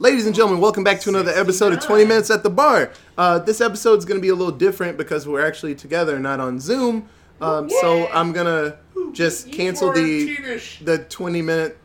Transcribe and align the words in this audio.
Ladies 0.00 0.24
and 0.24 0.34
gentlemen, 0.34 0.60
welcome 0.62 0.82
back 0.82 0.98
to 1.00 1.10
another 1.10 1.30
episode 1.32 1.74
of 1.74 1.80
20 1.80 2.06
Minutes 2.06 2.30
at 2.30 2.42
the 2.42 2.48
Bar. 2.48 2.90
Uh, 3.18 3.38
this 3.38 3.60
episode 3.60 3.98
is 3.98 4.06
going 4.06 4.18
to 4.18 4.22
be 4.22 4.30
a 4.30 4.34
little 4.34 4.52
different 4.56 4.96
because 4.96 5.28
we're 5.28 5.46
actually 5.46 5.74
together, 5.74 6.18
not 6.18 6.40
on 6.40 6.58
Zoom. 6.58 7.06
Um, 7.40 7.68
so 7.68 8.08
I'm 8.08 8.32
going 8.32 8.46
to 8.46 8.78
just 9.12 9.52
cancel 9.52 9.92
the 9.92 10.36
the 10.82 10.98
20 10.98 11.42
minute 11.42 11.76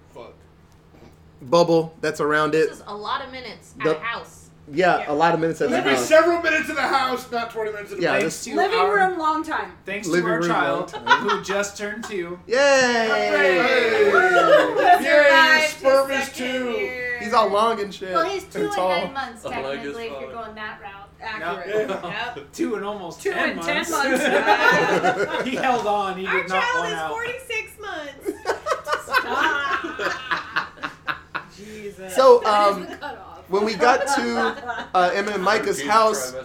bubble 1.42 1.94
that's 2.00 2.22
around 2.22 2.56
it. 2.56 2.70
This 2.70 2.78
is 2.80 2.84
a 2.88 2.96
lot 2.96 3.22
of 3.24 3.32
minutes 3.34 3.74
at 3.80 3.84
The- 3.84 4.00
house. 4.00 4.42
Yeah, 4.72 5.04
a 5.08 5.14
lot 5.14 5.36
of 5.36 5.40
minutes 5.42 5.62
at 5.62 5.70
the 5.70 5.76
There'll 5.76 5.96
house. 5.96 6.08
several 6.08 6.42
minutes 6.42 6.70
in 6.70 6.76
the 6.76 6.82
house, 6.82 7.30
not 7.32 7.52
20 7.52 7.72
minutes 7.72 7.92
in 7.92 7.98
the 7.98 8.04
Yeah, 8.04 8.14
house. 8.14 8.22
this- 8.24 8.46
Thanks 8.46 8.56
to 8.58 8.64
Living 8.64 8.80
our, 8.80 8.96
room, 9.10 9.20
long 9.20 9.44
time. 9.44 9.74
Thanks 9.86 10.08
Living 10.08 10.26
to 10.26 10.32
our 10.32 10.40
room, 10.40 10.48
child 10.50 10.92
who 10.92 11.44
just 11.44 11.78
turned 11.78 12.04
two. 12.06 12.40
Yay! 12.48 12.56
Hey. 12.58 14.10
Survived 14.12 15.04
Yay, 15.04 15.62
his 15.62 15.72
sperm 15.72 16.10
is 16.12 16.26
second 16.26 16.34
two. 16.48 16.70
year. 16.72 17.05
He's 17.26 17.34
all 17.34 17.50
long 17.50 17.82
and 17.82 17.92
shit. 17.94 18.14
Well, 18.14 18.30
he's 18.30 18.44
two 18.44 18.60
and 18.60 18.68
and 18.68 18.76
tall. 18.76 18.90
nine 18.90 19.14
months 19.14 19.42
technically 19.44 20.06
if 20.06 20.22
you're 20.22 20.32
going 20.32 20.54
that 20.56 20.80
route. 20.80 21.10
Accurate. 21.20 21.90
Yeah. 21.90 22.34
Yep. 22.36 22.52
Two 22.54 22.76
and 22.76 22.86
almost 22.86 23.22
Two 23.22 23.32
ten 23.32 23.50
and 23.50 23.56
months. 23.56 23.90
ten 23.90 24.12
months. 24.22 25.44
he 25.50 25.56
held 25.56 25.88
on. 25.88 26.20
He 26.20 26.28
Our 26.28 26.34
did 26.44 26.50
not 26.50 26.62
child 26.64 26.86
is 26.86 26.94
out. 26.94 27.12
46 27.12 27.80
months. 27.80 28.32
Jesus. 31.58 32.14
So, 32.16 32.46
um, 32.46 32.86
when 33.48 33.64
we 33.66 33.74
got 33.74 34.06
to 34.16 34.90
uh, 34.94 35.12
Emma 35.14 35.32
and 35.32 35.44
Micah's 35.44 35.82
house, 35.82 36.36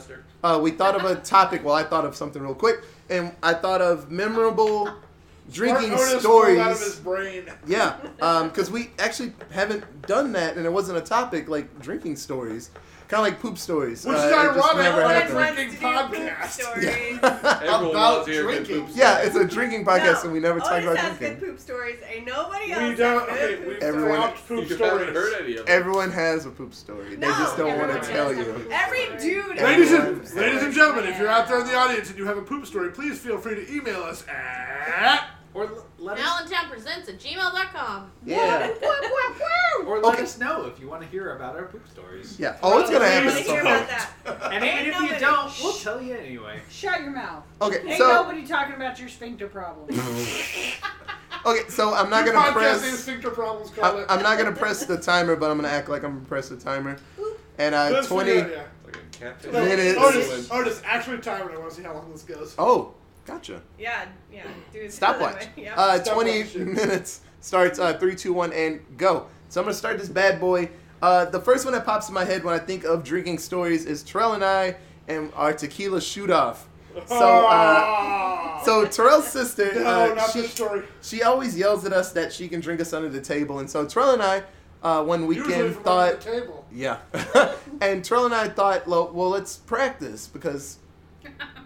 uh, 0.45 0.59
we 0.62 0.71
thought 0.71 0.95
of 0.97 1.05
a 1.05 1.16
topic. 1.16 1.65
Well, 1.65 1.74
I 1.74 1.83
thought 1.83 2.05
of 2.05 2.15
something 2.16 2.41
real 2.41 2.55
quick, 2.55 2.85
and 3.10 3.35
I 3.43 3.52
thought 3.55 3.83
of 3.83 4.10
memorable 4.10 4.88
drinking 5.51 5.91
Mark 5.91 6.01
Otis 6.03 6.25
out 6.25 6.73
of 6.73 6.79
his 6.79 6.95
stories. 6.95 7.45
brain. 7.45 7.45
Yeah, 7.67 7.97
because 8.45 8.71
we 8.71 8.91
actually 8.99 9.33
haven't 9.51 9.85
done 10.07 10.33
that, 10.33 10.57
and 10.57 10.67
it 10.67 10.73
wasn't 10.73 10.99
a 10.99 11.03
topic 11.03 11.49
like 11.49 11.81
drinking 11.81 12.17
stories, 12.17 12.71
kind 13.09 13.21
of 13.27 13.33
like 13.33 13.41
poop 13.41 13.59
stories. 13.59 14.05
Which 14.07 14.17
Uh, 14.17 14.21
is 14.21 14.25
it 14.27 14.31
just 14.31 14.57
ironic, 14.59 14.77
never 14.83 15.02
like 15.02 15.15
happened. 15.29 15.33
Frank- 15.33 15.57
Wants 15.59 15.74
to 15.77 15.80
do 15.80 15.87
podcast. 15.87 16.41
poop 16.41 16.51
stories. 16.83 17.19
About 17.19 17.93
loves 17.95 18.27
hearing 18.29 18.47
good 18.47 18.65
drinking. 18.66 18.87
poop 18.87 18.97
Yeah, 18.97 19.19
it's 19.23 19.37
a 19.37 19.45
drinking 19.45 19.85
podcast, 19.85 20.15
No, 20.15 20.21
and 20.24 20.33
we 20.33 20.41
never 20.41 20.61
talk 20.61 20.83
about 20.83 20.97
has 20.97 21.19
drinking. 21.19 21.39
good 21.41 21.49
poop 21.49 21.59
stories. 21.61 21.96
Ain't 22.09 22.27
nobody 22.27 22.73
else. 22.73 22.83
We 22.83 22.89
else 22.91 22.99
don't. 22.99 23.29
has 23.29 23.39
Okay, 23.39 23.57
good 23.57 23.67
we 23.67 23.74
poop 23.74 23.83
Everyone- 23.83 24.11
stories. 24.11 24.30
dropped 24.35 24.49
poop 24.49 24.69
you 24.71 24.77
stories. 24.77 24.99
haven't 25.01 25.15
heard 25.15 25.35
any 25.43 25.51
of 25.57 25.67
them. 25.67 25.77
Everyone 25.80 26.11
has 26.13 26.46
a 26.46 26.51
poop 26.51 26.74
story. 26.74 27.17
They 27.17 27.27
just 27.27 27.57
don't 27.57 27.79
want 27.79 28.02
to 28.02 28.09
tell 28.09 28.33
you. 28.35 28.67
Every 28.71 29.07
dude. 29.19 29.57
Ladies 29.57 29.93
and 29.93 30.35
ladies 30.35 30.63
and 30.63 30.73
gentlemen, 30.73 31.07
if 31.07 31.19
you're 31.19 31.29
out 31.29 31.49
there 31.49 31.61
in 31.61 31.67
the 31.67 31.74
audience 31.74 32.09
and 32.11 32.19
you 32.19 32.27
have 32.27 32.39
a 32.39 32.43
poop 32.43 32.65
story, 32.67 32.91
please 32.91 33.19
feel 33.19 33.39
free 33.39 33.55
to 33.57 33.74
email 33.74 34.02
us 34.02 34.24
at. 34.29 35.29
Or 35.52 35.65
l- 35.65 35.84
let 35.98 36.16
us, 36.18 36.24
Allentown 36.24 36.70
presents 36.70 37.09
at 37.09 37.18
gmail.com. 37.18 38.10
Yeah, 38.24 38.68
or 39.84 39.98
let 40.01 40.15
Okay. 40.15 40.23
us 40.23 40.38
know 40.38 40.66
if 40.66 40.79
you 40.79 40.88
want 40.88 41.02
to 41.02 41.09
hear 41.09 41.34
about 41.34 41.56
our 41.56 41.65
poop 41.65 41.88
stories. 41.88 42.38
yeah. 42.38 42.56
Oh, 42.62 42.79
it's 42.79 42.88
gonna 42.88 43.01
Please 43.04 43.10
happen 43.10 43.26
wanna 43.26 43.45
some 43.45 43.54
hear 43.54 43.62
point. 43.65 43.76
about 43.76 43.88
that. 43.88 44.52
And 44.52 44.65
Ain't 44.65 44.80
if 44.88 44.95
you 44.95 45.01
nobody- 45.02 45.21
don't, 45.21 45.52
we'll 45.62 45.73
tell 45.73 46.01
you 46.01 46.15
anyway. 46.15 46.60
Shut 46.71 47.01
your 47.01 47.10
mouth. 47.10 47.43
Okay, 47.60 47.80
Ain't 47.84 47.98
so 47.98 48.06
nobody 48.06 48.46
talking 48.46 48.76
about 48.76 49.01
your 49.01 49.09
sphincter 49.09 49.48
problem. 49.48 49.88
okay, 51.46 51.62
so 51.68 51.95
I'm 51.95 52.10
not 52.10 52.24
Your 52.24 52.34
gonna 52.34 52.48
podcast 52.51 52.52
press. 52.80 52.98
sphincter 53.01 53.30
problems. 53.30 53.71
Call 53.71 53.84
I'm, 53.84 53.98
it. 54.02 54.06
I'm 54.09 54.23
not 54.23 54.38
gonna 54.38 54.52
press 54.54 54.84
the 54.87 54.98
timer, 54.98 55.37
but 55.37 55.51
I'm 55.51 55.56
gonna 55.56 55.68
act 55.68 55.88
like 55.88 56.04
I'm 56.04 56.15
gonna 56.15 56.26
press 56.26 56.48
the 56.48 56.56
timer. 56.56 56.96
And 57.59 57.74
uh, 57.74 57.90
Let's 57.93 58.06
20. 58.09 58.30
figure 58.30 58.65
Like 58.84 58.96
a 58.96 59.01
catfish. 59.18 59.52
yeah. 59.52 59.65
Minutes. 59.65 59.98
Otis, 60.01 60.51
Otis, 60.51 60.82
actually 60.84 61.18
time 61.18 61.48
it. 61.48 61.54
I 61.54 61.59
want 61.59 61.71
to 61.71 61.76
see 61.76 61.82
how 61.82 61.93
long 61.95 62.10
this 62.12 62.23
goes. 62.23 62.54
Oh, 62.59 62.95
gotcha. 63.31 63.63
Yeah, 63.79 64.06
yeah. 64.33 64.47
Do 64.73 64.81
it 64.81 64.93
Stopwatch. 64.93 65.37
other. 65.37 65.47
Yep. 65.56 65.75
Uh, 65.77 66.03
Stopwatch 66.03 66.15
20 66.25 66.45
shit. 66.47 66.67
minutes 66.67 67.21
starts. 67.41 67.78
Uh, 67.78 67.95
three, 67.99 68.15
two, 68.17 68.33
one, 68.33 68.53
and 68.53 68.81
go. 68.97 69.27
So 69.49 69.61
I'm 69.61 69.65
gonna 69.65 69.75
start 69.75 69.99
this 69.99 70.09
bad 70.09 70.41
boy. 70.41 70.71
Uh, 71.03 71.25
the 71.25 71.41
first 71.41 71.65
one 71.65 71.73
that 71.75 71.84
pops 71.87 72.09
in 72.09 72.15
my 72.15 72.25
head 72.25 72.45
when 72.45 72.55
I 72.55 72.59
think 72.59 72.84
of 72.84 73.03
drinking 73.03 73.39
stories 73.39 73.87
is 73.87 74.03
Terrell 74.03 74.34
and 74.34 74.45
I 74.45 74.77
and 75.09 75.33
our 75.34 75.53
tequila 75.53 76.01
shoot 76.01 76.31
off. 76.31 76.69
So, 77.06 77.47
uh, 77.47 78.62
so 78.65 78.84
Terrell's 78.84 79.29
sister, 79.29 79.73
no, 79.75 80.11
uh, 80.11 80.15
not 80.15 80.31
she, 80.33 80.43
story. 80.43 80.83
she 81.01 81.23
always 81.23 81.57
yells 81.57 81.85
at 81.85 81.93
us 81.93 82.13
that 82.13 82.33
she 82.33 82.49
can 82.49 82.61
drink 82.61 82.81
us 82.81 82.93
under 82.93 83.09
the 83.09 83.21
table, 83.21 83.61
and 83.61 83.71
so 83.71 83.87
Terrell 83.87 84.11
and 84.11 84.21
I, 84.21 84.43
uh, 84.83 85.03
one 85.05 85.27
weekend 85.27 85.75
from 85.75 85.85
thought, 85.85 86.15
under 86.15 86.17
the 86.17 86.41
table. 86.41 86.67
yeah, 86.73 86.99
and 87.81 88.05
Terrell 88.05 88.25
and 88.25 88.35
I 88.35 88.49
thought, 88.49 88.89
well, 88.89 89.09
well, 89.15 89.29
let's 89.31 89.57
practice 89.57 90.27
because 90.27 90.79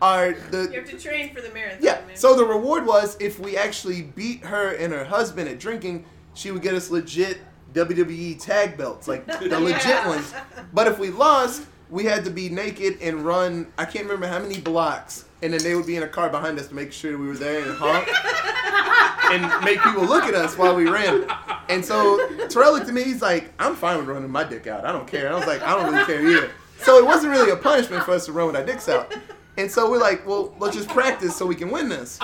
our 0.02 0.32
the 0.50 0.68
You 0.72 0.80
have 0.80 0.90
to 0.90 0.98
train 0.98 1.34
for 1.34 1.40
the 1.40 1.50
marathon. 1.50 1.78
yeah. 1.82 2.00
man. 2.06 2.16
So 2.16 2.36
the 2.36 2.44
reward 2.44 2.86
was 2.86 3.16
if 3.20 3.38
we 3.38 3.56
actually 3.56 4.02
beat 4.02 4.44
her 4.44 4.72
and 4.74 4.92
her 4.92 5.04
husband 5.04 5.48
at 5.48 5.58
drinking, 5.58 6.04
she 6.34 6.50
would 6.50 6.62
get 6.62 6.74
us 6.74 6.90
legit 6.90 7.38
WWE 7.72 8.40
tag 8.40 8.76
belts, 8.76 9.08
like 9.08 9.26
the 9.26 9.58
legit 9.60 10.06
ones. 10.06 10.32
But 10.72 10.86
if 10.86 10.98
we 10.98 11.10
lost, 11.10 11.62
we 11.90 12.04
had 12.04 12.24
to 12.24 12.30
be 12.30 12.48
naked 12.48 12.98
and 13.00 13.24
run. 13.24 13.66
I 13.78 13.84
can't 13.84 14.04
remember 14.04 14.26
how 14.26 14.38
many 14.38 14.60
blocks, 14.60 15.24
and 15.42 15.52
then 15.52 15.62
they 15.62 15.74
would 15.74 15.86
be 15.86 15.96
in 15.96 16.02
a 16.02 16.08
car 16.08 16.28
behind 16.30 16.58
us 16.58 16.68
to 16.68 16.74
make 16.74 16.92
sure 16.92 17.18
we 17.18 17.26
were 17.26 17.34
there 17.36 17.62
and 17.62 17.76
honk 17.76 18.08
and 19.32 19.64
make 19.64 19.80
people 19.82 20.04
look 20.04 20.24
at 20.24 20.34
us 20.34 20.56
while 20.56 20.74
we 20.74 20.88
ran. 20.88 21.26
And 21.68 21.84
so 21.84 22.28
Terrell 22.48 22.72
looked 22.74 22.88
at 22.88 22.94
me. 22.94 23.02
He's 23.02 23.22
like, 23.22 23.52
"I'm 23.58 23.74
fine 23.74 23.98
with 23.98 24.06
running 24.06 24.30
my 24.30 24.44
dick 24.44 24.66
out. 24.66 24.84
I 24.84 24.92
don't 24.92 25.06
care." 25.08 25.26
And 25.26 25.34
I 25.34 25.38
was 25.38 25.46
like, 25.46 25.62
"I 25.62 25.74
don't 25.74 25.92
really 25.92 26.04
care 26.04 26.24
either." 26.26 26.50
So 26.82 26.98
it 26.98 27.04
wasn't 27.06 27.32
really 27.32 27.50
a 27.50 27.56
punishment 27.56 28.04
for 28.04 28.12
us 28.12 28.26
to 28.26 28.32
run 28.32 28.46
with 28.48 28.56
our 28.56 28.64
dicks 28.64 28.88
out. 28.88 29.14
And 29.56 29.70
so 29.70 29.90
we're 29.90 30.00
like, 30.00 30.26
"Well, 30.26 30.54
let's 30.58 30.76
just 30.76 30.88
practice 30.88 31.36
so 31.36 31.46
we 31.46 31.54
can 31.54 31.70
win 31.70 31.88
this." 31.88 32.18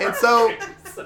And 0.00 0.14
so 0.14 0.54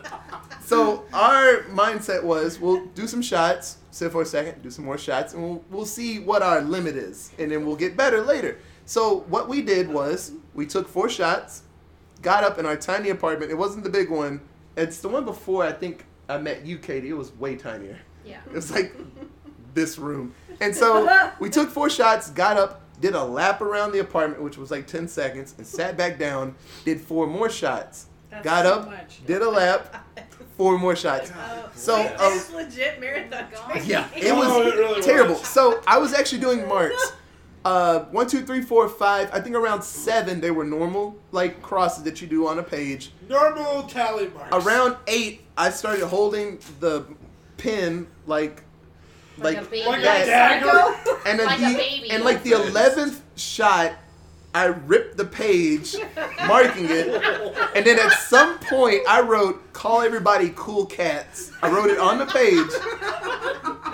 so 0.61 1.05
our 1.13 1.63
mindset 1.71 2.23
was 2.23 2.59
we'll 2.61 2.87
do 2.87 3.07
some 3.07 3.23
shots, 3.23 3.79
sit 3.91 4.13
for 4.13 4.23
a 4.23 4.27
second, 4.27 4.63
do 4.63 4.71
some 4.71 4.85
more 4.85 4.99
shots, 4.99 5.35
and 5.35 5.43
we'll, 5.43 5.65
we'll 5.71 5.87
see 5.87 6.19
what 6.19 6.43
our 6.43 6.61
limit 6.61 6.97
is, 6.97 7.33
and 7.39 7.51
then 7.51 7.65
we'll 7.65 7.77
get 7.77 7.97
better 7.97 8.21
later. 8.21 8.59
So 8.85 9.21
what 9.29 9.49
we 9.49 9.63
did 9.63 9.89
was 9.89 10.33
we 10.55 10.67
took 10.67 10.89
four 10.89 11.09
shots, 11.09 11.63
got 12.21 12.45
up 12.45 12.59
in 12.59 12.67
our 12.67 12.77
tiny 12.77 13.11
apartment. 13.11 13.51
It 13.51 13.57
wasn't 13.57 13.85
the 13.85 13.91
big 13.91 14.11
one. 14.11 14.41
It's 14.77 14.99
the 14.99 15.09
one 15.09 15.25
before 15.25 15.65
I 15.65 15.73
think 15.73 16.05
I 16.29 16.39
met 16.39 16.65
you, 16.67 16.79
Katie. 16.79 17.11
It 17.11 17.17
was 17.17 17.33
way 17.37 17.57
tinier. 17.57 17.99
Yeah. 18.25 18.41
It 18.47 18.53
was 18.53 18.71
like 18.71 18.95
this 19.75 19.99
room. 19.99 20.35
And 20.61 20.75
so 20.75 21.31
we 21.41 21.51
took 21.51 21.71
four 21.71 21.91
shots, 21.91 22.31
got 22.31 22.57
up, 22.57 22.82
did 23.03 23.15
a 23.15 23.23
lap 23.23 23.61
around 23.61 23.93
the 23.93 23.99
apartment, 23.99 24.43
which 24.43 24.57
was 24.57 24.71
like 24.71 24.87
10 24.87 25.09
seconds, 25.09 25.55
and 25.59 25.67
sat 25.67 25.97
back 25.99 26.19
down, 26.19 26.55
did 26.87 27.01
four 27.01 27.27
more 27.27 27.51
shots. 27.51 28.07
That's 28.31 28.45
got 28.45 28.65
so 28.65 28.73
up, 28.81 28.87
much. 28.87 29.21
did 29.27 29.43
a 29.43 29.51
lap, 29.51 30.07
four 30.57 30.79
more 30.79 30.97
shots. 30.97 31.31
Oh, 31.37 31.69
So, 31.75 31.97
wait, 31.99 32.13
uh, 32.19 32.31
this 32.31 32.51
legit 32.53 33.01
marathon. 33.01 33.45
training. 33.67 33.91
Yeah, 33.91 34.09
it 34.17 34.35
was 34.35 34.47
Oh, 34.49 34.63
it 34.63 34.75
really 34.77 35.03
terrible. 35.03 35.35
was. 35.35 35.47
So 35.47 35.83
I 35.87 35.99
was 35.99 36.15
actually 36.15 36.41
doing 36.41 36.67
marks. 36.67 37.13
Uh, 37.65 38.05
one, 38.07 38.27
two, 38.27 38.45
three, 38.47 38.61
four, 38.63 38.89
five. 38.89 39.31
I 39.33 39.41
think 39.41 39.55
around 39.55 39.83
seven 39.83 40.41
they 40.41 40.51
were 40.51 40.65
normal, 40.65 41.17
like 41.31 41.61
crosses 41.63 42.03
that 42.05 42.21
you 42.23 42.27
do 42.27 42.47
on 42.49 42.59
a 42.59 42.63
page. 42.63 43.13
Normal 43.29 43.83
tally 43.85 44.29
marks. 44.29 44.55
Around 44.67 44.97
eight, 45.07 45.43
I 45.57 45.71
started 45.71 46.07
holding 46.07 46.59
the 46.81 47.05
pin 47.59 48.07
like, 48.27 48.63
Like, 49.39 49.57
like, 49.57 49.67
a 49.67 49.71
baby. 49.71 49.89
Like 49.89 50.01
a 50.01 50.27
dagger. 50.27 50.95
and 51.27 51.39
then 51.39 51.47
like 51.47 51.59
the, 51.59 51.75
baby. 51.75 52.11
and 52.11 52.25
like 52.25 52.43
the 52.43 52.53
eleventh 52.53 53.23
shot, 53.37 53.93
I 54.55 54.67
ripped 54.67 55.17
the 55.17 55.25
page, 55.25 55.97
marking 56.47 56.87
it, 56.91 57.09
and 57.75 57.87
then 57.87 57.99
at 57.99 58.13
some 58.13 58.59
point 58.59 59.01
I 59.09 59.21
wrote 59.23 59.73
"Call 59.73 60.03
everybody 60.03 60.53
cool 60.55 60.85
cats." 60.87 61.51
I 61.63 61.71
wrote 61.71 61.89
it 61.91 61.99
on 61.99 62.19
the 62.19 62.27
page, 62.27 62.71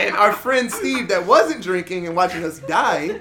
and 0.01 0.17
our 0.17 0.33
friend 0.33 0.71
Steve, 0.71 1.09
that 1.09 1.25
wasn't 1.25 1.63
drinking 1.63 2.07
and 2.09 2.17
watching 2.17 2.43
us 2.45 2.59
die 2.61 3.21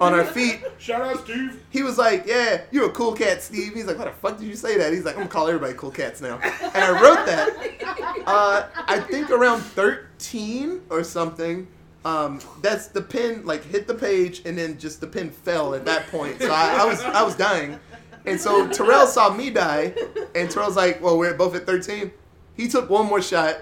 on 0.00 0.12
our 0.12 0.24
feet, 0.24 0.64
Shout 0.78 1.02
out 1.02 1.22
Steve. 1.24 1.60
he 1.70 1.82
was 1.84 1.98
like, 1.98 2.26
"Yeah, 2.26 2.62
you're 2.72 2.86
a 2.86 2.92
cool 2.92 3.12
cat, 3.12 3.42
Steve." 3.42 3.74
He's 3.74 3.84
like, 3.86 3.98
"What 3.98 4.06
the 4.06 4.12
fuck 4.28 4.38
did 4.38 4.48
you 4.48 4.56
say 4.56 4.76
that?" 4.78 4.92
He's 4.92 5.04
like, 5.04 5.14
"I'm 5.14 5.20
gonna 5.22 5.30
call 5.30 5.46
everybody 5.46 5.74
cool 5.74 5.92
cats 5.92 6.20
now," 6.20 6.40
and 6.42 6.76
I 6.84 6.90
wrote 7.00 7.24
that. 7.26 8.22
Uh, 8.26 8.66
I 8.74 8.98
think 8.98 9.30
around 9.30 9.60
13 9.60 10.82
or 10.90 11.04
something. 11.04 11.68
Um, 12.04 12.40
that's 12.62 12.88
the 12.88 13.00
pin 13.00 13.46
like 13.46 13.64
hit 13.64 13.86
the 13.86 13.94
page 13.94 14.42
and 14.44 14.58
then 14.58 14.76
just 14.76 15.00
the 15.00 15.06
pin 15.06 15.30
fell 15.30 15.74
at 15.74 15.84
that 15.84 16.08
point. 16.08 16.40
So 16.40 16.50
I, 16.50 16.78
I 16.80 16.84
was 16.84 17.00
I 17.02 17.22
was 17.22 17.36
dying, 17.36 17.78
and 18.26 18.40
so 18.40 18.68
Terrell 18.68 19.06
saw 19.06 19.32
me 19.32 19.50
die, 19.50 19.94
and 20.34 20.50
Terrell's 20.50 20.76
like, 20.76 21.00
"Well, 21.00 21.16
we're 21.16 21.34
both 21.34 21.54
at 21.54 21.64
13." 21.64 22.10
He 22.56 22.68
took 22.68 22.90
one 22.90 23.06
more 23.06 23.22
shot, 23.22 23.56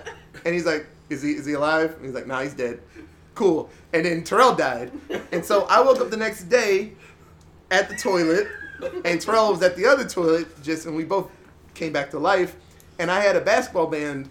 and 0.45 0.55
he's 0.55 0.65
like, 0.65 0.87
"Is 1.11 1.23
he 1.23 1.33
is 1.33 1.45
he 1.45 1.53
alive?" 1.53 1.95
And 1.97 2.07
he's 2.07 2.15
like, 2.15 2.27
"Nah, 2.27 2.41
he's 2.41 2.55
dead." 2.55 2.81
Cool. 3.35 3.69
And 3.93 4.07
then 4.07 4.25
Terrell 4.25 4.55
died, 4.55 4.91
and 5.33 5.45
so 5.45 5.65
I 5.65 5.81
woke 5.83 6.01
up 6.01 6.11
the 6.11 6.17
next 6.17 6.45
day 6.45 6.93
at 7.71 7.91
the 7.91 7.97
toilet, 7.97 8.49
and 9.05 9.21
Terrell 9.21 9.53
was 9.53 9.63
at 9.63 9.77
the 9.77 9.85
other 9.85 10.09
toilet, 10.09 10.63
just 10.63 10.87
and 10.87 10.97
we 10.97 11.05
both 11.05 11.31
came 11.75 11.93
back 11.93 12.11
to 12.11 12.19
life. 12.19 12.57
And 12.99 13.11
I 13.11 13.21
had 13.21 13.35
a 13.35 13.41
basketball 13.41 13.87
band 13.87 14.29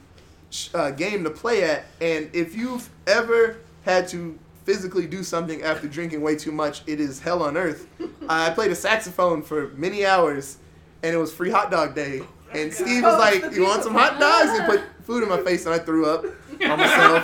uh, 0.73 0.91
game 0.91 1.23
to 1.23 1.29
play 1.29 1.63
at, 1.63 1.85
and 2.01 2.29
if 2.33 2.55
you've 2.55 2.89
ever 3.07 3.57
had 3.89 4.07
to 4.09 4.37
physically 4.65 5.07
do 5.07 5.23
something 5.23 5.61
after 5.63 5.87
drinking 5.87 6.21
way 6.21 6.35
too 6.35 6.51
much, 6.51 6.83
it 6.87 6.99
is 6.99 7.19
hell 7.19 7.41
on 7.43 7.57
earth. 7.57 7.87
I 8.29 8.51
played 8.51 8.71
a 8.71 8.75
saxophone 8.75 9.41
for 9.41 9.69
many 9.69 10.05
hours, 10.05 10.57
and 11.03 11.13
it 11.13 11.17
was 11.17 11.33
free 11.33 11.49
hot 11.49 11.71
dog 11.71 11.95
day. 11.95 12.21
And 12.51 12.73
Steve 12.73 13.03
was 13.03 13.17
like, 13.19 13.53
"You 13.53 13.63
want 13.63 13.83
some 13.83 13.93
hot 13.93 14.19
dogs?" 14.19 14.49
And 14.57 14.65
put 14.65 14.81
food 15.03 15.23
in 15.23 15.29
my 15.29 15.41
face, 15.41 15.65
and 15.65 15.73
I 15.75 15.79
threw 15.79 16.05
up 16.07 16.25
on 16.63 16.79
myself, 16.79 17.23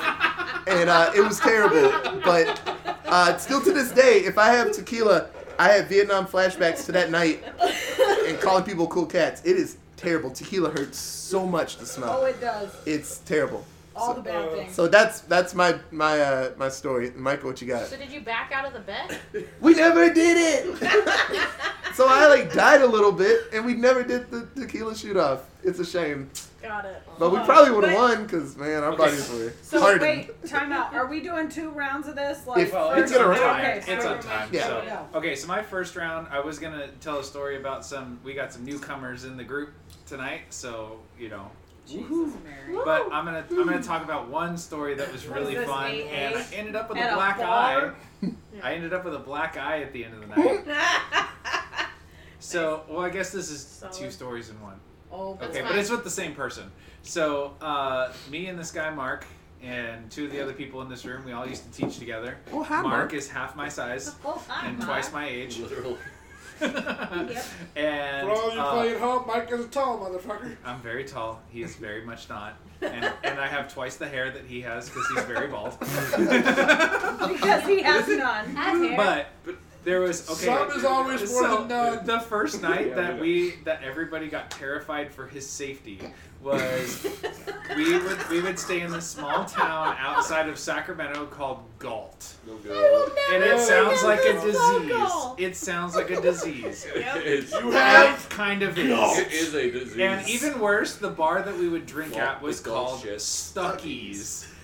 and 0.68 0.90
uh, 0.90 1.12
it 1.16 1.22
was 1.22 1.40
terrible. 1.40 1.92
But 2.24 2.60
Uh, 3.08 3.38
still 3.38 3.62
to 3.62 3.72
this 3.72 3.92
day, 3.92 4.22
if 4.26 4.38
I 4.40 4.48
have 4.50 4.72
tequila, 4.72 5.28
I 5.60 5.70
have 5.70 5.88
Vietnam 5.88 6.26
flashbacks 6.26 6.86
to 6.88 6.92
that 6.94 7.12
night 7.12 7.44
and 8.28 8.40
calling 8.42 8.64
people 8.64 8.88
cool 8.88 9.06
cats. 9.06 9.42
It 9.46 9.58
is 9.58 9.78
terrible. 9.96 10.32
Tequila 10.32 10.72
hurts 10.72 10.98
so 10.98 11.46
much 11.46 11.78
to 11.78 11.86
smell. 11.86 12.18
Oh, 12.22 12.26
it 12.26 12.42
does. 12.42 12.72
It's 12.88 13.20
terrible. 13.20 13.64
All 13.96 14.08
So- 14.10 14.14
the 14.16 14.22
bad 14.22 14.52
things. 14.52 14.74
So 14.76 14.88
that's 14.88 15.22
that's 15.22 15.54
my 15.56 15.76
my 15.92 16.20
uh, 16.20 16.52
my 16.58 16.70
story. 16.70 17.12
Michael, 17.16 17.50
what 17.50 17.62
you 17.62 17.68
got? 17.68 17.88
So 17.88 17.96
did 17.98 18.12
you 18.12 18.22
back 18.22 18.52
out 18.54 18.66
of 18.66 18.74
the 18.74 18.80
bed? 18.82 19.20
We 19.62 19.74
never 19.74 20.12
did 20.14 20.38
it. 20.38 20.78
so 21.96 22.06
I 22.08 22.28
like 22.28 22.54
died 22.54 22.82
a 22.82 22.88
little 22.88 23.12
bit, 23.12 23.46
and 23.54 23.66
we 23.66 23.74
never 23.74 24.04
did 24.04 24.30
the 24.32 24.48
tequila 24.56 24.96
shoot 24.96 25.18
off. 25.18 25.44
It's 25.64 25.80
a 25.80 25.86
shame, 25.86 26.30
Got 26.62 26.86
it. 26.86 27.02
but 27.18 27.32
we 27.32 27.40
probably 27.40 27.72
would 27.72 27.86
have 27.86 27.96
won 27.96 28.24
because 28.24 28.56
man, 28.56 28.84
our 28.84 28.96
bodies 28.96 29.28
were 29.32 29.52
So 29.64 29.80
hardened. 29.80 30.02
wait, 30.02 30.46
time 30.46 30.72
out. 30.72 30.94
Are 30.94 31.08
we 31.08 31.22
doing 31.22 31.50
two 31.50 31.70
rounds 31.72 32.08
of 32.08 32.16
this? 32.16 32.46
Like 32.46 32.60
If- 32.64 32.74
Well, 32.74 32.92
It's 32.92 33.10
it's 33.10 33.14
gonna 33.14 33.24
on 33.34 33.40
run. 33.40 33.40
time. 33.40 33.66
Okay, 33.80 33.94
it's 33.94 34.06
on 34.06 34.20
time. 34.20 34.50
Yeah. 34.52 34.68
So, 34.68 34.84
Yeah. 34.86 35.04
okay, 35.16 35.36
so 35.36 35.48
my 35.48 35.64
first 35.64 35.96
round, 35.96 36.28
I 36.30 36.40
was 36.40 36.60
gonna 36.60 36.88
tell 37.02 37.18
a 37.20 37.24
story 37.24 37.56
about 37.58 37.84
some. 37.86 38.20
We 38.24 38.34
got 38.36 38.54
some 38.54 38.64
newcomers 38.64 39.24
in 39.24 39.38
the 39.38 39.44
group 39.44 39.72
tonight, 40.06 40.42
so 40.50 41.00
you 41.18 41.30
know. 41.30 41.50
Jesus, 41.88 42.34
Mary. 42.44 42.80
But 42.84 43.10
I'm 43.12 43.26
gonna 43.26 43.46
I'm 43.50 43.66
gonna 43.66 43.82
talk 43.84 44.04
about 44.04 44.28
one 44.30 44.58
story 44.58 44.96
that 44.96 45.12
was 45.12 45.26
really 45.28 45.56
this, 45.56 45.68
fun, 45.68 45.92
AA? 45.92 45.96
and 45.96 46.36
I 46.36 46.46
ended 46.54 46.76
up 46.76 46.90
with 46.90 46.98
At 46.98 47.10
a 47.10 47.14
a 47.14 47.16
black 47.16 47.38
bar? 47.38 47.96
eye. 48.24 48.30
I 48.64 48.74
ended 48.74 48.94
up 48.94 49.06
with 49.06 49.14
a 49.16 49.20
black 49.20 49.58
eye 49.58 49.82
at 49.84 49.94
the 49.94 50.04
end 50.06 50.14
of 50.16 50.22
the 50.22 50.36
night. 50.36 50.66
So, 52.40 52.84
well, 52.88 53.00
I 53.00 53.10
guess 53.10 53.32
this 53.32 53.50
is 53.50 53.84
two 53.92 54.12
stories 54.12 54.50
in 54.50 54.62
one. 54.62 54.80
Oh, 55.12 55.36
That's 55.40 55.56
Okay, 55.58 55.66
but 55.68 55.76
it's 55.78 55.90
with 55.90 56.04
the 56.04 56.10
same 56.12 56.36
person. 56.36 56.72
So, 57.02 57.56
uh, 57.62 58.12
me 58.30 58.48
and 58.48 58.60
this 58.60 58.72
guy 58.72 58.92
Mark, 58.94 59.26
and 59.64 60.12
two 60.12 60.26
of 60.26 60.32
the 60.32 60.42
other 60.44 60.54
people 60.54 60.82
in 60.84 60.90
this 60.90 61.06
room, 61.06 61.26
we 61.26 61.32
all 61.32 61.48
used 61.48 61.64
to 61.64 61.72
teach 61.72 61.98
together. 61.98 62.38
Oh, 62.54 62.62
hi, 62.62 62.82
Mark 62.82 62.86
Mark. 62.86 63.14
is 63.14 63.28
half 63.30 63.56
my 63.56 63.68
size 63.70 64.14
oh 64.26 64.44
hi, 64.48 64.68
and 64.68 64.78
Mark. 64.78 64.90
twice 64.90 65.12
my 65.12 65.28
age. 65.28 65.58
Literally. 65.60 65.98
And 66.62 68.28
For 68.28 68.32
all 68.32 68.54
you 68.54 68.60
uh, 68.60 68.72
playing 68.72 69.00
home, 69.00 69.24
Mike 69.28 69.52
is 69.52 69.66
a 69.66 69.68
tall 69.68 70.00
motherfucker. 70.00 70.56
I'm 70.64 70.82
very 70.82 71.04
tall. 71.04 71.42
He 71.50 71.64
is 71.64 71.76
very 71.76 72.06
much 72.06 72.30
not. 72.30 72.58
And, 72.82 73.12
and 73.24 73.40
I 73.40 73.48
have 73.48 73.74
twice 73.74 73.96
the 73.98 74.08
hair 74.08 74.32
that 74.32 74.46
he 74.46 74.62
has 74.62 74.90
because 74.90 75.08
he's 75.08 75.24
very 75.24 75.48
bald. 75.48 75.78
because 75.80 77.64
he 77.66 77.82
has 77.82 78.08
none. 78.08 78.56
Has 78.56 78.82
hair. 78.82 78.98
but 78.98 79.56
there 79.86 80.02
was 80.02 80.30
okay. 80.30 80.46
Some 80.46 80.72
is 80.72 80.84
always 80.84 81.32
more 81.32 81.42
so 81.44 81.58
than 81.60 81.68
none. 81.70 82.06
the 82.06 82.20
first 82.20 82.62
night 82.62 82.88
Yeah, 82.90 82.96
that 82.96 83.16
yeah. 83.16 83.22
we 83.22 83.56
that 83.64 83.84
everybody 83.84 84.28
got 84.28 84.52
terrified 84.52 85.14
for 85.14 85.28
his 85.28 85.48
safety 85.48 86.00
was 86.42 87.06
we 87.76 87.98
would 87.98 88.30
we 88.30 88.42
would 88.42 88.60
stay 88.60 88.82
in 88.82 88.92
this 88.92 89.08
small 89.08 89.46
town 89.46 89.96
outside 90.00 90.50
of 90.50 90.60
Sacramento 90.60 91.26
called 91.28 91.60
Galt. 91.80 92.36
No 92.46 92.56
good. 92.58 93.12
And 93.32 93.44
it 93.44 93.60
sounds 93.60 94.04
like 94.04 94.20
a 94.20 94.34
disease. 94.34 94.56
local. 94.92 95.36
It 95.38 95.56
sounds 95.56 95.96
like 95.96 96.10
a 96.12 96.22
disease. 96.22 96.86
Yep. 96.96 97.16
It's, 97.18 97.52
You 97.54 97.72
have 97.72 98.28
kind 98.30 98.62
of 98.64 98.78
is. 98.78 99.18
it 99.20 99.32
is 99.32 99.54
a 99.56 99.72
disease. 99.72 99.98
And 100.00 100.28
even 100.30 100.60
worse, 100.60 100.96
the 100.98 101.10
bar 101.10 101.42
that 101.42 101.58
we 101.58 101.70
would 101.70 101.86
drink 101.86 102.16
Well, 102.16 102.28
at 102.28 102.42
was 102.42 102.58
it's 102.60 102.68
called 102.68 103.02
called 103.02 103.20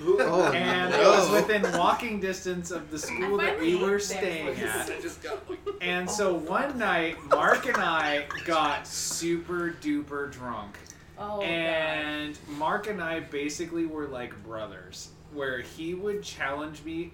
shit. 0.03 0.27
Oh, 0.27 0.51
And 0.51 0.93
it 0.93 1.05
was 1.05 1.29
within 1.31 1.63
walking 1.77 2.19
distance 2.19 2.71
of 2.71 2.89
the 2.91 2.99
school 2.99 3.37
that 3.37 3.59
we 3.59 3.75
were 3.75 3.99
staying 3.99 4.59
at. 4.59 4.89
Got 5.23 5.49
like, 5.49 5.59
And 5.81 6.09
so 6.09 6.33
one 6.33 6.77
night, 6.77 7.17
Mark 7.29 7.67
and 7.67 7.77
I 7.77 8.25
got 8.45 8.87
super 8.87 9.75
duper 9.81 10.31
drunk. 10.31 10.77
Oh, 11.17 11.41
And 11.41 12.37
Mark 12.57 12.87
and 12.87 13.01
I 13.01 13.19
basically 13.19 13.85
were 13.85 14.07
like 14.07 14.31
brothers, 14.43 15.09
where 15.33 15.59
he 15.61 15.93
would 15.93 16.23
challenge 16.23 16.83
me 16.83 17.11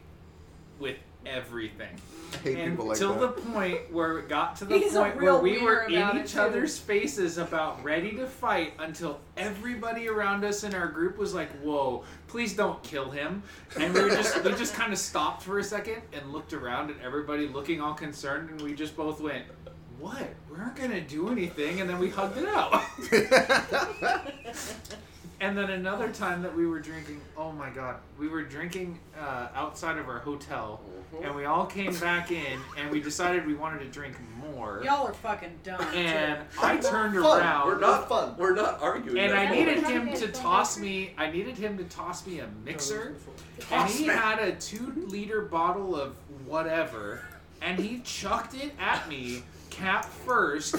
with 0.80 0.98
everything. 1.26 1.96
I 2.34 2.38
hate 2.38 2.58
And 2.58 2.72
people 2.74 2.88
like 2.88 2.98
till 2.98 3.14
that. 3.14 3.36
the 3.36 3.42
point 3.42 3.92
where 3.92 4.20
it 4.20 4.30
got 4.30 4.56
to 4.58 4.66
the 4.66 4.78
He's 4.78 4.94
point 4.94 5.16
where 5.22 5.38
we 5.38 5.62
were 5.62 5.84
in 5.84 6.18
each 6.18 6.34
too. 6.34 6.42
other's 6.42 6.78
faces 6.78 7.38
about 7.38 7.84
ready 7.84 8.12
to 8.14 8.28
fight 8.28 8.74
until 8.80 9.20
everybody 9.38 10.08
around 10.10 10.44
us 10.44 10.64
in 10.64 10.74
our 10.76 10.88
group 10.88 11.18
was 11.18 11.34
like, 11.34 11.50
"Whoa, 11.62 12.04
please 12.28 12.54
don't 12.56 12.82
kill 12.84 13.10
him." 13.10 13.44
And 13.80 13.94
we 13.94 14.02
were 14.02 14.10
just 14.10 14.44
we 14.44 14.52
just 14.52 14.74
kind 14.74 14.92
of 14.94 15.00
stopped 15.00 15.44
for 15.44 15.60
a 15.60 15.64
second 15.64 16.02
and 16.14 16.32
looked 16.32 16.54
around 16.54 16.90
at 16.92 16.98
everybody 17.04 17.48
looking 17.48 17.82
all 17.82 17.94
concerned 17.94 18.50
and 18.50 18.62
we 18.62 18.74
just 18.74 18.96
both 18.98 19.20
went, 19.22 19.46
"What? 20.00 20.28
We 20.52 20.58
aren't 20.60 20.76
going 20.76 20.92
to 20.92 21.02
do 21.02 21.30
anything." 21.30 21.82
And 21.82 21.90
then 21.90 21.98
we 22.00 22.10
hugged 22.10 22.38
it 22.38 22.48
out. 22.48 22.84
And 25.40 25.56
then 25.56 25.70
another 25.70 26.10
time 26.10 26.42
that 26.42 26.56
we 26.56 26.66
were 26.66 26.80
drinking, 26.80 27.22
oh 27.38 27.52
my 27.52 27.70
god, 27.70 27.98
we 28.18 28.28
were 28.28 28.42
drinking 28.42 28.98
uh, 29.20 29.50
outside 29.54 30.00
of 30.00 30.10
our 30.10 30.18
hotel, 30.18 30.82
and 31.22 31.36
we 31.36 31.46
all 31.46 31.66
came 31.68 31.94
back 32.00 32.32
in, 32.32 32.60
and 32.76 32.90
we 32.90 33.00
decided 33.00 33.46
we 33.46 33.54
wanted 33.54 33.80
to 33.80 33.86
drink 33.86 34.16
more. 34.40 34.82
Y'all 34.84 35.06
are 35.08 35.14
fucking 35.14 35.60
dumb. 35.64 35.80
And 35.94 36.40
I 36.62 36.78
turned 36.78 37.14
fun. 37.16 37.40
around, 37.40 37.68
We're 37.68 37.80
not 37.80 38.10
fun. 38.10 38.36
We're 38.36 38.56
not 38.56 38.82
arguing. 38.82 39.20
and 39.20 39.34
I 39.34 39.52
needed 39.52 39.84
him 39.84 40.12
to 40.16 40.28
toss 40.30 40.80
me. 40.80 41.14
I 41.20 41.30
needed 41.30 41.56
him 41.56 41.78
to 41.78 41.84
toss 41.84 42.26
me 42.26 42.40
a 42.40 42.48
mixer, 42.66 43.16
and 43.72 43.88
he 43.88 44.06
had 44.06 44.40
a 44.40 44.54
two-liter 44.56 45.44
bottle 45.44 45.96
of 45.96 46.16
whatever, 46.48 47.22
and 47.62 47.78
he 47.78 48.00
chucked 48.00 48.56
it 48.56 48.72
at 48.80 49.08
me. 49.08 49.44
Cap 49.78 50.06
first, 50.06 50.74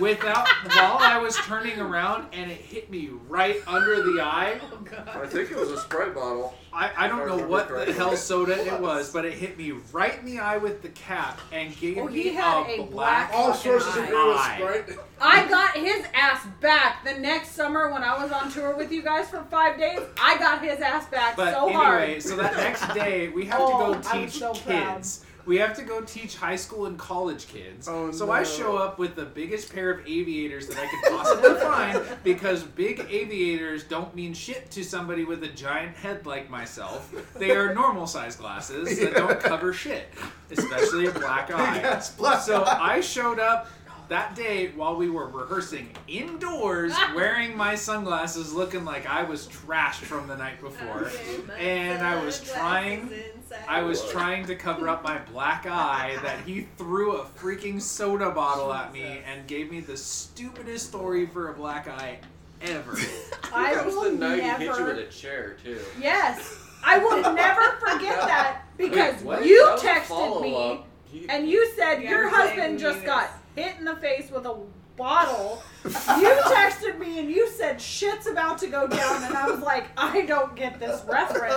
without 0.00 0.48
while 0.74 0.98
I 0.98 1.18
was 1.18 1.36
turning 1.36 1.78
around, 1.78 2.26
and 2.32 2.50
it 2.50 2.56
hit 2.58 2.90
me 2.90 3.10
right 3.28 3.56
under 3.68 4.02
the 4.02 4.20
eye. 4.20 4.60
Oh. 4.60 5.20
I 5.22 5.26
think 5.28 5.52
it 5.52 5.56
was 5.56 5.70
a 5.70 5.78
Sprite 5.78 6.14
bottle. 6.16 6.54
I, 6.72 6.90
I 6.96 7.06
don't 7.08 7.20
I 7.20 7.26
know 7.26 7.32
remember 7.34 7.46
what 7.48 7.68
the 7.68 7.74
correctly. 7.74 7.94
hell 7.94 8.16
soda 8.16 8.58
it 8.66 8.80
was, 8.80 9.12
but 9.12 9.24
it 9.24 9.34
hit 9.34 9.56
me 9.56 9.72
right 9.92 10.18
in 10.18 10.24
the 10.24 10.40
eye 10.40 10.56
with 10.56 10.82
the 10.82 10.88
cap 10.90 11.40
and 11.52 11.76
gave 11.78 11.98
Oh, 11.98 12.06
me 12.08 12.22
he 12.22 12.28
had 12.34 12.66
a 12.66 12.82
a 12.82 12.86
black. 12.86 13.30
black- 13.30 13.30
all 13.32 13.54
sorts 13.54 13.86
of 13.86 13.96
eye. 13.96 14.04
agree 14.06 14.16
with 14.28 14.36
Eye. 14.36 14.56
Sprite. 14.56 14.98
I 15.20 15.48
got 15.48 15.76
his 15.76 16.04
ass 16.12 16.44
back 16.60 17.04
the 17.04 17.14
next 17.20 17.52
summer 17.52 17.92
when 17.92 18.02
I 18.02 18.20
was 18.20 18.32
on 18.32 18.50
tour 18.50 18.74
with 18.76 18.90
you 18.90 19.02
guys 19.02 19.28
for 19.30 19.44
five 19.44 19.78
days. 19.78 20.00
I 20.20 20.38
got 20.38 20.60
his 20.62 20.80
ass 20.80 21.06
back 21.06 21.36
But 21.36 21.52
so 21.54 21.66
anyway, 21.68 21.74
hard. 21.74 22.22
so 22.22 22.36
that 22.36 22.56
next 22.56 22.94
day 22.94 23.28
we 23.28 23.44
have 23.46 23.60
Oh, 23.60 23.94
to 23.94 24.00
go 24.00 24.12
teach 24.12 24.32
so 24.32 24.52
proud. 24.54 25.02
Kids. 25.40 25.46
We 25.46 25.58
have 25.58 25.76
to 25.76 25.82
go 25.82 26.00
teach 26.02 26.36
high 26.36 26.56
school 26.56 26.86
and 26.86 26.98
college 26.98 27.48
kids. 27.48 27.88
Oh, 27.88 28.10
so 28.12 28.30
I 28.30 28.42
show 28.42 28.76
up 28.76 28.98
with 28.98 29.16
the 29.16 29.24
biggest 29.24 29.72
pair 29.72 29.90
of 29.90 30.06
aviators 30.06 30.68
that 30.68 30.78
I 30.78 30.86
could 30.86 31.16
possibly 31.16 31.54
find 31.60 32.02
because 32.22 32.62
big 32.62 33.06
aviators 33.10 33.84
don't 33.84 34.14
mean 34.14 34.34
shit 34.34 34.70
to 34.72 34.84
somebody 34.84 35.24
with 35.24 35.42
a 35.42 35.48
giant 35.48 35.96
head 35.96 36.26
like 36.26 36.50
myself. 36.50 37.12
They 37.36 37.52
are 37.52 37.74
normal 37.74 38.06
size 38.06 38.36
glasses 38.36 38.98
that 39.00 39.14
don't 39.14 39.40
cover 39.40 39.72
shit, 39.72 40.08
especially 40.50 41.06
a 41.06 41.12
black 41.12 41.50
eye. 41.54 41.76
Yes, 41.76 42.14
black 42.14 42.40
so 42.40 42.62
eye. 42.62 42.96
I 42.96 43.00
showed 43.00 43.38
up 43.38 43.68
that 44.08 44.34
day 44.34 44.72
while 44.74 44.96
we 44.96 45.08
were 45.08 45.28
rehearsing 45.28 45.88
indoors 46.08 46.92
wearing 47.14 47.56
my 47.56 47.76
sunglasses 47.76 48.52
looking 48.52 48.84
like 48.84 49.06
I 49.06 49.22
was 49.22 49.46
trashed 49.46 50.02
from 50.02 50.26
the 50.26 50.36
night 50.36 50.60
before. 50.60 51.04
Okay, 51.06 51.38
And 51.58 52.02
I 52.02 52.22
was 52.24 52.40
sunglasses 52.40 52.52
trying 52.60 53.08
inside. 53.50 53.64
I 53.68 53.82
was 53.82 54.08
trying 54.10 54.46
to 54.46 54.54
cover 54.56 54.88
up 54.88 55.02
my 55.02 55.18
black 55.18 55.66
eye 55.66 56.18
that 56.22 56.40
he 56.44 56.66
threw 56.76 57.16
a 57.16 57.24
freaking 57.24 57.80
soda 57.80 58.30
bottle 58.30 58.72
at 58.72 58.92
me 58.92 59.20
and 59.26 59.46
gave 59.46 59.70
me 59.70 59.80
the 59.80 59.96
stupidest 59.96 60.88
story 60.88 61.26
for 61.26 61.48
a 61.48 61.54
black 61.54 61.88
eye 61.88 62.18
ever. 62.62 62.96
I 63.52 63.74
that 63.74 63.86
was 63.86 63.94
will 63.94 64.04
the 64.04 64.12
night 64.12 64.42
he 64.42 64.66
hit 64.66 64.78
you 64.78 64.84
with 64.84 64.98
a 64.98 65.06
chair 65.06 65.56
too. 65.62 65.78
Yes, 66.00 66.58
I 66.84 66.98
will 66.98 67.20
never 67.34 67.72
forget 67.78 68.20
that 68.20 68.62
because 68.76 69.22
Wait, 69.22 69.44
you 69.46 69.64
That 69.66 69.78
texted 69.78 70.42
me 70.42 70.52
follow-up. 70.52 70.86
He- 71.10 71.28
and 71.28 71.48
you 71.48 71.66
said 71.76 72.02
Yeah, 72.02 72.10
your 72.10 72.28
I'm 72.28 72.34
husband 72.34 72.78
just 72.78 73.04
got 73.04 73.30
hit 73.56 73.76
in 73.78 73.84
the 73.84 73.96
face 73.96 74.30
with 74.30 74.46
a 74.46 74.56
bottle. 75.00 75.62
You 75.82 76.28
texted 76.44 76.98
me 76.98 77.20
and 77.20 77.30
you 77.30 77.48
said 77.48 77.80
shit's 77.80 78.26
about 78.26 78.58
to 78.58 78.66
go 78.66 78.86
down, 78.86 79.24
and 79.24 79.34
I 79.34 79.50
was 79.50 79.60
like, 79.60 79.86
I 79.96 80.20
don't 80.26 80.54
get 80.54 80.78
this 80.78 81.02
reference. 81.08 81.56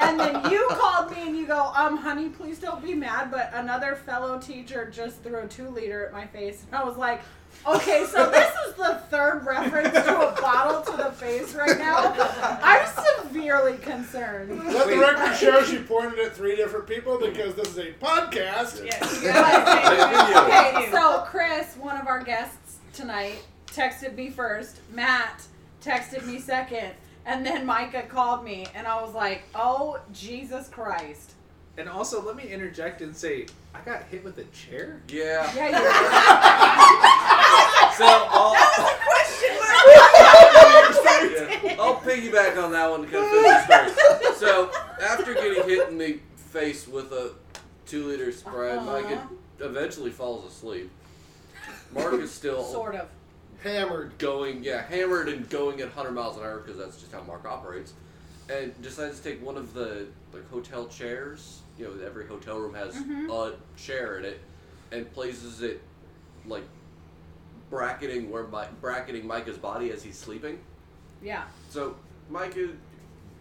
And 0.00 0.18
then 0.18 0.50
you 0.50 0.66
called 0.70 1.12
me 1.12 1.26
and 1.26 1.36
you 1.36 1.46
go, 1.46 1.70
um, 1.76 1.98
honey, 1.98 2.30
please 2.30 2.58
don't 2.58 2.82
be 2.82 2.94
mad, 2.94 3.30
but 3.30 3.50
another 3.52 3.94
fellow 3.94 4.40
teacher 4.40 4.90
just 4.90 5.22
threw 5.22 5.40
a 5.40 5.46
two 5.46 5.68
liter 5.68 6.06
at 6.06 6.12
my 6.12 6.26
face, 6.26 6.64
and 6.66 6.74
I 6.74 6.84
was 6.84 6.96
like. 6.96 7.20
Okay, 7.66 8.06
so 8.08 8.30
this 8.30 8.50
is 8.68 8.74
the 8.76 9.02
third 9.10 9.44
reference 9.44 9.92
to 9.92 10.28
a 10.28 10.40
bottle 10.40 10.80
to 10.82 10.96
the 10.96 11.10
face 11.10 11.52
right 11.54 11.76
now. 11.76 12.14
I'm 12.62 12.86
severely 13.26 13.76
concerned. 13.78 14.64
Let 14.72 14.86
the 14.86 14.96
record 14.96 15.36
show 15.36 15.62
she 15.64 15.78
pointed 15.78 16.20
at 16.20 16.34
three 16.34 16.56
different 16.56 16.86
people 16.86 17.18
because 17.18 17.56
this 17.56 17.68
is 17.68 17.78
a 17.78 17.92
podcast. 17.92 18.84
Yes, 18.84 19.22
you 19.22 19.28
Okay, 20.40 20.90
so 20.90 21.24
Chris, 21.26 21.76
one 21.76 22.00
of 22.00 22.06
our 22.06 22.22
guests 22.22 22.69
tonight, 22.92 23.42
texted 23.68 24.14
me 24.14 24.28
first. 24.30 24.80
Matt 24.92 25.42
texted 25.82 26.24
me 26.26 26.38
second. 26.38 26.92
And 27.26 27.44
then 27.44 27.66
Micah 27.66 28.02
called 28.02 28.44
me, 28.44 28.66
and 28.74 28.86
I 28.86 29.02
was 29.02 29.12
like, 29.14 29.42
oh, 29.54 29.98
Jesus 30.12 30.68
Christ. 30.68 31.32
And 31.76 31.88
also, 31.88 32.24
let 32.24 32.36
me 32.36 32.44
interject 32.44 33.02
and 33.02 33.16
say, 33.16 33.46
I 33.74 33.80
got 33.80 34.04
hit 34.04 34.22
with 34.24 34.38
a 34.38 34.44
chair. 34.44 35.02
Yeah. 35.08 35.52
Yeah, 35.54 35.68
you 35.68 35.74
So 37.96 38.06
I'll, 38.06 38.54
question 38.54 39.56
yeah, 41.62 41.76
I'll 41.78 41.96
piggyback 41.96 42.56
on 42.62 42.70
that 42.72 42.90
one 42.90 43.02
to 43.02 43.08
kind 43.08 43.24
of 43.24 43.30
finish 43.30 43.66
the 43.66 43.92
story. 43.92 44.34
So 44.36 44.70
after 45.02 45.34
getting 45.34 45.64
hit 45.68 45.88
in 45.88 45.98
the 45.98 46.18
face 46.50 46.88
with 46.88 47.12
a 47.12 47.32
two 47.90 48.06
liter 48.06 48.30
Sprite. 48.30 48.78
Uh-huh. 48.78 49.02
Micah 49.02 49.28
eventually 49.58 50.10
falls 50.10 50.50
asleep. 50.50 50.90
Mark 51.92 52.14
is 52.14 52.30
still 52.30 52.64
Sort 52.64 52.94
of. 52.94 53.08
Hammered. 53.62 54.16
going, 54.16 54.64
yeah, 54.64 54.82
hammered 54.82 55.28
and 55.28 55.48
going 55.50 55.80
at 55.80 55.88
100 55.94 56.12
miles 56.12 56.38
an 56.38 56.44
hour 56.44 56.60
because 56.60 56.78
that's 56.78 56.98
just 56.98 57.12
how 57.12 57.22
Mark 57.22 57.44
operates, 57.44 57.92
and 58.48 58.80
decides 58.80 59.20
to 59.20 59.24
take 59.30 59.44
one 59.44 59.56
of 59.56 59.74
the 59.74 60.06
like 60.32 60.48
hotel 60.50 60.86
chairs. 60.86 61.60
You 61.78 61.86
know, 61.86 62.06
every 62.06 62.26
hotel 62.26 62.58
room 62.58 62.74
has 62.74 62.94
mm-hmm. 62.94 63.30
a 63.30 63.52
chair 63.76 64.18
in 64.18 64.24
it, 64.24 64.40
and 64.92 65.12
places 65.12 65.60
it 65.60 65.82
like 66.46 66.64
bracketing 67.68 68.30
where 68.30 68.44
Mi- 68.44 68.64
bracketing 68.80 69.26
Micah's 69.26 69.58
body 69.58 69.90
as 69.92 70.02
he's 70.02 70.18
sleeping. 70.18 70.58
Yeah. 71.22 71.44
So 71.68 71.96
Micah, 72.30 72.70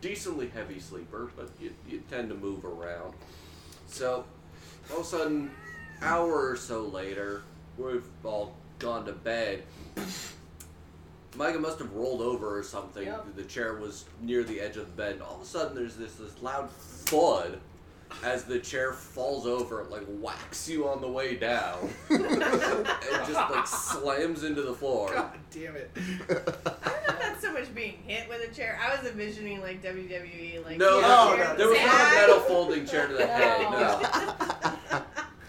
decently 0.02 0.50
heavy 0.50 0.80
sleeper, 0.80 1.32
but 1.36 1.50
you, 1.62 1.74
you 1.88 2.04
tend 2.10 2.30
to 2.30 2.36
move 2.36 2.66
around. 2.66 3.14
So 3.88 4.26
all 4.92 5.00
of 5.00 5.06
a 5.06 5.08
sudden, 5.08 5.52
hour 6.02 6.50
or 6.50 6.56
so 6.56 6.84
later, 6.84 7.44
we've 7.80 8.04
all 8.24 8.54
gone 8.78 9.06
to 9.06 9.12
bed. 9.14 9.64
Micah 11.36 11.60
must 11.60 11.80
have 11.80 11.92
rolled 11.94 12.22
over 12.22 12.58
or 12.58 12.64
something. 12.64 13.06
Yep. 13.06 13.36
The 13.36 13.44
chair 13.44 13.76
was 13.76 14.06
near 14.22 14.44
the 14.44 14.60
edge 14.60 14.78
of 14.78 14.86
the 14.88 14.92
bed. 14.94 15.14
And 15.14 15.22
all 15.22 15.36
of 15.36 15.42
a 15.42 15.46
sudden, 15.46 15.76
there's 15.76 15.96
this 15.96 16.16
this 16.16 16.42
loud 16.42 16.70
thud 16.72 17.60
as 18.24 18.44
the 18.44 18.60
chair 18.60 18.92
falls 18.92 19.46
over, 19.46 19.86
like 19.90 20.04
whacks 20.20 20.68
you 20.68 20.88
on 20.88 21.00
the 21.00 21.08
way 21.08 21.36
down, 21.36 21.90
and 22.10 22.20
just 22.30 23.34
like 23.34 23.68
slams 23.68 24.44
into 24.44 24.64
the 24.64 24.74
floor. 24.74 25.14
God 25.14 25.38
damn 25.52 25.76
it. 25.76 25.92
I 25.96 26.34
don't 26.34 26.48
know 26.48 27.14
if 27.14 27.20
that's 27.20 27.42
so 27.42 27.54
much 27.54 27.74
being 27.76 28.00
hit 28.06 28.28
with 28.28 28.50
a 28.50 28.54
chair. 28.54 28.80
I 28.84 28.96
was 28.96 29.06
envisioning 29.10 29.62
like 29.62 29.84
WWE, 29.84 30.66
like 30.66 30.78
No, 30.78 30.96
you 30.96 31.02
no, 31.04 31.36
no, 31.38 31.56
There 31.56 31.70
was 31.70 31.80
not 31.80 32.02
a 32.02 32.16
metal 32.16 32.40
folding 32.42 32.86
chair 32.88 33.08
to 33.08 33.14
the 33.14 33.28
head. 33.28 33.62
No. 33.72 35.04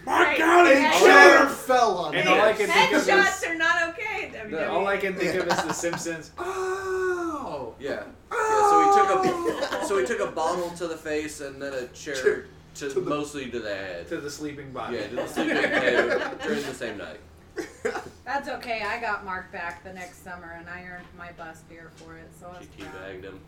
No. 0.05 0.11
My 0.11 0.23
Right. 0.23 0.37
God, 0.37 0.67
And- 0.67 0.77
and 0.85 0.93
chair 1.03 1.47
fell 1.49 1.97
on 1.99 2.15
And 2.15 2.25
me. 2.25 2.31
all 2.31 2.41
I 2.41 2.53
can 2.53 2.67
think 2.67 2.91
of 2.93 3.01
Headshots 3.03 3.37
is 3.43 3.49
are 3.49 3.55
not 3.55 3.89
okay. 3.89 4.25
in 4.27 4.49
WWE. 4.51 4.69
all 4.69 4.87
I 4.87 4.97
can 4.97 5.15
think 5.15 5.35
of 5.35 5.47
is 5.47 5.63
The 5.63 5.73
Simpsons. 5.85 6.31
Oh. 6.37 7.75
Yeah. 7.79 7.89
Yeah. 7.89 8.03
So 8.31 8.83
he 8.83 8.97
took 8.97 9.09
a 9.09 9.21
oh. 9.23 9.85
so 9.87 9.97
he 9.99 10.05
took 10.05 10.19
a 10.19 10.31
bottle 10.31 10.69
to 10.71 10.87
the 10.87 10.97
face 10.97 11.41
and 11.41 11.61
then 11.61 11.73
a 11.73 11.87
chair 11.87 12.15
Chair 12.15 12.45
to, 12.75 12.89
to 12.89 12.99
the- 13.01 13.09
mostly 13.09 13.49
to 13.51 13.59
the 13.59 13.75
head. 13.75 14.07
To 14.09 14.17
the 14.17 14.29
sleeping 14.31 14.71
body. 14.71 14.97
Yeah, 14.97 15.07
to 15.07 15.15
the 15.17 15.27
sleeping 15.27 15.55
head 15.57 16.39
during 16.41 16.63
the 16.63 16.73
same 16.73 16.97
night. 16.97 17.19
That's 18.25 18.47
okay. 18.47 18.81
I 18.83 18.99
got 19.01 19.25
Mark 19.25 19.51
back 19.51 19.83
the 19.83 19.91
next 19.91 20.23
summer, 20.23 20.55
and 20.57 20.69
I 20.69 20.83
earned 20.83 21.05
my 21.17 21.31
bus 21.33 21.61
beer 21.69 21.91
for 21.97 22.15
it, 22.17 22.29
so 22.39 22.47
I 22.47 22.59
was 22.59 22.67
She 22.77 22.83
proud. 22.83 22.93
teabagged 22.95 23.23
him. 23.23 23.39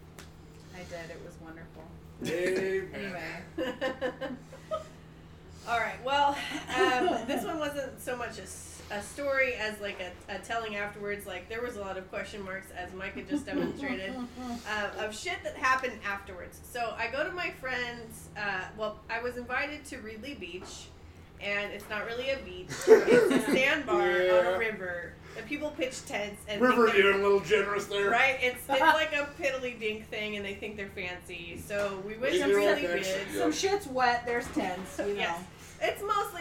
I 0.76 0.80
did. 0.80 1.10
It 1.10 1.22
was 1.26 1.36
wonderful. 1.42 1.84
Amen. 2.26 2.90
Anyway. 2.94 3.84
All 5.68 5.80
right. 5.80 6.04
Well, 6.04 6.38
um, 6.78 7.26
this 7.28 7.44
one 7.46 7.60
wasn't 7.60 8.02
so 8.02 8.16
much 8.18 8.38
a 8.92 9.02
story 9.02 9.54
as 9.56 9.80
like 9.80 10.00
a, 10.02 10.36
a 10.36 10.40
telling 10.40 10.76
afterwards. 10.76 11.26
Like 11.26 11.48
there 11.50 11.62
was 11.62 11.78
a 11.78 11.82
lot 11.82 11.98
of 11.98 12.10
question 12.10 12.44
marks, 12.44 12.68
as 12.78 12.94
Micah 12.94 13.24
just 13.24 13.46
demonstrated, 13.48 14.14
uh, 14.70 14.90
of 15.06 15.18
shit 15.18 15.38
that 15.44 15.56
happened 15.56 15.94
afterwards. 16.06 16.60
So 16.70 16.94
I 16.98 17.08
go 17.08 17.24
to 17.24 17.32
my 17.32 17.52
friend's. 17.62 18.28
Uh, 18.38 18.62
well, 18.78 19.00
I 19.10 19.22
was 19.22 19.38
invited 19.38 19.86
to 19.86 19.98
Reedley 19.98 20.38
Beach, 20.40 20.88
and 21.42 21.72
it's 21.72 21.90
not 21.90 22.06
really 22.06 22.30
a 22.32 22.38
beach. 22.40 22.68
It's 22.88 23.48
a 23.48 23.52
sandbar 23.52 24.02
on 24.02 24.46
a 24.54 24.58
river. 24.60 25.14
And 25.36 25.48
people 25.48 25.72
pitch 25.72 26.06
tents 26.06 26.44
and 26.48 26.62
River, 26.62 26.84
think 26.84 26.98
they're- 26.98 27.06
you're 27.06 27.20
a 27.20 27.24
little 27.24 27.40
generous 27.40 27.86
there. 27.86 28.12
Right, 28.12 28.38
it's 28.40 28.62
it's 28.70 28.80
like 28.80 29.14
a 29.16 29.28
piddly 29.42 29.80
dink 29.80 30.08
thing, 30.10 30.36
and 30.36 30.46
they 30.46 30.54
think 30.54 30.78
they're 30.78 30.90
fancy. 30.94 31.60
So 31.66 32.04
we 32.06 32.16
went 32.18 32.34
to 32.34 32.40
Zero 32.44 32.50
really 32.58 32.82
connection. 32.82 33.20
good. 33.32 33.40
Some 33.40 33.52
shit's 33.52 33.88
wet. 33.88 34.28
There's 34.28 34.46
tents. 34.50 35.00
You 35.00 35.06
know. 35.08 35.14
Yes. 35.16 35.44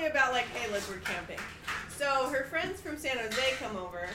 It's 0.03 0.15
mostly 0.15 0.21
about 0.21 0.33
like, 0.33 0.47
hey, 0.49 0.71
look, 0.73 0.83
we're 0.89 0.97
camping. 0.99 1.39
So 1.97 2.29
her 2.29 2.45
friends 2.45 2.81
from 2.81 2.97
San 2.97 3.19
Jose 3.19 3.53
come 3.61 3.77
over, 3.77 4.09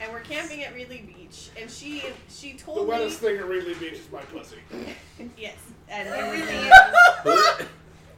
and 0.00 0.12
we're 0.12 0.20
camping 0.20 0.62
at 0.62 0.74
Reedley 0.74 1.06
Beach, 1.06 1.50
and 1.60 1.70
she 1.70 2.02
she 2.28 2.52
The 2.52 2.58
told 2.58 2.78
me 2.78 2.84
The 2.84 2.88
wettest 2.90 3.18
thing 3.20 3.36
at 3.36 3.44
Reedley 3.44 3.78
Beach 3.78 3.94
is 3.94 4.10
my 4.10 4.22
pussy. 4.22 4.56
yes, 5.38 5.56
and 5.88 6.08
it 6.08 6.12
really 6.12 6.40
is. 6.40 7.66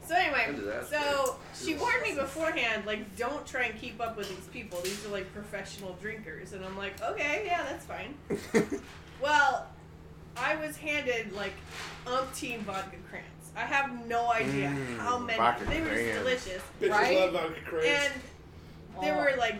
So 0.07 0.15
anyway, 0.15 0.43
When 0.47 0.55
did 0.55 0.67
that 0.67 0.87
so 0.87 1.35
she 1.53 1.75
warned 1.75 2.01
me 2.01 2.15
beforehand, 2.15 2.85
like, 2.85 3.17
don't 3.17 3.45
try 3.45 3.63
and 3.63 3.77
keep 3.77 3.99
up 3.99 4.15
with 4.15 4.29
these 4.29 4.47
people. 4.53 4.79
These 4.81 5.05
are 5.05 5.09
like 5.09 5.31
professional 5.33 5.97
drinkers, 6.01 6.53
and 6.53 6.63
I'm 6.63 6.77
like, 6.77 7.01
okay, 7.03 7.43
yeah, 7.45 7.63
that's 7.63 7.85
fine. 7.85 8.15
Well, 9.19 9.65
I 10.37 10.55
was 10.57 10.77
handed 10.77 11.33
like 11.33 11.53
umpteen 12.05 12.59
vodka 12.59 12.97
crayons. 13.09 13.36
I 13.57 13.61
have 13.61 14.05
no 14.07 14.31
idea 14.31 14.69
Mm, 14.69 14.97
how 14.99 15.17
many. 15.17 15.65
They 15.65 15.81
were 15.81 15.87
just 15.89 16.19
delicious, 16.19 16.61
Bitches 16.79 16.89
Right? 16.91 17.17
love 17.33 17.35
and 17.83 18.13
there 19.01 19.15
Oh. 19.15 19.17
were 19.21 19.35
like 19.37 19.55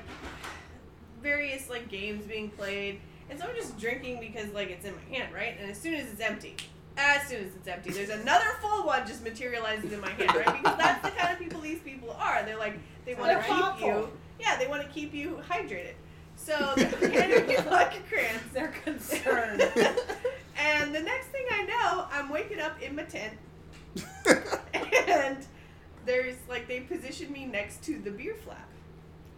various 1.21 1.69
like 1.69 1.89
games 1.89 2.25
being 2.25 2.49
played, 2.49 2.99
and 3.29 3.39
so 3.39 3.45
I'm 3.47 3.55
just 3.55 3.77
drinking 3.79 4.19
because 4.19 4.51
like 4.53 4.69
it's 4.69 4.85
in 4.85 4.93
my 4.95 5.15
hand, 5.17 5.33
right? 5.33 5.55
And 5.59 5.69
as 5.71 5.77
soon 5.79 5.95
as 5.95 6.11
it's 6.11 6.21
empty, 6.21 6.55
as 6.97 7.27
soon 7.27 7.43
as 7.43 7.55
it's 7.55 7.67
empty, 7.67 7.91
there's 7.91 8.09
another 8.09 8.45
full 8.61 8.85
one 8.85 9.05
just 9.07 9.23
materializes 9.23 9.91
in 9.91 9.99
my 9.99 10.09
hand, 10.09 10.35
right? 10.35 10.61
Because 10.61 10.77
that's 10.77 11.03
the 11.03 11.11
kind 11.11 11.33
of 11.33 11.39
people 11.39 11.61
these 11.61 11.79
people 11.79 12.11
are. 12.19 12.43
They're 12.43 12.57
like 12.57 12.77
they 13.05 13.15
want 13.15 13.31
to 13.31 13.37
keep 13.37 13.47
thoughtful. 13.47 13.87
you, 13.87 14.09
yeah, 14.39 14.57
they 14.57 14.67
want 14.67 14.83
to 14.83 14.87
keep 14.89 15.13
you 15.13 15.39
hydrated. 15.49 15.93
So 16.35 16.73
they're 16.77 17.09
handing 17.11 17.47
me 17.47 17.55
vodka 17.67 17.97
crayons. 18.07 18.41
They're 18.53 18.73
concerned. 18.83 19.61
and 20.59 20.93
the 20.93 20.99
next 21.01 21.27
thing 21.27 21.45
I 21.51 21.63
know, 21.65 22.05
I'm 22.11 22.29
waking 22.29 22.59
up 22.59 22.79
in 22.81 22.95
my 22.95 23.03
tent, 23.03 23.33
and 25.07 25.37
there's 26.05 26.35
like 26.49 26.67
they 26.67 26.81
positioned 26.81 27.31
me 27.31 27.45
next 27.45 27.83
to 27.83 27.99
the 27.99 28.11
beer 28.11 28.35
flap, 28.43 28.69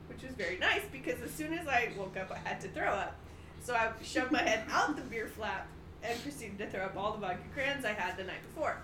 which 0.08 0.24
was 0.24 0.34
very 0.34 0.58
nice 0.58 0.82
because 0.92 1.22
as 1.22 1.32
soon 1.32 1.54
as 1.54 1.68
I 1.68 1.90
woke 1.98 2.18
up, 2.18 2.32
I 2.32 2.48
had 2.48 2.62
to 2.62 2.68
throw 2.70 2.90
up. 2.90 3.16
So 3.62 3.76
I 3.76 3.92
shoved 4.04 4.32
my 4.32 4.42
head 4.42 4.64
out 4.72 4.96
the 4.96 5.02
beer 5.04 5.28
flap 5.28 5.68
and 6.04 6.22
proceeded 6.24 6.58
to 6.60 6.68
throw 6.68 6.86
up 6.86 6.96
all 6.96 7.12
the 7.12 7.18
vodka 7.20 7.44
crayons 7.54 7.84
I 7.84 7.92
had 7.92 8.18
the 8.18 8.24
night 8.24 8.42
before. 8.54 8.78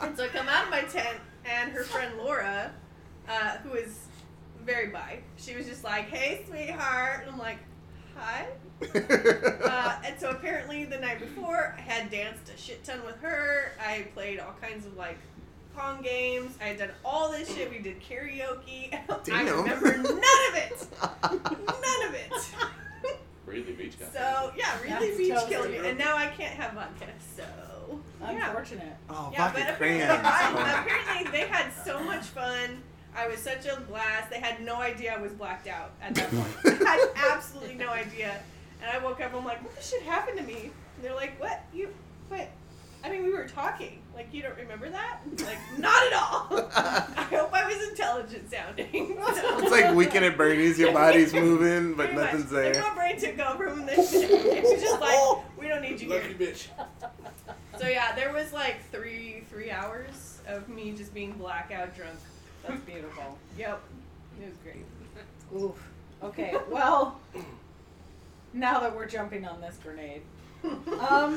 And 0.00 0.16
so 0.16 0.24
I 0.24 0.28
come 0.28 0.48
out 0.48 0.64
of 0.64 0.70
my 0.70 0.82
tent, 0.82 1.18
and 1.44 1.70
her 1.72 1.84
friend 1.84 2.16
Laura, 2.16 2.72
uh, 3.28 3.58
who 3.58 3.74
is 3.74 4.06
very 4.64 4.88
bi, 4.88 5.18
she 5.36 5.54
was 5.54 5.66
just 5.66 5.84
like, 5.84 6.08
"Hey, 6.08 6.44
sweetheart," 6.48 7.22
and 7.22 7.30
I'm 7.30 7.38
like, 7.38 7.58
"Hi." 8.16 8.46
Uh, 8.82 9.96
and 10.04 10.18
so 10.18 10.30
apparently 10.30 10.84
the 10.84 10.98
night 10.98 11.18
before, 11.20 11.74
I 11.76 11.80
had 11.80 12.10
danced 12.10 12.50
a 12.54 12.56
shit 12.56 12.84
ton 12.84 13.04
with 13.04 13.20
her. 13.20 13.72
I 13.80 14.06
played 14.14 14.38
all 14.40 14.54
kinds 14.60 14.86
of 14.86 14.96
like 14.96 15.18
pong 15.74 16.02
games. 16.02 16.56
I 16.60 16.64
had 16.64 16.78
done 16.78 16.90
all 17.04 17.30
this 17.30 17.54
shit. 17.54 17.70
We 17.70 17.78
did 17.78 18.00
karaoke. 18.00 18.92
I 19.32 19.40
remember 19.42 19.96
none 19.96 20.08
of 20.08 20.54
it. 20.56 20.86
None 21.22 22.08
of 22.08 22.14
it. 22.14 22.32
Reedley 23.46 23.78
Beach 23.78 23.98
guy. 23.98 24.06
So 24.12 24.52
yeah, 24.56 24.76
really 24.82 24.90
That's 25.06 25.16
beach 25.16 25.28
totally 25.30 25.50
killed 25.50 25.70
me, 25.70 25.88
and 25.90 25.98
now 25.98 26.16
I 26.16 26.26
can't 26.26 26.54
have 26.54 26.72
vodka. 26.72 27.06
So 27.36 27.44
yeah. 28.20 28.48
Unfortunate. 28.48 28.92
oh, 29.08 29.30
Yeah, 29.32 29.48
vodka 29.48 29.64
but 29.68 29.76
crayons. 29.76 30.10
apparently, 30.12 30.62
apparently 30.62 31.30
they 31.32 31.46
had 31.46 31.70
so 31.84 32.02
much 32.02 32.24
fun. 32.24 32.82
I 33.16 33.28
was 33.28 33.38
such 33.38 33.64
a 33.66 33.80
blast. 33.82 34.30
They 34.30 34.40
had 34.40 34.60
no 34.62 34.76
idea 34.76 35.14
I 35.14 35.18
was 35.20 35.32
blacked 35.32 35.68
out 35.68 35.92
at 36.02 36.14
that 36.16 36.30
point. 36.30 36.82
I 36.86 37.08
had 37.14 37.34
absolutely 37.34 37.76
no 37.76 37.88
idea. 37.88 38.40
And 38.82 38.90
I 38.90 38.98
woke 39.02 39.20
up. 39.20 39.34
I'm 39.34 39.44
like, 39.44 39.62
what 39.62 39.74
the 39.76 39.82
shit 39.82 40.02
happened 40.02 40.38
to 40.38 40.44
me? 40.44 40.70
And 40.96 41.04
they're 41.04 41.14
like, 41.14 41.40
what? 41.40 41.62
You 41.72 41.88
what? 42.28 42.48
I 43.04 43.10
mean, 43.10 43.24
we 43.24 43.30
were 43.32 43.46
talking. 43.46 44.00
Like, 44.14 44.32
you 44.32 44.42
don't 44.42 44.56
remember 44.56 44.88
that? 44.90 45.20
Like, 45.44 45.58
not 45.78 46.06
at 46.06 46.12
all. 46.14 46.70
I 46.76 47.26
hope 47.30 47.52
I 47.52 47.66
was 47.66 47.88
intelligent 47.90 48.50
sounding. 48.50 49.18
It's 49.28 49.70
like 49.70 49.94
Weekend 49.94 50.24
at 50.24 50.36
Bernie's. 50.36 50.78
Your 50.78 50.92
body's 50.92 51.32
moving, 51.34 51.94
but 51.94 52.06
Pretty 52.06 52.14
much. 52.20 52.32
nothing's 52.32 52.52
Like, 52.52 52.72
there. 52.72 52.82
my 52.82 52.94
brain 52.94 53.18
took 53.20 53.38
over 53.38 53.70
from 53.70 53.86
this 53.86 54.10
shit. 54.10 54.30
It 54.30 54.62
was 54.62 54.80
just 54.82 55.00
like, 55.00 55.58
we 55.58 55.68
don't 55.68 55.82
need 55.82 56.00
you 56.00 56.08
here. 56.10 56.22
Lucky 56.22 56.34
bitch. 56.34 56.66
So 57.78 57.86
yeah, 57.86 58.14
there 58.16 58.32
was 58.32 58.52
like 58.52 58.76
three 58.90 59.44
three 59.50 59.70
hours 59.70 60.38
of 60.48 60.68
me 60.68 60.92
just 60.92 61.12
being 61.12 61.32
blackout 61.32 61.94
drunk. 61.94 62.18
That's 62.66 62.80
beautiful. 62.80 63.36
Yep, 63.58 63.80
it 64.40 64.46
was 64.48 64.56
great. 64.64 64.84
Oof. 65.62 65.88
Okay. 66.22 66.54
Well, 66.70 67.20
now 68.56 68.80
that 68.80 68.94
we're 68.96 69.06
jumping 69.06 69.46
on 69.46 69.60
this 69.60 69.78
grenade, 69.82 70.22
um, 70.64 71.36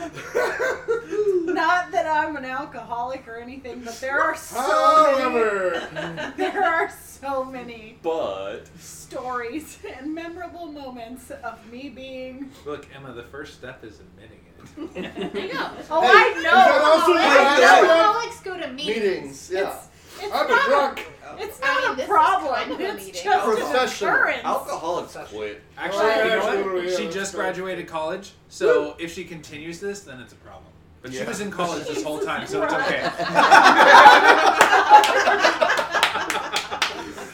not 1.46 1.92
that 1.92 2.08
I'm 2.10 2.36
an 2.36 2.46
alcoholic 2.46 3.28
or 3.28 3.38
anything, 3.38 3.82
but 3.84 4.00
there 4.02 4.20
are 4.22 4.36
so 4.36 4.60
However, 4.60 5.88
many. 5.94 6.34
There 6.38 6.64
are 6.64 6.90
so 6.90 7.44
many 7.44 8.00
But 8.02 8.68
stories 8.80 9.78
and 9.98 10.16
memorable 10.16 10.68
moments 10.72 11.30
of 11.32 11.60
me 11.72 11.90
being. 11.90 12.52
Look, 12.66 12.88
Emma, 12.96 13.14
the 13.14 13.24
first 13.24 13.56
step 13.56 13.84
is 13.84 14.00
admitting 14.00 14.40
it. 14.40 15.06
I 15.38 15.48
know. 15.54 15.72
Oh, 15.92 16.02
Hey, 16.02 16.08
I 16.08 16.34
is 16.38 16.44
know. 16.44 16.52
that 16.52 16.82
also 16.84 17.14
I 17.14 17.16
know 17.18 17.66
hashtag? 17.86 17.90
alcoholics 17.90 18.40
go 18.42 18.58
to 18.60 18.68
meetings. 18.74 19.04
meetings. 19.04 19.52
Yeah. 19.54 19.70
It's, 19.70 20.24
it's 20.24 20.34
I'm 20.34 20.46
a 20.46 20.50
not 20.50 20.66
drunk. 20.68 21.08
It's 21.40 21.60
I 21.64 21.66
not 21.82 21.98
mean, 21.98 22.06
a 22.06 22.08
problem. 22.10 22.54
kind 22.56 22.72
of 22.72 22.80
it's 22.82 23.06
meeting. 23.06 23.24
just 23.24 23.48
an 23.48 23.56
Professional. 23.56 24.10
occurrence. 24.14 24.44
alcoholics 24.44 25.18
quit. 25.30 25.62
Actually, 25.78 26.00
Well, 26.06 26.26
you 26.58 26.66
know 26.66 26.74
what? 26.84 26.98
She 26.98 27.10
just 27.10 27.34
graduated 27.34 27.88
college, 27.88 28.32
so 28.50 28.96
if 29.00 29.14
she 29.14 29.24
continues 29.24 29.80
this, 29.80 30.02
then 30.02 30.20
it's 30.20 30.34
a 30.34 30.38
problem. 30.38 30.66
But 31.02 31.14
she 31.14 31.24
was 31.24 31.40
in 31.40 31.50
college 31.50 31.88
this 31.88 32.04
whole 32.04 32.20
time, 32.20 32.46
so 32.46 32.62
it's 32.64 32.74
okay. 32.74 33.10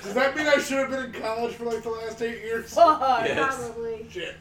Does 0.04 0.14
that 0.14 0.36
mean 0.36 0.48
I 0.48 0.58
should 0.60 0.78
have 0.78 0.90
been 0.92 1.06
in 1.06 1.22
college 1.22 1.56
for 1.56 1.66
like 1.66 1.82
the 1.84 1.90
last 1.90 2.22
eight 2.22 2.42
years? 2.42 2.74
Fuck, 2.74 3.00
Yes. 3.26 3.58
probably. 3.58 4.06
Shit. 4.10 4.36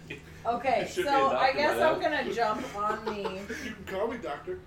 Okay, 0.47 0.81
You 0.83 0.87
should 0.89 1.05
be 1.05 1.09
a 1.09 1.13
so 1.13 1.31
I 1.37 1.53
guess. 1.53 1.81
I'm 1.81 2.01
gonna 2.01 2.33
jump 2.33 2.77
on 2.77 3.05
the. 3.07 3.13
You 3.65 3.73
can 3.73 3.77
call 3.87 4.09
me 4.09 4.19
doctor. 4.19 4.59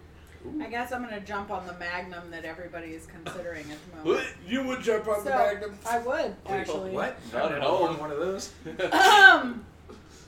I 0.62 0.68
guess 0.68 0.92
I'm 0.92 1.04
gonna 1.04 1.20
jump 1.22 1.52
on 1.52 1.66
the 1.68 1.74
Magnum 1.74 2.30
that 2.32 2.46
everybody 2.46 2.88
is 2.94 3.06
considering 3.08 3.66
at 3.72 3.78
the 3.92 3.98
moment. 4.06 4.26
What? 4.26 4.26
You 4.48 4.64
would 4.64 4.82
jump 4.82 5.08
on 5.08 5.18
So 5.24 5.24
the 5.26 5.30
Magnum. 5.30 5.78
I 5.90 6.00
would 6.00 6.36
actually. 6.48 6.92
What? 6.92 7.18
Not 7.34 7.52
at 7.52 7.62
all. 7.62 7.82
worn 7.82 7.98
one 8.00 8.12
of 8.12 8.18
those. 8.20 8.52
Um. 8.92 9.66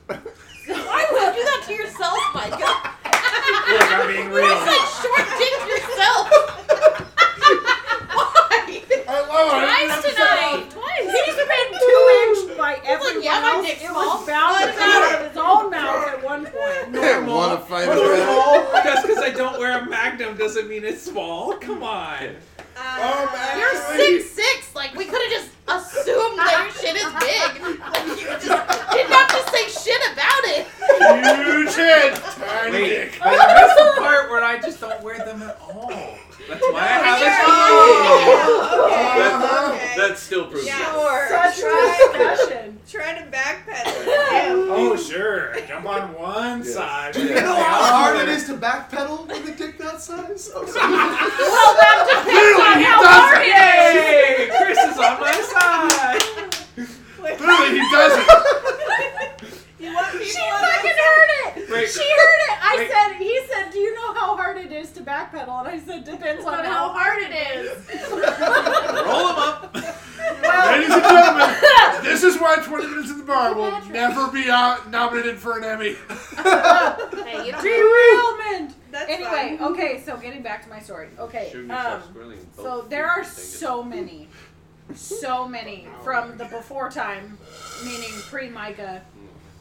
Why 0.66 1.06
would 1.10 1.36
you 1.36 1.42
do 1.42 1.44
that 1.44 1.62
to 1.66 1.72
yourself, 1.74 2.18
Micah? 2.34 2.56
Look, 2.56 3.92
I'm 3.92 4.06
being 4.08 4.26
You 4.28 4.36
real. 4.36 4.48
just 4.48 4.66
like 4.66 4.86
short 5.02 5.26
dick 5.38 5.60
yourself. 5.68 6.28
Why? 8.12 8.82
I 9.08 9.10
love 9.26 9.50
it. 9.62 9.66
Twice 9.66 10.14
tonight. 10.14 10.68
Twice. 11.10 11.26
He's 11.26 11.36
been 11.36 11.68
two 11.80 12.02
inch 12.48 12.58
by 12.58 12.80
everyone 12.84 13.22
yeah, 13.22 13.40
my 13.40 13.50
else. 13.50 13.66
dick's 13.66 13.82
It 13.82 13.86
small. 13.88 14.18
was 14.18 14.26
bound 14.26 14.56
to 14.58 14.72
come 14.78 15.02
out 15.02 15.20
of 15.20 15.28
his 15.28 15.36
own 15.38 15.70
mouth 15.70 16.08
at 16.08 16.22
one 16.24 16.44
point. 16.46 17.26
Want 17.26 17.60
to 17.60 17.66
fight 17.66 17.84
about 17.84 18.84
Just 18.84 19.06
because 19.06 19.22
I 19.22 19.30
don't 19.30 19.58
wear 19.58 19.78
a 19.80 19.86
Magnum 19.88 20.36
doesn't 20.36 20.68
mean 20.68 20.84
it's 20.84 21.02
small. 21.02 21.54
Come 21.58 21.82
on. 21.82 22.36
Uh, 22.76 22.96
oh. 22.98 23.56
You're 23.58 23.98
six 23.98 24.30
six. 24.30 24.74
Like 24.74 24.94
we 24.94 25.04
could 25.04 25.20
have 25.22 25.30
just 25.30 25.50
assumed 25.68 26.38
that 26.38 26.64
your 26.64 26.72
shit 26.82 26.96
is 26.96 27.12
big. 27.20 27.80
Like, 27.90 28.06
you 28.20 28.26
just 28.26 28.92
didn't 28.92 29.12
have 29.12 29.28
to 29.28 29.50
say 29.50 29.68
shit 29.68 30.00
about 30.12 30.44
it. 30.44 30.66
Huge 31.36 31.74
head, 31.74 32.14
tiny 32.14 32.72
Wait, 32.72 32.88
dick. 32.88 33.18
but 33.22 33.36
that's 33.36 33.74
the 33.74 34.00
part 34.00 34.30
where 34.30 34.42
I 34.42 34.58
just 34.60 34.80
don't 34.80 35.02
wear 35.02 35.18
them 35.18 35.42
at 35.42 35.58
all. 35.60 35.90
That's 36.48 36.62
why 36.72 36.80
I 36.80 36.82
have 36.82 37.20
a 37.22 37.30
Oh, 37.46 38.84
okay, 38.86 39.22
Uh-huh. 39.26 39.72
okay. 39.72 39.94
That 39.96 40.18
still 40.18 40.46
proves 40.46 40.66
Yeah. 40.66 40.78
it. 40.80 40.84
Sure. 40.92 41.28
Such 41.28 41.60
Try- 41.60 41.78
a 41.80 42.18
discussion. 42.18 42.78
Try 42.90 43.14
to 43.14 43.24
backpedal. 43.30 44.04
Damn. 44.04 44.70
Oh 44.70 44.96
sure, 44.96 45.54
jump 45.68 45.86
on 45.86 46.12
one 46.14 46.58
Yes. 46.64 46.74
side. 46.74 47.12
Do 47.14 47.22
you 47.24 47.34
know 47.34 47.54
how 47.54 47.82
hard 47.94 48.16
it 48.20 48.28
is 48.28 48.44
to 48.46 48.54
backpedal 48.54 49.26
with 49.28 49.48
a 49.48 49.52
dick 49.52 49.78
that 49.78 50.00
size? 50.00 50.50
Oh, 50.54 50.64
sorry. 50.66 50.92
Well, 51.50 51.74
that 51.76 52.06
depends 52.08 52.60
on 52.60 52.82
how 52.82 53.02
doesn't. 53.02 53.26
hard 53.30 53.42
it 53.46 54.40
is. 54.40 54.56
Chris 54.56 54.78
is 54.78 54.98
on 54.98 55.20
my 55.20 55.32
side. 55.54 56.22
Clearly 57.38 57.70
he 57.78 57.84
doesn't. 57.92 58.28
You 59.80 59.94
want 59.94 60.12
people 60.12 60.26
She 60.26 60.38
fucking 60.38 60.90
heard 60.90 61.30
it. 61.56 61.70
Wait. 61.70 61.88
She 61.88 62.00
heard 62.02 62.40
it. 62.50 62.58
I 62.62 62.74
Wait. 62.78 62.90
said, 62.90 63.16
he 63.16 63.40
said, 63.50 63.70
do 63.72 63.78
you 63.78 63.94
know 63.94 64.12
how 64.14 64.36
hard 64.36 64.58
it 64.58 64.70
is 64.72 64.90
to 64.92 65.00
backpedal? 65.00 65.60
And 65.60 65.68
I 65.68 65.78
said, 65.80 66.04
depends 66.04 66.44
on 66.44 66.54
On 66.58 66.64
how 66.64 66.88
how 66.88 66.92
hard 66.92 67.22
it 67.22 67.32
is. 67.32 67.70
Roll 68.10 69.28
them 69.28 69.38
up. 69.38 69.74
Well, 70.42 70.72
Ladies 70.72 70.90
and 70.92 71.02
gentlemen, 71.02 72.04
this 72.04 72.22
is 72.22 72.36
why 72.38 72.56
20 72.56 72.86
Minutes 72.88 73.10
in 73.10 73.18
the 73.18 73.24
Bar 73.24 73.54
will 73.54 73.80
never 73.90 74.28
be 74.30 74.50
out 74.50 74.90
nominated 74.90 75.38
for 75.38 75.56
an 75.58 75.64
Emmy. 75.64 75.96
Hey, 77.30 77.46
you 77.46 77.52
don't 77.52 77.62
derailment. 77.62 78.74
That's 78.90 79.08
Anyway, 79.10 79.56
fine. 79.56 79.62
okay, 79.72 80.02
so 80.04 80.16
getting 80.16 80.42
back 80.42 80.62
to 80.64 80.68
my 80.68 80.80
story. 80.80 81.08
Okay, 81.18 81.48
Shooting 81.52 81.70
um, 81.70 81.76
yourself 81.76 82.04
squarely 82.10 82.34
in 82.36 82.44
both 82.56 82.64
so 82.66 82.86
there 82.88 83.06
are 83.06 83.20
I 83.20 83.24
think 83.24 83.28
it's- 83.36 83.48
so 83.48 83.82
many, 83.84 84.28
so 84.94 85.46
many 85.48 85.86
from 86.04 86.36
the 86.38 86.46
before 86.46 86.90
time, 86.90 87.38
meaning 87.84 88.10
pre 88.28 88.48
Micah. 88.48 89.02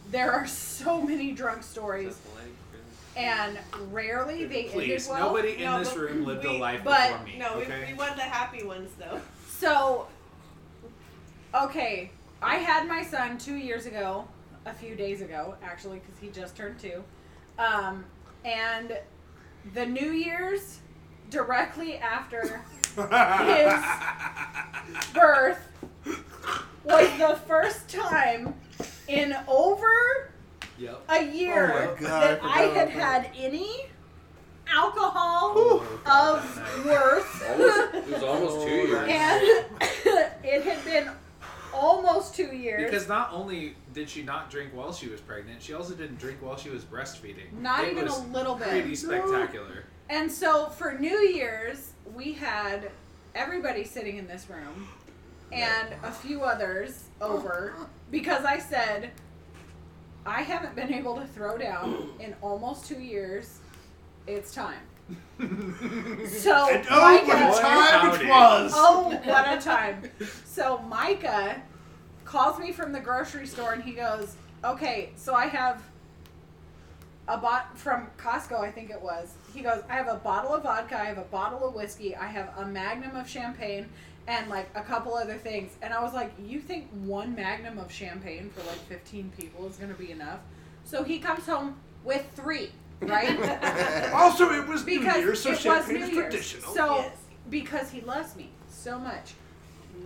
There 0.09 0.31
are 0.31 0.47
so 0.47 1.01
many 1.01 1.31
drunk 1.33 1.63
stories, 1.63 2.15
That's 2.17 2.35
like, 2.35 2.45
really. 2.73 3.27
and 3.27 3.59
rarely 3.93 4.45
they 4.45 4.63
Please, 4.63 5.07
ended 5.07 5.09
well. 5.09 5.27
nobody 5.29 5.57
in 5.57 5.63
No, 5.65 5.79
this 5.79 5.89
but 5.89 5.97
room 5.99 6.25
lived 6.25 6.45
a 6.45 6.49
we- 6.51 6.57
life 6.59 6.81
but- 6.83 7.11
before 7.11 7.25
me. 7.25 7.37
No, 7.37 7.53
okay? 7.55 7.85
we, 7.87 7.93
we 7.93 7.99
want 7.99 8.15
the 8.15 8.21
happy 8.23 8.63
ones 8.63 8.91
though. 8.97 9.19
So, 9.59 10.07
okay, 11.53 12.11
I 12.41 12.55
had 12.55 12.87
my 12.87 13.03
son 13.03 13.37
two 13.37 13.57
years 13.57 13.85
ago, 13.85 14.25
a 14.65 14.73
few 14.73 14.95
days 14.95 15.19
ago, 15.21 15.55
actually, 15.61 15.99
because 15.99 16.17
he 16.21 16.29
just 16.29 16.55
turned 16.55 16.79
two. 16.79 17.03
Um, 17.57 18.05
and 18.45 18.97
the 19.73 19.85
New 19.85 20.11
Year's, 20.11 20.79
directly 21.29 21.97
after 21.97 22.61
his 22.95 22.95
birth, 25.13 25.59
was 26.85 27.09
the 27.19 27.37
first 27.45 27.89
time 27.89 28.55
in 29.09 29.35
over 29.47 30.31
Yep. 30.77 31.01
a 31.09 31.23
year 31.25 31.71
Oh 31.89 31.95
my 31.95 31.99
God, 31.99 32.21
that 32.21 32.39
forgot 32.41 32.57
I 32.57 32.61
had 32.61 32.89
had 32.89 33.31
any 33.37 33.87
alcohol 34.71 35.53
Oh, 35.55 35.99
of 36.05 36.85
worth. 36.85 37.49
Almost, 37.49 37.95
it 37.95 38.13
was 38.13 38.23
almost 38.23 38.67
two 38.67 38.73
oh 38.81 38.85
years. 38.85 39.09
and 39.09 39.65
it 40.45 40.63
had 40.63 40.83
been 40.85 41.09
almost 41.73 42.35
two 42.35 42.55
years. 42.55 42.83
Because 42.89 43.07
not 43.07 43.31
only 43.33 43.75
did 43.93 44.09
she 44.09 44.21
not 44.21 44.49
drink 44.49 44.73
while 44.73 44.93
she 44.93 45.07
was 45.09 45.19
pregnant, 45.21 45.61
she 45.61 45.73
also 45.73 45.93
didn't 45.95 46.17
drink 46.19 46.37
while 46.41 46.55
she 46.57 46.69
was 46.69 46.83
breastfeeding. 46.83 47.51
not 47.59 47.83
it 47.83 47.91
even 47.91 48.05
was 48.05 48.19
a 48.19 48.23
little 48.27 48.55
bit. 48.55 48.67
pretty 48.69 48.89
bit. 48.89 48.97
spectacular. 48.97 49.83
And 50.09 50.31
so 50.31 50.67
for 50.69 50.93
New 50.97 51.17
Year's, 51.19 51.91
we 52.15 52.33
had 52.33 52.89
everybody 53.35 53.83
sitting 53.83 54.17
in 54.17 54.27
this 54.27 54.49
room 54.49 54.87
and 55.51 55.89
a 56.03 56.11
few 56.11 56.41
others 56.43 57.05
over 57.21 57.73
because 58.11 58.45
I 58.45 58.59
said, 58.59 59.11
I 60.25 60.41
haven't 60.41 60.75
been 60.75 60.93
able 60.93 61.15
to 61.15 61.25
throw 61.25 61.57
down 61.57 62.09
in 62.19 62.35
almost 62.41 62.85
two 62.85 62.99
years. 62.99 63.59
It's 64.27 64.53
time. 64.53 64.79
So 66.27 66.69
And 66.69 66.85
oh, 66.91 67.01
what 67.01 67.27
Micah- 67.27 67.57
a 67.57 67.61
time 67.61 68.21
it 68.21 68.27
was! 68.29 68.73
Oh, 68.75 69.09
what 69.23 69.57
a 69.57 69.59
time. 69.61 70.03
So 70.45 70.77
Micah 70.79 71.61
calls 72.25 72.59
me 72.59 72.71
from 72.71 72.91
the 72.91 72.99
grocery 72.99 73.47
store 73.47 73.73
and 73.73 73.83
he 73.83 73.93
goes, 73.93 74.35
Okay, 74.63 75.09
so 75.15 75.33
I 75.33 75.47
have 75.47 75.81
a 77.27 77.37
bot 77.37 77.77
from 77.77 78.07
Costco, 78.17 78.59
I 78.59 78.69
think 78.71 78.89
it 78.91 79.01
was. 79.01 79.33
He 79.53 79.61
goes, 79.61 79.81
I 79.89 79.93
have 79.95 80.07
a 80.07 80.15
bottle 80.15 80.53
of 80.53 80.63
vodka, 80.63 80.99
I 80.99 81.05
have 81.05 81.17
a 81.17 81.23
bottle 81.23 81.67
of 81.67 81.73
whiskey, 81.75 82.15
I 82.15 82.27
have 82.27 82.49
a 82.57 82.65
magnum 82.65 83.15
of 83.15 83.27
champagne, 83.29 83.87
and 84.29 84.47
like 84.49 84.69
a 84.75 84.81
couple 84.81 85.15
other 85.15 85.35
things. 85.37 85.71
And 85.81 85.93
I 85.93 86.01
was 86.01 86.13
like, 86.13 86.31
You 86.39 86.59
think 86.61 86.87
one 87.03 87.35
magnum 87.35 87.77
of 87.79 87.91
champagne 87.91 88.49
for 88.55 88.61
like 88.67 88.77
15 88.87 89.31
people 89.37 89.67
is 89.67 89.75
going 89.75 89.91
to 89.91 89.99
be 89.99 90.11
enough? 90.11 90.39
So 90.85 91.03
he 91.03 91.19
comes 91.19 91.45
home 91.45 91.75
with 92.05 92.25
three, 92.35 92.69
right? 93.01 93.37
Also, 94.13 94.51
it 94.53 94.67
was 94.67 94.85
New 94.85 94.99
because 94.99 95.17
Year's, 95.17 95.41
so 95.41 95.49
it 95.49 95.51
was 95.53 95.59
champagne 95.61 95.95
New 95.97 96.03
is 96.03 96.09
Year's. 96.11 96.23
traditional. 96.33 96.73
So, 96.73 96.95
Yes. 96.97 97.15
because 97.49 97.89
he 97.89 98.01
loves 98.01 98.35
me 98.35 98.49
so 98.69 98.97
much. 98.99 99.33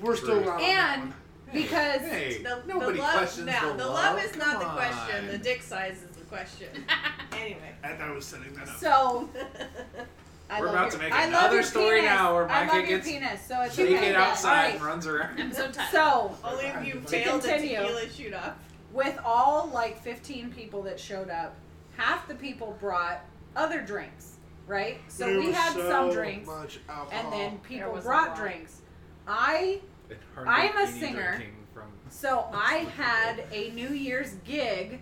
We're 0.01 0.15
still 0.15 0.41
not 0.41 0.59
And 0.61 1.01
one. 1.09 1.13
because 1.53 2.01
Hey, 2.01 2.41
The, 2.41 2.63
nobody 2.67 2.97
the 2.97 3.03
love, 3.03 3.17
questions 3.17 3.45
now, 3.45 3.71
the, 3.73 3.83
the 3.83 3.89
love. 3.89 4.15
love 4.17 4.25
is 4.25 4.35
not 4.37 4.59
the 4.59 4.65
question. 4.65 5.27
The 5.27 5.37
dick 5.37 5.61
size 5.61 5.97
is 6.01 6.15
the 6.17 6.25
question. 6.25 6.67
anyway. 7.33 7.73
And 7.83 8.01
I 8.01 8.11
was 8.11 8.25
setting 8.25 8.53
that 8.55 8.67
up. 8.69 8.77
so 8.77 9.29
I 10.49 10.59
We're 10.61 10.67
about 10.67 10.81
your, 10.83 10.91
to 10.91 10.97
make 10.99 11.13
I 11.13 11.25
love 11.25 11.29
another 11.29 11.55
your 11.55 11.63
story 11.63 11.99
penis. 12.01 12.11
now 12.11 12.33
where 12.35 12.49
I 12.49 12.65
Micah 12.65 12.77
love 12.79 12.89
your 12.89 12.97
gets 12.99 13.09
penis, 13.11 13.41
so 13.47 13.61
it's 13.61 13.77
Naked 13.77 13.95
okay. 13.97 14.15
outside 14.15 14.57
Alright, 14.57 14.73
and 14.75 14.83
runs 14.83 15.07
around. 15.07 15.39
I'm 15.41 15.53
so 15.53 15.71
tired. 15.71 15.91
So 15.91 16.37
Only 16.43 16.65
if 16.65 16.85
you 16.87 16.93
To 16.93 16.99
failed 17.07 17.45
a 17.45 17.47
continue. 17.47 17.77
tequila 17.77 18.09
shoot 18.09 18.33
off. 18.33 18.53
with 18.91 19.17
all 19.25 19.67
like 19.73 20.01
15 20.03 20.51
people 20.53 20.81
that 20.83 20.99
showed 20.99 21.29
up, 21.29 21.55
half 21.97 22.27
the 22.27 22.35
people 22.35 22.77
brought 22.79 23.21
other 23.55 23.81
drinks, 23.81 24.35
right? 24.67 24.99
So 25.07 25.25
There 25.27 25.39
we 25.39 25.47
was 25.47 25.55
had 25.55 25.73
so 25.73 25.89
some 25.89 26.11
drinks, 26.11 26.47
much 26.47 26.79
and 27.11 27.31
then 27.33 27.57
people 27.59 27.93
brought 28.03 28.35
drinks. 28.35 28.81
I 29.27 29.79
It 30.09 30.19
hardly 30.35 30.53
I'm 30.53 30.77
a 30.77 30.87
singer. 30.91 31.41
From 31.73 31.85
So 32.09 32.47
I 32.53 32.85
had 32.97 33.45
a 33.51 33.71
New 33.71 33.89
Year's 33.89 34.35
gig 34.45 34.99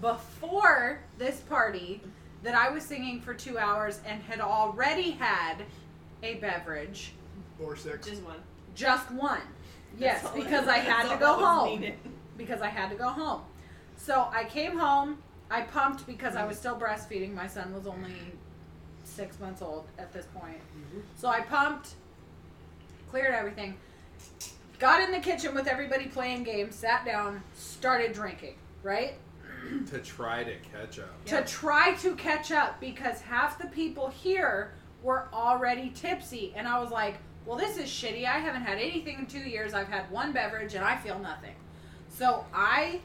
before 0.00 1.00
this 1.18 1.40
party 1.40 2.00
that 2.42 2.54
I 2.54 2.70
was 2.70 2.82
singing 2.84 3.20
for 3.20 3.34
two 3.34 3.58
hours 3.58 4.00
and 4.06 4.22
had 4.22 4.40
already 4.40 5.10
had 5.12 5.56
a 6.22 6.34
beverage, 6.36 7.12
Or 7.62 7.76
six. 7.76 8.06
Just 8.06 8.22
one. 8.22 8.36
just 8.74 9.10
one. 9.10 9.40
Yes, 9.98 10.26
because 10.34 10.68
I 10.68 10.78
had 10.78 11.10
to 11.12 11.16
go 11.18 11.34
home. 11.34 11.80
needed. 11.80 11.94
Because 12.36 12.62
I 12.62 12.68
had 12.68 12.90
to 12.90 12.96
go 12.96 13.08
home. 13.08 13.42
So 13.96 14.28
I 14.32 14.44
came 14.44 14.78
home. 14.78 15.18
I 15.50 15.62
pumped 15.62 16.06
because 16.06 16.36
I 16.36 16.44
was 16.46 16.56
still 16.56 16.76
breastfeeding. 16.78 17.34
My 17.34 17.46
son 17.46 17.74
was 17.74 17.86
only 17.86 18.14
six 19.04 19.38
months 19.40 19.60
old 19.62 19.86
at 19.98 20.12
this 20.12 20.26
point. 20.34 20.56
Mm-hmm. 20.58 21.00
So 21.16 21.28
I 21.28 21.40
pumped, 21.40 21.94
cleared 23.10 23.34
everything, 23.34 23.76
got 24.78 25.02
in 25.02 25.10
the 25.10 25.18
kitchen 25.18 25.54
with 25.54 25.66
everybody 25.66 26.06
playing 26.06 26.44
games, 26.44 26.76
sat 26.76 27.04
down, 27.04 27.42
started 27.56 28.12
drinking, 28.12 28.54
right? 28.84 29.14
To 29.90 29.98
try 29.98 30.44
to 30.44 30.54
catch 30.56 30.98
up. 30.98 31.24
To 31.26 31.44
try 31.44 31.94
to 31.94 32.14
catch 32.14 32.52
up 32.52 32.80
because 32.80 33.20
half 33.20 33.58
the 33.58 33.68
people 33.68 34.08
here 34.08 34.72
were 35.02 35.28
already 35.32 35.90
tipsy. 35.94 36.52
And 36.56 36.66
I 36.68 36.80
was 36.80 36.90
like, 36.90 37.16
well, 37.46 37.56
this 37.56 37.78
is 37.78 37.86
shitty. 37.86 38.24
I 38.24 38.38
haven't 38.38 38.62
had 38.62 38.78
anything 38.78 39.20
in 39.20 39.26
two 39.26 39.38
years. 39.38 39.74
I've 39.74 39.88
had 39.88 40.10
one 40.10 40.32
beverage 40.32 40.74
and 40.74 40.84
I 40.84 40.96
feel 40.96 41.18
nothing. 41.18 41.54
So 42.08 42.44
I, 42.52 43.00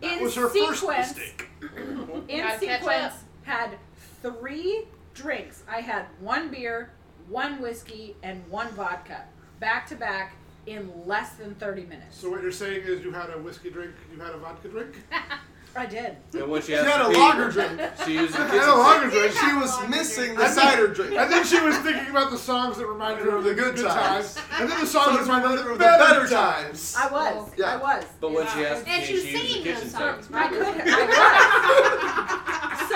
That 0.00 0.18
in 0.18 0.22
was 0.22 0.34
her 0.36 0.48
first 0.48 0.80
sequence, 0.80 1.16
mistake. 1.16 1.48
in 2.28 2.58
sequence, 2.58 3.14
had 3.42 3.76
three 4.22 4.84
drinks. 5.14 5.62
I 5.68 5.80
had 5.80 6.06
one 6.20 6.48
beer, 6.48 6.90
one 7.28 7.60
whiskey, 7.60 8.16
and 8.22 8.42
one 8.48 8.68
vodka, 8.68 9.24
back 9.58 9.86
to 9.88 9.96
back, 9.96 10.34
in 10.66 10.90
less 11.06 11.32
than 11.34 11.54
30 11.56 11.82
minutes. 11.84 12.16
So 12.18 12.30
what 12.30 12.42
you're 12.42 12.52
saying 12.52 12.82
is 12.84 13.02
you 13.02 13.12
had 13.12 13.30
a 13.30 13.38
whiskey 13.38 13.70
drink, 13.70 13.92
you 14.12 14.20
had 14.20 14.34
a 14.34 14.38
vodka 14.38 14.68
drink? 14.68 14.94
I 15.76 15.86
did. 15.86 16.16
And 16.34 16.50
when 16.50 16.60
she 16.62 16.68
She 16.68 16.72
had 16.74 17.00
a 17.00 17.10
pee, 17.10 17.16
lager 17.16 17.48
drink. 17.50 17.80
She 18.04 18.14
uses 18.14 18.34
the 18.34 18.42
had 18.44 18.68
a 18.68 18.74
lager 18.74 19.08
drink. 19.08 19.32
She 19.34 19.52
was 19.54 19.88
missing 19.88 20.34
the 20.34 20.48
cider 20.48 20.88
drink. 20.88 21.14
And 21.14 21.30
then 21.30 21.44
she 21.44 21.60
was 21.60 21.76
thinking 21.86 22.10
about 22.10 22.32
the 22.32 22.38
songs 22.38 22.76
that 22.78 22.86
reminded 22.88 23.24
her 23.26 23.36
of 23.36 23.44
the 23.44 23.54
good, 23.54 23.76
times. 23.76 24.36
And 24.58 24.68
then 24.68 24.80
the 24.80 24.86
songs 24.86 25.12
that 25.16 25.22
reminded 25.22 25.60
her 25.64 25.70
of 25.70 25.78
the 25.78 25.84
better 25.84 26.04
better 26.22 26.28
times. 26.28 26.92
times. 26.92 26.96
I 26.96 27.12
was. 27.12 27.52
Yeah. 27.56 27.66
I 27.66 27.76
was. 27.76 28.04
But 28.20 28.32
when 28.32 28.46
she 28.48 28.58
has 28.62 28.82
to 28.82 28.88
And 28.90 29.00
pee, 29.04 29.06
she 29.06 29.12
was 29.14 29.22
she 29.22 29.30
uses 29.30 29.32
the 29.32 29.48
singing 29.48 29.62
kitchen 29.62 29.80
those 29.82 29.90
sink. 29.92 30.24
songs. 30.24 30.28
I 30.34 30.48
could. 30.48 30.82
I 30.88 32.78
was. 32.80 32.88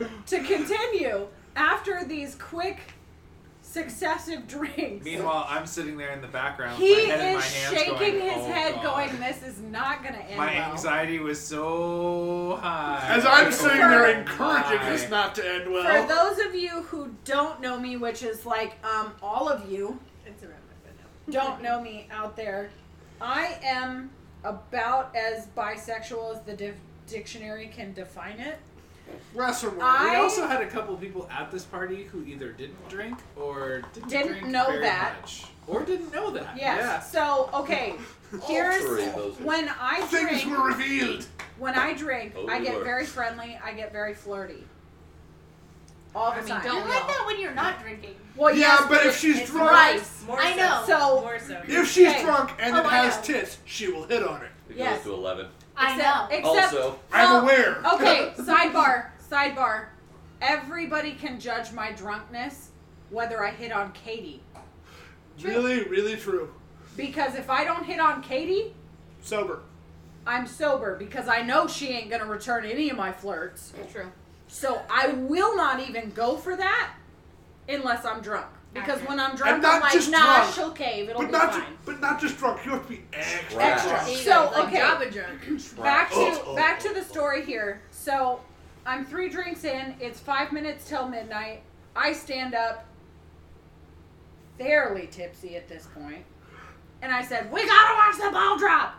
so, 0.00 0.08
to 0.26 0.44
continue, 0.44 1.26
after 1.54 2.04
these 2.04 2.34
quick, 2.34 2.93
successive 3.74 4.46
drinks, 4.56 5.04
Meanwhile, 5.04 5.46
I'm 5.48 5.66
sitting 5.66 5.96
there 5.96 6.12
in 6.12 6.20
the 6.22 6.28
background, 6.28 6.78
he 6.82 6.94
my 6.94 7.00
head 7.00 7.20
in 7.28 7.34
my 7.34 7.38
is 7.40 7.54
hands, 7.54 7.74
shaking 7.78 7.94
going, 7.98 8.20
his 8.20 8.32
"Oh, 8.36 8.52
head, 8.52 8.74
God." 8.76 8.82
going, 8.84 9.20
"This 9.20 9.42
is 9.42 9.60
not 9.60 10.02
going 10.02 10.14
to 10.14 10.20
end 10.20 10.38
well. 10.38 10.46
My 10.46 10.54
well." 10.54 10.70
anxiety 10.72 11.18
was 11.18 11.40
so 11.40 12.56
high. 12.62 13.04
As 13.08 13.26
I'm 13.26 13.50
sitting 13.52 13.76
there 13.78 14.04
For- 14.14 14.20
encouraging 14.20 14.78
Why? 14.78 14.90
this 14.90 15.10
not 15.10 15.34
to 15.34 15.46
end 15.54 15.70
well. 15.72 16.02
For 16.02 16.08
those 16.08 16.46
of 16.46 16.54
you 16.54 16.82
who 16.82 17.14
don't 17.24 17.60
know 17.60 17.78
me, 17.78 17.96
which 17.96 18.22
is 18.22 18.46
like 18.46 18.76
um, 18.84 19.12
all 19.22 19.48
of 19.48 19.70
you 19.70 19.98
It's 20.24 20.42
around 20.42 20.52
my 20.52 20.88
foot 20.90 20.98
now. 21.34 21.40
don't 21.40 21.62
know 21.62 21.80
me 21.80 22.06
out 22.10 22.36
there, 22.36 22.70
I 23.20 23.58
am 23.62 24.10
about 24.44 25.14
as 25.16 25.46
bisexual 25.56 26.36
as 26.36 26.42
the 26.42 26.54
div- 26.54 26.76
dictionary 27.06 27.68
can 27.74 27.92
define 27.92 28.38
it. 28.38 28.58
Less. 29.34 29.64
I- 29.64 30.10
We 30.10 30.16
also 30.16 30.46
had 30.46 30.60
a 30.62 30.66
couple 30.66 30.96
people 30.96 31.28
at 31.30 31.50
this 31.50 31.64
party 31.64 32.04
who 32.04 32.24
either 32.24 32.52
didn't 32.52 32.88
drink 32.88 33.18
or 33.36 33.82
didn't, 33.92 34.08
Didn't 34.08 34.28
drink 34.28 34.46
know 34.46 34.66
very 34.66 34.80
that. 34.82 35.20
much. 35.20 35.44
or 35.66 35.82
didn't 35.82 36.12
know 36.12 36.30
that. 36.30 36.56
Yes. 36.56 36.78
Yeah. 36.80 37.00
So 37.00 37.50
okay, 37.54 37.94
here's 38.46 38.84
three 38.84 39.06
of 39.06 39.14
those. 39.14 39.40
when 39.40 39.68
I 39.80 40.06
drink. 40.10 40.28
Things 40.28 40.42
drink. 40.42 40.58
were 40.58 40.66
revealed. 40.68 41.26
When 41.58 41.74
I 41.74 41.94
drink, 41.94 42.34
Oh, 42.36 42.46
I 42.48 42.60
get 42.60 42.76
were. 42.78 42.84
very 42.84 43.06
friendly. 43.06 43.58
I 43.64 43.72
get 43.72 43.90
very 43.92 44.14
flirty. 44.14 44.64
All 46.14 46.30
the 46.30 46.36
I 46.36 46.40
mean, 46.40 46.48
time. 46.48 46.62
don't 46.64 46.88
like 46.88 47.06
that 47.08 47.24
when 47.26 47.40
you're 47.40 47.54
not 47.54 47.80
drinking. 47.82 48.14
Well, 48.36 48.54
Yeah, 48.54 48.76
yes, 48.78 48.86
but 48.88 49.04
if 49.06 49.18
she's 49.18 49.46
drunk, 49.48 49.70
right. 49.72 50.02
More 50.26 50.38
I 50.40 50.54
know. 50.54 50.84
So- 50.86 51.38
so. 51.48 51.62
if 51.66 51.90
she's 51.90 52.08
Okay. 52.08 52.22
drunk 52.22 52.52
and 52.60 52.76
Oh, 52.76 52.80
it 52.80 52.86
has 52.86 53.16
know. 53.16 53.22
tits, 53.34 53.58
she 53.64 53.88
will 53.90 54.04
hit 54.06 54.22
on 54.22 54.42
it. 54.42 54.50
It 54.70 54.76
Yes. 54.76 54.96
goes 54.98 55.04
to 55.06 55.14
11. 55.14 55.48
I 55.76 55.96
know. 55.96 56.28
Except, 56.30 56.32
except 56.32 56.74
Also, 56.74 56.98
I'm 57.12 57.42
aware. 57.42 57.82
Okay, 57.94 58.32
sidebar, 58.36 59.06
sidebar. 59.30 59.86
Everybody 60.40 61.12
can 61.12 61.40
judge 61.40 61.72
my 61.72 61.92
drunkenness 61.92 62.70
whether 63.10 63.44
I 63.44 63.50
hit 63.50 63.72
on 63.72 63.92
Katie. 63.92 64.42
Really, 65.40 65.84
really 65.84 66.16
true. 66.16 66.52
Because 66.96 67.34
if 67.34 67.50
I 67.50 67.64
don't 67.64 67.84
hit 67.84 68.00
on 68.00 68.22
Katie, 68.22 68.74
Sober. 69.22 69.60
I'm 70.26 70.46
sober 70.46 70.96
because 70.96 71.28
I 71.28 71.42
know 71.42 71.66
she 71.66 71.88
ain't 71.88 72.10
gonna 72.10 72.26
return 72.26 72.64
any 72.64 72.90
of 72.90 72.96
my 72.96 73.12
flirts. 73.12 73.72
True. 73.90 74.12
So 74.48 74.82
I 74.90 75.08
will 75.08 75.56
not 75.56 75.80
even 75.80 76.10
go 76.10 76.36
for 76.36 76.56
that 76.56 76.94
unless 77.68 78.04
I'm 78.04 78.20
drunk. 78.20 78.46
Because 78.74 79.00
when 79.02 79.20
I'm 79.20 79.36
drunk, 79.36 79.56
And 79.56 79.66
I'm 79.66 79.80
like, 79.80 79.92
just 79.92 80.10
nah, 80.10 80.36
drunk, 80.40 80.54
she'll 80.54 80.70
cave. 80.72 81.08
It'll 81.08 81.22
But 81.22 81.26
be 81.28 81.32
not, 81.32 81.52
fine. 81.54 81.60
ju- 81.62 81.76
but 81.86 82.00
not 82.00 82.20
just 82.20 82.36
drunk. 82.38 82.64
You 82.64 82.72
have 82.72 82.82
to 82.82 82.88
be 82.88 83.02
extra. 83.12 83.62
Extra. 83.62 84.04
So, 84.16 84.50
like 84.52 84.66
okay. 84.68 84.78
Java 84.78 85.10
drunk. 85.10 85.76
back 85.82 86.10
to 86.10 86.16
Oh, 86.16 86.42
oh, 86.46 86.56
back 86.56 86.80
oh. 86.84 86.88
to 86.88 86.94
the 86.94 87.00
oh. 87.00 87.04
story 87.04 87.44
here. 87.44 87.80
So 87.92 88.40
I'm 88.84 89.04
three 89.04 89.28
drinks 89.28 89.62
in. 89.64 89.94
It's 90.00 90.18
five 90.18 90.50
minutes 90.52 90.88
till 90.88 91.08
midnight. 91.08 91.62
I 91.94 92.12
stand 92.12 92.54
up, 92.56 92.84
fairly 94.58 95.06
tipsy 95.06 95.56
at 95.56 95.68
this 95.68 95.86
point, 95.94 96.24
and 97.02 97.12
I 97.12 97.22
said, 97.22 97.50
"We 97.52 97.64
gotta 97.66 97.94
watch 97.94 98.16
the 98.24 98.30
ball 98.32 98.58
drop." 98.58 98.94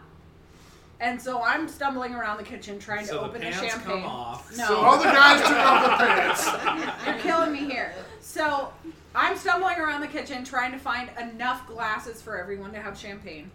And 1.01 1.21
so 1.21 1.41
I'm 1.43 1.67
stumbling 1.67 2.15
around 2.15 2.37
the 2.37 2.43
kitchen 2.43 2.79
trying 2.79 3.05
So 3.05 3.15
to 3.15 3.19
open 3.25 3.41
the, 3.41 3.47
pants 3.47 3.59
champagne. 3.59 4.01
come 4.01 4.03
off. 4.05 4.55
No. 4.57 4.65
So 4.65 4.75
all 4.77 4.97
the 4.97 5.03
guys 5.03 5.41
took 5.41 5.57
off 5.57 5.99
their 5.99 6.07
pants. 6.07 7.05
You're 7.05 7.17
killing 7.19 7.51
me 7.51 7.65
here. 7.69 7.93
So 8.21 8.71
I'm 9.15 9.37
stumbling 9.37 9.79
around 9.79 10.01
the 10.01 10.07
kitchen 10.07 10.43
trying 10.43 10.73
to 10.73 10.77
find 10.77 11.09
enough 11.17 11.65
glasses 11.67 12.21
for 12.21 12.37
everyone 12.37 12.73
to 12.73 12.81
have 12.81 12.97
champagne. 12.97 13.49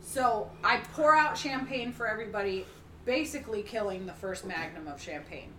So 0.00 0.50
I 0.64 0.78
pour 0.94 1.14
out 1.14 1.36
champagne 1.36 1.92
for 1.92 2.06
everybody, 2.06 2.64
basically 3.04 3.62
killing 3.62 4.06
the 4.06 4.14
first 4.14 4.46
magnum 4.46 4.88
of 4.88 5.00
champagne. 5.00 5.52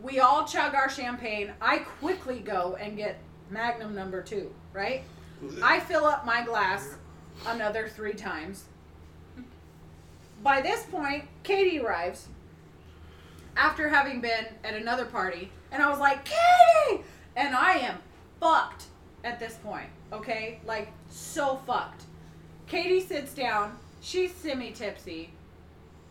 We 0.00 0.20
all 0.20 0.44
chug 0.44 0.76
our 0.76 0.88
champagne. 0.88 1.52
I 1.60 1.78
quickly 1.78 2.38
go 2.38 2.76
and 2.80 2.96
get 2.96 3.18
magnum 3.50 3.94
number 3.94 4.22
two, 4.22 4.54
right? 4.72 5.02
I 5.62 5.80
fill 5.80 6.04
up 6.04 6.24
my 6.24 6.44
glass 6.44 6.94
another 7.46 7.88
three 7.88 8.14
times. 8.14 8.64
By 10.42 10.60
this 10.60 10.84
point, 10.84 11.24
Katie 11.42 11.80
arrives 11.80 12.28
after 13.56 13.88
having 13.88 14.20
been 14.20 14.46
at 14.62 14.74
another 14.74 15.04
party, 15.04 15.50
and 15.72 15.82
I 15.82 15.90
was 15.90 15.98
like, 15.98 16.24
Katie! 16.24 17.02
And 17.34 17.54
I 17.54 17.72
am 17.74 17.98
fucked 18.40 18.84
at 19.24 19.38
this 19.38 19.54
point, 19.56 19.88
okay? 20.12 20.60
Like, 20.64 20.92
so 21.10 21.56
fucked. 21.66 22.02
Katie 22.66 23.00
sits 23.00 23.34
down, 23.34 23.76
she's 24.00 24.34
semi 24.34 24.72
tipsy, 24.72 25.30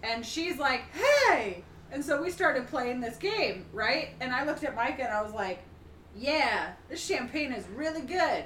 and 0.04 0.26
she's 0.26 0.58
like, 0.58 0.84
hey! 0.92 1.64
And 1.92 2.04
so 2.04 2.22
we 2.22 2.32
started 2.32 2.68
playing 2.68 3.00
this 3.00 3.18
game, 3.18 3.66
right? 3.72 4.10
And 4.20 4.34
I 4.34 4.44
looked 4.46 4.64
at 4.64 4.76
Micah 4.76 5.04
and 5.04 5.14
I 5.14 5.22
was 5.22 5.34
like, 5.34 5.60
yeah, 6.16 6.74
this 6.90 7.04
champagne 7.06 7.54
is 7.54 7.66
really 7.76 8.02
good. 8.02 8.44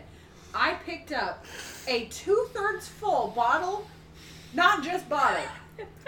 I 0.53 0.73
picked 0.85 1.11
up 1.11 1.45
a 1.87 2.05
two 2.05 2.47
thirds 2.53 2.87
full 2.87 3.29
bottle, 3.35 3.87
not 4.53 4.83
just 4.83 5.07
bottle, 5.09 5.43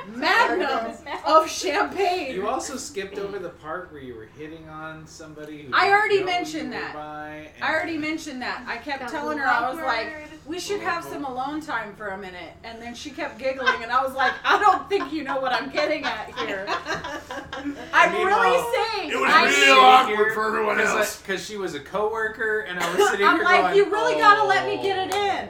magnum 0.07 0.93
of 1.25 1.49
champagne. 1.49 2.35
You 2.35 2.47
also 2.47 2.77
skipped 2.77 3.17
over 3.17 3.39
the 3.39 3.49
part 3.49 3.91
where 3.91 4.01
you 4.01 4.15
were 4.15 4.27
hitting 4.37 4.67
on 4.69 5.07
somebody. 5.07 5.63
Who 5.63 5.73
I 5.73 5.89
already 5.91 6.23
mentioned 6.23 6.73
that. 6.73 6.95
I 6.95 7.49
already 7.61 7.97
mentioned 7.97 8.41
that. 8.41 8.63
I 8.67 8.77
kept 8.77 9.09
telling 9.09 9.37
her, 9.37 9.45
I 9.45 9.69
was 9.69 9.79
like, 9.79 10.29
we 10.45 10.59
should 10.59 10.81
have 10.81 11.03
some 11.03 11.23
alone 11.25 11.61
time 11.61 11.95
for 11.95 12.09
a 12.09 12.17
minute. 12.17 12.53
And 12.63 12.81
then 12.81 12.93
she 12.93 13.09
kept 13.09 13.39
giggling, 13.39 13.81
and 13.81 13.91
I 13.91 14.03
was 14.03 14.13
like, 14.13 14.33
I 14.43 14.59
don't 14.59 14.89
think 14.89 15.13
you 15.13 15.23
know 15.23 15.39
what 15.39 15.53
I'm 15.53 15.69
getting 15.69 16.03
at 16.03 16.37
here. 16.39 16.65
I'm 17.93 18.13
really 18.13 18.75
saying. 18.75 19.11
It 19.11 19.19
was 19.19 19.31
I 19.31 19.45
real 19.45 19.75
awkward 19.75 20.33
for 20.33 20.47
everyone 20.47 20.79
else. 20.79 21.21
Because 21.21 21.45
she 21.45 21.57
was 21.57 21.75
a 21.75 21.79
coworker, 21.79 22.61
and 22.61 22.79
I 22.79 22.95
was 22.95 23.09
sitting 23.11 23.25
I'm 23.25 23.35
here 23.37 23.43
like, 23.45 23.61
going, 23.61 23.75
you 23.77 23.85
really 23.91 24.19
gotta 24.19 24.43
let 24.47 24.67
me 24.67 24.81
get 24.83 25.07
it 25.07 25.13
"Oh." 25.13 25.39
in. 25.39 25.49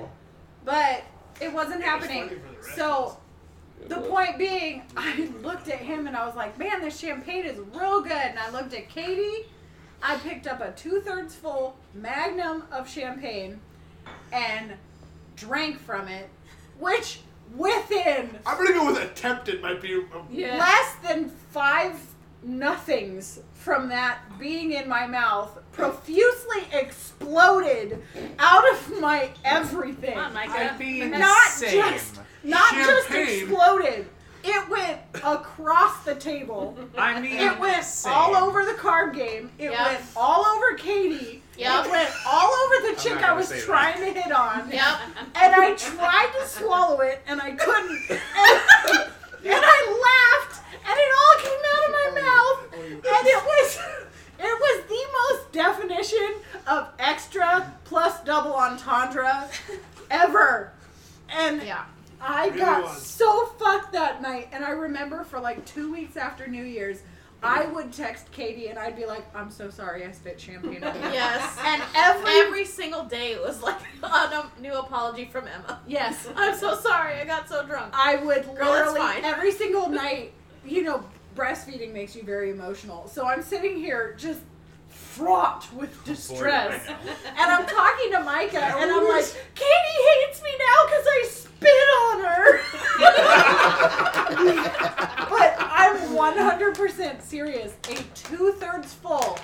But 0.66 1.04
it 1.42 1.52
wasn't 1.52 1.84
happening. 1.84 2.40
So 2.76 3.18
the 3.88 3.98
point 4.02 4.38
being, 4.38 4.84
I 4.96 5.30
looked 5.42 5.68
at 5.70 5.80
him 5.80 6.08
and 6.08 6.16
I 6.16 6.26
was 6.26 6.36
like, 6.36 6.58
man, 6.58 6.82
this 6.82 6.98
champagne 7.00 7.46
is 7.46 7.58
real 7.74 8.02
good. 8.02 8.12
And 8.12 8.40
I 8.40 8.50
looked 8.50 8.74
at 8.74 8.90
Katie. 8.90 9.46
I 10.02 10.18
picked 10.18 10.48
up 10.48 10.62
a 10.62 10.72
two 10.72 11.02
thirds 11.02 11.34
full 11.36 11.76
magnum 11.94 12.64
of 12.72 12.90
champagne 12.90 13.60
and 14.32 14.74
drank 15.36 15.80
from 15.80 16.08
it, 16.08 16.30
which 16.80 17.20
within 17.56 18.38
I'm 18.46 18.58
gonna 18.58 18.74
go 18.74 18.86
with 18.88 19.02
attempted. 19.02 19.62
Might 19.62 19.82
be. 19.82 19.94
A, 19.94 20.02
Yeah. 20.30 20.58
less 20.58 20.96
than 21.08 21.30
five 21.52 22.00
nothings 22.44 23.40
from 23.54 23.88
that 23.88 24.20
being 24.38 24.74
in 24.74 24.90
my 24.90 25.08
mouth 25.08 25.58
profusely 25.72 26.64
exploded 26.74 28.02
out 28.40 28.70
of 28.74 29.00
my 29.00 29.30
everything. 29.46 30.12
Oh 30.18 30.24
Come 30.24 30.26
on, 30.26 30.34
Micah. 30.34 30.74
I'd 30.74 30.78
be 30.80 31.02
the 31.02 31.18
Not 31.18 31.48
same. 31.48 31.82
just 31.82 32.20
not 32.44 32.74
just 32.74 33.10
exploded. 33.12 34.08
It 34.46 34.70
went 34.70 35.00
across 35.24 36.04
the 36.04 36.16
table. 36.16 36.78
I 36.98 37.20
mean, 37.22 37.40
It 37.40 37.58
went 37.60 37.86
same. 37.86 38.12
all 38.12 38.36
over 38.36 38.66
the 38.66 38.74
card 38.74 39.16
game. 39.16 39.50
It 39.58 39.72
Yep. 39.72 39.88
went 39.88 40.02
all 40.18 40.46
over 40.46 40.74
Katie. 40.76 41.42
Yep. 41.58 41.86
It 41.86 41.92
went 41.92 42.10
all 42.28 42.52
over 42.52 42.88
the 42.94 43.02
chick 43.02 43.24
I 43.24 43.32
was 43.32 43.48
say 43.48 43.60
that. 43.60 43.66
trying 43.66 44.00
to 44.00 44.20
hit 44.22 44.34
on. 44.34 44.70
Yep. 44.70 44.96
And 45.36 45.56
I 45.56 45.74
tried 45.76 46.32
to 46.42 46.46
swallow 46.48 47.00
it 47.00 47.22
and 47.26 47.42
I 47.42 47.52
couldn't. 47.52 48.02
And, 48.10 48.20
and 49.46 49.64
I 49.66 50.38
laughed 50.42 50.62
and 50.86 50.98
it 51.00 51.12
all 51.20 51.38
came 51.40 51.64
out 51.74 51.86
of 51.86 51.92
my 51.92 52.08
oh, 52.10 52.16
mouth. 52.16 52.74
Oh, 52.74 53.18
and 53.18 53.28
it 53.28 53.44
was 53.46 53.80
it 54.40 54.60
was 54.60 54.84
the 54.90 55.06
most 55.38 55.52
definition 55.54 56.36
of 56.68 56.88
extra 57.00 57.72
plus 57.86 58.20
double 58.26 58.56
entendre 58.56 59.50
ever. 60.12 60.74
And 61.30 61.64
Yeah. 61.64 61.86
I 62.24 62.48
Really 62.48 62.60
got 62.60 62.84
was. 62.84 63.02
so 63.06 63.46
fucked 63.60 63.92
that 63.94 64.22
night, 64.22 64.50
and 64.52 64.64
I 64.64 64.70
remember 64.72 65.24
for 65.24 65.40
like 65.40 65.66
two 65.66 65.92
weeks 65.92 66.16
after 66.18 66.48
New 66.48 66.64
Year's, 66.64 67.02
I 67.42 67.66
would 67.66 67.92
text 67.92 68.32
Katie 68.32 68.68
and 68.70 68.80
I'd 68.80 68.96
be 68.96 69.06
like, 69.06 69.26
"I'm 69.36 69.52
so 69.52 69.70
sorry, 69.70 70.06
I 70.06 70.12
spit 70.14 70.40
champagne 70.40 70.82
on 70.84 70.96
you." 70.96 71.02
Yes. 71.12 71.58
And 71.66 71.82
every, 71.94 72.32
Every 72.32 72.66
single 72.66 73.04
day 73.04 73.34
it 73.34 73.42
was 73.42 73.62
like 73.62 73.76
a 74.04 74.46
new 74.62 74.74
apology 74.74 75.26
from 75.26 75.48
Emma. 75.50 75.82
yes, 75.86 76.28
I'm 76.38 76.58
so 76.58 76.76
sorry. 76.76 77.16
I 77.16 77.26
got 77.26 77.50
so 77.50 77.66
drunk. 77.66 77.94
I 77.94 78.16
would 78.16 78.46
Girl, 78.46 78.54
it's 78.54 78.62
literally 78.62 79.00
fine. 79.02 79.26
every 79.26 79.52
single 79.52 79.90
night. 79.90 80.32
You 80.66 80.84
know, 80.84 81.04
breastfeeding 81.36 81.92
makes 81.92 82.16
you 82.16 82.24
very 82.24 82.50
emotional, 82.52 83.10
so 83.10 83.28
I'm 83.28 83.42
sitting 83.44 83.76
here 83.76 84.16
just 84.18 84.40
fraught 84.88 85.68
with 85.74 85.92
distress. 86.06 86.88
Boy, 86.88 86.94
And 87.28 87.52
I'm 87.52 87.66
talking 87.66 88.12
to 88.14 88.20
Micah, 88.22 88.64
and 88.64 88.90
I'm 88.92 89.08
like, 89.10 89.26
Katie 89.54 90.02
hates 90.22 90.42
me 90.42 90.50
now 90.58 90.86
spit 91.64 91.90
on 92.04 92.20
her. 92.20 92.60
but 95.30 95.56
I'm 95.60 95.98
100% 95.98 97.22
serious. 97.22 97.74
A 97.90 97.96
two 98.14 98.54
thirds 98.54 98.94
full 98.94 99.40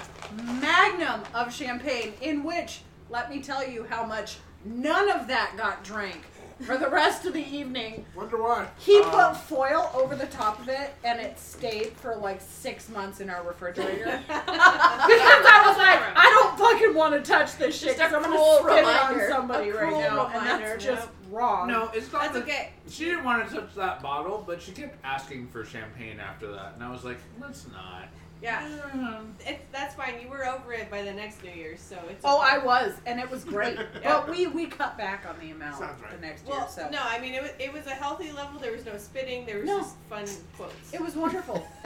magnum 0.59 1.23
of 1.33 1.53
champagne, 1.53 2.13
in 2.21 2.43
which, 2.43 2.81
let 3.09 3.29
me 3.29 3.41
tell 3.41 3.67
you 3.67 3.85
how 3.89 4.05
much 4.05 4.37
none 4.65 5.09
of 5.09 5.27
that 5.27 5.53
got 5.57 5.83
drank 5.83 6.21
for 6.61 6.77
the 6.77 6.89
rest 6.89 7.25
of 7.25 7.33
the 7.33 7.43
evening. 7.45 8.05
Wonder 8.15 8.41
why. 8.41 8.67
He 8.77 8.99
Um, 8.99 9.09
put 9.11 9.37
foil 9.37 9.89
over 9.93 10.15
the 10.15 10.27
top 10.27 10.59
of 10.59 10.67
it, 10.69 10.93
and 11.03 11.19
it 11.19 11.39
stayed 11.39 11.93
for 11.93 12.15
like 12.15 12.41
six 12.41 12.89
months 12.89 13.19
in 13.21 13.29
our 13.29 13.43
refrigerator. 13.43 14.19
because 14.27 14.45
I 14.47 15.63
was 15.65 15.77
like, 15.77 15.99
I 16.15 16.29
don't 16.29 16.57
fucking 16.59 16.93
want 16.95 17.13
to 17.15 17.21
touch 17.21 17.55
this 17.57 17.77
shit. 17.79 17.97
Just 17.97 17.99
a 17.99 18.03
'cause 18.03 18.13
I'm 18.13 18.23
cruel 18.23 18.59
gonna 18.63 18.81
spit 18.81 19.19
it 19.19 19.25
on 19.25 19.29
somebody 19.29 19.69
A 19.69 19.73
right 19.75 19.91
now, 19.93 20.27
reminder, 20.27 20.37
and 20.37 20.61
that's 20.63 20.83
just 20.83 21.07
nope. 21.07 21.15
wrong. 21.31 21.67
No, 21.67 21.89
it's 21.93 22.11
not. 22.11 22.21
That's 22.23 22.33
the- 22.35 22.41
okay. 22.43 22.71
She 22.89 23.05
didn't 23.05 23.23
want 23.23 23.47
to 23.49 23.55
touch 23.55 23.75
that 23.75 24.01
bottle, 24.01 24.43
but 24.45 24.61
she 24.61 24.71
kept 24.71 24.97
asking 25.05 25.47
for 25.47 25.63
champagne 25.63 26.19
after 26.19 26.51
that, 26.51 26.73
and 26.75 26.83
I 26.83 26.91
was 26.91 27.03
like, 27.05 27.17
let's 27.41 27.67
not. 27.67 28.07
Yeah. 28.41 28.65
Um, 28.93 29.35
It's, 29.45 29.61
that's 29.71 29.95
fine. 29.95 30.15
You 30.21 30.29
were 30.29 30.47
over 30.47 30.71
it 30.73 30.89
by 30.89 31.01
the 31.03 31.11
next 31.11 31.43
New 31.43 31.51
Year's, 31.51 31.81
so 31.81 31.97
it's. 32.09 32.21
Oh, 32.23 32.41
okay. 32.41 32.55
I 32.55 32.57
was, 32.59 32.93
and 33.05 33.19
it 33.19 33.29
was 33.29 33.43
great. 33.43 33.77
Yeah. 34.01 34.21
But 34.21 34.29
we 34.29 34.47
we 34.47 34.65
cut 34.67 34.97
back 34.97 35.25
on 35.27 35.37
the 35.39 35.51
amount 35.51 35.81
right. 35.81 36.11
the 36.11 36.21
next 36.25 36.45
Well, 36.47 36.59
year, 36.59 36.67
so 36.69 36.89
no, 36.89 36.99
I 37.01 37.19
mean 37.19 37.33
it 37.33 37.41
was 37.41 37.51
it 37.59 37.73
was 37.73 37.85
a 37.87 37.91
healthy 37.91 38.31
level. 38.31 38.59
There 38.59 38.71
was 38.71 38.85
no 38.85 38.97
spitting. 38.97 39.45
There 39.45 39.57
was 39.57 39.65
No. 39.67 39.79
just 39.79 39.95
fun 40.09 40.25
quotes. 40.55 40.93
it 40.93 41.01
was 41.01 41.15
wonderful. 41.15 41.65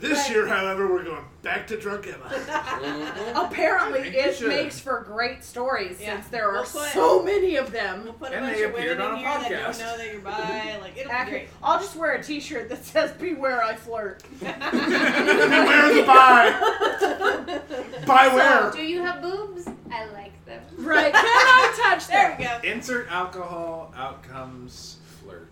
and 0.00 0.02
toasty. 0.02 0.08
This 0.08 0.18
Right. 0.18 0.30
year, 0.30 0.46
however, 0.46 0.86
we're 0.92 1.04
going 1.04 1.24
back 1.42 1.66
to 1.68 1.76
drunk 1.78 2.06
Emma. 2.06 2.28
Apparently, 3.36 4.00
I 4.00 4.02
think 4.02 4.14
we 4.14 4.20
it 4.20 4.36
should. 4.36 4.48
makes 4.48 4.78
for 4.80 5.00
great 5.00 5.42
stories 5.44 5.98
Yeah. 6.00 6.16
since 6.16 6.28
there 6.28 6.48
are 6.48 6.52
We'll 6.54 6.62
put- 6.64 6.90
so 6.92 7.22
many 7.22 7.56
of 7.56 7.70
them. 7.72 8.04
We'll 8.04 8.12
put 8.14 8.32
a 8.32 8.36
And 8.36 8.46
bunch 8.46 8.56
they 8.58 8.64
of 8.64 8.70
appeared 8.74 8.98
women 8.98 9.12
on 9.12 9.18
in 9.18 9.24
a 9.24 9.28
here 9.48 9.58
that 9.58 9.70
podcast. 9.74 9.78
don't 9.78 9.86
know 9.86 9.96
that 9.98 10.12
you're 10.12 10.20
bi. 10.20 10.78
Like 10.80 10.96
it'll 10.98 11.24
be 11.24 11.30
great. 11.30 11.48
I'll 11.62 11.78
just 11.78 11.96
wear 11.96 12.12
a 12.12 12.22
T-shirt 12.22 12.68
that 12.68 12.84
says 12.84 13.12
"Beware, 13.12 13.62
I 13.62 13.74
flirt." 13.74 14.22
Beware 14.40 15.94
the 15.94 16.02
buy. 16.06 17.60
Buy 18.06 18.28
where? 18.34 18.70
Do 18.70 18.82
you 18.82 19.02
have 19.02 19.22
boobs? 19.22 19.68
I 19.92 20.06
like 20.06 20.44
them. 20.44 20.62
Right? 20.76 21.12
Can 21.12 21.24
I 21.24 21.72
touch 21.82 22.06
There 22.08 22.36
we 22.38 22.44
go. 22.44 22.58
insert 22.62 23.10
alcohol, 23.10 23.92
Outcomes 23.96 24.96
flirt. 25.22 25.48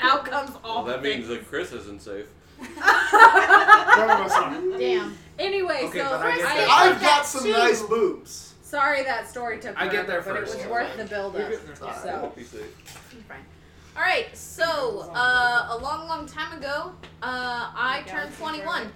Outcomes 0.00 0.50
all 0.64 0.84
Well, 0.84 0.92
that 0.96 1.02
the 1.02 1.08
means 1.08 1.28
that 1.28 1.46
Chris 1.48 1.72
isn't 1.72 2.02
safe. 2.02 2.26
None 2.60 4.10
of 4.10 4.26
us 4.26 4.32
are. 4.32 4.78
Damn. 4.78 5.16
Anyway, 5.38 5.80
Okay, 5.84 5.98
so 6.00 6.08
but 6.10 6.20
I 6.26 6.36
get 6.36 6.46
I- 6.46 6.56
that. 6.56 6.68
I've 6.70 7.00
got 7.00 7.26
some 7.26 7.42
too. 7.44 7.52
nice 7.52 7.82
boobs. 7.82 8.54
sorry 8.62 9.02
that 9.04 9.28
story 9.28 9.58
took 9.58 9.76
I 9.80 9.84
get 9.88 10.04
forever, 10.06 10.06
there 10.06 10.22
but 10.34 10.42
it 10.42 10.46
first. 10.48 10.58
was 10.58 10.66
worth 10.66 10.96
the 10.96 11.04
build 11.06 11.36
up. 11.36 11.50
I 11.82 12.02
So 12.02 12.10
hope 12.18 12.38
he's 12.38 12.48
safe. 12.50 13.14
All 13.96 14.02
right, 14.02 14.34
so 14.36 15.10
uh, 15.14 15.68
a 15.70 15.78
long, 15.82 16.06
long 16.08 16.26
time 16.26 16.56
ago, 16.56 16.92
uh, 17.22 17.70
I 17.74 18.02
turned 18.06 18.32
21, 18.36 18.82
and 18.82 18.90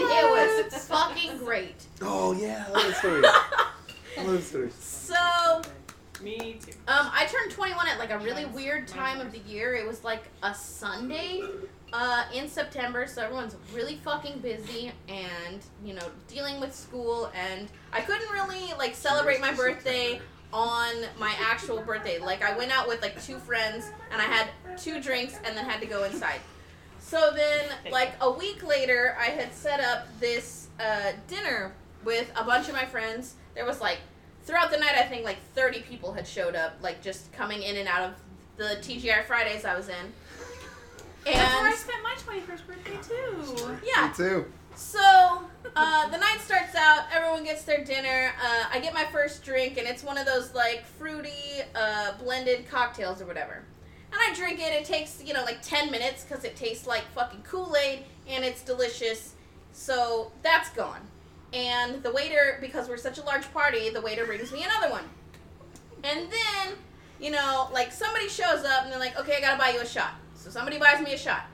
it 0.00 0.70
was 0.70 0.86
fucking 0.86 1.38
great. 1.38 1.84
Oh 2.02 2.32
yeah, 2.32 2.64
I 2.68 2.72
love 2.72 2.86
that 2.86 2.96
story. 2.96 3.22
I 4.18 4.22
love 4.24 4.32
that 4.36 4.42
story. 4.42 4.70
So, 4.78 5.62
Me 6.22 6.58
too. 6.64 6.72
um, 6.88 7.10
I 7.12 7.26
turned 7.26 7.50
21 7.52 7.86
at 7.88 7.98
like 7.98 8.10
a 8.10 8.18
really 8.18 8.46
weird 8.46 8.86
time 8.88 9.20
of 9.20 9.32
the 9.32 9.38
year. 9.40 9.74
It 9.74 9.86
was 9.86 10.02
like 10.04 10.24
a 10.42 10.54
Sunday 10.54 11.42
uh, 11.94 12.24
in 12.34 12.48
September, 12.48 13.06
so 13.06 13.22
everyone's 13.22 13.54
really 13.72 13.94
fucking 13.94 14.40
busy 14.40 14.90
and 15.08 15.60
you 15.84 15.94
know 15.94 16.06
dealing 16.26 16.60
with 16.60 16.74
school, 16.74 17.30
and 17.34 17.68
I 17.92 18.00
couldn't 18.00 18.28
really 18.32 18.72
like 18.76 18.96
celebrate 18.96 19.40
my 19.40 19.54
birthday 19.54 20.20
on 20.52 20.92
my 21.20 21.32
actual 21.40 21.80
birthday. 21.82 22.18
Like 22.18 22.42
I 22.42 22.56
went 22.58 22.72
out 22.72 22.88
with 22.88 23.00
like 23.00 23.22
two 23.24 23.38
friends 23.38 23.90
and 24.12 24.20
I 24.20 24.24
had 24.24 24.48
two 24.76 25.00
drinks 25.00 25.38
and 25.44 25.56
then 25.56 25.64
had 25.64 25.80
to 25.80 25.86
go 25.86 26.04
inside. 26.04 26.40
So 26.98 27.32
then 27.34 27.92
like 27.92 28.12
a 28.20 28.30
week 28.30 28.66
later 28.66 29.16
I 29.20 29.26
had 29.26 29.52
set 29.52 29.80
up 29.80 30.06
this 30.20 30.68
uh, 30.80 31.12
dinner 31.28 31.74
with 32.04 32.30
a 32.36 32.44
bunch 32.44 32.68
of 32.68 32.74
my 32.74 32.84
friends. 32.84 33.34
There 33.54 33.64
was 33.64 33.80
like 33.80 33.98
throughout 34.44 34.70
the 34.70 34.78
night 34.78 34.94
I 34.96 35.02
think 35.02 35.24
like 35.24 35.38
30 35.54 35.80
people 35.80 36.12
had 36.12 36.26
showed 36.26 36.54
up 36.54 36.76
like 36.80 37.02
just 37.02 37.32
coming 37.32 37.62
in 37.62 37.76
and 37.76 37.88
out 37.88 38.02
of 38.02 38.14
the 38.56 38.76
TGI 38.80 39.24
Fridays 39.24 39.64
I 39.64 39.76
was 39.76 39.88
in. 39.88 40.12
That's 41.32 41.54
where 41.60 41.70
I 41.70 41.74
spent 41.74 42.02
my 42.02 42.14
21st 42.14 42.66
birthday 42.66 42.98
too. 43.02 43.78
yeah, 43.84 44.08
Me 44.08 44.14
too. 44.14 44.44
so 44.74 45.42
uh, 45.76 46.08
the 46.10 46.18
night 46.18 46.38
starts 46.40 46.74
out. 46.74 47.06
Everyone 47.12 47.44
gets 47.44 47.64
their 47.64 47.84
dinner. 47.84 48.32
Uh, 48.42 48.64
I 48.72 48.80
get 48.80 48.92
my 48.94 49.04
first 49.06 49.42
drink, 49.44 49.78
and 49.78 49.86
it's 49.88 50.02
one 50.02 50.18
of 50.18 50.26
those 50.26 50.54
like 50.54 50.84
fruity 50.84 51.62
uh, 51.74 52.12
blended 52.18 52.68
cocktails 52.68 53.20
or 53.22 53.26
whatever. 53.26 53.62
And 54.12 54.20
I 54.20 54.32
drink 54.34 54.60
it. 54.60 54.72
It 54.72 54.84
takes 54.84 55.22
you 55.24 55.32
know 55.34 55.42
like 55.44 55.62
ten 55.62 55.90
minutes 55.90 56.24
because 56.24 56.44
it 56.44 56.56
tastes 56.56 56.86
like 56.86 57.04
fucking 57.14 57.42
Kool 57.42 57.74
Aid, 57.76 58.04
and 58.28 58.44
it's 58.44 58.62
delicious. 58.62 59.34
So 59.72 60.30
that's 60.42 60.70
gone. 60.70 61.00
And 61.52 62.02
the 62.02 62.12
waiter, 62.12 62.58
because 62.60 62.88
we're 62.88 62.96
such 62.96 63.18
a 63.18 63.22
large 63.22 63.50
party, 63.52 63.88
the 63.88 64.00
waiter 64.00 64.24
brings 64.26 64.52
me 64.52 64.64
another 64.64 64.90
one. 64.90 65.04
And 66.02 66.28
then, 66.30 66.74
you 67.20 67.30
know, 67.30 67.68
like 67.72 67.92
somebody 67.92 68.28
shows 68.28 68.64
up 68.64 68.82
and 68.82 68.92
they're 68.92 68.98
like, 68.98 69.18
okay, 69.18 69.36
I 69.36 69.40
gotta 69.40 69.56
buy 69.58 69.70
you 69.70 69.80
a 69.80 69.86
shot. 69.86 70.14
So 70.44 70.50
somebody 70.50 70.78
buys 70.78 71.02
me 71.02 71.14
a 71.14 71.18
shot 71.18 71.46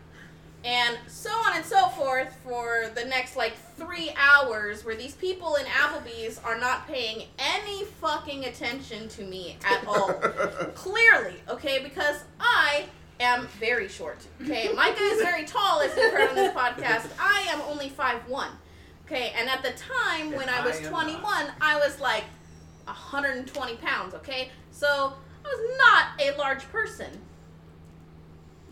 and 0.65 0.99
so 1.07 1.31
on 1.31 1.57
and 1.57 1.65
so 1.65 1.87
forth 1.91 2.37
for 2.45 2.91
the 2.97 3.05
next 3.05 3.37
like 3.37 3.55
three 3.77 4.11
hours 4.17 4.85
where 4.85 4.97
these 4.97 5.15
people 5.15 5.55
in 5.55 5.65
Applebee's 5.67 6.41
are 6.45 6.59
not 6.59 6.89
paying 6.89 7.29
any 7.39 7.85
fucking 7.85 8.47
attention 8.47 9.09
to 9.11 9.23
me 9.23 9.57
at 9.65 9.87
all. 9.87 10.13
Clearly, 10.75 11.37
okay, 11.49 11.81
because 11.83 12.25
I 12.41 12.87
am 13.21 13.47
very 13.61 13.87
short. 13.87 14.19
Okay, 14.43 14.71
Micah 14.75 15.01
is 15.01 15.23
very 15.23 15.45
tall, 15.45 15.81
as 15.81 15.97
you've 15.97 16.13
heard 16.13 16.31
on 16.31 16.35
this 16.35 16.53
podcast. 16.53 17.09
I 17.21 17.47
am 17.49 17.61
only 17.63 17.89
5'1. 17.89 18.49
Okay, 19.07 19.33
and 19.39 19.49
at 19.49 19.63
the 19.63 19.71
time 19.71 20.33
when 20.33 20.49
I 20.49 20.67
was 20.67 20.77
I 20.81 20.81
am 20.81 20.91
21, 20.91 21.47
I 21.61 21.79
was 21.79 22.01
like 22.01 22.25
120 22.85 23.77
pounds, 23.77 24.15
okay? 24.15 24.51
So 24.73 25.15
I 25.45 25.49
was 25.49 25.79
not 25.79 26.35
a 26.35 26.37
large 26.37 26.69
person 26.71 27.09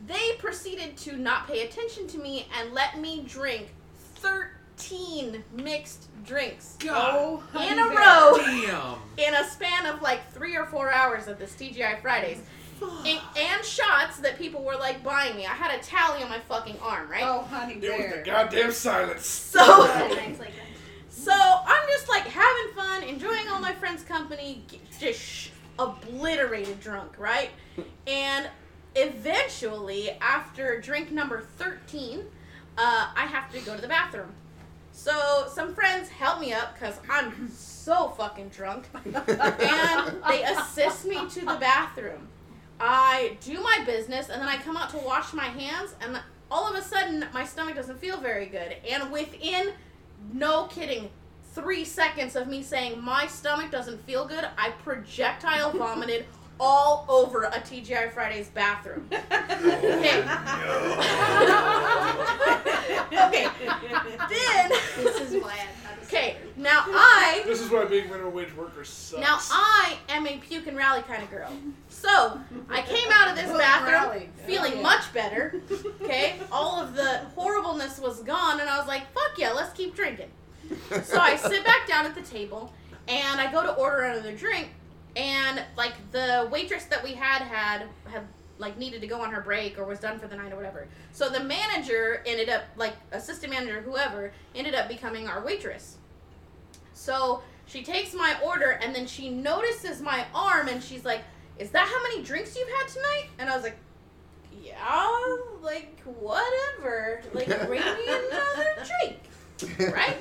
they 0.08 0.32
proceeded 0.38 0.96
to 0.96 1.16
not 1.16 1.46
pay 1.46 1.62
attention 1.66 2.06
to 2.08 2.18
me 2.18 2.48
and 2.58 2.72
let 2.74 2.98
me 2.98 3.24
drink 3.28 3.68
13 4.16 5.44
mixed 5.54 6.08
drinks 6.24 6.76
God 6.78 7.40
Oh, 7.54 7.62
in 7.62 7.78
a 7.78 7.86
row 7.88 8.38
damn. 8.38 8.98
in 9.28 9.34
a 9.34 9.44
span 9.48 9.86
of 9.86 10.02
like 10.02 10.30
three 10.32 10.56
or 10.56 10.64
four 10.66 10.90
hours 10.92 11.28
at 11.28 11.38
this 11.38 11.52
TGI 11.54 12.00
Fridays. 12.02 12.38
And, 12.80 13.18
and 13.36 13.64
shots 13.64 14.18
that 14.20 14.38
people 14.38 14.62
were 14.62 14.76
like 14.76 15.02
buying 15.02 15.34
me. 15.36 15.44
I 15.46 15.50
had 15.54 15.76
a 15.78 15.82
tally 15.82 16.22
on 16.22 16.28
my 16.28 16.38
fucking 16.38 16.76
arm, 16.80 17.10
right? 17.10 17.24
Oh, 17.24 17.40
honey 17.42 17.74
It 17.74 17.90
was 18.06 18.16
the 18.16 18.22
goddamn 18.24 18.70
silence. 18.70 19.26
So, 19.26 19.58
Nights 19.58 20.38
like 20.38 20.52
that. 20.52 21.10
so 21.10 21.32
I'm 21.32 21.88
just 21.88 22.08
like 22.08 22.22
having 22.28 22.74
fun, 22.76 23.02
enjoying 23.02 23.48
all 23.48 23.58
my 23.60 23.74
friends' 23.74 24.04
company, 24.04 24.62
just 25.00 25.20
sh- 25.20 25.48
obliterated 25.80 26.78
drunk, 26.78 27.18
right? 27.18 27.50
And 28.06 28.48
eventually, 28.98 30.10
after 30.20 30.80
drink 30.80 31.10
number 31.10 31.40
13, 31.40 32.20
uh, 32.76 33.08
I 33.16 33.26
have 33.26 33.50
to 33.52 33.60
go 33.60 33.74
to 33.74 33.80
the 33.80 33.88
bathroom. 33.88 34.32
So 34.92 35.46
some 35.48 35.74
friends 35.74 36.08
help 36.08 36.40
me 36.40 36.52
up 36.52 36.74
because 36.74 36.96
I'm 37.08 37.48
so 37.50 38.08
fucking 38.10 38.48
drunk, 38.48 38.86
and 39.04 40.16
they 40.28 40.42
assist 40.44 41.04
me 41.04 41.28
to 41.28 41.40
the 41.40 41.56
bathroom. 41.60 42.28
I 42.80 43.36
do 43.40 43.60
my 43.60 43.82
business, 43.86 44.28
and 44.28 44.40
then 44.40 44.48
I 44.48 44.56
come 44.56 44.76
out 44.76 44.90
to 44.90 44.98
wash 44.98 45.32
my 45.32 45.46
hands, 45.46 45.94
and 46.00 46.20
all 46.50 46.68
of 46.68 46.76
a 46.76 46.82
sudden 46.82 47.24
my 47.32 47.44
stomach 47.44 47.76
doesn't 47.76 48.00
feel 48.00 48.18
very 48.18 48.46
good. 48.46 48.76
And 48.88 49.10
within, 49.12 49.72
no 50.32 50.64
kidding, 50.64 51.10
three 51.52 51.84
seconds 51.84 52.36
of 52.36 52.48
me 52.48 52.62
saying 52.62 53.00
my 53.02 53.26
stomach 53.26 53.70
doesn't 53.70 54.04
feel 54.04 54.26
good, 54.26 54.46
I 54.56 54.70
projectile 54.82 55.72
vomited 55.72 56.26
all 56.60 57.04
over 57.08 57.44
a 57.44 57.50
TGI 57.60 58.10
Fridays 58.12 58.48
bathroom. 58.48 59.08
Okay. 59.58 60.22
Oh, 63.10 63.26
okay. 63.28 63.46
Then, 64.28 64.70
This 64.96 65.20
is 65.20 65.42
why 65.42 65.52
I'm 65.60 65.82
not 65.84 65.98
a 66.02 66.02
okay. 66.06 66.36
Now 66.56 66.84
I 66.86 67.42
This 67.46 67.60
is 67.60 67.70
why 67.70 67.84
being 67.84 68.08
minimum 68.08 68.32
wage 68.34 68.54
worker 68.56 68.84
sucks. 68.84 69.20
now 69.20 69.38
I 69.50 69.96
am 70.08 70.26
a 70.26 70.38
puke 70.38 70.66
and 70.66 70.76
rally 70.76 71.02
kind 71.02 71.22
of 71.22 71.30
girl. 71.30 71.50
So 71.88 72.40
I 72.70 72.82
came 72.82 73.08
out 73.12 73.28
of 73.30 73.36
this 73.36 73.50
bathroom 73.56 74.28
feeling 74.46 74.82
much 74.82 75.12
better. 75.12 75.60
Okay, 76.02 76.36
all 76.50 76.80
of 76.80 76.94
the 76.94 77.18
horribleness 77.34 77.98
was 78.00 78.20
gone, 78.22 78.60
and 78.60 78.70
I 78.70 78.78
was 78.78 78.86
like, 78.88 79.02
"Fuck 79.12 79.36
yeah, 79.36 79.50
let's 79.52 79.72
keep 79.74 79.94
drinking." 79.94 80.30
So 81.02 81.18
I 81.18 81.36
sit 81.36 81.64
back 81.66 81.86
down 81.86 82.06
at 82.06 82.14
the 82.14 82.22
table, 82.22 82.72
and 83.08 83.38
I 83.38 83.52
go 83.52 83.62
to 83.62 83.74
order 83.74 84.02
another 84.04 84.32
drink, 84.34 84.68
and 85.18 85.62
like 85.76 85.94
the 86.12 86.48
waitress 86.50 86.84
that 86.84 87.02
we 87.02 87.12
had 87.12 87.42
had 87.42 87.86
had 88.06 88.22
like 88.58 88.78
needed 88.78 89.00
to 89.00 89.06
go 89.06 89.20
on 89.20 89.32
her 89.32 89.40
break 89.40 89.78
or 89.78 89.84
was 89.84 89.98
done 89.98 90.18
for 90.18 90.28
the 90.28 90.36
night 90.36 90.52
or 90.52 90.56
whatever. 90.56 90.86
So 91.12 91.28
the 91.28 91.40
manager 91.40 92.22
ended 92.24 92.48
up 92.48 92.64
like 92.76 92.94
assistant 93.12 93.52
manager 93.52 93.80
whoever 93.80 94.32
ended 94.54 94.74
up 94.74 94.88
becoming 94.88 95.28
our 95.28 95.44
waitress. 95.44 95.96
So 96.94 97.42
she 97.66 97.82
takes 97.82 98.14
my 98.14 98.36
order 98.44 98.70
and 98.82 98.94
then 98.94 99.06
she 99.06 99.28
notices 99.28 100.00
my 100.00 100.24
arm 100.34 100.68
and 100.68 100.82
she's 100.82 101.04
like, 101.04 101.22
"Is 101.58 101.70
that 101.70 101.86
how 101.86 102.02
many 102.04 102.22
drinks 102.22 102.56
you've 102.56 102.68
had 102.68 102.88
tonight?" 102.88 103.28
And 103.38 103.50
I 103.50 103.54
was 103.54 103.64
like, 103.64 103.76
"Yeah, 104.62 105.36
like 105.62 106.00
whatever. 106.04 107.22
Like 107.32 107.46
bring 107.66 107.80
me 107.80 108.06
another 108.06 108.86
drink." 109.02 109.92
Right? 109.92 110.16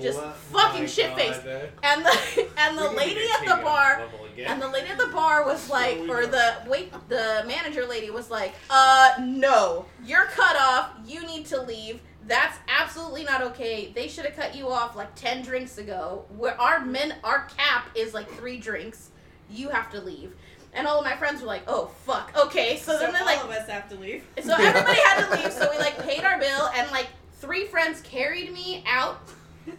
Just 0.00 0.18
Oh 0.18 0.30
fucking 0.52 0.82
my 0.82 0.86
shit 0.86 1.14
faced. 1.14 1.42
And 1.82 2.04
the 2.04 2.48
and 2.58 2.78
the 2.78 2.82
We 2.82 2.88
need 2.88 2.96
to 2.96 2.96
lady 2.96 3.28
at 3.32 3.40
the 3.56 3.62
bar 3.62 3.96
that 3.98 4.12
level 4.12 4.26
again. 4.26 4.46
and 4.52 4.62
the 4.62 4.68
lady 4.68 4.88
at 4.88 4.98
the 4.98 5.08
bar 5.08 5.44
was 5.44 5.68
like, 5.70 5.98
we 6.00 6.10
or 6.10 6.26
the 6.26 6.54
wait, 6.66 6.92
the 7.08 7.44
manager 7.46 7.86
lady 7.86 8.10
was 8.10 8.30
like, 8.30 8.54
uh, 8.70 9.12
no, 9.20 9.86
you're 10.04 10.26
cut 10.26 10.56
off. 10.56 10.90
You 11.06 11.26
need 11.26 11.46
to 11.46 11.62
leave. 11.62 12.00
That's 12.26 12.58
absolutely 12.68 13.22
not 13.24 13.40
okay. 13.42 13.92
They 13.94 14.08
should 14.08 14.24
have 14.24 14.34
cut 14.34 14.54
you 14.56 14.68
off 14.68 14.96
like 14.96 15.14
ten 15.14 15.42
drinks 15.42 15.78
ago. 15.78 16.24
Where 16.36 16.60
our 16.60 16.84
men, 16.84 17.14
our 17.22 17.44
cap 17.56 17.88
is 17.94 18.14
like 18.14 18.28
three 18.32 18.58
drinks. 18.58 19.10
You 19.50 19.68
have 19.68 19.90
to 19.92 20.00
leave. 20.00 20.34
And 20.74 20.86
all 20.86 20.98
of 20.98 21.04
my 21.06 21.16
friends 21.16 21.40
were 21.40 21.46
like, 21.46 21.62
oh 21.68 21.86
fuck, 22.04 22.32
okay. 22.36 22.76
So, 22.76 22.92
So, 22.92 22.98
then 22.98 23.12
they 23.14 23.20
all 23.20 23.24
like, 23.26 23.38
all 23.38 23.44
of 23.50 23.56
us 23.56 23.68
have 23.68 23.88
to 23.90 23.94
leave. 23.96 24.24
so 24.42 24.54
everybody 24.54 25.00
had 25.00 25.24
to 25.26 25.36
leave. 25.40 25.52
So 25.52 25.70
we 25.70 25.78
like 25.78 25.96
paid 26.02 26.22
our 26.24 26.38
bill, 26.38 26.68
and 26.74 26.90
like 26.90 27.06
three 27.34 27.64
friends 27.66 28.00
carried 28.02 28.52
me 28.52 28.82
out. 28.86 29.20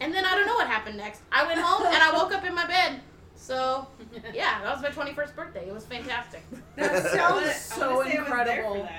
And 0.01 0.13
then 0.13 0.25
I 0.25 0.35
don't 0.35 0.45
know 0.45 0.55
what 0.55 0.67
happened 0.67 0.97
next. 0.97 1.21
I 1.31 1.45
went 1.45 1.59
home 1.59 1.85
and 1.87 1.95
I 2.01 2.11
woke 2.13 2.33
up 2.33 2.43
in 2.45 2.53
my 2.53 2.65
bed. 2.67 3.01
So 3.35 3.87
yeah, 4.33 4.61
that 4.63 4.73
was 4.73 4.81
my 4.81 4.89
21st 5.05 5.35
birthday. 5.35 5.67
It 5.67 5.73
was 5.73 5.85
fantastic. 5.85 6.43
That 6.75 7.03
sounds 7.11 7.55
so 7.55 7.95
wanna 7.95 8.09
say 8.09 8.17
I 8.17 8.21
was 8.23 8.25
there 8.25 8.25
for 8.25 8.37
incredible. 8.39 8.89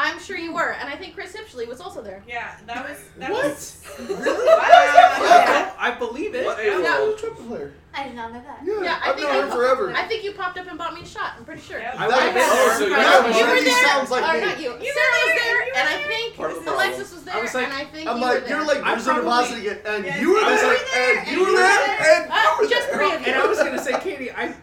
I'm 0.00 0.20
sure 0.20 0.36
you 0.36 0.52
were, 0.52 0.74
and 0.74 0.88
I 0.88 0.94
think 0.94 1.14
Chris 1.14 1.34
Hipshley 1.34 1.66
was 1.66 1.80
also 1.80 2.00
there. 2.02 2.22
Yeah, 2.28 2.54
that 2.66 2.88
was 2.88 2.98
that 3.18 3.30
What? 3.32 3.44
was 3.46 3.84
Really? 3.98 4.14
Wow. 4.24 5.74
I 5.78 5.96
believe 5.98 6.34
it. 6.36 6.46
What 6.46 6.64
Yeah. 6.64 7.12
a 7.12 7.16
Triple 7.16 7.44
player. 7.46 7.72
I 7.94 8.04
did 8.04 8.14
not 8.14 8.32
know 8.32 8.40
that. 8.40 8.60
Yeah, 8.62 8.82
Yeah, 8.82 9.00
I 9.02 9.10
I've 9.10 9.16
think 9.16 9.28
known 9.28 9.50
I- 9.50 9.54
forever. 9.54 9.92
I 9.94 10.06
think 10.06 10.22
you 10.22 10.32
popped 10.32 10.56
up 10.58 10.68
and 10.68 10.78
bought 10.78 10.94
me 10.94 11.02
a 11.02 11.06
shot. 11.06 11.32
I'm 11.38 11.44
pretty 11.44 11.62
sure. 11.62 11.78
Yep. 11.80 11.94
I 11.98 12.06
would 12.06 12.14
have 12.16 12.34
been 12.34 12.48
there. 12.48 12.74
So 12.78 12.84
you 12.86 12.90
was 12.92 13.00
Yeah, 13.00 13.18
like, 13.18 13.34
You 13.34 13.46
were 13.48 13.60
there, 13.64 13.84
sounds 13.88 14.10
like 14.10 14.22
or 14.22 14.38
me. 14.38 14.46
not 14.46 14.60
you. 14.60 14.70
You 14.78 14.92
Sarah 14.92 15.08
were 15.10 15.24
was 15.26 15.34
there, 15.34 15.42
there, 15.42 15.66
you 15.66 15.72
and 15.74 15.88
were 15.88 15.94
I 15.94 16.08
think 16.08 16.36
Part 16.36 16.50
of 16.52 16.64
the 16.64 16.74
Alexis 16.74 17.12
was 17.12 17.22
there, 17.24 17.34
I 17.34 17.40
was 17.42 17.54
like- 17.54 17.64
and 17.64 17.72
I 17.72 17.84
think 17.86 18.08
I'm 18.08 18.16
you 18.18 18.22
like, 18.22 18.42
were 18.42 18.48
you're 18.48 18.58
there. 18.64 18.74
like 18.76 18.82
I 18.84 18.94
Wizard 18.94 19.16
of 19.18 19.22
probably- 19.24 19.44
Oz 19.48 19.58
again, 19.58 19.78
and 19.86 20.04
Yes, 20.04 20.20
you 20.20 20.28
were 20.34 20.40
there, 20.40 20.56
there, 20.60 20.76
and 20.76 21.18
and 21.18 21.26
you 21.28 21.32
you 21.32 21.44
were 21.46 21.52
were 21.52 21.58
there, 21.58 21.86
there. 21.98 22.22
and 22.22 22.32
you 22.32 22.52
were 22.60 22.68
just 22.70 22.86
there. 22.88 22.96
three 22.98 23.12
of 23.14 23.26
And 23.26 23.34
I 23.34 23.46
was 23.46 23.58
gonna 23.58 23.82
say, 23.82 23.92
Katie, 24.00 24.30
I 24.30 24.54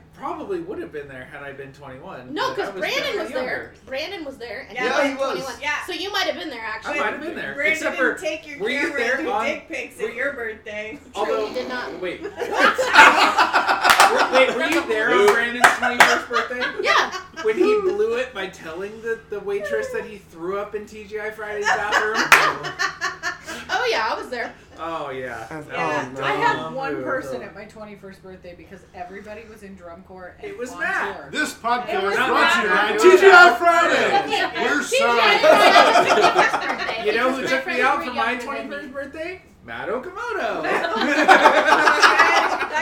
probably 0.46 0.64
would 0.64 0.78
have 0.80 0.92
been 0.92 1.08
there 1.08 1.26
had 1.26 1.42
I 1.42 1.52
been 1.54 1.74
21. 1.74 2.32
No, 2.34 2.54
because 2.54 2.70
Brandon 2.72 2.92
definitely 3.02 3.24
was 3.24 3.32
there. 3.32 3.74
Brandon 3.88 4.24
was 4.26 4.38
there, 4.38 4.66
and 4.70 4.76
Yeah, 4.78 5.02
you 5.04 5.10
he 5.10 5.16
was. 5.16 5.40
21. 5.40 5.54
Yeah. 5.62 5.84
So 5.88 5.94
you 5.94 6.12
might 6.12 6.26
have 6.28 6.36
been 6.36 6.50
there 6.52 6.62
actually. 6.64 7.00
I 7.00 7.04
might 7.04 7.14
have 7.14 7.22
been 7.22 7.36
there, 7.36 7.56
Brandon 7.56 7.74
except 7.74 7.98
didn't 7.98 8.16
for 8.18 8.22
take 8.22 8.48
your 8.48 8.60
were 8.60 8.70
you 8.70 8.94
there 8.96 9.16
and 9.16 9.26
do 9.26 9.32
on- 9.32 9.46
dick 9.46 9.68
pics 9.68 10.00
were- 10.00 10.10
at 10.10 10.16
your 10.16 10.34
birthday. 10.34 11.00
although 11.16 11.48
you 11.48 11.54
did 11.56 11.68
not. 11.68 12.00
wait, 12.00 12.22
wait, 12.22 12.32
were 14.56 14.70
you 14.70 14.88
there 14.88 15.14
on 15.16 15.26
Brandon's 15.34 15.66
21st 15.66 16.30
birthday? 16.30 16.62
Yeah. 16.84 17.12
When 17.42 17.58
he 17.58 17.64
blew 17.82 18.18
it 18.18 18.32
by 18.34 18.48
telling 18.48 19.02
the, 19.02 19.20
the 19.32 19.40
waitress 19.40 19.90
that 19.94 20.06
he 20.06 20.18
threw 20.18 20.60
up 20.60 20.76
in 20.76 20.86
TGI 20.86 21.34
Friday's 21.34 21.66
bathroom? 21.66 22.14
Oh 23.70 23.88
yeah, 23.90 24.08
I 24.12 24.16
was 24.20 24.30
there. 24.30 24.54
Oh 24.78 25.10
yeah. 25.10 25.48
Oh, 25.52 25.64
Yeah. 25.72 26.10
no. 26.16 26.22
I 26.24 26.32
had 26.32 26.70
one 26.74 27.02
person 27.04 27.42
at 27.42 27.54
my 27.56 27.66
21st 27.66 28.22
birthday 28.22 28.54
because 28.56 28.82
everybody 28.94 29.44
was 29.50 29.64
in 29.64 29.76
drum 29.76 30.04
corps 30.04 30.36
and 30.40 30.48
It 30.52 30.58
was 30.58 30.72
on 30.72 30.80
Matt. 30.82 31.16
tour. 31.18 31.30
This 31.32 31.54
podcast 31.54 32.04
was 32.04 32.16
brought 32.16 32.54
to 32.54 32.62
you 32.62 32.70
by 32.70 32.98
TGI 32.98 33.58
Friday. 33.58 34.06
Okay. 34.26 34.64
We're 34.64 34.84
sorry. 34.84 35.40
You 37.10 37.12
know 37.14 37.32
who 37.36 37.46
took 37.48 37.66
me 37.68 37.82
out 37.82 38.04
for 38.04 38.12
my 38.14 38.32
younger 38.32 38.56
than 38.56 38.70
me. 38.70 38.76
21st 38.90 38.94
birthday? 38.94 39.42
Matt 39.64 39.90
Okamoto. 39.90 40.64
that 40.64 40.92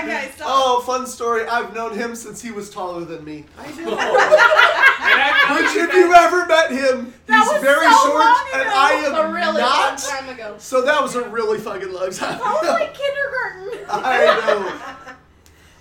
guy. 0.07 0.31
Oh, 0.45 0.81
fun 0.85 1.05
story. 1.07 1.45
I've 1.45 1.73
known 1.73 1.93
him 1.97 2.15
since 2.15 2.41
he 2.41 2.51
was 2.51 2.69
taller 2.69 3.03
than 3.05 3.23
me. 3.25 3.45
I 3.57 3.67
know. 3.81 3.95
And 5.03 5.21
I- 5.21 5.55
Which, 5.61 5.75
if 5.75 5.93
you 5.93 6.13
ever 6.13 6.45
met 6.45 6.71
him, 6.71 7.13
That 7.27 7.43
he's 7.47 7.61
very 7.61 7.85
so 7.85 8.05
short, 8.05 8.25
and. 8.55 8.69
I 8.69 8.91
am 9.05 9.15
A 9.15 9.33
really 9.33 9.45
long 9.45 9.55
not. 9.59 9.97
time 9.97 10.29
ago. 10.29 10.55
So 10.57 10.81
that 10.83 11.01
was 11.01 11.15
a 11.15 11.27
really 11.29 11.59
fucking 11.59 11.91
long 11.91 12.11
time. 12.11 12.39
I 12.43 12.53
was 12.53 12.69
like 12.69 12.93
kindergarten. 12.93 13.85
I 13.89 14.25
know. 14.25 15.13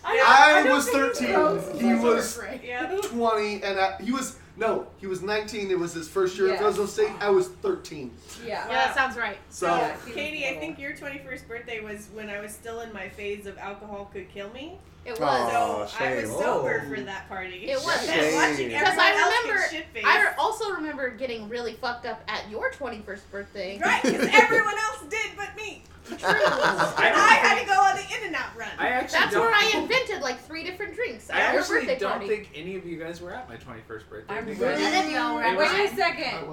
I 0.05 0.63
don't 0.65 0.73
was 0.73 0.89
13. 0.89 1.79
He 1.81 1.89
He's 1.95 2.03
was 2.03 2.37
great. 2.37 2.63
Yeah. 2.65 2.87
20, 3.03 3.63
and 3.63 3.79
I, 3.79 3.97
he 4.03 4.11
was 4.13 4.37
no, 4.57 4.87
he 4.99 5.07
was 5.07 5.23
19. 5.23 5.71
It 5.71 5.79
was 5.79 5.95
his 5.95 6.09
first 6.09 6.37
year 6.37 6.53
at 6.53 6.59
Fresno 6.59 6.85
State. 6.87 7.11
I 7.21 7.31
was 7.31 7.49
13. 7.49 8.11
Yeah. 8.45 8.49
Yeah, 8.49 8.67
that 8.69 8.95
sounds 8.95 9.17
right. 9.17 9.39
So 9.49 9.67
Yeah, 9.69 9.97
Katie, 10.13 10.47
I 10.47 10.59
think 10.59 10.79
your 10.79 10.93
21st 10.93 11.49
birthday 11.49 11.81
was 11.81 12.09
when 12.13 12.29
I 12.29 12.41
was 12.41 12.53
still 12.53 12.81
in 12.81 12.93
my 12.93 13.09
phase 13.09 13.47
of 13.47 13.57
alcohol 13.59 14.11
could 14.13 14.29
kill 14.29 14.51
me. 14.51 14.79
It 15.05 15.13
was. 15.13 15.21
Aw. 15.21 15.87
So 15.87 16.05
I 16.05 16.15
was 16.23 16.31
sober 16.31 16.83
Oh. 16.87 16.89
for 16.95 17.01
that 17.03 17.29
party. 17.29 17.71
It 17.71 17.77
was. 17.77 18.09
And 18.09 18.21
Shame. 18.21 18.35
watching 18.35 18.69
Because 18.69 18.97
I 18.99 19.11
remember- 19.11 20.09
I 20.09 20.35
also 20.39 20.71
remember 20.73 21.11
getting 21.11 21.49
really 21.49 21.75
fucked 21.75 22.07
up 22.07 22.23
at 22.29 22.49
your 22.49 22.71
21st 22.71 23.31
birthday. 23.31 23.81
Right, 23.85 24.03
because 24.03 24.29
everyone 24.33 24.75
else 24.75 25.03
did 25.11 25.31
but 25.37 25.55
me. 25.57 25.83
True. 26.07 26.17
And 26.19 26.25
I 26.29 27.39
had 27.41 27.61
to 27.61 27.67
go 27.67 27.75
on 27.81 27.97
the 27.97 28.03
In-N-Out 28.03 28.57
run. 28.57 28.69
I 28.79 28.89
actually 28.89 29.19
That's 29.21 29.35
where 29.35 29.53
I 29.55 29.73
invented 29.75 30.21
like 30.23 30.41
three 30.41 30.63
different 30.65 30.95
drinks 30.95 31.31
I 31.31 31.41
at 31.41 31.53
your 31.53 31.63
actually 31.63 31.79
birthday 31.81 31.99
don't 31.99 32.11
party. 32.13 32.27
think 32.29 32.51
any 32.55 32.77
of 32.77 32.85
you 32.87 32.97
guys 32.99 33.21
were 33.21 33.33
at 33.33 33.49
my 33.49 33.57
21st 33.57 34.09
birthday. 34.09 34.35
I'm 34.35 34.45
because 34.45 34.61
really 34.61 34.83
None 34.83 35.07
of 35.07 35.11
y'all 35.13 35.35
were 35.37 35.43
It 35.45 35.57
was- 35.57 35.73
Wait 35.73 35.81
a 35.81 35.93
I 35.93 35.97
second. 35.97 36.49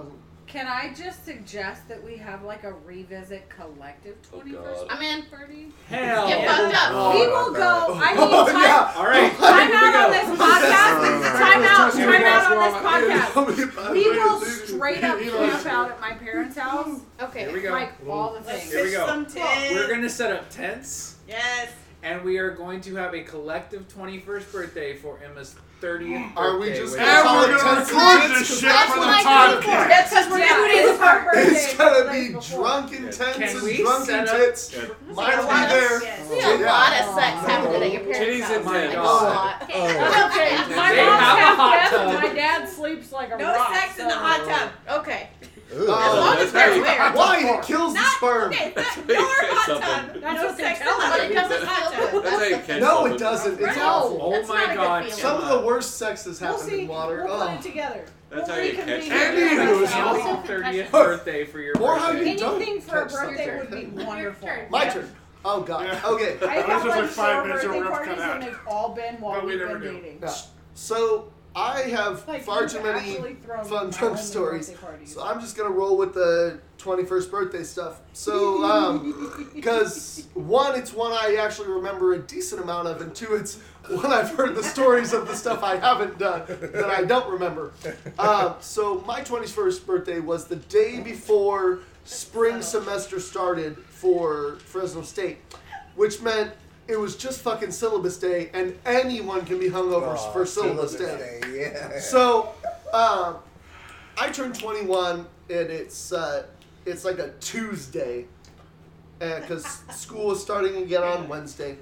Wasn't. 0.53 0.67
Can 0.67 0.67
I 0.67 0.93
just 0.93 1.25
suggest 1.25 1.87
that 1.87 2.03
we 2.03 2.17
have 2.17 2.43
like 2.43 2.63
a 2.63 2.73
revisit 2.85 3.49
collective 3.49 4.17
Oh, 4.33 4.39
21st 4.39 4.53
God. 4.53 4.87
I'm 4.89 5.01
in. 5.01 5.25
party? 5.27 5.71
Hell. 5.87 6.27
Get 6.27 6.39
Yeah. 6.41 6.57
fucked 6.57 6.75
up. 6.75 6.89
Oh, 6.93 7.11
we 7.13 7.27
will 7.27 7.35
oh, 7.35 7.53
go. 7.53 7.99
I 8.01 8.13
need 8.13 8.19
Oh, 8.33 8.45
time. 8.45 8.61
yeah. 8.61 8.93
All 8.95 9.05
right. 9.05 9.31
Time 9.37 9.71
out 9.71 9.95
on 10.05 10.11
this 10.11 10.39
podcast. 10.39 11.39
Time 11.39 11.63
out. 11.63 11.95
We 11.95 12.01
Time 12.01 12.23
out 12.23 12.51
on 12.51 13.47
this 13.47 13.63
podcast. 13.63 13.91
We 13.93 14.09
will 14.09 14.39
Straight 14.69 14.97
straight 14.99 15.03
up 15.03 15.19
camp 15.19 15.65
out 15.65 15.91
at 15.91 15.99
my 16.01 16.11
parents' 16.13 16.57
house. 16.57 16.99
Okay. 17.21 17.41
Here 17.45 17.53
we 17.53 17.61
go. 17.61 17.71
Like 17.71 17.93
all 18.09 18.33
the 18.33 18.39
Let's 18.41 18.61
things. 18.61 18.71
Here 18.73 18.83
we 18.85 18.91
go. 18.91 19.05
some 19.07 19.25
tits. 19.25 19.71
We're 19.73 19.89
gonna 19.89 20.09
set 20.09 20.31
up 20.31 20.49
tents, 20.49 21.17
Yes. 21.27 21.71
and 22.03 22.23
we 22.23 22.37
are 22.37 22.51
going 22.51 22.81
to 22.81 22.95
have 22.95 23.13
a 23.13 23.21
collective 23.23 23.87
21st 23.87 24.51
birthday 24.51 24.95
for 24.95 25.19
Emma's 25.23 25.55
30th. 25.81 26.31
Are 26.35 26.57
we 26.57 26.69
just 26.73 26.95
gonna 26.97 27.07
And 27.09 27.23
call 27.27 27.37
we're 27.47 27.55
it 27.55 27.61
gonna 27.61 27.75
tents 27.75 27.89
and 27.91 27.97
record 27.99 28.21
tits? 28.21 28.39
this 28.39 28.49
'Cause 28.49 28.59
shit 28.59 28.69
that's 28.69 28.91
for 28.93 28.99
what 28.99 29.05
the 29.07 29.11
I 29.11 29.23
podcast. 29.23 29.61
came 29.61 29.81
for. 29.81 29.87
That's 29.89 30.09
because 30.09 30.27
we're 30.29 30.39
Yeah, 30.39 30.55
two 30.55 30.67
days 30.67 30.85
it's 30.89 30.97
apart. 30.99 31.27
It's 31.35 31.73
gonna 31.75 32.11
be 32.11 32.29
before. 32.33 32.57
drunken 32.63 32.97
Can 32.97 33.11
tents 33.39 33.61
we 33.61 33.69
and 33.75 33.79
drunken 33.85 34.05
set 34.05 34.27
up- 34.29 34.37
tits. 34.37 34.71
Yeah. 34.75 34.81
Mine 35.15 35.37
will 35.37 35.45
be 35.47 35.65
there. 35.71 36.03
Yes. 36.03 36.19
We 36.29 36.39
had 36.39 36.55
a 36.55 36.59
Yeah. 36.59 36.71
lot 36.71 36.91
of 36.99 37.05
sex 37.15 37.37
oh. 37.43 37.47
happening 37.47 37.83
at 37.83 37.91
your 37.93 38.01
parents' 38.01 38.19
Titties 38.19 38.41
house. 38.41 38.51
and 38.57 38.65
Like, 38.65 38.81
tits. 38.81 38.95
a 38.95 38.99
Oh. 38.99 39.03
lot. 39.05 39.63
Okay, 39.63 39.71
oh. 39.79 40.75
my 40.75 40.91
They 40.91 41.05
mom's 41.05 41.23
have 41.23 41.59
a 41.59 41.61
half 41.61 41.73
deaf 41.73 41.89
tub. 41.91 42.07
and 42.09 42.19
my 42.19 42.33
dad 42.35 42.69
sleeps 42.69 43.11
like 43.11 43.31
a 43.31 43.37
No 43.37 43.53
rock. 43.55 43.73
sex 43.75 43.99
in 43.99 44.05
the 44.07 44.13
so- 44.13 44.19
hot 44.19 44.41
tub. 44.47 44.99
Okay. 44.99 45.29
Oh, 45.71 45.81
As 45.83 46.17
long 46.17 46.37
as 46.37 46.51
they're 46.51 46.81
right. 46.81 46.97
aware. 46.99 47.11
Why? 47.13 47.57
It 47.59 47.63
kills 47.63 47.93
the 47.93 48.03
sperm. 48.17 48.51
okay. 48.51 48.73
Not, 48.75 48.97
your 49.07 49.17
hot 49.21 49.65
tub. 50.13 50.21
That's 50.21 50.41
no 50.41 50.45
what 50.47 50.57
sex 50.57 50.79
tell 50.79 50.93
in 50.95 50.99
the 50.99 51.05
hot 51.05 51.19
it 51.19 51.33
doesn't 51.33 51.67
hot 51.67 51.93
tub. 51.93 52.23
That's 52.23 52.35
how 52.35 52.43
you 52.43 52.57
catch 52.57 52.81
No, 52.81 53.05
it 53.05 53.17
doesn't. 53.19 53.59
It's 53.61 53.75
No. 53.77 53.83
awful. 53.83 54.19
Oh 54.23 54.31
That's 54.31 54.49
my 54.49 54.55
not 54.55 54.63
a 54.65 54.67
good 54.69 54.75
god. 54.77 55.03
feeling. 55.05 55.19
Some 55.19 55.41
of 55.41 55.49
the 55.61 55.67
worst 55.67 55.97
sex 55.97 56.25
has 56.25 56.41
We'll 56.41 56.51
happened 56.53 56.69
see. 56.71 56.81
in 56.81 56.87
water. 56.87 57.23
We'll 57.25 57.37
put 57.37 57.49
Oh. 57.49 57.53
it 57.53 57.61
together. 57.61 58.05
That's 58.31 58.47
we'll 58.47 58.57
how 58.57 58.63
you 58.63 58.73
catch 58.73 58.87
reconvene. 58.87 59.09
something. 59.11 59.21
Andy, 59.21 59.41
Andy, 59.41 59.65
who 59.73 59.83
is 59.83 59.93
Also 59.93 60.35
30th 60.53 60.91
birthday 60.91 61.45
for 61.45 61.59
your 61.59 61.77
Or 61.79 61.97
how 61.97 62.13
birthday. 62.13 62.31
you 62.31 62.37
don't 62.37 62.55
Anything 62.61 62.81
for 62.81 63.01
a 63.01 63.05
birthday 63.05 63.57
would 63.59 63.71
be 63.71 63.85
wonderful. 64.05 64.49
My 64.71 64.85
turn. 64.89 65.11
Oh 65.45 65.61
god. 65.61 65.85
Yeah. 65.85 66.01
Okay. 66.03 66.37
I 66.47 66.53
have 66.55 66.65
This 66.67 66.83
was 66.83 66.85
like 66.85 67.01
like 67.01 67.09
five 67.11 67.33
four 67.35 67.43
minutes, 67.47 67.63
birthday 67.65 67.77
we're 67.79 67.83
gonna 67.85 67.95
parties 67.95 68.19
out. 68.23 68.33
and 68.35 68.43
they've 68.43 68.59
all 68.67 68.89
been 68.95 69.15
while 69.21 69.33
But 69.35 69.45
we 69.45 69.51
we've 69.55 69.59
never 69.67 69.79
been 69.79 69.95
do. 69.95 70.01
dating. 70.01 70.19
Yeah. 70.21 70.33
So 70.73 71.31
I 71.55 71.81
have 71.81 72.27
Like, 72.27 72.43
far 72.43 72.67
too 72.67 72.81
many 72.81 73.15
fun 73.65 73.89
drunk 73.89 74.17
stories. 74.17 74.73
So 75.05 75.23
I'm 75.23 75.39
just 75.39 75.57
gonna 75.57 75.71
roll 75.71 75.97
with 75.97 76.13
the 76.13 76.59
21st 76.77 77.31
birthday 77.31 77.63
stuff. 77.63 78.01
So, 78.13 78.63
um, 78.63 79.49
because 79.55 80.27
one, 80.33 80.77
it's 80.77 80.93
one 80.93 81.11
I 81.11 81.37
actually 81.39 81.69
remember 81.69 82.13
a 82.13 82.19
decent 82.19 82.61
amount 82.61 82.87
of, 82.87 83.01
and 83.01 83.13
two, 83.13 83.33
it's 83.35 83.59
one 83.89 84.11
I've 84.11 84.29
heard 84.31 84.55
the 84.55 84.63
stories 84.63 85.11
of 85.13 85.27
the 85.27 85.35
stuff 85.35 85.63
I 85.63 85.77
haven't 85.77 86.17
done 86.19 86.43
that 86.47 86.89
I 86.89 87.03
don't 87.03 87.29
remember. 87.31 87.73
Um, 88.17 88.55
so 88.59 89.01
my 89.05 89.21
21st 89.21 89.85
birthday 89.85 90.19
was 90.19 90.45
the 90.45 90.57
day 90.57 90.99
before 90.99 91.79
spring 92.05 92.61
semester 92.61 93.19
started 93.19 93.77
for 93.77 94.55
Fresno 94.59 95.01
State, 95.01 95.39
which 95.95 96.21
meant 96.21 96.51
it 96.89 96.99
was 96.99 97.15
just 97.15 97.41
fucking 97.41 97.71
syllabus 97.71 98.17
day, 98.17 98.49
and 98.53 98.77
anyone 98.83 99.45
can 99.45 99.59
be 99.59 99.69
hungover 99.69 100.15
Aw, 100.15 100.31
for 100.31 100.45
syllabus 100.45 100.95
day. 100.95 101.39
day, 101.43 101.71
Yeah. 101.71 101.99
So, 101.99 102.55
um, 102.91 103.37
I 104.17 104.29
turned 104.29 104.59
21, 104.59 105.19
and 105.19 105.27
it's 105.49 106.11
uh, 106.11 106.47
it's 106.87 107.05
like 107.05 107.19
a 107.19 107.31
Tuesday, 107.39 108.25
because 109.19 109.65
school 109.91 110.31
is 110.31 110.41
starting 110.41 110.77
again 110.77 111.03
on 111.03 111.29
Wednesday. 111.29 111.77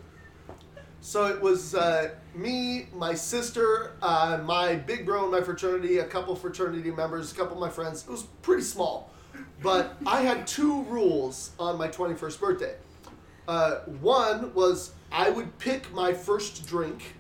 So 1.00 1.26
it 1.28 1.42
was 1.42 1.74
uh, 1.74 2.10
me, 2.36 2.88
my 2.94 3.14
sister, 3.14 3.94
uh, 4.02 4.42
my 4.44 4.76
big 4.76 5.06
bro 5.06 5.24
in 5.24 5.32
my 5.32 5.40
fraternity, 5.40 6.00
a 6.00 6.06
couple 6.06 6.36
fraternity 6.36 6.92
members, 6.92 7.32
a 7.32 7.36
couple 7.36 7.54
of 7.54 7.62
my 7.62 7.70
friends. 7.70 8.04
It 8.04 8.12
was 8.12 8.24
pretty 8.42 8.64
small, 8.64 9.10
but 9.64 9.96
I 10.06 10.22
had 10.22 10.46
two 10.46 10.82
rules 10.84 11.52
on 11.58 11.78
my 11.78 11.88
21st 11.88 12.40
birthday. 12.42 12.76
Uh, 13.48 13.76
one 14.02 14.54
was 14.54 14.92
I 15.12 15.30
would 15.30 15.58
pick 15.60 15.92
my 15.94 16.14
first 16.14 16.68
drink, 16.68 17.16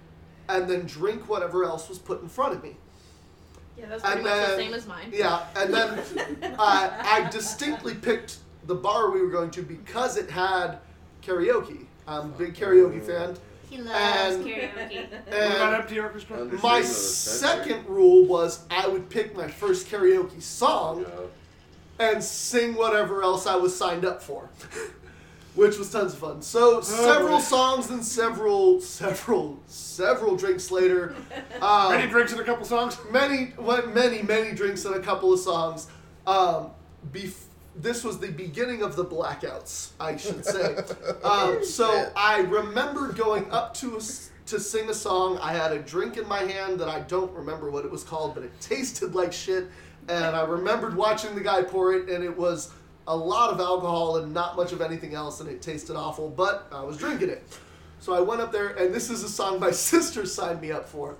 and 0.49 0.69
then 0.69 0.85
drink 0.85 1.27
whatever 1.29 1.63
else 1.63 1.89
was 1.89 1.97
put 1.99 2.21
in 2.21 2.27
front 2.29 2.53
of 2.53 2.63
me. 2.63 2.75
Yeah, 3.77 3.85
that's 3.87 4.01
pretty 4.01 4.17
And 4.17 4.23
much 4.25 4.47
the 4.49 4.55
same 4.55 4.73
as 4.73 4.87
mine. 4.87 5.09
Yeah, 5.13 5.45
and 5.55 5.73
then 5.73 5.99
uh, 6.59 6.89
I 6.99 7.27
distinctly 7.31 7.93
picked 7.93 8.37
the 8.65 8.75
bar 8.75 9.11
we 9.11 9.21
were 9.21 9.29
going 9.29 9.51
to 9.51 9.61
because 9.61 10.17
it 10.17 10.29
had 10.29 10.79
karaoke. 11.21 11.85
I'm 12.07 12.21
a 12.31 12.37
big 12.37 12.53
karaoke 12.55 13.01
fan. 13.01 13.37
He 13.69 13.77
loves 13.77 14.35
And- 14.35 14.45
karaoke. 14.45 15.07
And 15.27 15.75
empty 15.75 15.99
orchestra? 15.99 16.45
My 16.63 16.81
second 16.81 17.85
rule 17.87 18.25
was 18.25 18.65
I 18.71 18.87
would 18.87 19.09
pick 19.09 19.35
my 19.35 19.47
first 19.47 19.87
karaoke 19.89 20.41
song 20.41 21.01
Yeah. 21.99 22.07
and 22.11 22.23
sing 22.23 22.75
whatever 22.75 23.21
else 23.23 23.45
I 23.45 23.55
was 23.57 23.75
signed 23.75 24.05
up 24.05 24.23
for, 24.23 24.49
which 25.57 25.77
was 25.77 25.89
tons 25.91 26.13
of 26.13 26.19
fun. 26.19 26.41
So 26.41 26.81
several 26.81 27.37
boy. 27.37 27.43
songs 27.43 27.89
and 27.89 28.03
several, 28.05 28.79
several, 28.79 29.59
several 29.67 30.35
drinks 30.37 30.71
later. 30.71 31.15
Um, 31.61 31.91
Many 31.91 32.07
drinks 32.09 32.31
and 32.33 32.39
a 32.39 32.43
couple 32.43 32.65
songs. 32.65 32.97
many, 33.11 33.45
what- 33.57 33.93
many, 33.93 34.21
many 34.21 34.53
drinks 34.53 34.85
and 34.85 34.93
a 34.95 34.99
couple 34.99 35.33
of 35.33 35.39
songs. 35.39 35.87
Um, 36.27 36.69
bef- 37.11 37.45
this 37.75 38.03
was 38.03 38.19
the 38.19 38.27
beginning 38.29 38.83
of 38.83 38.95
the 38.95 39.03
blackouts, 39.03 39.89
I 39.99 40.17
should 40.17 40.45
say. 40.45 40.77
Um, 41.23 41.63
so 41.65 42.11
I 42.15 42.41
remember 42.41 43.11
going 43.11 43.49
up 43.51 43.73
to 43.75 43.97
a 43.97 44.01
to 44.47 44.59
sing 44.59 44.89
a 44.89 44.93
song. 44.93 45.39
I 45.41 45.51
had 45.53 45.71
a 45.71 45.79
drink 45.79 46.15
in 46.17 46.27
my 46.27 46.39
hand 46.43 46.79
that 46.79 46.87
I 46.87 46.99
don't 47.01 47.31
remember 47.33 47.69
what 47.71 47.83
it 47.85 47.91
was 47.91 48.03
called, 48.03 48.33
but 48.35 48.43
it 48.43 48.51
tasted 48.61 49.13
like 49.15 49.33
shit. 49.33 49.65
And 50.07 50.35
I 50.35 50.43
remembered 50.43 50.95
watching 50.95 51.33
the 51.35 51.41
guy 51.41 51.63
pour 51.63 51.93
it, 51.93 52.07
and 52.09 52.23
it 52.23 52.37
was 52.37 52.71
a 53.07 53.15
lot 53.15 53.51
of 53.51 53.59
alcohol 53.59 54.17
and 54.17 54.33
not 54.33 54.55
much 54.55 54.73
of 54.73 54.81
anything 54.81 55.15
else, 55.15 55.39
and 55.39 55.49
it 55.49 55.61
tasted 55.61 55.95
awful. 55.95 56.29
But 56.29 56.67
I 56.71 56.83
was 56.83 56.97
drinking 56.97 57.29
it. 57.29 57.43
So 57.99 58.13
I 58.13 58.19
went 58.19 58.41
up 58.41 58.51
there, 58.51 58.69
and 58.69 58.93
this 58.93 59.09
is 59.09 59.23
a 59.23 59.29
song 59.29 59.59
my 59.59 59.71
sister 59.91 60.25
signed 60.25 60.61
me 60.61 60.71
up 60.71 60.87
for. 60.87 61.15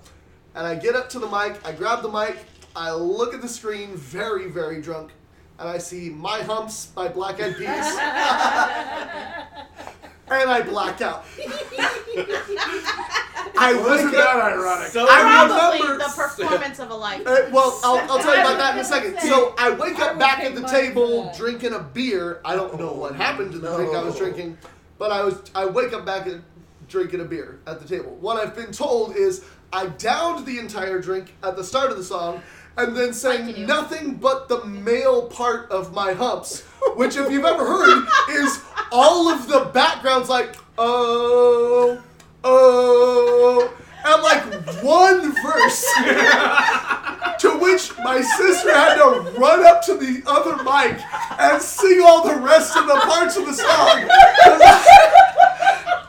And 0.54 0.66
I 0.66 0.74
get 0.74 0.94
up 0.94 1.08
to 1.10 1.18
the 1.18 1.26
mic, 1.26 1.66
I 1.66 1.72
grab 1.72 2.02
the 2.02 2.10
mic, 2.10 2.38
I 2.76 2.92
look 2.92 3.34
at 3.34 3.42
the 3.42 3.48
screen, 3.48 3.96
very, 3.96 4.50
very 4.50 4.80
drunk, 4.80 5.10
and 5.58 5.68
I 5.68 5.78
see 5.78 6.10
My 6.10 6.42
Humps 6.42 6.86
by 6.86 7.08
Black 7.08 7.40
Eyed 7.40 7.56
Peas. 7.56 7.66
and 10.30 10.50
I 10.50 10.62
black 10.62 11.00
out. 11.00 11.24
I 13.60 13.74
Wasn't 13.74 14.12
wake 14.12 14.20
that 14.20 14.36
ironic? 14.36 14.88
So 14.88 15.06
I 15.08 15.46
Probably 15.46 15.82
remember. 15.82 16.04
the 16.04 16.10
performance 16.10 16.78
of 16.78 16.90
a 16.90 16.94
life. 16.94 17.22
Uh, 17.26 17.48
well, 17.50 17.78
I'll, 17.82 17.98
I'll 18.10 18.18
tell 18.18 18.34
you 18.34 18.40
about 18.40 18.58
that 18.58 18.74
in 18.74 18.80
a 18.80 18.84
second. 18.84 19.18
So 19.20 19.54
I 19.58 19.70
wake 19.70 19.98
up 19.98 20.12
would 20.12 20.18
back 20.18 20.40
at 20.40 20.54
the 20.54 20.66
table 20.66 21.32
drinking 21.36 21.74
a 21.74 21.80
beer. 21.80 22.40
I 22.44 22.54
don't 22.56 22.78
know 22.78 22.92
what 22.92 23.14
happened 23.16 23.52
to 23.52 23.58
the 23.58 23.74
drink 23.76 23.94
I 23.94 24.02
was 24.02 24.16
drinking, 24.16 24.58
but 24.98 25.10
I 25.10 25.24
was 25.24 25.42
I 25.54 25.66
wake 25.66 25.92
up 25.92 26.06
back 26.06 26.26
at 26.26 26.36
drinking 26.88 27.20
a 27.20 27.24
beer 27.24 27.60
at 27.66 27.80
the 27.80 27.88
table. 27.88 28.16
What 28.20 28.36
I've 28.42 28.54
been 28.54 28.72
told 28.72 29.16
is 29.16 29.44
I 29.72 29.86
downed 29.86 30.46
the 30.46 30.58
entire 30.58 31.00
drink 31.00 31.34
at 31.42 31.56
the 31.56 31.64
start 31.64 31.90
of 31.90 31.96
the 31.98 32.04
song 32.04 32.42
and 32.78 32.96
then 32.96 33.08
Like 33.08 33.14
sang 33.14 33.66
nothing 33.66 34.14
but 34.14 34.48
the 34.48 34.64
male 34.64 35.26
part 35.26 35.70
of 35.70 35.92
my 35.92 36.12
humps, 36.14 36.62
which 36.94 37.16
if 37.16 37.30
you've 37.30 37.44
ever 37.44 37.66
heard 37.66 38.08
is 38.30 38.62
all 38.92 39.28
of 39.28 39.48
the 39.48 39.70
backgrounds 39.74 40.28
like 40.28 40.56
oh 40.78 42.02
oh 42.44 43.74
and 44.04 44.22
like 44.22 44.42
one 44.82 45.32
verse 45.42 45.84
to 47.38 47.58
which 47.58 47.92
my 47.98 48.20
sister 48.20 48.72
had 48.74 48.96
to 48.96 49.30
run 49.38 49.64
up 49.66 49.82
to 49.84 49.94
the 49.94 50.22
other 50.26 50.56
mic 50.62 51.00
and 51.38 51.62
sing 51.62 52.00
all 52.04 52.26
the 52.26 52.40
rest 52.40 52.76
of 52.76 52.86
the 52.86 52.94
parts 52.94 53.36
of 53.36 53.46
the 53.46 53.52
song. 53.52 54.02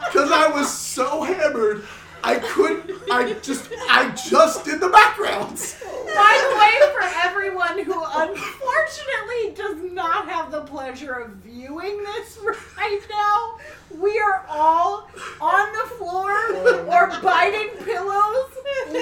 Because 0.06 0.32
I 0.32 0.50
was 0.54 0.72
so 0.72 1.24
hammered 1.24 1.86
I 2.24 2.36
couldn't 2.36 2.89
I 3.12 3.34
just 3.42 3.70
I 3.90 4.10
just 4.30 4.66
did 4.66 4.80
the 4.80 4.90
backgrounds. 4.90 5.82
By 5.82 6.50
the 6.50 6.58
way, 6.60 6.94
for 6.94 7.20
everyone 7.24 7.84
who 7.84 8.04
unfortunately 8.04 9.54
does 9.56 9.92
not 9.92 10.28
have 10.30 10.52
the 10.52 10.62
pleasure 10.62 11.14
of 11.14 11.32
viewing 11.38 12.04
this 12.04 12.40
right 12.78 13.02
now, 13.10 13.58
we 14.00 14.20
are 14.20 14.46
all 14.50 15.10
on 15.42 15.72
the 15.74 15.90
floor 15.98 16.32
or 16.88 17.22
biting 17.22 17.70
pillows, 17.84 18.50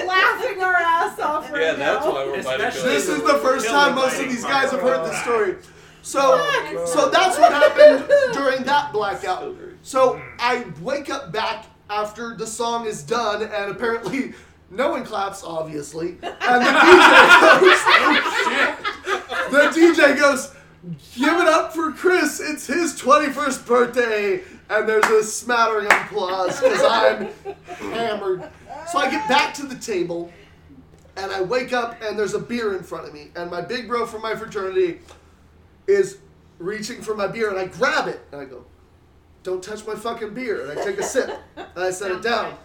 laughing 0.06 0.62
our 0.62 0.74
ass 0.74 1.18
off 1.18 1.50
right 1.50 1.60
now. 1.60 1.66
Yeah, 1.66 1.72
now. 1.72 1.94
that's 1.94 2.06
why 2.06 2.24
we're 2.26 2.42
biting 2.42 2.66
Especially- 2.66 2.90
this 2.90 3.08
is 3.08 3.22
the 3.22 3.38
first 3.38 3.66
time 3.68 3.94
most 3.94 4.20
of 4.20 4.28
these 4.28 4.44
guys 4.44 4.70
have 4.70 4.80
heard 4.80 5.04
this 5.06 5.20
story. 5.22 5.56
So 6.02 6.20
so 6.86 7.10
that's 7.10 7.38
what 7.38 7.52
happened 7.52 8.08
during 8.32 8.62
that 8.64 8.92
blackout. 8.92 9.54
So 9.82 10.20
I 10.38 10.64
wake 10.80 11.10
up 11.10 11.32
back 11.32 11.64
after 11.90 12.34
the 12.34 12.46
song 12.46 12.86
is 12.86 13.02
done, 13.02 13.42
and 13.42 13.70
apparently 13.70 14.34
no 14.70 14.90
one 14.90 15.04
claps, 15.04 15.42
obviously. 15.42 16.18
And 16.22 16.64
the 16.64 16.70
DJ 16.70 17.38
goes, 17.50 17.82
oh, 19.06 19.48
the 19.50 19.58
DJ 19.80 20.18
goes, 20.18 20.54
give 21.14 21.40
it 21.40 21.48
up 21.48 21.72
for 21.72 21.92
Chris. 21.92 22.40
It's 22.40 22.66
his 22.66 23.00
21st 23.00 23.66
birthday. 23.66 24.42
And 24.70 24.86
there's 24.86 25.06
a 25.06 25.24
smattering 25.24 25.86
of 25.86 25.92
applause 25.92 26.60
because 26.60 26.82
I'm 26.84 27.28
hammered. 27.66 28.50
So 28.92 28.98
I 28.98 29.10
get 29.10 29.26
back 29.26 29.54
to 29.54 29.66
the 29.66 29.76
table, 29.76 30.30
and 31.16 31.32
I 31.32 31.40
wake 31.40 31.72
up, 31.72 32.02
and 32.02 32.18
there's 32.18 32.34
a 32.34 32.38
beer 32.38 32.76
in 32.76 32.82
front 32.82 33.08
of 33.08 33.14
me. 33.14 33.28
And 33.34 33.50
my 33.50 33.62
big 33.62 33.88
bro 33.88 34.06
from 34.06 34.20
my 34.20 34.34
fraternity 34.36 35.00
is 35.86 36.18
reaching 36.58 37.00
for 37.00 37.14
my 37.14 37.26
beer, 37.26 37.48
and 37.48 37.58
I 37.58 37.66
grab 37.66 38.08
it, 38.08 38.20
and 38.30 38.42
I 38.42 38.44
go, 38.44 38.66
don't 39.48 39.62
touch 39.62 39.86
my 39.86 39.94
fucking 39.94 40.34
beer. 40.34 40.68
And 40.68 40.78
I 40.78 40.84
take 40.84 40.98
a 40.98 41.02
sip 41.02 41.30
and 41.56 41.66
I 41.76 41.90
set 41.90 42.10
it 42.10 42.22
down. 42.22 42.56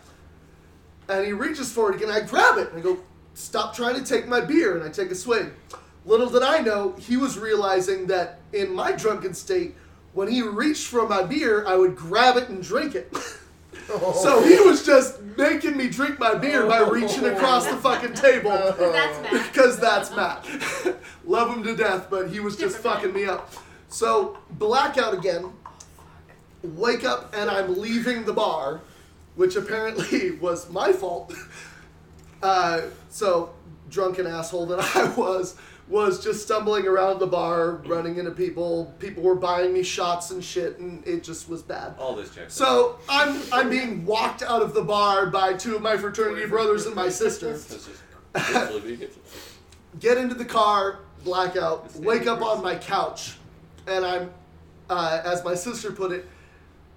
And 1.07 1.25
he 1.25 1.33
reaches 1.33 1.71
for 1.71 1.91
it 1.91 1.95
again. 1.95 2.09
I 2.09 2.21
grab 2.21 2.57
it 2.57 2.69
and 2.69 2.79
I 2.79 2.81
go, 2.81 2.99
stop 3.33 3.75
trying 3.75 3.95
to 3.95 4.03
take 4.03 4.27
my 4.27 4.41
beer. 4.41 4.75
And 4.75 4.83
I 4.83 4.89
take 4.89 5.09
a 5.09 5.15
swig. 5.15 5.53
Little 6.05 6.29
did 6.29 6.43
I 6.43 6.59
know, 6.59 6.93
he 6.99 7.15
was 7.15 7.39
realizing 7.39 8.07
that 8.07 8.41
in 8.51 8.75
my 8.75 8.91
drunken 8.91 9.33
state, 9.33 9.75
when 10.11 10.27
he 10.27 10.41
reached 10.41 10.87
for 10.87 11.07
my 11.07 11.23
beer, 11.23 11.65
I 11.65 11.75
would 11.75 11.95
grab 11.95 12.35
it 12.35 12.49
and 12.49 12.61
drink 12.61 12.95
it. 12.95 13.11
So 13.85 14.41
he 14.41 14.57
was 14.61 14.85
just 14.85 15.21
making 15.37 15.75
me 15.75 15.89
drink 15.89 16.17
my 16.17 16.35
beer 16.35 16.65
by 16.65 16.79
reaching 16.79 17.25
across 17.25 17.67
the 17.67 17.75
fucking 17.75 18.13
table. 18.13 18.73
Because 19.29 19.77
that's 19.77 20.09
Matt. 20.15 20.47
Love 21.25 21.53
him 21.53 21.63
to 21.63 21.75
death, 21.75 22.07
but 22.09 22.29
he 22.29 22.39
was 22.39 22.55
just 22.55 22.77
Different 22.77 23.01
fucking 23.01 23.13
me 23.13 23.25
up. 23.25 23.51
So, 23.89 24.37
blackout 24.51 25.13
again. 25.13 25.51
Wake 26.63 27.03
up 27.03 27.33
and 27.35 27.49
I'm 27.49 27.79
leaving 27.79 28.23
the 28.23 28.33
bar, 28.33 28.81
which 29.35 29.55
apparently 29.55 30.31
was 30.41 30.69
my 30.69 30.91
fault. 30.91 31.33
Uh, 32.41 32.81
so, 33.09 33.53
drunken 33.89 34.27
asshole 34.27 34.65
that 34.65 34.79
I 34.97 35.07
was, 35.13 35.55
was 35.87 36.23
just 36.23 36.43
stumbling 36.43 36.87
around 36.87 37.19
the 37.19 37.27
bar, 37.27 37.81
running 37.85 38.17
into 38.17 38.31
people. 38.31 38.93
People 38.99 39.23
were 39.23 39.35
buying 39.35 39.71
me 39.71 39.83
shots 39.83 40.31
and 40.31 40.43
shit, 40.43 40.77
and 40.79 41.05
it 41.07 41.23
just 41.23 41.47
was 41.47 41.61
bad. 41.61 41.95
All 41.97 42.15
this 42.15 42.33
checks. 42.33 42.53
So 42.53 42.99
I'm 43.07 43.41
I'm 43.51 43.69
being 43.69 44.05
walked 44.05 44.43
out 44.43 44.61
of 44.61 44.73
the 44.73 44.81
bar 44.81 45.27
by 45.27 45.53
two 45.53 45.75
of 45.75 45.81
my 45.81 45.95
fraternity 45.97 46.47
brothers 46.47 46.85
and 46.85 46.95
my 46.95 47.09
sister. 47.09 47.51
That's 47.51 47.87
just 47.87 48.03
literally 48.51 48.81
being 48.81 49.01
it. 49.01 49.17
Get 49.99 50.17
into 50.17 50.35
the 50.35 50.45
car, 50.45 50.99
blackout, 51.23 51.95
wake 51.95 52.27
up 52.27 52.41
on 52.41 52.61
my 52.63 52.75
couch, 52.75 53.37
and 53.87 54.05
I'm, 54.05 54.31
uh, 54.89 55.21
as 55.23 55.43
my 55.45 55.53
sister 55.55 55.91
put 55.91 56.11
it, 56.11 56.27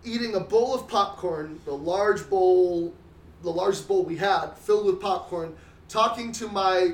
eating 0.07 0.34
a 0.34 0.40
bowl 0.40 0.74
of 0.74 0.88
popcorn, 0.88 1.61
the 1.64 1.72
large 1.74 2.28
bowl, 2.30 2.94
the 3.42 3.50
largest 3.50 3.86
bowl 3.88 4.04
we 4.04 4.16
had, 4.16 4.52
filled 4.57 4.86
with 4.86 5.00
popcorn, 5.00 5.54
talking 5.88 6.32
to 6.32 6.48
my 6.48 6.92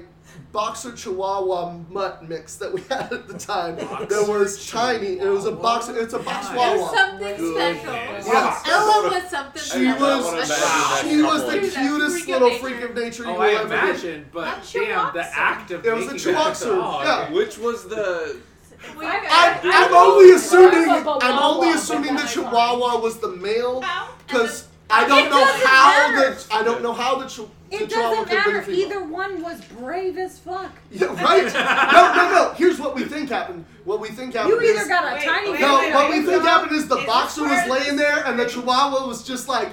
boxer 0.51 0.93
chihuahua 0.93 1.77
mutt 1.91 2.27
mix 2.27 2.57
that 2.57 2.73
we 2.73 2.81
had 2.91 3.13
at 3.13 3.29
the 3.29 3.37
time. 3.39 3.77
that 3.77 4.25
was 4.27 4.67
tiny. 4.71 5.19
It 5.19 5.29
was 5.29 5.45
a 5.45 5.53
boxer. 5.53 5.95
It's 5.99 6.15
a 6.15 6.19
box 6.19 6.49
Nice. 6.49 6.53
It 6.53 6.57
was 6.57 6.91
chihuahua. 6.91 6.97
something 6.97 7.37
Good 7.37 7.55
special. 7.77 7.93
man. 7.93 8.23
Yes. 8.27 8.63
Ella 8.67 9.11
was 9.11 9.31
something 9.31 9.63
She 9.63 9.69
special. 9.69 10.01
was 10.01 10.25
wanna 10.25 10.37
imagine 10.37 10.49
that 10.49 11.03
she 11.05 11.23
was 11.23 11.43
the 11.45 11.59
couple. 11.59 11.99
Cutest 11.99 12.17
freak 12.25 12.29
little 12.29 12.49
nature. 12.49 12.61
freak 12.61 12.81
of 12.83 12.95
nature 12.97 13.25
oh, 13.27 13.31
you 13.31 13.35
Oh, 13.35 13.39
will 13.39 13.43
I 13.45 13.53
ever 13.53 13.69
meet. 13.69 13.75
imagine, 13.75 14.27
but 14.33 14.45
Not 14.45 14.55
damn, 14.55 14.63
the 14.63 14.69
Chihuahua. 14.71 15.31
act 15.35 15.71
of 15.71 15.85
It 15.87 15.93
was 15.95 16.03
a 16.05 16.07
making 16.07 16.19
Chihuahua, 16.21 17.03
yeah. 17.05 17.33
Which 17.33 17.59
was 17.59 17.89
the 17.89 18.37
We 18.37 18.41
I- 18.85 19.61
I'm, 19.63 19.71
I- 19.71 19.87
I'm 19.87 19.95
only 19.95 20.33
assuming 20.33 20.89
I- 20.89 20.95
I- 20.97 21.19
I'm 21.23 21.39
only 21.39 21.69
Chihuahua, 21.69 21.75
assuming 21.75 22.17
the 22.17 22.23
Chihuahua 22.23 22.99
was 23.01 23.19
the 23.19 23.29
male 23.29 23.83
because 24.27 24.69
I 24.91 25.07
don't 25.07 25.31
know 25.31 25.45
how 25.45 26.13
the 26.21 26.45
I 26.53 26.63
don't 26.63 26.83
know 26.83 26.93
how 26.93 27.17
the, 27.19 27.25
chi- 27.27 27.49
the 27.71 27.85
It 27.85 27.89
doesn't 27.89 28.25
could 28.27 28.37
have 28.37 28.45
been 28.45 28.55
matter. 28.55 28.71
a. 28.71 28.75
Either 28.75 29.05
one 29.05 29.43
was 29.43 29.61
brave 29.65 30.19
as 30.19 30.39
fuck. 30.39 30.71
Yeah, 30.91 31.07
right? 31.23 31.45
No, 31.55 32.15
no, 32.15 32.31
no. 32.35 32.53
Here's 32.57 32.79
what 32.79 32.95
we 32.95 33.05
think 33.05 33.31
happened. 33.31 33.65
What 33.85 34.01
we 34.01 34.09
think 34.09 34.35
happened 34.35 34.53
You 34.55 34.61
is 34.61 34.77
either 34.81 34.89
got 34.89 35.11
a 35.11 35.15
Wait, 35.15 35.25
tiny 35.25 35.51
wait, 35.53 35.61
no. 35.61 35.79
wait, 35.79 35.95
what 35.95 36.11
we 36.11 36.19
wait, 36.19 36.27
think 36.27 36.43
wait. 36.43 36.49
happened 36.51 36.73
is 36.77 36.89
the 36.89 36.99
Is 36.99 37.07
boxer 37.07 37.43
was 37.43 37.69
laying 37.69 37.97
there 37.97 38.23
and 38.27 38.39
the 38.39 38.45
Chihuahua 38.47 39.07
was 39.07 39.23
just 39.27 39.49
like, 39.49 39.69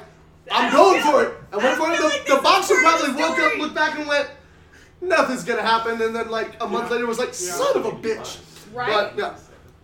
I 0.51 0.67
I'm 0.67 0.73
going 0.73 1.01
feel- 1.03 1.11
for 1.11 1.23
it. 1.23 1.33
And 1.51 1.61
I 1.61 1.63
went 1.65 1.77
don't 1.77 1.87
for 1.87 1.93
it. 1.93 1.97
feel 1.97 2.09
The, 2.09 2.35
the 2.37 2.41
boxer 2.41 2.75
probably 2.81 3.11
the 3.11 3.17
woke 3.19 3.39
up, 3.39 3.57
looked 3.57 3.75
back, 3.75 3.99
and 3.99 4.07
went, 4.07 4.29
"Nothing's 5.01 5.43
gonna 5.43 5.61
happen." 5.61 6.01
And 6.01 6.15
then 6.15 6.29
like 6.31 6.55
a 6.61 6.67
month 6.67 6.89
later 6.91 7.05
was 7.05 7.19
like, 7.19 7.33
"Son 7.33 7.75
of 7.77 7.85
a 7.85 7.91
bitch." 7.91 8.37
Right? 8.73 8.87
But 8.89 9.17
yeah. 9.17 9.35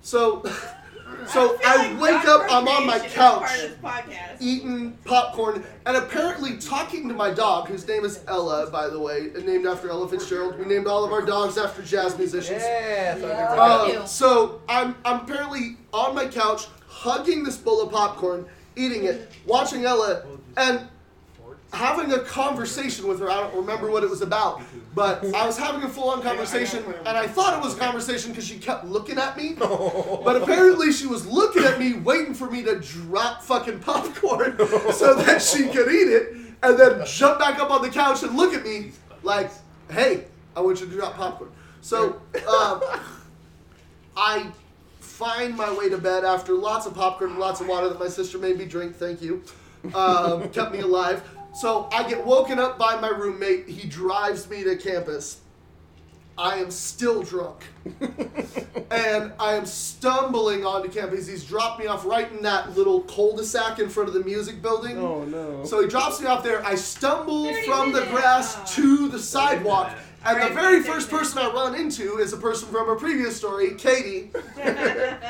So, 0.02 0.44
so 1.28 1.58
feel 1.58 1.60
I 1.66 1.92
like 1.94 2.02
wake 2.02 2.26
up. 2.28 2.44
I'm 2.50 2.68
on 2.68 2.86
my 2.86 3.00
couch 3.00 3.40
Part 3.42 3.52
of 3.52 3.62
this 3.62 3.78
podcast. 3.82 4.38
eating 4.40 4.92
popcorn 5.06 5.64
and 5.86 5.98
apparently 5.98 6.58
talking 6.58 7.08
to 7.08 7.14
my 7.14 7.32
dog, 7.32 7.68
whose 7.68 7.88
name 7.88 8.06
is 8.06 8.24
Ella, 8.28 8.70
by 8.70 8.88
the 8.90 9.00
way, 9.00 9.32
named 9.44 9.66
after 9.66 9.90
Ella 9.90 10.08
Fitzgerald. 10.08 10.58
We 10.60 10.66
named 10.66 10.88
all 10.88 11.04
of 11.04 11.12
our 11.12 11.22
dogs 11.26 11.58
after 11.58 11.82
jazz 11.82 12.18
musicians. 12.18 12.62
Yeah, 12.64 13.18
Uh, 13.58 13.88
Ew. 14.02 14.08
so 14.08 14.62
I'm 14.70 14.96
I'm 15.06 15.22
apparently 15.22 15.78
on 15.94 16.14
my 16.16 16.28
couch 16.28 16.68
hugging 16.88 17.44
this 17.44 17.58
bowl 17.58 17.82
of 17.82 17.92
popcorn, 17.92 18.46
eating 18.76 19.06
it, 19.06 19.32
watching 19.46 19.86
Ella, 19.86 20.24
and 20.58 20.88
having 21.76 22.12
a 22.14 22.20
conversation 22.20 23.08
with 23.08 23.20
her. 23.20 23.30
I 23.30 23.42
don't 23.42 23.56
remember 23.56 23.92
what 23.92 24.04
it 24.04 24.10
was 24.10 24.22
about, 24.22 24.62
but 24.94 25.24
I 25.36 25.46
was 25.46 25.58
having 25.58 25.84
a 25.84 25.90
full-on 25.90 26.22
conversation, 26.22 26.84
and 27.06 27.18
I 27.18 27.28
thought 27.28 27.58
it 27.58 27.64
was 27.64 27.76
a 27.76 27.80
conversation 27.80 28.32
because 28.32 28.48
she 28.48 28.58
kept 28.58 28.86
looking 28.86 29.18
at 29.18 29.38
me. 29.38 29.54
But 29.58 30.42
apparently, 30.42 30.92
she 30.92 31.06
was 31.08 31.28
looking 31.28 31.64
at 31.64 31.78
me, 31.80 31.94
waiting 31.94 32.34
for 32.34 32.50
me 32.50 32.64
to 32.64 32.80
drop 32.80 33.44
fucking 33.44 33.80
popcorn 33.80 34.58
so 34.94 35.16
that 35.16 35.42
she 35.42 35.68
could 35.68 35.92
eat 35.92 36.10
it, 36.12 36.36
and 36.64 36.80
then 36.80 37.06
jump 37.06 37.40
back 37.40 37.60
up 37.60 37.70
on 37.70 37.82
the 37.82 37.90
couch 37.90 38.24
and 38.24 38.36
look 38.36 38.54
at 38.54 38.64
me 38.64 38.92
like, 39.24 39.52
"Hey, 39.92 40.26
I 40.56 40.62
want 40.62 40.80
you 40.80 40.88
to 40.88 40.92
drop 40.94 41.16
popcorn." 41.16 41.52
So, 41.82 42.22
um, 42.48 42.82
I 44.18 44.48
find 45.00 45.56
my 45.56 45.72
way 45.74 45.90
to 45.90 45.98
bed 45.98 46.26
after 46.26 46.54
lots 46.54 46.86
of 46.86 46.94
popcorn 46.96 47.32
and 47.32 47.40
lots 47.40 47.62
of 47.62 47.68
water 47.68 47.90
that 47.90 48.00
my 48.00 48.08
sister 48.08 48.38
made 48.38 48.58
me 48.58 48.66
drink. 48.66 48.96
Thank 48.96 49.22
you. 49.22 49.44
Um, 49.94 50.50
kept 50.50 50.72
me 50.72 50.80
alive. 50.80 51.22
So 51.56 51.88
I 51.91 52.08
get 52.08 52.26
woken 52.26 52.60
up 52.60 52.78
by 52.78 52.99
my 52.99 53.08
roommate. 53.08 53.70
He 53.70 53.88
drives 53.88 54.49
me 54.49 54.64
to 54.66 54.76
campus. 54.76 55.39
I 56.38 56.58
am 56.58 56.70
still 56.70 57.24
drunk. 57.24 57.64
and 58.91 59.32
I 59.39 59.53
am 59.53 59.66
stumbling 59.66 60.66
onto 60.66 60.89
campus. 60.89 61.28
He's 61.28 61.45
dropped 61.45 61.80
me 61.80 61.88
off 61.88 62.06
right 62.06 62.30
in 62.30 62.41
that 62.43 62.76
little 62.76 63.01
cul-de-sac 63.01 63.80
in 63.80 63.88
front 63.88 64.10
of 64.10 64.14
the 64.14 64.24
music 64.24 64.62
building. 64.62 64.97
Oh 64.97 65.24
no. 65.24 65.64
So 65.64 65.82
he 65.82 65.88
drops 65.88 66.20
me 66.20 66.28
off 66.28 66.43
there. 66.43 66.66
I 66.66 66.76
stumble 66.76 67.53
from 67.64 67.93
the 67.93 68.01
minute. 68.01 68.14
grass 68.14 68.76
to 68.76 69.08
the 69.08 69.20
sidewalk. 69.20 69.93
And 70.26 70.41
the 70.41 70.56
very 70.56 70.80
dirty 70.80 70.89
first 70.89 71.10
minute. 71.10 71.24
person 71.24 71.39
I 71.39 71.53
run 71.53 71.76
into 71.76 72.18
is 72.18 72.34
a 72.34 72.38
person 72.38 72.68
from 72.70 72.89
a 72.89 72.95
previous 72.95 73.38
story, 73.38 73.76
Katie, 73.76 74.32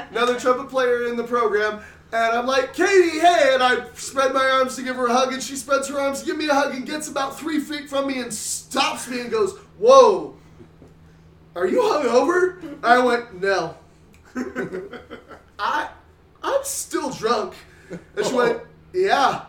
another 0.09 0.39
trumpet 0.39 0.69
player 0.69 1.07
in 1.07 1.17
the 1.17 1.23
program. 1.23 1.81
And 2.11 2.37
I'm 2.37 2.45
like, 2.45 2.73
Katie, 2.73 3.19
hey! 3.19 3.51
And 3.53 3.63
I 3.63 3.87
spread 3.93 4.33
my 4.33 4.45
arms 4.45 4.75
to 4.75 4.83
give 4.83 4.95
her 4.95 5.07
a 5.07 5.13
hug, 5.13 5.33
and 5.33 5.41
she 5.41 5.55
spreads 5.55 5.87
her 5.89 5.99
arms 5.99 6.21
to 6.21 6.25
give 6.25 6.37
me 6.37 6.47
a 6.47 6.53
hug 6.53 6.73
and 6.73 6.85
gets 6.85 7.09
about 7.09 7.37
three 7.37 7.59
feet 7.59 7.89
from 7.89 8.07
me 8.07 8.21
and 8.21 8.33
stops 8.33 9.09
me 9.09 9.21
and 9.21 9.31
goes, 9.31 9.57
Whoa, 9.77 10.35
are 11.55 11.67
you 11.67 11.81
hungover? 11.81 12.77
I 12.83 12.99
went, 12.99 13.41
No. 13.41 13.75
I, 15.59 15.89
I'm 16.43 16.63
still 16.63 17.11
drunk. 17.11 17.53
And 18.15 18.25
she 18.25 18.33
went, 18.33 18.61
Yeah, 18.93 19.45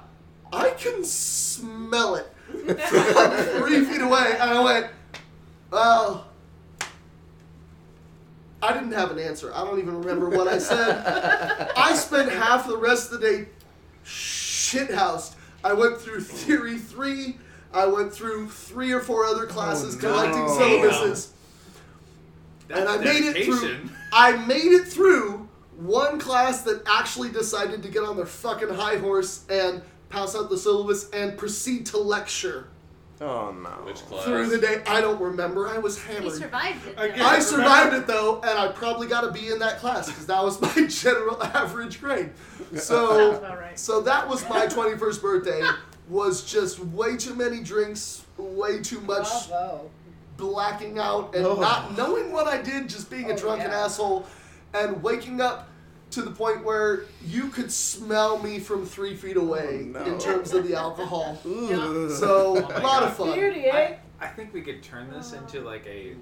I 0.53 0.71
can 0.71 1.05
smell 1.05 2.17
it 2.17 2.27
from 2.47 3.31
three 3.63 3.85
feet 3.85 4.01
away. 4.01 4.37
And 4.41 4.51
I 4.51 4.65
went, 4.65 4.87
Well, 5.71 6.26
I 8.67 8.73
didn't 8.73 8.93
have 8.93 9.13
an 9.13 9.19
answer. 9.21 9.53
I 9.55 9.65
don't 9.65 9.79
even 9.79 10.01
remember 10.01 10.29
what 10.29 10.49
I 10.49 10.59
said. 10.59 11.73
I 11.77 11.95
spent 11.95 12.31
half 12.33 12.67
the 12.67 12.77
rest 12.77 13.13
of 13.13 13.21
the 13.21 13.31
day 13.31 13.49
shithoused. 14.05 15.37
I 15.63 15.73
went 15.73 16.01
through 16.01 16.21
Theory 16.21 16.79
3. 16.79 17.37
I 17.73 17.87
went 17.87 18.13
through 18.13 18.49
three 18.49 18.93
or 18.93 19.01
four 19.01 19.25
other 19.25 19.47
classes 19.47 19.97
oh, 19.97 20.09
no. 20.09 20.15
collecting 20.15 20.45
syllabuses. 20.47 21.29
That's 22.69 22.81
and 22.81 22.89
I 22.89 22.97
made 22.97 23.25
it 23.25 23.45
through. 23.45 23.89
I 24.13 24.37
made 24.47 24.73
it 24.73 24.89
through 24.89 25.49
one 25.77 26.19
class 26.19 26.63
that 26.63 26.83
actually 26.87 27.29
decided 27.29 27.83
to 27.83 27.89
get 27.89 28.03
on 28.03 28.17
their 28.17 28.27
fucking 28.27 28.71
high 28.71 28.97
horse 28.97 29.45
and 29.49 29.83
pass 30.09 30.35
out 30.35 30.51
the 30.51 30.59
syllabus 30.59 31.11
and 31.11 31.37
proceed 31.37 31.87
to 31.87 31.99
lecture 31.99 32.69
Oh 33.21 33.51
no. 33.53 33.71
Which 33.85 33.97
class? 34.07 34.25
through 34.25 34.49
the 34.49 34.59
day. 34.59 34.83
I 34.87 35.01
don't 35.01 35.21
remember. 35.21 35.69
I 35.69 35.79
was 35.79 36.03
hammered. 36.03 36.35
He 36.35 36.41
hammered. 36.41 36.41
survived 36.43 36.87
it. 36.87 36.97
Though. 37.17 37.25
I 37.25 37.39
survived 37.39 37.95
it 37.95 38.07
though, 38.07 38.41
and 38.43 38.59
I 38.59 38.69
probably 38.69 39.07
got 39.07 39.23
to 39.23 39.31
be 39.33 39.49
in 39.49 39.59
that 39.61 39.79
class 39.79 40.07
because 40.07 40.27
that 40.27 40.43
was 40.45 40.61
my 40.77 40.87
general 40.87 41.43
average 41.43 42.01
grade. 42.01 42.31
So, 42.77 43.37
about 43.37 43.59
right. 43.59 43.79
so 43.79 44.03
that 44.03 44.29
was 44.29 44.47
my 44.49 44.67
21st 44.67 45.23
birthday. 45.23 45.63
Was 46.09 46.45
just 46.45 46.79
way 46.79 47.17
too 47.17 47.35
many 47.35 47.61
drinks, 47.63 48.25
way 48.37 48.81
too 48.81 49.01
much 49.01 49.49
Bravo. 49.49 49.91
blacking 50.37 50.99
out, 50.99 51.35
and 51.35 51.45
Oh. 51.47 51.57
not 51.57 51.97
knowing 51.97 52.33
what 52.33 52.47
I 52.47 52.61
did, 52.63 52.89
just 52.89 53.11
being 53.11 53.31
a 53.31 53.35
Oh, 53.35 53.37
drunken 53.37 53.71
yeah. 53.71 53.85
asshole, 53.85 54.27
and 54.75 55.03
waking 55.03 55.41
up 55.41 55.69
to 56.13 56.23
the 56.23 56.31
point 56.31 56.65
where 56.65 57.05
you 57.25 57.49
could 57.49 57.71
smell 57.71 58.39
me 58.43 58.59
from 58.59 58.87
three 58.87 59.15
feet 59.17 59.37
away 59.37 59.89
Oh, 59.95 59.99
no. 59.99 60.05
in 60.05 60.19
terms 60.19 60.53
of 60.55 60.67
the 60.67 60.75
alcohol. 60.75 61.39
Ugh. 61.45 62.11
So, 62.11 62.57
Oh 62.57 62.69
a 62.69 62.73
my 62.75 62.83
lot 62.83 63.03
of 63.03 63.17
fun. 63.17 63.35
Beauty, 63.35 63.71
I, 63.71 63.81
eh? 63.83 63.97
I 64.21 64.27
think 64.29 64.55
we 64.55 64.63
could 64.63 64.83
turn 64.83 65.11
this 65.11 65.33
into 65.33 65.61
like 65.61 65.85
a. 65.87 66.15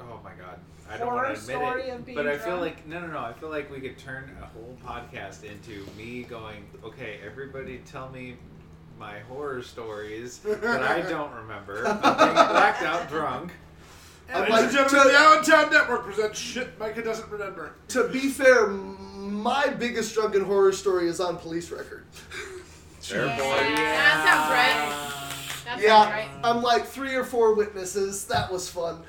Oh 0.00 0.20
my 0.22 0.30
god. 0.32 0.58
I 0.92 0.96
don't 0.96 1.06
want 1.14 1.26
to 1.26 1.40
admit 1.40 1.56
story 1.56 1.82
it. 1.88 1.94
of 1.94 2.04
being 2.04 2.16
But 2.16 2.26
I 2.26 2.32
feel 2.36 2.56
drunk? 2.58 2.60
like. 2.62 2.86
No, 2.88 3.00
no, 3.00 3.06
no. 3.08 3.18
I 3.20 3.32
feel 3.32 3.48
like 3.48 3.70
we 3.70 3.80
could 3.80 3.96
turn 3.98 4.36
a 4.42 4.46
whole 4.46 4.76
podcast 4.84 5.44
into 5.44 5.86
me 5.96 6.22
going, 6.24 6.64
okay, 6.84 7.20
everybody 7.24 7.78
tell 7.86 8.08
me 8.10 8.36
my 8.98 9.20
horror 9.20 9.62
stories 9.62 10.38
that 10.40 10.82
I 10.82 11.00
don't 11.08 11.32
remember. 11.32 11.86
I'm 11.86 12.00
being 12.18 12.34
blacked 12.34 12.82
out 12.82 13.08
drunk. 13.08 13.52
I'd 14.32 14.40
Ladies 14.40 14.50
like 14.52 14.62
and 14.64 14.72
gentlemen, 14.72 15.06
the 15.06 15.12
to, 15.12 15.18
Allentown 15.18 15.70
Network 15.72 16.04
presents 16.04 16.38
shit 16.38 16.78
Micah 16.78 17.02
doesn't 17.02 17.28
remember. 17.30 17.72
to 17.88 18.08
be 18.08 18.28
fair, 18.28 18.68
my 18.68 19.68
biggest 19.68 20.14
drunken 20.14 20.44
horror 20.44 20.72
story 20.72 21.08
is 21.08 21.20
on 21.20 21.36
police 21.36 21.70
record. 21.70 22.04
Fair 23.00 23.26
Yeah. 23.26 23.36
point. 23.38 23.76
That 23.76 24.24
sounds 24.26 24.50
right. 24.50 25.64
That 25.64 25.64
sounds 25.64 25.82
Yeah, 25.82 26.10
right. 26.12 26.28
I'm 26.44 26.62
like 26.62 26.84
three 26.86 27.14
or 27.14 27.24
four 27.24 27.54
witnesses. 27.54 28.24
That 28.26 28.52
was 28.52 28.68
fun. 28.68 29.02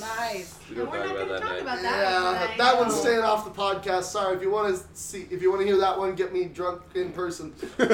Nice. 0.00 0.58
We 0.70 0.76
We're 0.76 0.84
don't 0.86 0.94
not 0.94 1.06
gonna 1.06 1.18
that 1.28 1.40
talk 1.40 1.50
night. 1.50 1.62
about 1.62 1.82
that. 1.82 2.12
Yeah, 2.12 2.40
tonight. 2.42 2.58
that 2.58 2.78
one's 2.78 2.94
oh. 2.94 3.00
staying 3.00 3.20
off 3.20 3.44
the 3.44 3.50
podcast. 3.50 4.04
Sorry, 4.04 4.36
if 4.36 4.42
you 4.42 4.50
want 4.50 4.74
to 4.76 4.82
see, 4.94 5.26
if 5.30 5.42
you 5.42 5.50
want 5.50 5.60
to 5.62 5.66
hear 5.66 5.76
that 5.78 5.98
one, 5.98 6.14
get 6.14 6.32
me 6.32 6.44
drunk 6.46 6.82
in 6.94 7.12
person. 7.12 7.52
Can 7.78 7.88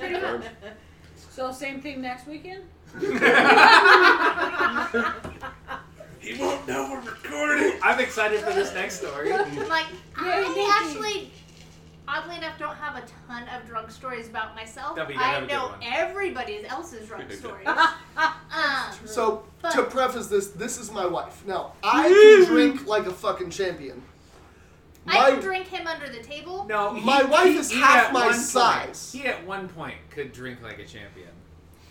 confirm. 0.00 0.42
So 1.30 1.50
same 1.50 1.80
thing 1.80 2.00
next 2.00 2.28
weekend? 2.28 2.62
He 6.20 6.38
won't 6.40 6.66
know 6.66 6.88
we're 6.90 7.00
recording. 7.10 7.73
I'm 7.84 8.00
excited 8.00 8.40
for 8.40 8.52
this 8.52 8.72
next 8.72 9.00
story. 9.00 9.30
Like, 9.68 9.86
Yay, 10.22 10.30
I 10.32 10.48
Nikki. 10.48 10.60
actually, 10.70 11.30
oddly 12.08 12.36
enough, 12.36 12.58
don't 12.58 12.76
have 12.76 12.96
a 12.96 13.04
ton 13.28 13.46
of 13.48 13.66
drunk 13.66 13.90
stories 13.90 14.28
about 14.28 14.54
myself. 14.54 14.96
Yeah, 14.96 15.04
but 15.04 15.12
you 15.14 15.20
gotta 15.20 15.30
I 15.30 15.34
have 15.34 15.42
a 15.42 15.46
good 15.46 15.52
know 15.52 15.66
one. 15.68 15.78
everybody 15.82 16.66
else's 16.66 17.06
drunk 17.08 17.30
stories. 17.32 17.66
um, 17.66 19.06
So 19.06 19.44
But- 19.60 19.72
to 19.72 19.82
preface 19.84 20.28
this, 20.28 20.48
this 20.48 20.78
is 20.78 20.90
my 20.90 21.04
wife. 21.06 21.44
Now 21.46 21.72
I 21.82 22.08
can 22.08 22.44
drink 22.46 22.86
like 22.86 23.06
a 23.06 23.12
fucking 23.12 23.50
champion. 23.50 24.02
I 25.06 25.18
My- 25.20 25.30
can 25.32 25.40
drink 25.40 25.66
him 25.66 25.86
under 25.86 26.08
the 26.08 26.22
table. 26.22 26.64
No, 26.66 26.92
My 26.92 27.22
wife 27.24 27.54
is 27.54 27.70
half 27.70 28.06
at 28.06 28.12
my 28.14 28.20
one 28.26 28.32
point- 28.34 28.40
size. 28.46 29.12
he 29.12 29.26
at 29.26 29.44
one 29.46 29.68
point 29.68 29.96
could 30.10 30.32
drink 30.32 30.62
like 30.62 30.78
a 30.78 30.86
champion. 30.86 31.28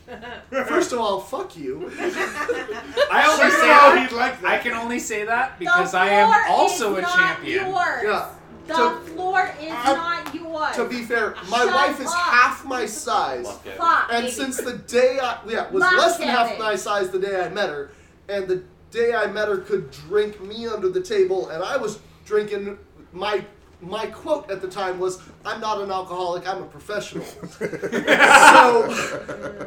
First 0.49 0.91
of 0.91 0.99
all, 0.99 1.19
fuck 1.19 1.55
you. 1.55 1.91
I 1.97 3.25
only 3.31 3.45
You 3.45 3.51
say 3.51 3.67
that. 3.67 4.07
he'd 4.09 4.15
like 4.15 4.41
that. 4.41 4.51
I 4.51 4.57
can 4.57 4.73
only 4.73 4.99
say 4.99 5.23
that 5.25 5.57
because 5.59 5.93
I 5.93 6.07
am 6.09 6.33
also 6.49 6.93
is 6.93 6.99
a 6.99 7.01
not 7.01 7.15
champion. 7.17 7.65
Yours. 7.67 8.01
Yeah. 8.03 8.29
The 8.67 8.73
To- 8.75 8.99
floor 9.11 9.51
is 9.61 9.71
I- 9.71 9.93
not 10.23 10.35
yours. 10.35 10.75
To 10.75 10.85
be 10.87 11.03
fair, 11.03 11.35
my 11.49 11.57
Shut 11.59 11.73
wife 11.73 11.99
is 11.99 12.07
up. 12.07 12.13
half 12.13 12.65
my 12.65 12.85
size. 12.85 13.45
Fuck 13.47 13.65
it. 13.65 13.77
Fuck. 13.77 14.09
And 14.11 14.23
baby. 14.23 14.31
since 14.33 14.57
the 14.57 14.77
day 14.77 15.19
I 15.21 15.39
yeah 15.47 15.69
was 15.69 15.81
Lock 15.81 15.93
less 15.97 16.17
than 16.17 16.27
half 16.27 16.47
Kevin. 16.49 16.63
my 16.63 16.75
size 16.75 17.09
the 17.09 17.19
day 17.19 17.41
I 17.41 17.49
met 17.49 17.69
her, 17.69 17.91
and 18.29 18.47
the 18.47 18.63
day 18.91 19.13
I 19.13 19.27
met 19.27 19.47
her 19.47 19.57
could 19.57 19.89
drink 19.91 20.39
me 20.41 20.67
under 20.67 20.89
the 20.89 21.01
table, 21.01 21.49
and 21.49 21.63
I 21.63 21.75
was 21.77 21.99
drinking 22.25 22.77
my 23.11 23.43
my 23.84 24.07
quote 24.07 24.49
at 24.49 24.61
the 24.61 24.67
time 24.67 24.99
was 24.99 25.21
I'm 25.45 25.59
not 25.61 25.81
an 25.81 25.91
alcoholic, 25.91 26.47
I'm 26.47 26.63
a 26.63 26.65
professional. 26.65 27.25
so 27.25 28.88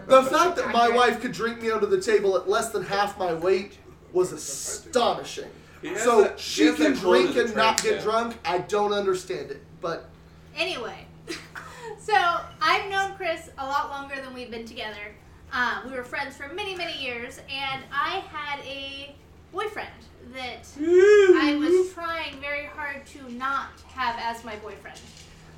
the 0.07 0.29
fact 0.31 0.57
that 0.57 0.71
my 0.73 0.89
wife 0.89 1.21
could 1.21 1.33
drink 1.33 1.61
me 1.63 1.71
under 1.71 1.87
the 1.87 2.01
table 2.01 2.37
at 2.37 2.49
less 2.49 2.71
than 2.71 2.83
half 2.83 3.19
my 3.19 3.33
weight 3.35 3.79
was 4.13 4.33
astonishing. 4.33 5.51
So 5.99 6.23
that- 6.23 6.41
she 6.41 6.73
can 6.73 6.95
drink 6.95 7.37
and 7.37 7.55
not 7.55 7.83
get 7.83 8.01
stamp. 8.01 8.03
drunk. 8.03 8.37
I 8.45 8.59
don't 8.59 8.93
understand 8.93 9.51
it, 9.51 9.63
but 9.81 10.09
Anyway, 10.57 11.07
so 11.99 12.15
I've 12.63 12.91
known 12.91 13.15
Chris 13.17 13.51
a 13.59 13.67
lot 13.67 13.91
longer 13.91 14.17
than 14.17 14.33
we've 14.33 14.51
been 14.51 14.65
together. 14.65 15.15
Um, 15.53 15.91
we 15.91 15.93
were 15.97 16.03
friends 16.03 16.35
for 16.35 16.49
many, 16.55 16.75
many 16.75 16.99
years, 16.99 17.41
and 17.51 17.85
I 17.93 18.23
had 18.31 18.61
a 18.65 19.15
boyfriend 19.57 19.89
that 20.35 20.69
I 20.79 21.57
was 21.59 21.91
trying 21.95 22.39
very 22.43 22.67
hard 22.67 23.07
to 23.07 23.33
not 23.33 23.69
have 23.89 24.17
as 24.19 24.45
my 24.45 24.55
boyfriend. 24.57 24.99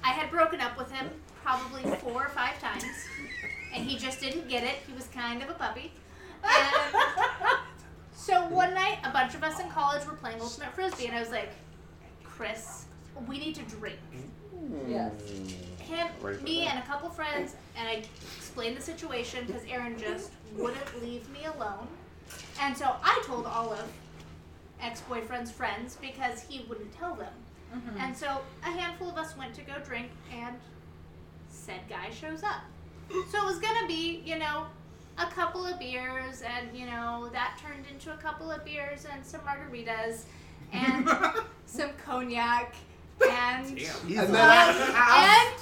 I 0.04 0.10
had 0.10 0.30
broken 0.30 0.60
up 0.60 0.78
with 0.78 0.90
him 0.92 1.08
probably 1.42 1.82
four 1.96 2.24
or 2.26 2.28
five 2.28 2.60
times, 2.60 2.84
and 3.74 3.84
he 3.84 3.98
just 3.98 4.20
didn't 4.20 4.48
get 4.48 4.62
it. 4.62 4.76
He 4.86 4.92
was 4.92 5.06
kind 5.08 5.42
of 5.42 5.50
a 5.50 5.54
puppy. 5.54 5.90
And 6.44 6.94
so 8.14 8.46
one 8.48 8.72
night, 8.72 8.98
a 9.04 9.10
bunch 9.10 9.34
of 9.34 9.42
us 9.42 9.58
in 9.58 9.68
college 9.68 10.06
were 10.06 10.12
playing 10.12 10.40
Ultimate 10.40 10.72
Frisbee, 10.74 11.06
and 11.06 11.16
I 11.16 11.20
was 11.20 11.30
like, 11.30 11.50
Chris, 12.22 12.84
we 13.26 13.38
need 13.38 13.56
to 13.56 13.62
drink 13.62 13.98
Yes. 14.86 15.10
him, 15.80 16.06
me, 16.44 16.66
and 16.66 16.78
a 16.78 16.82
couple 16.82 17.08
friends, 17.08 17.56
and 17.76 17.88
I 17.88 18.02
explained 18.36 18.76
the 18.76 18.82
situation 18.82 19.44
because 19.46 19.62
Aaron 19.68 19.98
just 19.98 20.30
wouldn't 20.56 21.02
leave 21.02 21.28
me 21.30 21.46
alone. 21.56 21.88
And 22.60 22.76
so 22.76 22.96
I 23.02 23.22
told 23.26 23.46
all 23.46 23.72
of 23.72 23.90
ex-boyfriend's 24.80 25.50
friends 25.50 25.96
because 26.00 26.42
he 26.42 26.64
wouldn't 26.68 26.92
tell 26.96 27.14
them. 27.14 27.32
Mm-hmm. 27.74 28.00
And 28.00 28.16
so 28.16 28.40
a 28.62 28.70
handful 28.70 29.10
of 29.10 29.16
us 29.16 29.36
went 29.36 29.54
to 29.54 29.62
go 29.62 29.74
drink, 29.84 30.10
and 30.32 30.56
said 31.50 31.80
guy 31.88 32.10
shows 32.10 32.42
up. 32.42 32.62
So 33.30 33.38
it 33.38 33.44
was 33.44 33.58
gonna 33.58 33.86
be, 33.86 34.22
you 34.24 34.38
know, 34.38 34.66
a 35.18 35.26
couple 35.26 35.66
of 35.66 35.78
beers, 35.78 36.42
and 36.42 36.76
you 36.76 36.86
know 36.86 37.28
that 37.32 37.58
turned 37.62 37.84
into 37.92 38.12
a 38.12 38.16
couple 38.16 38.50
of 38.50 38.64
beers 38.64 39.06
and 39.12 39.24
some 39.24 39.40
margaritas, 39.40 40.22
and 40.72 41.08
some 41.66 41.90
cognac, 42.04 42.74
and 43.28 43.76
Damn. 43.76 44.18
And 44.18 44.34
then 44.34 44.94
and 44.96 45.54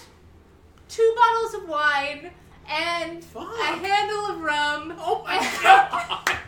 two 0.88 1.14
bottles 1.16 1.54
of 1.54 1.68
wine, 1.68 2.30
and 2.68 3.24
Fuck. 3.24 3.52
a 3.60 3.64
handle 3.64 4.26
of 4.26 4.40
rum. 4.42 4.94
Oh 4.98 5.22
my 5.24 5.38
god! 5.62 6.38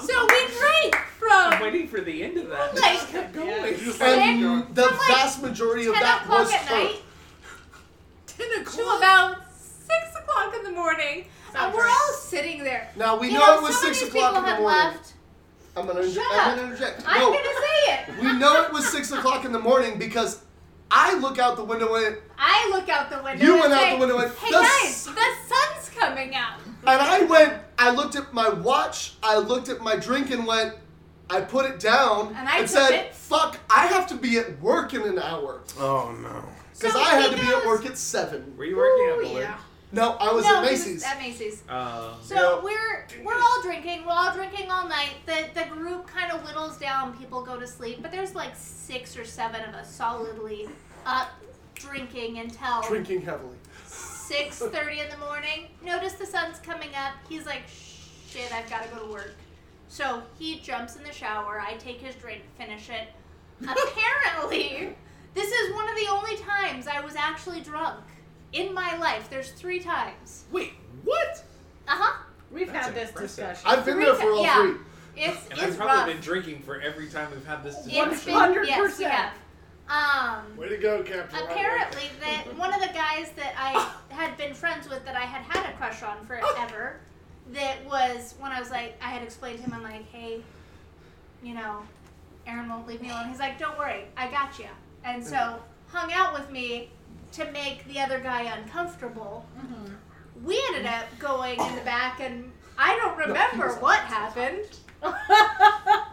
So 0.00 0.26
we 0.26 0.46
drank 0.58 0.96
I'm 0.96 1.52
from 1.52 1.60
waiting 1.62 1.88
for 1.88 2.00
the 2.00 2.22
end 2.22 2.38
of 2.38 2.48
that. 2.48 2.74
Like- 2.74 3.08
kept 3.08 3.32
going. 3.34 3.76
Six 3.76 4.00
and 4.00 4.74
the 4.74 4.82
from, 4.82 4.98
like, 4.98 5.08
vast 5.08 5.42
majority 5.42 5.86
of 5.86 5.94
ten 5.94 6.02
that 6.02 6.22
o'clock 6.22 6.38
was 6.40 6.52
at 6.52 6.60
her. 6.62 6.74
night 6.76 7.02
Ten 8.26 8.48
to 8.54 8.60
o'clock. 8.62 8.98
about 8.98 9.36
six 9.54 10.16
o'clock 10.16 10.54
in 10.56 10.62
the 10.64 10.70
morning, 10.70 11.26
Sounds 11.52 11.66
and 11.66 11.74
we're 11.74 11.86
all 11.88 12.12
sitting 12.14 12.64
there. 12.64 12.88
Now 12.96 13.18
we 13.18 13.28
you 13.28 13.34
know, 13.34 13.40
know, 13.40 13.58
it 13.58 13.62
was 13.62 13.80
some 13.80 13.92
six 13.94 14.08
o'clock 14.08 14.36
in 14.36 14.42
the 14.44 14.60
morning. 14.60 14.64
left. 14.66 15.12
I'm 15.76 15.86
gonna, 15.86 16.00
inter- 16.00 16.12
Shut 16.20 16.24
I'm 16.32 16.56
gonna 16.56 16.68
interject. 16.68 17.02
I'm 17.06 17.20
No, 17.20 17.26
gonna 17.32 17.44
say 17.44 17.92
it. 17.92 18.18
we 18.22 18.32
know 18.38 18.62
it 18.64 18.72
was 18.72 18.88
six 18.88 19.12
o'clock 19.12 19.44
in 19.44 19.52
the 19.52 19.58
morning 19.58 19.98
because 19.98 20.40
I 20.90 21.14
look 21.18 21.38
out 21.38 21.56
the 21.56 21.64
window 21.64 21.94
and, 21.96 22.16
I 22.38 22.68
look 22.72 22.88
out 22.88 23.10
the 23.10 23.22
window. 23.22 23.44
You 23.44 23.52
and 23.54 23.60
went 23.70 23.72
out 23.74 23.90
the 23.92 23.96
window 23.98 24.18
and- 24.18 24.32
Hey 24.36 24.50
the 24.50 24.56
guys, 24.58 24.66
s- 24.84 25.04
the 25.04 25.14
sun's 25.48 25.90
coming 25.98 26.34
out. 26.34 26.54
and 26.86 27.00
I 27.02 27.22
went. 27.24 27.54
I 27.80 27.90
looked 27.92 28.14
at 28.14 28.32
my 28.34 28.48
watch. 28.50 29.14
I 29.22 29.38
looked 29.38 29.68
at 29.70 29.80
my 29.80 29.96
drink 29.96 30.30
and 30.30 30.46
went. 30.46 30.74
I 31.30 31.40
put 31.40 31.64
it 31.70 31.80
down 31.80 32.34
And 32.36 32.46
I 32.48 32.58
took 32.60 32.68
said, 32.68 32.90
it. 32.92 33.14
"Fuck! 33.14 33.58
I 33.70 33.86
have 33.86 34.06
to 34.08 34.16
be 34.16 34.36
at 34.38 34.60
work 34.60 34.92
in 34.94 35.02
an 35.02 35.18
hour 35.18 35.60
Oh 35.78 36.12
no. 36.20 36.44
because 36.76 36.92
So 36.92 37.00
I 37.00 37.10
had 37.20 37.30
he 37.30 37.36
to 37.36 37.42
be 37.42 37.48
at 37.52 37.64
work 37.66 37.86
at 37.86 37.96
seven. 37.96 38.54
Were 38.56 38.64
you 38.64 38.76
working 38.76 39.06
Ooh, 39.08 39.12
at 39.12 39.22
Bullard? 39.22 39.40
yeah. 39.42 39.58
No, 39.92 40.12
I 40.20 40.32
was 40.32 40.44
no, 40.44 40.58
at 40.58 40.64
he 40.66 40.70
was 40.72 40.80
Macy's. 40.86 41.04
at 41.04 41.18
Macy's. 41.18 41.62
Uh, 41.68 42.14
So 42.22 42.34
Yeah. 42.34 42.62
we're 42.64 43.06
we're 43.24 43.40
all 43.40 43.62
drinking. 43.62 44.04
We're 44.04 44.12
all 44.12 44.32
drinking 44.34 44.70
all 44.70 44.86
night. 44.88 45.14
The 45.26 45.46
the 45.54 45.66
group 45.74 46.06
kind 46.08 46.30
of 46.32 46.42
whittles 46.42 46.76
down. 46.78 47.16
People 47.16 47.42
go 47.42 47.58
to 47.58 47.66
sleep, 47.66 48.02
but 48.02 48.10
there's 48.10 48.34
like 48.34 48.52
six 48.56 49.16
or 49.16 49.24
seven 49.24 49.62
of 49.68 49.74
us 49.74 49.92
solidly 49.94 50.68
up 51.06 51.30
drinking 51.74 52.38
until 52.38 52.82
Drinking 52.82 53.22
heavily. 53.22 53.56
Six 54.30 54.58
thirty 54.58 55.00
in 55.00 55.08
the 55.10 55.16
morning. 55.18 55.66
Notice 55.84 56.12
the 56.14 56.24
sun's 56.26 56.58
coming 56.60 56.90
up. 56.94 57.14
He's 57.28 57.46
like, 57.46 57.62
shit, 58.28 58.52
I've 58.54 58.68
got 58.70 58.84
to 58.84 58.88
go 58.90 59.04
to 59.06 59.12
work. 59.12 59.34
So 59.88 60.22
he 60.38 60.60
jumps 60.60 60.94
in 60.96 61.02
the 61.02 61.12
shower. 61.12 61.60
I 61.60 61.74
take 61.74 62.00
his 62.00 62.14
drink, 62.14 62.42
finish 62.56 62.88
it. 62.90 63.08
Apparently, 63.62 64.94
this 65.34 65.50
is 65.50 65.74
one 65.74 65.88
of 65.88 65.96
the 65.96 66.06
only 66.10 66.36
times 66.36 66.86
I 66.86 67.00
was 67.00 67.16
actually 67.16 67.60
drunk 67.60 67.98
in 68.52 68.72
my 68.72 68.96
life. 68.98 69.28
There's 69.28 69.50
three 69.52 69.80
times. 69.80 70.44
wait, 70.52 70.74
what? 71.04 71.42
Uh 71.88 71.96
huh. 71.96 72.22
We've 72.52 72.72
That's 72.72 72.86
had 72.86 72.94
this 72.94 73.08
impressive. 73.10 73.46
discussion. 73.48 73.78
I've 73.78 73.84
been 73.84 73.98
there 73.98 74.14
for 74.14 74.30
all 74.30 74.42
Yeah. 74.42 74.62
three. 74.62 74.74
It's 75.16 75.48
And 75.50 75.60
I've 75.60 75.76
probably 75.76 75.96
rough. 75.96 76.06
been 76.06 76.20
drinking 76.20 76.62
for 76.62 76.80
every 76.80 77.08
time 77.08 77.30
we've 77.32 77.44
had 77.44 77.62
this 77.64 77.76
It's 77.78 77.86
discussion. 77.86 78.54
been 78.54 78.64
yes, 78.66 78.98
we 78.98 79.04
100%. 79.04 79.10
have. 79.10 79.32
Um, 79.90 80.56
Way 80.56 80.68
to 80.68 80.76
go, 80.76 81.02
Captain. 81.02 81.40
apparently 81.42 82.04
that 82.20 82.44
one 82.56 82.72
of 82.72 82.80
the 82.80 82.94
guys 82.94 83.30
that 83.34 83.54
I 83.58 83.92
had 84.14 84.36
been 84.36 84.54
friends 84.54 84.88
with 84.88 85.04
that 85.04 85.16
I 85.16 85.24
had 85.24 85.42
had 85.42 85.68
a 85.68 85.76
crush 85.76 86.02
on 86.04 86.24
forever 86.26 87.00
that 87.52 87.84
was 87.84 88.34
when 88.38 88.52
I 88.52 88.60
was 88.60 88.70
like 88.70 88.96
I 89.02 89.08
had 89.08 89.22
explained 89.24 89.58
to 89.58 89.64
him 89.64 89.74
I'm 89.74 89.82
like 89.82 90.08
hey 90.12 90.42
you 91.42 91.54
know 91.54 91.82
Aaron 92.46 92.68
won't 92.68 92.86
leave 92.86 93.02
me 93.02 93.10
alone. 93.10 93.28
He's 93.28 93.40
like 93.40 93.58
don't 93.58 93.76
worry 93.76 94.04
I 94.16 94.30
got 94.30 94.58
you 94.60 94.68
and 95.04 95.26
so 95.26 95.60
hung 95.88 96.12
out 96.12 96.34
with 96.34 96.48
me 96.52 96.90
to 97.32 97.50
make 97.50 97.84
the 97.88 97.98
other 97.98 98.20
guy 98.20 98.42
uncomfortable. 98.42 99.44
We 100.44 100.62
ended 100.68 100.86
up 100.86 101.06
going 101.18 101.58
in 101.60 101.74
the 101.74 101.82
back 101.82 102.20
and 102.20 102.52
I 102.78 102.96
don't 102.96 103.18
remember 103.18 103.74
what 103.80 103.98
happened. 104.00 104.78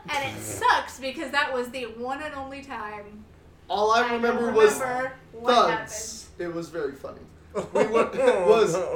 And 0.10 0.24
it 0.36 0.42
sucks 0.42 1.00
because 1.02 1.32
that 1.32 1.54
was 1.54 1.68
the 1.70 1.84
one 1.84 2.24
and 2.24 2.34
only 2.34 2.62
time 2.62 3.26
All 3.70 3.92
I 3.92 4.02
don't 4.02 4.14
remember 4.14 4.52
was 4.52 4.80
remember 4.80 5.14
what 5.34 5.70
happened. 5.70 5.88
thuds. 5.90 6.28
It 6.40 6.54
was 6.54 6.70
very 6.70 6.94
funny. 6.94 7.20
We 7.74 7.88
were, 7.88 8.06
was 8.48 8.76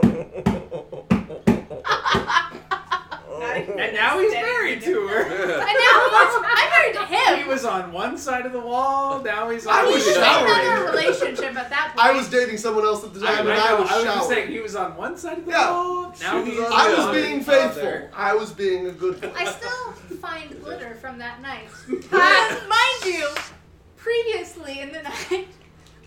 And 3.41 3.93
now 3.95 4.19
he's 4.19 4.31
married 4.33 4.81
to 4.83 5.07
her. 5.07 5.21
And 5.51 5.59
now 5.59 6.09
he's, 6.09 6.35
I'm 6.35 6.69
married 6.69 6.93
to 6.95 7.05
him. 7.05 7.39
He 7.43 7.49
was 7.49 7.65
on 7.65 7.91
one 7.91 8.17
side 8.17 8.45
of 8.45 8.51
the 8.51 8.59
wall. 8.59 9.21
Now 9.23 9.49
he's 9.49 9.65
on. 9.65 9.73
I 9.73 9.85
the 9.85 9.91
was 9.91 10.05
He 10.05 10.11
other. 10.11 10.19
in 10.19 10.25
showering. 10.25 10.67
another 10.67 10.85
relationship 10.91 11.55
at 11.57 11.69
that 11.69 11.93
point. 11.95 12.05
I 12.05 12.11
was 12.13 12.29
dating 12.29 12.57
someone 12.57 12.85
else 12.85 13.03
at 13.03 13.13
the 13.13 13.19
time, 13.19 13.29
I 13.29 13.39
and 13.39 13.49
I 13.51 13.69
know, 13.71 13.81
was 13.81 13.91
I 13.91 13.95
was 13.95 14.03
just 14.03 14.17
showering. 14.19 14.29
saying 14.37 14.51
he 14.51 14.59
was 14.59 14.75
on 14.75 14.95
one 14.95 15.17
side 15.17 15.39
of 15.39 15.45
the 15.45 15.51
Yeah. 15.51 15.71
wall. 15.71 16.15
Now 16.21 16.43
he's. 16.43 16.59
on 16.59 16.71
I 16.71 16.89
was 16.89 16.99
other. 16.99 17.13
being 17.21 17.41
other. 17.41 17.51
faithful. 17.69 18.09
I 18.15 18.33
was 18.35 18.51
being 18.51 18.87
a 18.87 18.91
good 18.91 19.19
boy. 19.21 19.31
I 19.35 19.45
still 19.51 19.91
find 20.19 20.61
glitter 20.63 20.95
from 21.01 21.17
that 21.17 21.41
night. 21.41 21.67
Uh, 21.89 22.59
mind 22.69 23.05
you, 23.05 23.27
previously 24.05 24.79
in 24.79 24.91
the 24.91 25.01
night 25.03 25.47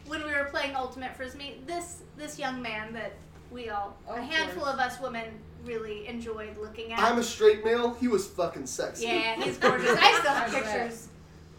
when 0.07 0.25
we 0.25 0.33
were 0.33 0.45
playing 0.51 0.75
Ultimate 0.75 1.17
Frisbee, 1.17 1.57
this 1.67 2.03
this 2.17 2.39
young 2.39 2.61
man 2.61 2.93
that 2.93 3.13
we 3.51 3.71
all, 3.71 3.97
a 4.09 4.13
Of 4.15 4.19
handful 4.19 4.65
of 4.65 4.79
us 4.79 5.01
women, 5.01 5.25
really 5.65 6.07
enjoyed 6.07 6.57
looking 6.59 6.93
at. 6.93 6.99
I'm 6.99 7.19
a 7.19 7.23
straight 7.23 7.65
male. 7.65 7.95
He 7.95 8.09
was 8.09 8.27
fucking 8.27 8.67
sexy. 8.67 9.07
yeah, 9.07 9.37
he's 9.41 9.57
gorgeous. 9.65 9.97
I 10.01 10.19
still 10.21 10.33
have 10.33 10.49
I 10.55 10.61
bet. 10.61 10.65
pictures. 10.73 11.09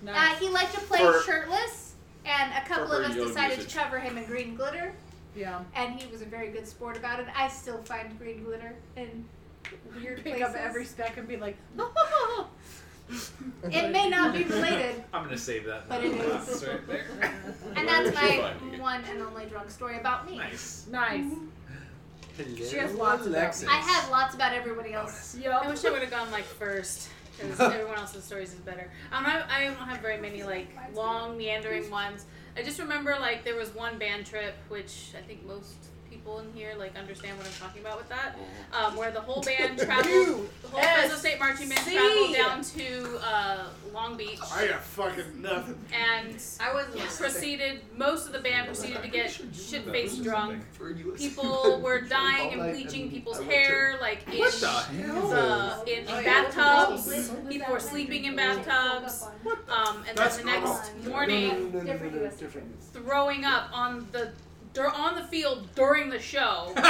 Uh, 0.08 0.36
he 0.36 0.50
liked 0.50 0.74
to 0.76 0.82
play 0.82 1.00
For- 1.00 1.22
shirtless, 1.24 1.96
and 2.26 2.52
a 2.54 2.68
couple 2.68 2.92
of 2.92 3.04
us 3.06 3.16
decided 3.16 3.58
usage. 3.58 3.74
to 3.74 3.80
cover 3.80 4.00
him 4.00 4.18
in 4.18 4.26
green 4.26 4.56
glitter. 4.56 4.94
yeah. 5.36 5.62
and 5.76 6.00
he 6.00 6.06
was 6.12 6.22
a 6.22 6.26
very 6.26 6.50
good 6.50 6.68
sport 6.68 6.96
about 6.98 7.20
it. 7.20 7.26
I 7.36 7.48
still 7.48 7.78
find 7.84 8.18
green 8.20 8.44
glitter 8.44 8.76
in 8.98 9.26
weird 10.00 10.24
Pick 10.24 10.36
places. 10.38 10.56
up 10.56 10.62
every 10.62 10.86
speck 10.86 11.18
and 11.18 11.28
be 11.28 11.38
like, 11.38 11.58
it 13.10 13.92
may 13.92 14.10
not 14.10 14.34
be 14.34 14.44
related, 14.44 15.04
I'm 15.14 15.24
gonna 15.24 15.38
save 15.38 15.66
that. 15.66 15.88
But 15.88 16.04
it 16.04 16.14
is. 16.14 16.46
That's 16.48 16.66
right 16.66 16.88
there. 16.88 17.06
and 17.76 17.88
that's 17.88 18.14
my 18.16 18.54
one 18.80 19.04
and 19.10 19.22
only 19.22 19.46
drunk 19.46 19.70
story 19.70 19.98
about 19.98 20.30
me. 20.30 20.38
Nice. 20.38 20.88
nice. 20.90 21.34
She 22.38 22.78
has 22.78 22.94
lots 22.94 23.26
about 23.28 23.62
me. 23.62 23.68
I 23.70 23.78
have 23.78 24.10
lots 24.10 24.36
about 24.36 24.54
everybody 24.54 24.94
else. 24.94 25.36
I 25.38 25.44
Yup. 25.44 25.70
wish 25.70 25.86
I 25.86 25.92
would 25.92 26.02
have 26.02 26.12
gone 26.12 26.30
like 26.32 26.44
first 26.44 27.10
because 27.40 27.60
everyone 27.74 27.98
else's 27.98 28.24
stories 28.24 28.54
is 28.54 28.60
better. 28.60 28.92
I 29.12 29.44
I 29.50 29.64
don't 29.66 29.76
have 29.76 30.02
very 30.02 30.20
many 30.20 30.44
like 30.44 30.68
long 30.94 31.38
meandering 31.38 31.90
ones. 31.90 32.26
I 32.58 32.64
just 32.64 32.80
remember 32.80 33.16
like 33.20 33.44
there 33.44 33.56
was 33.56 33.74
one 33.74 33.98
band 33.98 34.26
trip 34.26 34.56
which 34.70 35.12
I 35.18 35.22
think 35.22 35.46
most 35.46 35.76
people 36.26 36.40
in 36.40 36.52
here 36.54 36.74
like 36.78 36.98
understand 36.98 37.38
what 37.38 37.46
I'm 37.46 37.54
talking 37.54 37.82
about 37.82 37.98
with 37.98 38.10
that, 38.10 38.36
um, 38.74 38.96
where 38.96 39.12
the 39.12 39.22
whole 39.22 39.44
band 39.44 39.78
traveled, 39.80 40.50
the 40.64 40.68
whole 40.70 40.80
S- 40.80 40.96
Fresno 41.00 41.16
State 41.18 41.40
marching 41.40 41.70
band 41.70 41.82
C. 41.82 41.94
traveled 41.96 42.36
down 42.36 42.64
to 42.64 43.20
uh, 43.24 43.64
Long 43.94 44.18
Beach. 44.18 44.40
I 44.52 44.68
got 44.68 44.82
fucking 44.82 45.40
nothing. 45.42 45.78
and 45.94 46.42
I 46.60 46.74
was 46.74 47.18
proceeded. 47.18 47.82
Most 47.96 48.26
of 48.26 48.34
the 48.34 48.40
band 48.40 48.66
proceeded 48.66 49.04
to 49.04 49.08
get 49.08 49.30
shit 49.54 49.86
faced 49.86 50.24
drunk. 50.24 50.64
People 51.18 51.80
were 51.84 52.02
dying 52.02 52.54
and 52.60 52.74
bleaching 52.74 53.12
people's 53.12 53.42
hair, 53.44 53.98
like 54.02 54.26
in 54.32 54.40
What 54.40 54.54
the 54.54 55.84
the 55.86 55.94
in, 55.94 56.00
in 56.00 56.08
yeah. 56.08 56.24
bathtubs. 56.24 57.32
People 57.48 57.72
were 57.72 57.80
sleeping 57.80 58.26
in 58.26 58.36
bathtubs. 58.36 59.24
Um, 59.70 59.98
and 59.98 60.06
then 60.08 60.16
That's 60.16 60.38
the 60.38 60.46
next 60.46 61.06
morning, 61.06 61.72
throwing 62.94 63.46
up 63.46 63.70
on 63.72 64.08
the 64.12 64.32
dur- 64.76 64.92
on 64.92 65.16
the 65.16 65.24
field 65.24 65.68
during 65.76 66.10
the 66.10 66.20
show. 66.20 66.72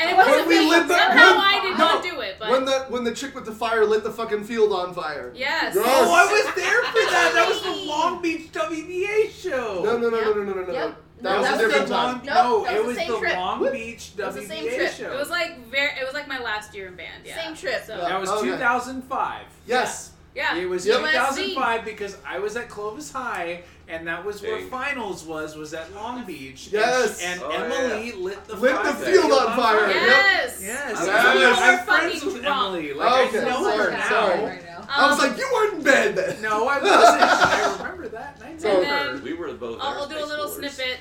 And 0.00 0.10
it 0.10 0.16
When 0.16 0.26
wasn't 0.28 0.46
we 0.48 0.58
me. 0.60 0.70
lit 0.70 0.86
the- 0.88 0.96
Somehow 0.96 1.30
when- 1.32 1.40
I 1.40 1.60
did 1.62 1.72
no, 1.78 1.84
not 1.86 2.02
do 2.02 2.20
it, 2.20 2.36
but 2.38 2.50
When 2.50 2.64
the 2.64 2.72
when 2.88 3.04
the 3.04 3.12
chick 3.12 3.34
with 3.34 3.44
the 3.46 3.52
fire 3.52 3.84
lit 3.84 4.04
the 4.04 4.10
fucking 4.12 4.44
field 4.44 4.72
on 4.72 4.94
fire. 4.94 5.32
yes. 5.34 5.74
Yes. 5.74 5.76
Oh, 5.78 6.14
I 6.14 6.24
was 6.32 6.54
there 6.54 6.82
for 6.84 7.10
that. 7.10 7.32
That 7.34 7.48
was 7.48 7.62
the 7.62 7.72
Long 7.86 8.22
Beach 8.22 8.52
WBA 8.52 9.30
show. 9.30 9.82
No, 9.84 9.96
no, 9.98 10.10
no, 10.10 10.16
Yep. 10.18 10.26
no, 10.26 10.32
no, 10.34 10.42
no, 10.44 10.52
no, 10.54 10.62
no. 10.66 10.72
Yep. 10.72 10.96
That 11.20 11.32
No, 11.32 11.38
was 11.38 11.48
that 11.48 11.54
a 11.54 11.56
was 11.56 11.66
different 11.66 11.88
the 11.88 11.94
time. 11.94 12.04
Long, 12.16 12.24
Nope, 12.26 12.34
no, 12.34 12.64
that 12.64 12.74
it 12.74 12.78
was 12.78 12.86
was 12.86 12.96
the 12.96 13.02
same 13.02 13.12
the 13.12 13.18
trip. 13.18 13.36
Long 13.36 13.60
What? 13.60 13.72
Beach 13.72 14.10
It 14.16 14.24
was 14.24 14.34
the 14.36 14.42
same 14.42 14.68
trip. 14.68 14.92
show. 14.92 15.12
It 15.12 15.18
was 15.18 15.30
like 15.30 15.66
very. 15.66 15.90
It 16.00 16.04
was 16.04 16.14
like 16.14 16.28
my 16.28 16.38
last 16.38 16.74
year 16.74 16.86
in 16.88 16.94
band. 16.94 17.24
Yeah. 17.24 17.42
Same 17.44 17.56
trip. 17.56 17.82
So, 17.84 17.96
that 17.96 18.20
was 18.20 18.30
Okay. 18.30 18.50
2005. 18.50 19.42
Yes. 19.66 20.12
yeah. 20.36 20.56
It 20.56 20.68
was 20.68 20.86
USC. 20.86 20.96
2005 20.98 21.84
because 21.84 22.16
I 22.26 22.38
was 22.38 22.56
at 22.56 22.68
Clovis 22.68 23.10
High, 23.10 23.62
and 23.88 24.06
that 24.06 24.24
was 24.24 24.42
where 24.42 24.58
Dang. 24.58 24.68
finals 24.68 25.24
was 25.24 25.56
was 25.56 25.72
at 25.74 25.92
Long 25.94 26.24
Beach. 26.24 26.68
Yes. 26.70 27.22
And, 27.22 27.40
Oh, 27.42 27.50
Emily 27.50 28.12
lit 28.12 28.44
the 28.46 28.56
Lit 28.56 28.72
fire- 28.76 28.92
the 28.92 28.98
field 29.06 29.32
on 29.32 29.56
fire. 29.56 29.88
Yes. 29.90 30.60
Yes. 30.62 30.96
I 31.08 31.34
was 31.34 31.58
I'm 31.58 31.86
friends 31.86 32.24
with 32.24 32.42
drunk. 32.42 32.66
Emily. 32.76 32.92
Like 32.92 33.28
Okay, 33.28 33.40
I 33.40 33.44
know 33.48 33.62
sorry, 33.62 33.84
her 33.84 33.90
now. 33.92 34.08
sorry. 34.08 34.44
Right 34.44 34.64
now. 34.64 34.86
I 34.90 35.10
was 35.10 35.20
Um, 35.20 35.28
like, 35.28 35.38
you 35.38 35.50
weren't 35.52 35.74
in 35.74 35.82
bed 35.82 36.16
then. 36.16 36.42
No, 36.42 36.66
I 36.68 36.78
wasn't. 36.82 36.92
I 37.22 37.76
remember 37.78 38.08
that. 38.08 38.40
I 38.44 38.48
And 38.50 38.62
know 38.62 38.80
then- 38.80 39.22
we 39.22 39.32
were 39.34 39.52
both. 39.54 39.78
I'll, 39.80 40.02
I'll 40.02 40.08
do 40.08 40.18
a 40.18 40.24
little 40.24 40.46
schoolers. 40.48 40.70
snippet. 40.72 40.98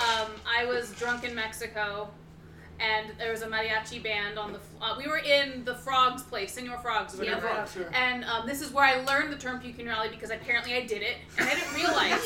Um, 0.00 0.30
I 0.46 0.64
was 0.66 0.92
drunk 0.92 1.24
in 1.24 1.34
Mexico, 1.34 2.08
and 2.80 3.10
there 3.18 3.30
was 3.30 3.42
a 3.42 3.46
mariachi 3.46 4.02
band 4.02 4.38
on 4.38 4.52
the. 4.52 4.60
Uh, 4.80 4.94
we 4.96 5.08
were 5.08 5.18
in 5.18 5.64
the 5.64 5.74
Frogs 5.74 6.22
place, 6.22 6.52
Senor 6.52 6.78
Frogs, 6.78 7.14
or 7.14 7.18
whatever. 7.18 7.48
Frogs, 7.48 7.72
sure. 7.72 7.90
And 7.92 8.24
um, 8.24 8.46
this 8.46 8.60
is 8.60 8.72
where 8.72 8.84
I 8.84 9.02
learned 9.04 9.32
the 9.32 9.38
term 9.38 9.58
puke 9.58 9.78
and 9.78 9.88
rally 9.88 10.08
because 10.08 10.30
apparently 10.30 10.74
I 10.74 10.86
did 10.86 11.02
it 11.02 11.16
and 11.38 11.48
I 11.48 11.54
didn't 11.54 11.74
realize. 11.74 12.12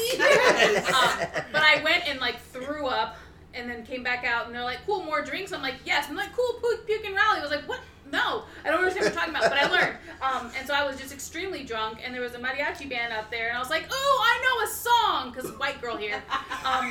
um, 0.89 1.45
but 1.53 1.63
I 1.63 1.81
went 1.83 2.09
and 2.09 2.21
like 2.21 2.41
threw 2.41 2.87
up 2.87 3.17
and 3.55 3.69
then 3.71 3.85
came 3.85 4.03
back 4.03 4.25
out 4.25 4.47
and 4.47 4.55
they're 4.55 4.65
like, 4.65 4.85
cool, 4.87 5.03
more 5.05 5.23
drinks. 5.23 5.53
I'm 5.53 5.63
like, 5.63 5.77
yes. 5.85 6.07
I'm 6.09 6.17
like, 6.17 6.35
cool, 6.35 6.61
puke, 6.61 6.87
puke 6.87 7.05
and 7.05 7.15
rally. 7.15 7.39
I 7.39 7.43
was 7.43 7.51
like, 7.51 7.69
what? 7.69 7.81
No, 8.13 8.45
I 8.63 8.69
don't 8.69 8.81
understand 8.81 9.07
what 9.07 9.15
you're 9.15 9.21
talking 9.21 9.35
about, 9.35 9.49
but 9.49 9.59
I 9.59 9.71
learned. 9.71 9.97
Um, 10.21 10.51
and 10.59 10.67
so 10.67 10.75
I 10.75 10.85
was 10.85 11.01
just 11.01 11.15
extremely 11.15 11.65
drunk, 11.65 11.99
and 12.05 12.15
there 12.15 12.21
was 12.21 12.35
a 12.35 12.39
mariachi 12.39 12.89
band 12.89 13.11
out 13.11 13.31
there, 13.31 13.49
and 13.49 13.57
I 13.57 13.59
was 13.59 13.71
like, 13.71 13.87
oh, 13.91 14.23
I 14.23 14.35
know 14.45 14.67
a 14.67 14.71
song, 14.71 15.33
because 15.33 15.51
white 15.59 15.81
girl 15.81 15.97
here. 15.97 16.23
Um, 16.63 16.85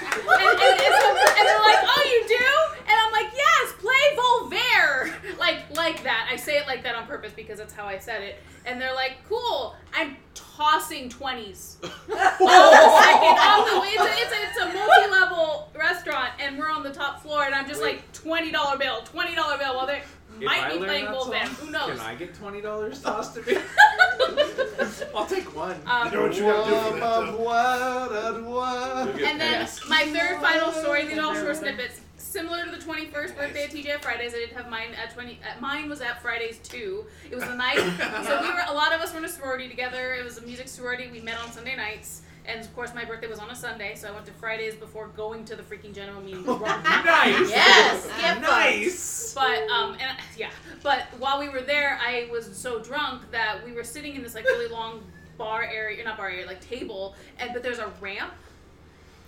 and, 0.00 0.14
and, 0.14 0.80
and, 0.80 0.94
so, 0.94 1.08
and 1.10 1.44
they're 1.44 1.66
like, 1.66 1.82
oh, 1.82 2.02
you 2.06 2.28
do? 2.38 2.80
And 2.88 2.96
I'm 2.98 3.12
like, 3.12 3.32
yes, 3.34 3.72
play 3.78 4.16
Voltaire. 4.16 5.38
Like, 5.38 5.76
like 5.76 6.02
that. 6.04 6.28
I 6.30 6.36
say 6.36 6.58
it 6.58 6.59
like 6.70 6.82
that 6.84 6.94
on 6.94 7.06
purpose 7.06 7.32
because 7.34 7.58
that's 7.58 7.74
how 7.74 7.84
I 7.84 7.98
said 7.98 8.22
it. 8.22 8.36
And 8.64 8.80
they're 8.80 8.94
like, 8.94 9.16
cool, 9.28 9.74
I'm 9.92 10.16
tossing 10.34 11.08
20s. 11.08 11.82
on 11.82 11.90
the 12.08 12.16
second, 12.16 13.36
on 13.38 13.64
the, 13.66 13.86
it's, 13.86 14.00
a, 14.00 14.10
it's, 14.22 14.32
a, 14.32 14.48
it's 14.48 14.58
a 14.60 14.78
multi-level 14.78 15.70
restaurant, 15.76 16.32
and 16.38 16.58
we're 16.58 16.70
on 16.70 16.82
the 16.82 16.92
top 16.92 17.22
floor, 17.22 17.44
and 17.44 17.54
I'm 17.54 17.66
just 17.66 17.80
like, 17.82 18.10
$20 18.12 18.52
bill, 18.78 19.00
$20 19.02 19.58
bill, 19.58 19.74
while 19.76 19.86
they 19.86 20.02
If 20.38 20.44
might 20.44 20.60
I 20.60 20.68
be 20.72 20.78
learn 20.78 20.88
playing 20.88 21.04
that 21.06 21.14
Voltaire. 21.14 21.46
Who 21.46 21.70
knows? 21.70 21.90
Can 21.98 22.00
I 22.00 22.14
get 22.14 22.34
twenty 22.34 22.60
dollars 22.60 23.02
tossed 23.02 23.34
to 23.34 23.42
me? 23.42 23.58
I'll 25.14 25.26
take 25.26 25.54
one. 25.56 25.76
Um, 25.86 26.06
You 26.06 26.14
know 26.14 26.22
what 26.22 26.36
you 26.36 26.42
gotta 26.42 26.70
do 26.70 26.76
for 26.76 26.98
that, 27.00 28.44
though? 28.44 29.24
And 29.26 29.40
then 29.40 29.68
my 29.88 30.04
third 30.06 30.40
final 30.40 30.72
story. 30.72 31.06
These 31.06 31.18
are 31.18 31.24
all 31.26 31.34
short 31.34 31.56
snippets. 31.56 32.00
Similar 32.30 32.64
to 32.66 32.70
the 32.70 32.76
21st 32.76 33.36
birthday 33.36 33.64
at 33.64 33.70
TGI 33.70 34.00
Fridays, 34.00 34.34
I 34.34 34.38
did 34.38 34.50
have 34.50 34.70
mine 34.70 34.90
at 34.94 35.12
20. 35.12 35.40
At 35.44 35.60
mine 35.60 35.88
was 35.88 36.00
at 36.00 36.22
Fridays 36.22 36.58
too. 36.58 37.04
It 37.28 37.34
was 37.34 37.42
the 37.42 37.54
night. 37.56 37.78
so 38.24 38.40
we 38.40 38.46
were 38.46 38.62
a 38.68 38.72
lot 38.72 38.92
of 38.92 39.00
us 39.00 39.12
were 39.12 39.18
in 39.18 39.24
a 39.24 39.28
sorority 39.28 39.68
together. 39.68 40.14
It 40.14 40.24
was 40.24 40.38
a 40.38 40.42
music 40.42 40.68
sorority. 40.68 41.08
We 41.10 41.18
met 41.18 41.40
on 41.40 41.50
Sunday 41.50 41.74
nights, 41.74 42.22
and 42.46 42.60
of 42.60 42.72
course 42.72 42.94
my 42.94 43.04
birthday 43.04 43.26
was 43.26 43.40
on 43.40 43.50
a 43.50 43.56
Sunday, 43.56 43.96
so 43.96 44.06
I 44.06 44.12
went 44.12 44.26
to 44.26 44.32
Fridays 44.34 44.76
before 44.76 45.08
going 45.08 45.44
to 45.46 45.56
the 45.56 45.64
freaking 45.64 45.92
general 45.92 46.20
meeting. 46.20 46.46
nice. 46.46 47.50
Yes, 47.50 48.04
skip 48.04 48.40
Nice. 48.42 49.34
But 49.34 49.68
um 49.68 49.94
and 49.94 50.16
yeah, 50.38 50.50
but 50.84 51.06
while 51.18 51.40
we 51.40 51.48
were 51.48 51.62
there, 51.62 51.98
I 52.00 52.28
was 52.30 52.56
so 52.56 52.80
drunk 52.80 53.28
that 53.32 53.58
we 53.66 53.72
were 53.72 53.82
sitting 53.82 54.14
in 54.14 54.22
this 54.22 54.36
like 54.36 54.44
really 54.44 54.68
long 54.72 55.02
bar 55.36 55.64
area, 55.64 56.04
not 56.04 56.16
bar 56.16 56.28
area, 56.28 56.46
like 56.46 56.60
table, 56.60 57.16
and 57.40 57.50
but 57.52 57.64
there's 57.64 57.80
a 57.80 57.90
ramp, 58.00 58.34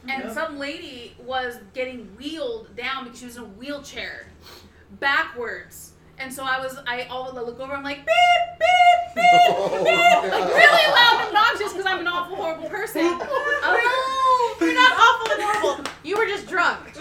and 0.09 0.33
some 0.33 0.59
lady 0.59 1.15
was 1.25 1.59
getting 1.75 2.07
wheeled 2.17 2.75
down 2.77 3.05
because 3.05 3.21
she 3.21 3.27
was 3.27 3.37
in 3.37 3.43
a 3.43 3.47
wheelchair, 3.47 4.27
backwards. 4.99 5.92
And 6.23 6.33
so 6.33 6.45
I 6.45 6.61
was, 6.61 6.79
I 6.87 7.03
all 7.11 7.37
I 7.37 7.43
look 7.43 7.59
over, 7.59 7.73
I'm 7.75 7.83
like 7.83 7.99
beep 7.99 8.43
beep 8.57 9.15
beep 9.17 9.25
Oh, 9.51 9.71
beep, 9.83 10.33
like 10.33 10.55
really 10.55 10.87
loud 10.95 11.19
and 11.19 11.27
obnoxious 11.27 11.73
because 11.73 11.85
I'm 11.85 11.99
an 11.99 12.07
awful 12.07 12.37
horrible 12.37 12.69
person. 12.69 13.03
I'm 13.05 13.75
like, 13.75 14.61
You're 14.61 14.75
not 14.75 14.93
awful 14.97 15.33
and 15.33 15.43
horrible. 15.43 15.91
You 16.05 16.17
were 16.17 16.27
just 16.27 16.47
drunk. 16.47 16.79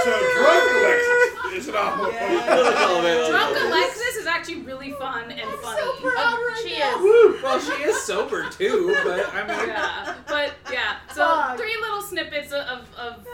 So 0.00 0.10
drunk 0.10 0.70
Alexis 0.72 1.52
is 1.52 1.68
an 1.68 1.74
awful. 1.76 2.10
Drunk 2.10 3.56
Alexis 3.60 4.16
is 4.16 4.26
actually 4.26 4.62
really 4.62 4.92
fun 4.92 5.30
and 5.30 5.50
funny. 5.60 5.82
Uh, 6.16 6.36
she 6.62 6.70
is. 6.70 7.42
Well, 7.42 7.60
she 7.60 7.72
is 7.82 8.00
sober 8.02 8.48
too, 8.48 8.96
but 9.04 9.28
I 9.34 9.46
mean, 9.46 9.68
yeah, 9.68 10.14
but 10.26 10.54
yeah. 10.72 10.96
So 11.12 11.26
Fuck. 11.26 11.58
three 11.58 11.76
little 11.82 12.00
snippets 12.00 12.50
of 12.52 12.88
of, 12.96 13.26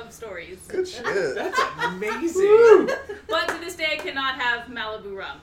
of 0.00 0.12
stories. 0.12 0.58
Good 0.68 0.88
shit. 0.94 1.04
that's 1.34 1.60
amazing. 1.84 2.88
But 3.28 3.48
to 3.48 3.58
this 3.60 3.76
day, 3.76 3.88
I 3.92 3.96
cannot 3.96 4.34
have 4.40 4.66
Malibu 4.68 5.16
rum. 5.16 5.40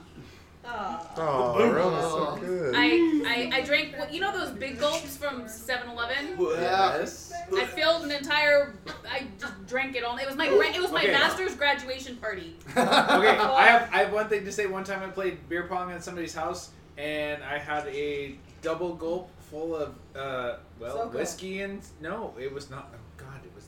Oh, 0.70 1.70
rum 1.72 1.94
is 1.94 2.04
so 2.04 2.36
good. 2.46 2.74
I, 2.76 2.88
I, 3.26 3.50
I 3.58 3.60
drank, 3.62 3.96
what- 3.96 4.12
you 4.12 4.20
know 4.20 4.36
those 4.36 4.50
big 4.50 4.78
gulps 4.78 5.16
from 5.16 5.44
7-Eleven? 5.44 6.36
Yes. 6.38 7.32
I 7.56 7.64
filled 7.64 8.04
an 8.04 8.10
entire, 8.10 8.74
I 9.10 9.22
just 9.40 9.66
drank 9.66 9.96
it 9.96 10.04
all. 10.04 10.18
It 10.18 10.26
was 10.26 10.36
my, 10.36 10.46
gra- 10.48 10.66
it 10.74 10.80
was 10.82 10.92
my 10.92 11.02
Okay. 11.04 11.12
master's 11.12 11.54
graduation 11.54 12.16
party. 12.16 12.56
Okay, 12.70 12.84
I 12.84 13.66
have 13.66 13.88
I 13.94 13.98
have 14.04 14.12
one 14.12 14.28
thing 14.28 14.44
to 14.44 14.52
say. 14.52 14.66
One 14.66 14.84
time 14.84 15.02
I 15.02 15.06
played 15.06 15.48
beer 15.48 15.62
pong 15.64 15.90
at 15.92 16.04
somebody's 16.04 16.34
house, 16.34 16.70
and 16.98 17.42
I 17.42 17.58
had 17.58 17.86
a 17.88 18.36
double 18.62 18.94
gulp 18.94 19.30
full 19.50 19.74
of 19.74 19.94
uh 20.14 20.56
well 20.78 20.98
Soco. 21.08 21.14
whiskey 21.14 21.62
and 21.62 21.80
no, 22.00 22.34
it 22.38 22.52
was 22.52 22.70
not. 22.70 22.92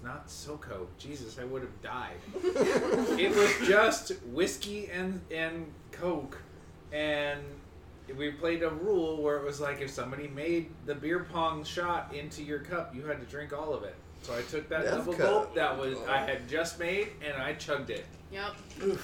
God, 0.03 0.09
it 0.11 0.15
not 0.15 0.29
SoCo. 0.29 0.87
Jesus, 0.99 1.39
I 1.39 1.45
would 1.45 1.63
have 1.63 1.83
died. 1.83 2.17
it 3.19 3.35
was 3.35 3.69
just 3.69 4.13
whiskey 4.33 4.89
and 4.93 5.21
and 5.31 5.67
Coke, 5.93 6.39
and 6.93 7.41
we 8.17 8.31
played 8.33 8.63
a 8.63 8.71
rule 8.71 9.23
where 9.23 9.37
it 9.37 9.45
was 9.45 9.61
like 9.61 9.81
if 9.81 9.91
somebody 9.91 10.29
made 10.29 10.71
the 10.87 10.95
beer 10.95 11.27
pong 11.33 11.65
shot 11.65 12.13
into 12.15 12.43
your 12.43 12.59
cup, 12.61 12.95
you 12.95 13.05
had 13.07 13.21
to 13.21 13.27
drink 13.27 13.53
all 13.53 13.73
of 13.75 13.85
it. 13.85 13.95
So 14.23 14.35
I 14.37 14.43
took 14.43 14.69
that 14.69 14.83
Death 14.83 14.99
double 14.99 15.13
cup. 15.15 15.23
gulp 15.23 15.55
that 15.55 15.79
was 15.79 15.97
I 16.09 16.19
had 16.19 16.49
just 16.49 16.79
made, 16.79 17.09
and 17.25 17.41
I 17.41 17.55
chugged 17.55 17.91
it. 17.91 18.05
Yep. 18.33 18.53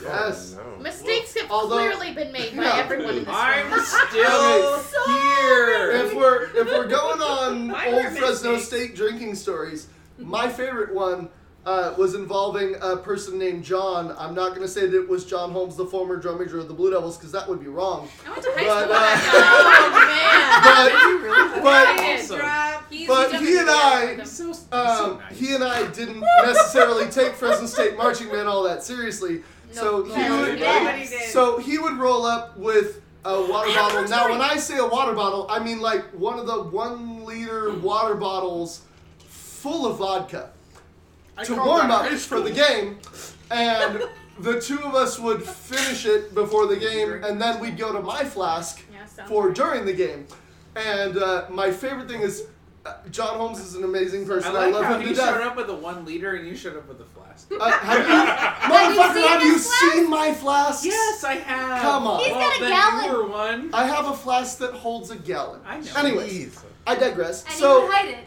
Yes. 0.03 0.57
Oh, 0.59 0.77
no. 0.77 0.83
Mistakes 0.83 1.35
have 1.41 1.51
Although- 1.51 1.79
clearly 1.79 2.15
been 2.15 2.31
made 2.31 2.57
by 2.57 2.63
Yeah. 2.63 2.77
everyone 2.77 3.17
in 3.17 3.25
this 3.25 3.29
I'm 3.29 3.73
room. 3.73 3.83
still 3.85 5.09
here. 5.17 5.91
If 5.93 6.15
we're 6.15 6.45
if 6.57 6.67
we're 6.69 6.87
going 6.87 7.21
on 7.21 7.67
Mine 7.69 7.95
old 7.95 8.05
were 8.05 8.11
Fresno 8.13 8.53
mistakes. 8.53 8.67
State 8.69 8.95
drinking 8.97 9.35
stories, 9.35 9.89
my 10.19 10.49
favorite 10.49 10.95
one 10.95 11.29
uh, 11.65 11.95
was 11.99 12.15
involving 12.15 12.77
a 12.81 12.97
person 12.97 13.39
named 13.39 13.65
John. 13.65 14.15
I'm 14.19 14.35
not 14.35 14.51
going 14.51 14.63
to 14.63 14.69
say 14.69 14.87
that 14.87 14.97
it 14.97 15.09
was 15.09 15.25
John 15.25 15.51
Holmes, 15.51 15.75
the 15.77 15.85
former 15.87 16.17
drum 16.17 16.39
major 16.39 16.59
of 16.61 16.69
the 16.69 16.75
Blue 16.75 16.91
Devils, 16.93 17.17
because 17.17 17.33
that 17.33 17.49
would 17.49 17.59
be 17.61 17.67
wrong. 17.67 18.09
I 18.25 18.31
went 18.31 18.43
to 18.45 18.51
high 18.55 18.87
But, 18.87 19.19
school 19.19 19.41
uh, 19.41 19.87
with 19.91 20.09
that 20.09 21.53
But, 21.57 21.57
guy. 21.57 21.61
but, 21.63 21.87
I 21.89 21.97
did. 21.97 22.21
Awesome. 22.21 22.85
He's- 22.91 23.09
but 23.09 23.41
he 23.41 23.59
and 23.59 23.69
I- 23.71 24.23
So, 24.25 24.53
so 24.53 24.65
um, 24.73 25.19
nice. 25.19 25.37
he 25.39 25.55
and 25.55 25.65
I 25.65 25.87
didn't 25.89 26.21
necessarily 26.45 27.09
take 27.11 27.35
Fresno 27.35 27.67
State 27.67 27.97
marching 27.97 28.29
band 28.29 28.49
all 28.49 28.63
that 28.63 28.85
seriously. 28.85 29.43
so 29.73 30.05
he 30.05 30.11
would 30.31 30.61
Nobody 30.61 31.07
did. 31.07 31.31
So 31.31 31.59
he 31.59 31.79
would 31.79 31.95
roll 31.99 32.25
up 32.25 32.57
with 32.57 33.03
a 33.25 33.41
water 33.51 33.71
bottle. 33.75 34.09
Now, 34.09 34.31
when 34.31 34.41
I 34.41 34.57
say 34.57 34.79
a 34.79 34.87
water 34.87 35.13
bottle, 35.13 35.47
I 35.51 35.59
mean 35.59 35.81
like 35.81 36.05
one 36.13 36.39
of 36.39 36.47
the 36.47 36.63
one 36.63 37.25
liter 37.25 37.75
water 37.81 38.15
bottles 38.15 38.83
full 39.67 39.87
of 39.87 39.99
vodka 39.99 40.51
I 41.37 41.45
to 41.45 41.57
warm 41.57 41.91
up 41.91 42.07
for 42.13 42.41
the 42.41 42.53
game. 42.53 42.99
And 43.51 44.03
the 44.39 44.61
two 44.61 44.79
of 44.81 44.95
us 44.95 45.19
would 45.19 45.43
finish 45.43 46.07
it 46.07 46.35
before 46.35 46.67
the 46.67 46.77
game, 46.77 47.25
and 47.25 47.41
then 47.41 47.59
we'd 47.61 47.77
go 47.77 47.93
to 47.93 48.01
my 48.01 48.23
flask 48.25 48.83
Yeah, 48.93 49.07
for 49.27 49.49
right. 49.49 49.57
during 49.57 49.85
the 49.85 49.93
game. 49.93 50.27
And 50.77 51.19
uh, 51.19 51.47
my 51.51 51.71
favorite 51.73 52.09
thing 52.09 52.21
is 52.21 52.45
uh, 52.85 52.95
John 53.11 53.39
Holmes 53.39 53.59
is 53.59 53.75
an 53.75 53.83
amazing 53.83 54.25
person. 54.27 54.55
I, 54.55 54.67
like 54.67 54.75
love 54.75 54.85
how 54.85 54.95
him 54.95 55.01
he 55.01 55.09
to 55.09 55.15
showed 55.15 55.39
death. 55.39 55.47
up 55.49 55.57
with 55.57 55.69
a 55.69 55.75
one 55.75 56.05
liter 56.05 56.35
and 56.35 56.47
you 56.47 56.55
showed 56.55 56.77
up 56.77 56.87
with 56.87 57.01
a 57.01 57.05
flask. 57.05 57.51
Uh, 57.51 57.71
have 57.71 58.07
you, 58.09 58.75
motherfucker, 58.75 59.15
seen 59.15 59.29
have 59.29 59.43
you 59.43 59.59
flask? 59.59 59.93
seen 59.95 60.11
my 60.11 60.33
flasks? 60.33 60.87
Yes, 60.87 61.25
I 61.25 61.35
have. 61.35 61.83
Come 61.83 62.07
on. 62.07 62.21
He's 62.21 62.31
well, 62.33 62.41
got 62.41 62.57
a 62.57 62.61
then 62.61 62.71
gallon. 62.71 63.31
One. 63.31 63.75
I 63.75 63.87
have 63.87 64.07
a 64.07 64.15
flask 64.15 64.59
that 64.59 64.75
holds 64.75 65.11
a 65.11 65.17
gallon. 65.17 65.61
I 65.67 65.81
know. 65.81 65.93
Anyways, 65.97 66.33
Jeez. 66.33 66.63
I 66.87 66.95
digress. 66.95 67.45
And 67.45 67.55
you 67.55 67.59
so 67.61 67.83
would 67.83 67.93
hide 67.93 68.09
it. 68.11 68.19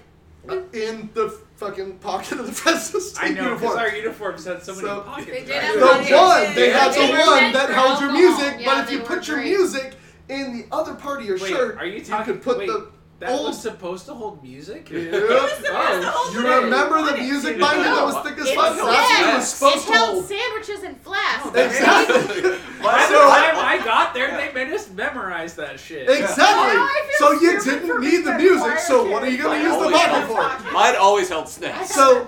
Uh, 0.48 0.62
in 0.74 1.10
the 1.14 1.30
fucking 1.58 1.98
pocket 2.00 2.40
of 2.40 2.46
the 2.46 2.52
Fresno 2.52 3.00
State 3.00 3.24
I 3.24 3.30
know 3.30 3.56
because 3.56 3.62
uniform. 3.62 3.80
our 3.80 3.96
uniforms 3.96 4.46
had 4.46 4.64
so 4.64 4.74
many 4.76 4.88
So- 4.88 5.02
pockets. 5.02 5.28
They 5.32 5.44
did 5.44 5.50
right? 5.50 5.62
have 5.64 5.76
the 5.76 5.82
pockets. 5.86 6.12
one 6.12 6.56
they 6.56 6.70
had 6.70 6.94
They 6.94 7.08
the 7.08 7.12
were 7.14 7.20
one 7.20 7.42
meant 7.42 7.54
that 7.54 7.68
for 7.68 7.74
held 7.74 8.00
your 8.02 8.10
alcohol. 8.12 8.38
music, 8.38 8.56
Yeah, 8.60 8.66
but 8.66 8.78
if 8.80 8.86
they 8.88 8.94
you 8.94 9.00
were 9.00 9.06
put 9.06 9.28
your 9.28 9.38
great. 9.38 9.50
music 9.58 9.96
in 10.30 10.58
the 10.58 10.66
other 10.72 10.94
part 10.94 11.20
of 11.22 11.26
your 11.26 11.38
Wait, 11.40 11.50
shirt, 11.50 11.78
are 11.78 11.86
you 11.86 11.98
you 12.00 12.06
talking? 12.06 12.34
could 12.36 12.42
put 12.44 12.60
wait, 12.60 12.68
the 12.68 12.88
that 13.20 13.32
old. 13.32 13.48
was 13.48 13.62
supposed 13.62 14.06
to 14.08 14.14
hold 14.14 14.42
music. 14.44 14.90
Yep. 14.90 15.14
Oh, 15.72 16.32
You 16.34 16.40
remember 16.48 17.04
the 17.12 17.18
music 17.18 17.60
binder 17.60 17.84
that 17.84 18.04
was 18.04 18.16
thick 18.26 18.38
as 18.40 18.48
It's 18.48 18.56
fuck? 18.56 18.76
That's 18.76 19.12
what 19.12 19.30
it 19.30 19.36
was 19.38 19.50
supposed 19.54 19.78
it 19.78 19.88
to 19.88 19.94
held 19.94 20.10
hold. 20.14 20.26
sandwiches 20.26 20.84
and 20.84 21.02
flasks. 21.02 21.48
Exactly. 21.56 22.42
By 22.82 23.06
the 23.10 23.16
time 23.16 23.56
I 23.58 23.82
got 23.84 24.14
there, 24.14 24.32
they 24.38 24.52
made 24.54 24.74
us 24.74 24.90
memorize 24.92 25.56
that 25.56 25.80
shit. 25.80 26.10
Exactly. 26.10 26.38
I 26.46 27.08
feel 27.18 27.28
So 27.28 27.34
you 27.42 27.60
didn't 27.62 28.02
need 28.02 28.24
the 28.26 28.36
music. 28.36 28.80
So 28.80 29.04
kid. 29.04 29.12
what 29.12 29.24
are 29.24 29.30
you 29.30 29.38
gonna 29.42 29.60
use 29.62 29.72
the 29.72 29.78
always 29.80 29.96
pocket 29.98 30.10
held- 30.10 30.62
for? 30.62 30.72
Mine 30.72 30.96
always 30.96 31.30
held 31.30 31.48
snacks. 31.50 31.94
So 31.94 32.28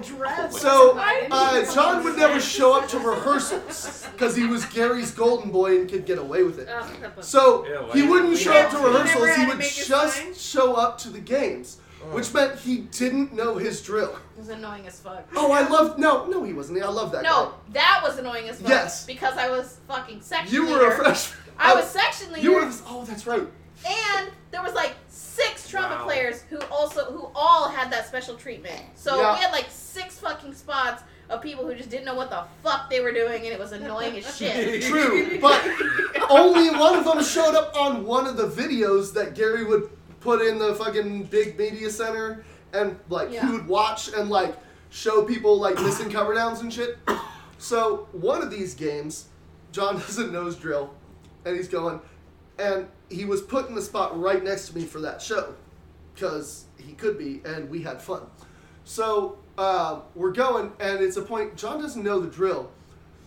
So, 0.51 0.97
uh, 0.97 1.73
John 1.73 2.03
would 2.03 2.17
never 2.17 2.39
show 2.39 2.73
up 2.77 2.87
to 2.89 2.99
rehearsals 2.99 4.05
because 4.11 4.35
he 4.35 4.45
was 4.45 4.65
Gary's 4.65 5.11
golden 5.11 5.51
boy 5.51 5.79
and 5.79 5.89
could 5.89 6.05
get 6.05 6.17
away 6.19 6.43
with 6.43 6.59
it. 6.59 6.67
Ugh, 6.69 6.85
that 7.01 7.15
was- 7.17 7.27
So 7.27 7.63
he 7.93 8.03
wouldn't 8.03 8.37
show 8.37 8.53
up 8.53 8.69
to 8.71 8.77
to. 8.77 8.81
He 8.81 8.83
never 8.83 8.97
rehearsals. 8.99 9.35
He 9.35 9.45
would 9.45 9.61
just 9.61 10.39
show 10.41 10.73
up 10.75 10.80
to 10.99 11.09
the 11.09 11.19
games, 11.19 11.77
oh. 12.03 12.15
which 12.15 12.33
meant 12.33 12.59
he 12.59 12.79
didn't 12.79 13.33
know 13.33 13.57
his 13.57 13.81
drill. 13.81 14.15
It 14.35 14.39
was 14.39 14.49
annoying 14.49 14.87
as 14.87 14.99
fuck. 14.99 15.27
Oh, 15.35 15.51
I 15.51 15.67
love 15.67 15.97
no, 15.97 16.25
no, 16.25 16.43
he 16.43 16.53
wasn't. 16.53 16.81
I 16.83 16.87
love 16.89 17.11
that 17.13 17.23
No, 17.23 17.53
that 17.73 18.01
was 18.03 18.17
annoying 18.17 18.49
as 18.49 18.59
fuck. 18.59 18.69
Yes. 18.69 19.05
Because 19.05 19.37
I 19.37 19.49
was 19.49 19.77
fucking 19.87 20.17
guy. 20.19 20.23
section 20.23 20.53
You 20.53 20.65
leader. 20.65 20.77
were 20.79 20.91
a 20.91 20.95
freshman. 20.95 21.37
I 21.57 21.75
was 21.75 21.85
section 21.85 22.31
leader. 22.33 22.41
You 22.43 22.53
were. 22.55 22.65
The, 22.65 22.81
oh, 22.87 23.05
that's 23.05 23.25
right. 23.27 23.47
and 23.87 24.29
there 24.51 24.61
was 24.63 24.73
like 24.73 24.95
six 25.07 25.67
trumpet 25.69 25.97
Wow. 25.99 26.03
players 26.05 26.41
who 26.49 26.59
also 26.71 27.05
who 27.11 27.29
all 27.35 27.69
had 27.69 27.91
that 27.91 28.07
special 28.07 28.35
treatment. 28.35 28.81
So 28.95 29.19
Yeah. 29.19 29.33
we 29.35 29.39
had 29.41 29.51
like 29.51 29.67
six 29.69 30.17
fucking 30.19 30.53
spots 30.53 31.03
of 31.29 31.41
people 31.41 31.65
who 31.65 31.73
just 31.73 31.89
didn't 31.89 32.03
know 32.05 32.13
what 32.15 32.29
the 32.29 32.43
fuck 32.61 32.89
they 32.89 32.99
were 32.99 33.13
doing, 33.13 33.43
and 33.43 33.53
it 33.53 33.59
was 33.59 33.71
annoying 33.71 34.17
as 34.17 34.37
shit. 34.37 34.81
True, 34.89 35.39
but 35.39 35.61
only 36.29 36.69
one 36.71 36.97
of 36.97 37.05
them 37.05 37.23
showed 37.23 37.55
up 37.55 37.73
on 37.79 38.05
one 38.05 38.27
of 38.27 38.35
the 38.35 38.47
videos 38.47 39.13
that 39.13 39.33
Gary 39.33 39.63
would 39.63 39.89
put 40.21 40.41
in 40.41 40.57
the 40.57 40.73
fucking 40.75 41.23
big 41.23 41.57
media 41.59 41.89
center, 41.89 42.45
and 42.73 42.97
like 43.09 43.31
Yeah. 43.31 43.45
he 43.45 43.51
would 43.51 43.67
watch 43.67 44.13
and 44.13 44.29
like 44.29 44.55
show 44.89 45.23
people 45.23 45.59
like 45.59 45.75
missing 45.81 46.09
cover 46.17 46.33
downs 46.33 46.61
and 46.61 46.71
shit. 46.73 46.97
So 47.57 48.07
one 48.13 48.41
of 48.41 48.49
these 48.49 48.73
games, 48.73 49.25
John 49.71 49.95
doesn't 49.99 50.31
nose 50.31 50.55
drill, 50.55 50.93
and 51.45 51.55
he's 51.57 51.67
going, 51.67 51.99
and 52.57 52.87
he 53.09 53.25
was 53.25 53.41
put 53.41 53.67
in 53.67 53.75
the 53.75 53.81
spot 53.81 54.17
right 54.19 54.41
next 54.43 54.69
to 54.69 54.75
me 54.77 54.85
for 54.85 55.01
that 55.01 55.21
show, 55.21 55.53
because 56.13 56.65
he 56.77 56.93
could 56.93 57.17
be, 57.17 57.41
and 57.43 57.69
we 57.69 57.81
had 57.81 58.01
fun. 58.01 58.21
So 58.83 59.37
uh, 59.57 59.99
we're 60.15 60.31
going, 60.31 60.71
and 60.79 61.01
it's 61.01 61.17
a 61.17 61.21
point. 61.21 61.55
John 61.55 61.81
doesn't 61.81 62.03
know 62.03 62.19
the 62.19 62.29
drill. 62.29 62.71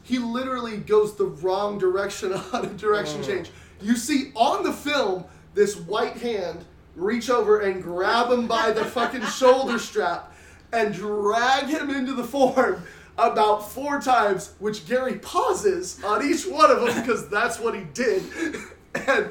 He 0.02 0.18
literally 0.18 0.78
goes 0.78 1.16
the 1.16 1.26
wrong 1.26 1.78
direction 1.78 2.32
on 2.52 2.64
a 2.64 2.68
direction 2.70 3.22
change. 3.22 3.50
You 3.80 3.96
see 3.96 4.32
on 4.34 4.62
the 4.64 4.72
film 4.72 5.24
this 5.54 5.76
white 5.76 6.16
hand 6.18 6.64
reach 6.96 7.30
over 7.30 7.60
and 7.60 7.82
grab 7.82 8.30
him 8.30 8.46
by 8.46 8.70
the 8.70 8.84
fucking 8.84 9.24
shoulder 9.26 9.78
strap 9.78 10.32
and 10.72 10.94
drag 10.94 11.66
him 11.66 11.90
into 11.90 12.12
the 12.12 12.24
form 12.24 12.82
about 13.16 13.70
four 13.70 14.00
times, 14.00 14.54
which 14.58 14.86
Gary 14.86 15.18
pauses 15.18 16.02
on 16.04 16.24
each 16.28 16.46
one 16.46 16.70
of 16.70 16.80
them 16.80 17.00
because 17.00 17.28
that's 17.28 17.60
what 17.60 17.74
he 17.74 17.84
did. 17.94 18.22
And 19.08 19.30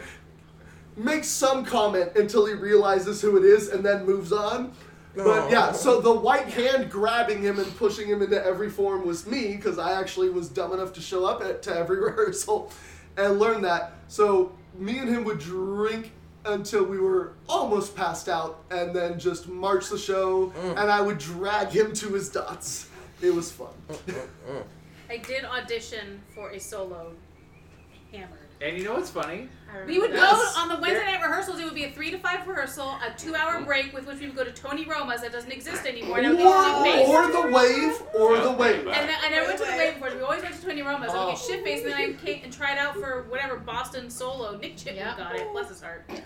makes 0.95 1.27
some 1.27 1.65
comment 1.65 2.11
until 2.15 2.45
he 2.45 2.53
realizes 2.53 3.21
who 3.21 3.37
it 3.37 3.43
is 3.43 3.69
and 3.69 3.83
then 3.83 4.05
moves 4.05 4.31
on. 4.31 4.73
But 5.15 5.25
oh. 5.25 5.49
yeah, 5.49 5.71
so 5.71 6.01
the 6.01 6.13
white 6.13 6.47
hand 6.47 6.89
grabbing 6.89 7.41
him 7.41 7.59
and 7.59 7.77
pushing 7.77 8.07
him 8.07 8.21
into 8.21 8.43
every 8.43 8.69
form 8.69 9.05
was 9.05 9.27
me 9.27 9.55
because 9.55 9.77
I 9.77 9.99
actually 9.99 10.29
was 10.29 10.49
dumb 10.49 10.73
enough 10.73 10.91
to 10.93 11.01
show 11.01 11.25
up 11.25 11.41
at, 11.43 11.61
to 11.63 11.75
every 11.75 11.99
rehearsal 12.03 12.71
and 13.17 13.39
learn 13.39 13.61
that. 13.61 13.93
So 14.07 14.53
me 14.77 14.97
and 14.97 15.09
him 15.09 15.23
would 15.23 15.39
drink 15.39 16.11
until 16.45 16.83
we 16.83 16.99
were 16.99 17.33
almost 17.47 17.95
passed 17.95 18.27
out 18.27 18.63
and 18.71 18.95
then 18.95 19.17
just 19.19 19.47
march 19.47 19.89
the 19.89 19.97
show 19.97 20.49
mm. 20.49 20.69
and 20.71 20.91
I 20.91 21.01
would 21.01 21.17
drag 21.17 21.69
him 21.69 21.93
to 21.93 22.09
his 22.09 22.29
dots. 22.29 22.89
It 23.21 23.33
was 23.33 23.51
fun. 23.51 23.69
Mm, 23.89 24.27
mm, 24.49 24.63
I 25.09 25.17
did 25.17 25.45
audition 25.45 26.21
for 26.35 26.51
a 26.51 26.59
solo 26.59 27.13
hammered. 28.11 28.42
And 28.63 28.77
you 28.77 28.85
know 28.85 28.93
what's 28.93 29.09
funny? 29.09 29.49
We 29.87 29.99
would 29.99 30.11
Yes. 30.11 30.53
go 30.55 30.61
on 30.61 30.69
the 30.69 30.77
Wednesday 30.77 31.03
night 31.03 31.21
rehearsals. 31.21 31.59
It 31.59 31.65
would 31.65 31.73
be 31.73 31.83
a 31.83 31.91
three 31.91 32.11
to 32.11 32.17
five 32.19 32.47
rehearsal, 32.47 32.95
a 33.05 33.11
two-hour 33.17 33.55
mm-hmm. 33.55 33.65
break 33.65 33.91
with 33.91 34.05
which 34.05 34.19
we 34.19 34.27
would 34.27 34.35
go 34.35 34.43
to 34.45 34.51
Tony 34.51 34.85
Roma's 34.85 35.21
that 35.21 35.33
doesn't 35.33 35.51
exist 35.51 35.85
anymore. 35.85 36.19
And 36.19 36.27
I 36.27 36.29
would 36.29 36.39
Or, 36.39 36.83
get 36.85 36.99
shit 36.99 37.09
or 37.09 37.27
the 37.31 37.41
wave, 37.51 38.01
or 38.13 38.37
the 38.37 38.51
wave. 38.51 38.87
And 38.87 39.09
then 39.09 39.17
I 39.21 39.29
never 39.29 39.47
went 39.47 39.57
to 39.59 39.65
the 39.65 39.71
wave 39.71 39.95
before. 39.95 40.15
We 40.15 40.21
always 40.21 40.43
went 40.43 40.55
to 40.55 40.61
Tony 40.61 40.81
Roma's. 40.81 41.11
I 41.11 41.25
would 41.25 41.31
get 41.33 41.41
oh. 41.43 41.47
shit 41.47 41.63
faced, 41.65 41.83
and 41.83 41.91
then 41.91 41.99
I 41.99 42.13
came 42.13 42.41
and 42.43 42.53
tried 42.53 42.77
out 42.77 42.93
for 42.95 43.23
whatever 43.23 43.57
Boston 43.57 44.09
solo. 44.09 44.55
Nick 44.57 44.77
Chipman 44.77 44.95
Yeah. 44.95 45.17
got 45.17 45.35
it. 45.35 45.51
Bless 45.51 45.67
his 45.69 45.81
heart. 45.81 46.05
I 46.09 46.19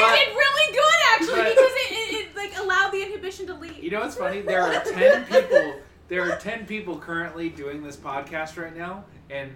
But- 0.00 0.14
did 0.16 0.34
really 0.34 0.72
good 0.72 1.00
actually 1.14 1.42
but- 1.42 1.50
because 1.50 1.74
it, 1.76 1.92
it, 1.92 2.14
it 2.14 2.36
like 2.36 2.58
allowed 2.58 2.90
the 2.90 3.02
inhibition 3.02 3.46
to 3.46 3.54
leave. 3.54 3.78
You 3.84 3.90
know 3.90 4.00
what's 4.00 4.16
funny? 4.16 4.40
There 4.40 4.62
are 4.62 4.82
ten 4.82 5.24
people. 5.26 5.74
There 6.08 6.30
are 6.32 6.36
ten 6.38 6.66
people 6.66 6.98
currently 6.98 7.48
doing 7.50 7.82
this 7.82 7.96
podcast 7.96 8.60
right 8.62 8.76
now, 8.76 9.04
and 9.30 9.54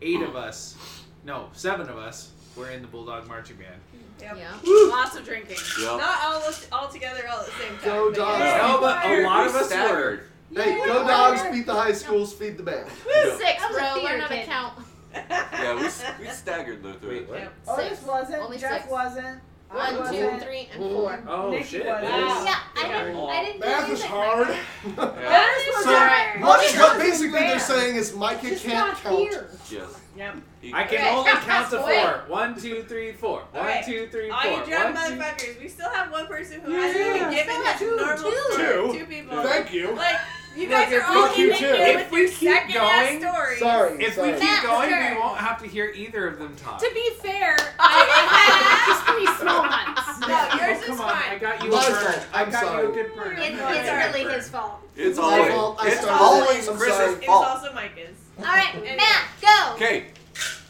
eight 0.00 0.20
of 0.22 0.34
us, 0.34 0.76
no, 1.24 1.48
seven 1.52 1.88
of 1.88 1.96
us, 1.96 2.30
were 2.56 2.70
in 2.70 2.82
the 2.82 2.88
Bulldog 2.88 3.28
marching 3.28 3.56
band. 3.56 3.80
Yep. 4.20 4.36
Yeah. 4.36 4.88
Lots 4.88 5.16
of 5.16 5.24
drinking. 5.24 5.56
Yep. 5.80 5.98
Not 5.98 6.18
all 6.24 6.42
all 6.72 6.88
together 6.88 7.22
all 7.30 7.40
at 7.40 7.46
the 7.46 7.52
same 7.52 7.72
time. 7.78 7.84
Go 7.84 8.10
but 8.10 8.16
dogs. 8.16 8.38
yeah. 8.40 8.68
No, 8.68 8.80
but 8.80 9.04
a 9.06 9.22
lot 9.24 9.46
of 9.46 9.54
us 9.54 9.62
were. 9.62 9.68
staggered. 9.68 10.20
Hey, 10.54 10.76
go 10.84 11.06
dogs, 11.06 11.40
beat 11.50 11.64
the 11.66 11.72
high 11.74 11.92
schools, 11.92 12.32
feed 12.34 12.58
the 12.58 12.62
band. 12.62 12.86
Yeah. 13.08 13.36
Six, 13.38 13.60
That 13.62 13.68
was 13.70 13.76
a 13.76 13.80
bro. 13.80 13.94
theater 13.94 14.08
Learn 14.12 14.20
how 14.20 14.28
to 14.28 14.44
count. 14.44 14.78
Yeah, 15.14 15.74
we, 16.18 16.24
we 16.24 16.30
staggered 16.32 16.82
though 16.82 16.92
through 16.94 17.08
Wait, 17.10 17.22
it. 17.22 17.28
what? 17.28 17.38
Yep. 17.40 17.52
Otis 17.68 17.88
Six. 17.98 18.02
wasn't. 18.06 18.42
Only 18.42 18.58
Jeff 18.58 18.80
six. 18.82 18.90
wasn't. 18.90 19.40
I 19.74 19.92
One, 19.92 20.12
two, 20.12 20.22
wasn't. 20.22 20.42
three, 20.42 20.68
and 20.72 20.82
four. 20.82 21.22
Oh 21.26 21.50
Nikki 21.50 21.64
shit! 21.64 21.86
was. 21.86 22.02
Wow. 22.02 22.44
Yeah, 22.44 22.58
I 22.76 23.04
didn't. 23.04 23.16
I 23.16 23.44
didn't 23.44 23.60
do 23.60 23.66
Math 23.66 23.82
is 23.84 23.88
music. 23.88 24.06
hard. 24.06 24.48
Yeah. 24.48 25.44
Otis 25.44 25.66
was 25.74 25.84
So, 25.84 25.92
what, 25.92 26.40
what 26.40 26.98
was 26.98 27.02
basically 27.02 27.38
they're 27.40 27.58
saying 27.58 27.96
is 27.96 28.14
Micah 28.14 28.48
Just 28.50 28.64
can't 28.64 28.88
not 28.88 28.96
count. 28.98 29.18
here. 29.18 29.48
Yes. 29.70 30.00
Yep. 30.14 30.36
I 30.74 30.84
can 30.84 30.98
Okay, 31.00 31.10
only 31.10 31.30
count 31.30 31.44
count 31.46 31.70
to 31.70 31.76
fast, 31.78 31.86
boy. 31.86 32.02
four. 32.02 32.24
One, 32.28 32.60
two, 32.60 32.82
three, 32.82 33.12
four. 33.12 33.40
One, 33.52 33.64
Okay. 33.66 33.82
two, 33.86 34.08
three, 34.08 34.28
All 34.30 34.42
four. 34.42 34.50
you 34.60 34.66
drunk 34.66 34.94
One, 34.94 35.10
two- 35.10 35.16
motherfuckers, 35.16 35.60
we 35.60 35.68
still 35.68 35.88
have 35.90 36.12
one 36.12 36.26
person 36.26 36.60
who 36.60 36.72
Yeah. 36.72 36.80
hasn't 36.80 37.06
even 37.16 37.30
given 37.30 37.54
Still 37.54 37.64
that 37.64 37.76
two, 37.78 37.96
normal 37.96 38.30
two. 38.30 38.52
story. 38.52 38.66
Two. 38.92 38.98
Two 38.98 39.06
people. 39.06 39.42
Thank 39.42 39.72
you. 39.72 39.92
Like, 39.92 40.16
you 40.56 40.68
guys 40.68 40.92
if 40.92 41.02
are 41.02 41.06
all 41.16 41.28
we 41.28 41.34
keep- 41.34 41.52
if 41.60 41.96
with 41.96 42.10
we 42.12 42.20
your 42.20 42.28
keep 42.30 42.48
second 42.50 42.74
going- 42.74 43.20
stories. 43.20 43.58
Sorry. 43.58 44.04
If 44.04 44.14
sorry. 44.14 44.28
we 44.32 44.38
keep 44.38 44.42
Matt, 44.48 44.62
going, 44.64 44.88
sure. 44.90 45.10
we 45.14 45.16
won't 45.20 45.38
have 45.38 45.58
to 45.62 45.68
hear 45.68 45.92
either 45.94 46.28
of 46.28 46.38
them 46.38 46.54
talk. 46.56 46.78
To 46.78 46.90
be 46.94 47.10
fair, 47.22 47.56
I, 47.78 48.04
I 48.08 48.42
had 48.60 48.86
just 48.86 49.04
three 49.06 49.26
small 49.40 49.62
ones. 49.62 50.20
No, 50.20 50.28
yours 50.66 50.78
oh, 50.78 50.80
is 50.80 50.86
come 50.86 51.00
on, 51.00 51.10
I 51.14 51.38
got 51.38 51.62
you 51.64 51.70
My 51.70 51.84
a 51.86 51.90
burn. 51.90 52.02
fault. 52.12 52.26
I 52.32 52.42
I'm 52.42 52.50
got 52.50 52.62
sorry. 52.64 52.82
you 52.84 52.90
a 52.90 52.94
good 52.94 53.14
burn. 53.16 53.38
It, 53.38 53.54
No, 53.56 53.68
it's 53.72 53.88
sorry. 53.88 54.12
really 54.22 54.34
his 54.34 54.48
fault. 54.48 54.78
It's 54.96 55.18
My 55.18 55.24
always 55.24 55.52
fault. 55.52 55.76
I 55.80 55.86
it's 55.88 56.00
started. 56.00 56.22
always 56.22 56.68
I'm 56.68 56.76
Chris's 56.76 56.96
sorry. 56.96 57.12
It's 57.14 57.24
fault. 57.26 57.46
also 57.46 57.72
Micah's. 57.72 58.16
All 58.38 58.44
right, 58.44 58.74
Anyway. 58.74 58.96
Matt, 58.96 59.24
go. 59.40 59.74
Okay, 59.76 60.06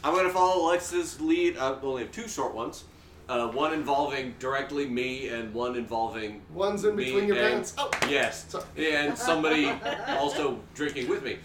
I'm 0.04 0.14
gonna 0.14 0.30
follow 0.30 0.66
Alexa's 0.68 1.20
lead. 1.20 1.56
I 1.58 1.74
only 1.82 2.02
have 2.02 2.12
two 2.12 2.28
short 2.28 2.54
ones. 2.54 2.84
Uh, 3.28 3.48
one 3.48 3.72
involving 3.72 4.34
directly 4.38 4.86
me, 4.86 5.28
and 5.28 5.54
one 5.54 5.76
involving 5.76 6.42
One's 6.52 6.84
in 6.84 6.96
Me 6.96 7.04
between 7.04 7.26
your 7.28 7.36
and- 7.36 7.54
pants. 7.54 7.74
Oh, 7.78 7.90
yes, 8.08 8.46
Sorry. 8.48 8.94
and 8.94 9.16
somebody 9.16 9.72
also 10.08 10.58
drinking 10.74 11.08
with 11.08 11.22
me. 11.22 11.38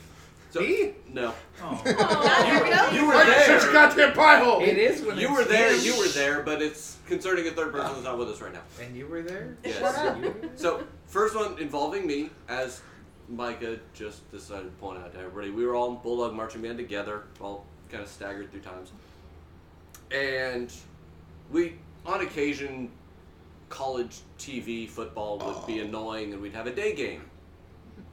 So, 0.49 0.61
Me? 0.61 0.93
No, 1.13 1.33
Oh. 1.61 1.79
there 1.85 1.93
we 2.91 2.97
you 2.97 3.05
were 3.05 3.13
Like, 3.13 3.27
shut 3.27 3.47
your 3.49 3.59
there. 3.59 3.71
goddamn 3.73 4.13
pie 4.13 4.39
hole. 4.39 4.61
It 4.61 4.77
is 4.77 5.01
when 5.03 5.17
You 5.17 5.27
it's 5.27 5.37
were 5.37 5.43
there. 5.43 5.75
him. 5.75 5.83
You 5.83 5.97
were 5.99 6.07
there, 6.07 6.41
but 6.41 6.61
it's 6.61 6.97
concerning 7.05 7.47
a 7.47 7.51
third 7.51 7.71
person 7.73 7.93
who's 7.95 8.03
not 8.05 8.17
with 8.17 8.29
us 8.29 8.41
right 8.41 8.53
now. 8.53 8.61
And 8.81 8.95
you 8.95 9.07
were 9.07 9.21
there? 9.21 9.57
Yes. 9.63 9.81
Were 9.81 10.21
there? 10.21 10.33
So 10.55 10.83
first 11.05 11.35
one 11.35 11.59
involving 11.59 12.07
me, 12.07 12.29
as 12.49 12.81
Micah 13.29 13.77
just 13.93 14.29
decided 14.31 14.63
to 14.65 14.71
point 14.81 14.99
out 14.99 15.13
to 15.13 15.19
everybody, 15.19 15.51
we 15.51 15.65
were 15.65 15.75
all 15.75 15.91
in 15.91 15.97
Bulldog 15.97 16.33
marching 16.33 16.61
band 16.61 16.77
together, 16.77 17.23
all 17.41 17.65
kind 17.91 18.01
of 18.01 18.09
staggered 18.09 18.49
through 18.51 18.61
times, 18.61 18.91
and 20.11 20.71
we, 21.51 21.75
on 22.05 22.21
occasion, 22.21 22.89
college 23.69 24.19
TV 24.39 24.87
football 24.87 25.39
would 25.39 25.67
be 25.67 25.79
annoying, 25.79 26.33
and 26.33 26.41
we'd 26.41 26.53
have 26.53 26.67
a 26.67 26.73
day 26.73 26.93
game. 26.93 27.23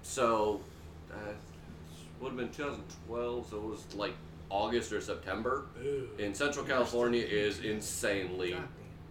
So, 0.02 0.60
uh, 1.12 1.32
would 2.20 2.30
have 2.30 2.36
been 2.36 2.50
2012, 2.50 3.48
so 3.50 3.56
it 3.56 3.62
was 3.62 3.94
like 3.94 4.14
August 4.50 4.92
or 4.92 5.00
September. 5.00 5.66
In 6.18 6.34
Central 6.34 6.64
California 6.64 7.22
is 7.22 7.60
insanely 7.60 8.56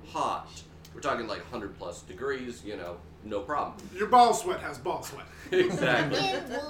hot. 0.07 0.49
We're 0.93 1.01
talking 1.01 1.27
like 1.27 1.41
100 1.41 1.77
plus 1.77 2.01
degrees, 2.03 2.63
you 2.63 2.77
know, 2.77 2.97
no 3.23 3.39
problem. 3.41 3.75
Your 3.95 4.07
ball 4.07 4.33
sweat 4.33 4.59
has 4.59 4.77
ball 4.77 5.03
sweat. 5.03 5.25
exactly. 5.51 6.19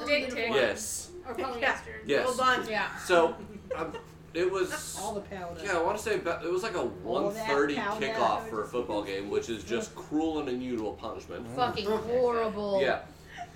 Dick. 0.05 0.33
Yes. 0.35 1.09
Or 1.27 1.35
polyester. 1.35 1.99
Yeah. 2.05 2.17
Yes. 2.17 2.25
Hold 2.25 2.39
on. 2.39 2.69
Yeah. 2.69 2.97
So, 2.97 3.35
um, 3.75 3.93
it 4.33 4.51
was. 4.51 4.97
All 5.01 5.13
the 5.13 5.21
powder. 5.21 5.61
Yeah, 5.63 5.77
I 5.77 5.81
want 5.83 5.97
to 5.97 6.03
say 6.03 6.15
about, 6.15 6.43
it 6.43 6.51
was 6.51 6.63
like 6.63 6.75
a 6.75 6.89
All 7.05 7.29
that 7.29 7.47
1:30 7.47 7.75
kickoff 7.99 8.49
for 8.49 8.63
a 8.63 8.67
football 8.67 9.03
game, 9.03 9.29
which 9.29 9.49
is 9.49 9.63
just 9.63 9.95
cruel 9.95 10.39
and 10.39 10.49
unusual 10.49 10.93
punishment. 10.93 11.47
Mm. 11.47 11.55
Fucking 11.55 11.85
horrible. 11.85 12.81
Yeah. 12.81 12.99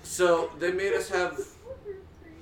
So 0.02 0.50
they 0.58 0.72
made 0.72 0.94
us 0.94 1.08
have 1.08 1.40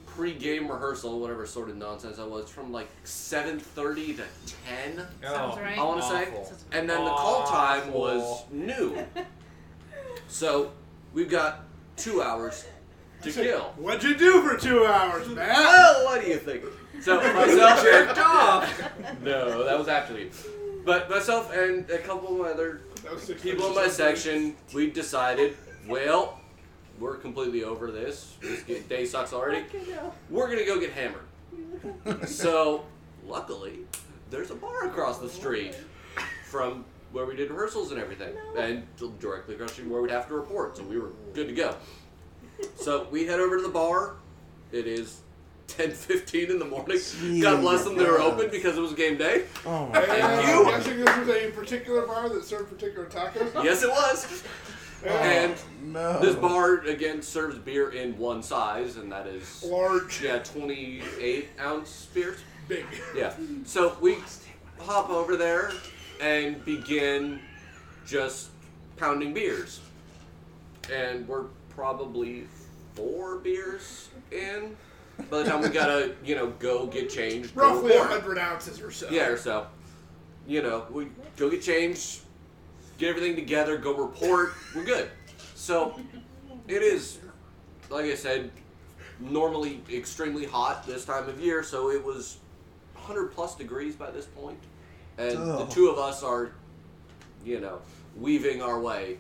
pre-game 0.07 0.66
rehearsal, 0.70 1.20
whatever 1.20 1.45
sort 1.47 1.68
of 1.68 1.76
nonsense 1.76 2.16
that 2.16 2.28
was, 2.30 2.49
from 2.49 2.72
like 2.72 2.89
7:30 3.05 4.16
to 4.16 4.24
10. 4.66 4.97
Sounds 4.97 5.09
oh, 5.22 5.61
right. 5.61 5.78
I 5.78 5.82
want 5.82 6.01
to 6.01 6.09
say, 6.09 6.28
and 6.72 6.89
then 6.89 7.05
the 7.05 7.11
call 7.11 7.47
time 7.47 7.93
was 7.93 8.22
Awful. 8.22 8.57
noon. 8.57 9.07
So 10.28 10.72
we've 11.12 11.30
got 11.30 11.64
two 11.97 12.20
hours 12.20 12.66
to 13.22 13.30
kill. 13.30 13.72
What'd 13.76 14.03
you 14.03 14.16
do 14.16 14.43
for 14.43 14.57
two 14.57 14.84
hours, 14.84 15.28
man? 15.28 15.49
Oh, 15.51 16.03
what 16.05 16.22
do 16.22 16.28
you 16.28 16.37
think? 16.37 16.64
So 17.01 17.16
myself 17.34 17.82
jerked 17.82 18.18
off. 18.24 18.82
No, 19.22 19.64
that 19.64 19.78
was 19.78 19.88
after 19.88 20.18
you. 20.18 20.30
But 20.84 21.11
myself 21.11 21.53
and 21.53 21.88
a 21.90 21.99
couple 21.99 22.44
of 22.44 22.47
other 22.53 22.80
That 23.03 23.12
was 23.14 23.22
six 23.24 23.42
people 23.42 23.66
in 23.68 23.74
my 23.74 23.88
section, 23.88 24.57
we 24.72 24.90
decided, 24.90 25.57
well, 25.88 26.40
we're 27.01 27.16
completely 27.16 27.64
over 27.64 27.90
this. 27.90 28.34
This 28.40 28.62
ge- 28.62 28.88
day 28.88 29.05
sucks 29.05 29.32
already. 29.32 29.64
We're 30.30 30.49
gonna 30.49 30.64
go 30.64 30.78
get 30.80 30.92
hammered. 30.92 32.28
So, 32.28 32.84
luckily, 33.26 33.80
there's 34.30 34.51
a 34.51 34.55
bar 34.55 34.86
across 34.86 35.18
the 35.18 35.28
street 35.28 35.74
from 36.44 36.84
where 37.12 37.26
we 37.26 37.36
did 37.36 37.51
rehearsals 37.51 37.92
and 37.92 38.01
everything, 38.01 38.34
and 38.57 38.84
directly 39.20 39.55
across 39.55 39.70
the 39.70 39.74
street 39.74 39.88
where 39.88 40.01
we'd 40.03 40.11
have 40.11 40.28
to 40.28 40.34
report. 40.34 40.76
So 40.76 40.82
we 40.84 40.99
were 40.99 41.11
good 41.34 41.49
to 41.49 41.55
go. 41.55 41.74
So 42.76 43.07
we 43.11 43.26
head 43.26 43.40
over 43.40 43.57
to 43.57 43.62
the 43.62 43.68
bar. 43.68 44.16
It 44.72 44.86
is 44.86 45.20
10:15 45.68 46.50
in 46.50 46.58
the 46.58 46.64
morning. 46.64 46.98
God 47.40 47.60
bless 47.60 47.84
them, 47.84 47.96
they 47.96 48.04
were 48.04 48.20
open 48.20 48.50
because 48.50 48.76
it 48.76 48.80
was 48.80 48.92
game 48.94 49.16
day. 49.16 49.44
Oh 49.64 49.86
my 49.86 50.00
And 50.00 50.10
And 50.10 50.22
I'm 50.24 50.64
guessing 50.66 50.98
this 51.04 51.16
was 51.16 51.28
a 51.28 51.50
particular 51.50 52.06
bar 52.06 52.28
that 52.28 52.44
served 52.44 52.70
particular 52.70 53.06
tacos. 53.06 53.64
Yes, 53.64 53.82
it 53.82 53.90
was. 53.90 54.42
Oh, 55.04 55.08
and 55.10 55.54
No. 55.82 56.18
this 56.20 56.34
bar 56.34 56.78
again 56.80 57.20
serves 57.22 57.58
beer 57.58 57.90
in 57.90 58.16
one 58.18 58.42
size, 58.42 58.96
and 58.96 59.12
that 59.12 59.26
is 59.26 59.62
Large. 59.64 60.22
yeah, 60.22 60.38
28 60.38 61.48
ounce 61.60 62.06
beers. 62.14 62.38
Big. 62.68 62.86
Yeah. 63.14 63.32
So 63.64 63.96
we 64.00 64.16
hop 64.80 65.10
over 65.10 65.36
there 65.36 65.72
and 66.20 66.64
begin 66.64 67.40
just 68.06 68.48
pounding 68.96 69.32
beers. 69.34 69.80
And 70.92 71.28
we're 71.28 71.44
probably 71.70 72.46
four 72.94 73.36
beers 73.36 74.08
in. 74.32 74.76
By 75.30 75.38
the 75.42 75.44
time 75.44 75.62
we 75.62 75.68
gotta, 75.68 76.14
you 76.24 76.34
know, 76.34 76.48
go 76.58 76.86
get 76.86 77.10
changed. 77.10 77.54
go 77.54 77.62
Roughly 77.62 77.92
report. 77.92 78.10
100 78.10 78.38
ounces 78.38 78.80
or 78.80 78.90
so. 78.90 79.08
Yeah, 79.10 79.28
or 79.28 79.36
so. 79.36 79.66
You 80.46 80.62
know, 80.62 80.86
we 80.90 81.08
go 81.36 81.50
get 81.50 81.62
changed, 81.62 82.20
get 82.98 83.08
everything 83.08 83.34
together, 83.34 83.76
go 83.76 83.94
report. 83.94 84.54
We're 84.74 84.84
good. 84.84 85.10
So 85.54 85.98
it 86.68 86.82
is, 86.82 87.18
like 87.90 88.04
I 88.04 88.14
said, 88.14 88.50
normally 89.18 89.82
extremely 89.92 90.44
hot 90.44 90.86
this 90.86 91.04
time 91.04 91.28
of 91.28 91.40
year. 91.40 91.62
So 91.62 91.90
it 91.90 92.04
was 92.04 92.38
100 92.94 93.32
plus 93.32 93.54
degrees 93.56 93.96
by 93.96 94.10
this 94.10 94.26
point. 94.26 94.58
point, 95.16 95.30
and 95.30 95.48
the 95.48 95.58
Ugh. 95.58 95.70
two 95.70 95.88
of 95.88 95.98
us 95.98 96.22
are, 96.22 96.52
you 97.44 97.60
know, 97.60 97.80
weaving 98.16 98.62
our 98.62 98.80
way 98.80 99.18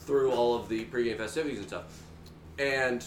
through 0.00 0.32
all 0.32 0.56
of 0.56 0.68
the 0.68 0.84
pregame 0.86 1.16
festivities 1.16 1.58
and 1.58 1.68
stuff. 1.68 1.84
And 2.58 3.04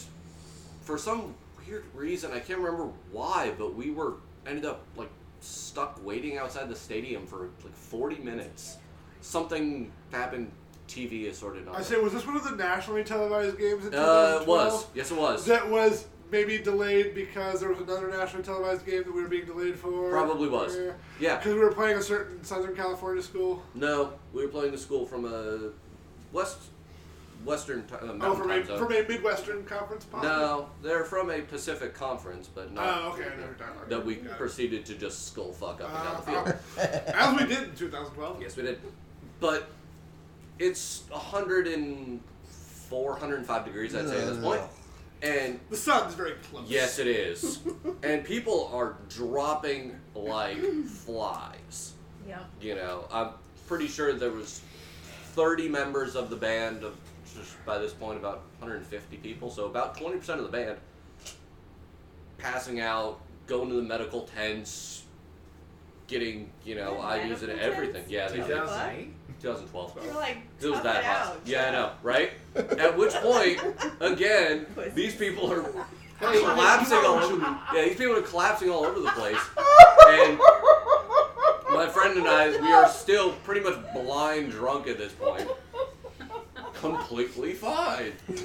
for 0.82 0.98
some 0.98 1.34
weird 1.68 1.86
reason, 1.94 2.32
I 2.32 2.40
can't 2.40 2.60
remember 2.60 2.92
why, 3.12 3.52
but 3.58 3.76
we 3.76 3.92
were 3.92 4.16
ended 4.46 4.66
up 4.66 4.86
like 4.96 5.10
stuck 5.40 6.04
waiting 6.04 6.38
outside 6.38 6.70
the 6.70 6.76
stadium 6.76 7.26
for 7.26 7.50
like 7.64 7.76
40 7.76 8.18
minutes. 8.18 8.78
Something 9.22 9.92
happened. 10.12 10.52
TV 10.88 11.24
is 11.24 11.40
sorted 11.40 11.68
out. 11.68 11.76
I 11.76 11.82
say, 11.82 11.98
was 11.98 12.14
this 12.14 12.28
one 12.28 12.36
of 12.38 12.44
the 12.44 12.56
nationally 12.56 13.04
televised 13.04 13.58
games 13.58 13.88
in 13.88 13.96
uh, 13.96 14.40
it 14.42 14.48
was. 14.48 14.86
Yes, 14.94 15.10
it 15.10 15.18
was. 15.18 15.44
That 15.46 15.68
was 15.68 16.06
maybe 16.32 16.60
delayed 16.60 17.16
because 17.16 17.60
there 17.60 17.70
was 17.70 17.80
another 17.80 18.08
nationally 18.10 18.44
televised 18.46 18.86
game 18.86 19.04
that 19.04 19.14
we 19.14 19.22
were 19.22 19.28
being 19.28 19.46
delayed 19.46 19.78
for. 19.80 20.12
Probably 20.12 20.48
was. 20.48 20.78
Yeah. 21.20 21.38
Because 21.38 21.54
we 21.56 21.60
were 21.60 21.72
playing 21.72 21.98
a 21.98 22.04
certain 22.04 22.44
Southern 22.44 22.76
California 22.76 23.24
school. 23.24 23.64
No, 23.74 24.14
we 24.32 24.44
were 24.44 24.48
playing 24.48 24.72
the 24.72 24.78
school 24.78 25.06
from 25.06 25.26
a 25.26 25.72
west 26.32 26.60
western 27.44 27.86
ti- 27.88 27.96
uh, 27.96 28.00
Oh, 28.02 28.14
mountain 28.14 28.36
from 28.42 28.52
a, 28.52 28.56
time 28.58 28.68
zone. 28.68 28.78
from 28.80 28.92
a 28.94 29.02
Midwestern 29.08 29.64
conference. 29.66 30.06
Possibly? 30.06 30.30
No, 30.30 30.70
they're 30.82 31.04
from 31.06 31.30
a 31.30 31.42
Pacific 31.42 31.94
conference, 31.94 32.48
but 32.54 32.72
not 32.74 32.88
Oh, 32.88 33.10
okay. 33.14 33.24
I 33.24 33.36
know 33.36 33.46
you're 33.46 33.54
talking 33.56 33.76
about. 33.76 33.90
that 33.90 34.06
we 34.06 34.16
Yeah. 34.20 34.36
proceeded 34.36 34.86
to 34.88 34.96
just 34.96 35.28
skull 35.28 35.52
fuck 35.54 35.82
up 35.82 35.90
and 35.90 36.04
down 36.04 36.24
the 36.26 36.32
Uh, 36.40 36.44
field. 36.44 36.56
As 37.08 37.34
we 37.40 37.46
did 37.48 37.64
in 37.70 37.76
2012. 37.76 38.42
Yes, 38.42 38.56
we 38.56 38.64
did. 38.64 38.80
But 39.40 39.68
it's 40.60 41.04
104, 41.12 43.12
105 43.12 43.66
degrees, 43.66 43.96
I'd 43.96 44.08
say, 44.08 44.22
at 44.22 44.28
this 44.34 44.44
point. 44.44 44.62
And 45.22 45.60
The 45.70 45.78
sun's 45.78 46.14
very 46.14 46.34
close. 46.52 46.70
yes, 46.70 47.00
it 47.00 47.08
is. 47.08 47.60
and 48.04 48.24
people 48.24 48.70
are 48.74 48.96
dropping 49.10 49.96
like 50.14 50.58
flies. 50.88 51.94
Yeah. 52.28 52.40
You 52.62 52.76
know, 52.76 53.08
I'm 53.12 53.30
pretty 53.68 53.88
sure 53.88 54.14
there 54.14 54.32
was 54.32 54.62
30 55.34 55.68
members 55.70 56.16
of 56.16 56.30
the 56.30 56.36
band 56.36 56.84
of 56.84 56.96
just 57.36 57.64
by 57.66 57.78
this 57.78 57.94
point 57.94 58.18
about 58.18 58.44
150 58.60 59.18
people, 59.18 59.50
so 59.50 59.66
about 59.66 59.98
20% 59.98 60.28
of 60.30 60.44
the 60.44 60.50
band 60.50 60.78
passing 62.38 62.80
out, 62.80 63.20
going 63.48 63.70
to 63.70 63.76
the 63.76 63.82
medical 63.82 64.22
tents, 64.22 65.04
getting, 66.08 66.50
you 66.64 66.76
know, 66.76 66.94
IVs 66.96 67.42
and 67.44 67.60
everything. 67.60 67.94
tents? 67.96 68.10
Yeah, 68.12 68.28
2008? 68.28 69.14
2012. 69.42 70.00
You're 70.06 70.14
like, 70.16 70.38
It 70.62 70.68
was 70.68 70.82
that 70.82 70.98
it 70.98 71.06
hot. 71.06 71.28
out. 71.36 71.42
Yeah, 71.46 71.68
I 71.68 71.72
know, 71.72 71.92
right? 72.04 72.32
At 72.56 72.98
which 72.98 73.14
point, 73.16 73.62
again, 74.00 74.66
these 74.96 75.16
people 75.16 75.52
are 75.52 75.62
collapsing 76.20 76.98
all 76.98 77.06
over. 77.20 77.60
Yeah, 77.74 77.86
these 77.86 77.98
people 77.98 78.16
are 78.16 78.22
collapsing 78.22 78.70
all 78.70 78.86
over 78.86 79.00
the 79.00 79.10
place. 79.12 79.38
And 80.08 80.38
my 81.74 81.88
friend 81.88 82.16
and 82.20 82.28
I, 82.28 82.50
we 82.62 82.72
are 82.72 82.88
still 82.88 83.32
pretty 83.44 83.62
much 83.62 83.76
blind 83.94 84.52
drunk 84.52 84.88
at 84.88 85.00
this 85.00 85.14
point. 85.14 85.48
Completely 86.80 87.54
fine. 87.54 88.12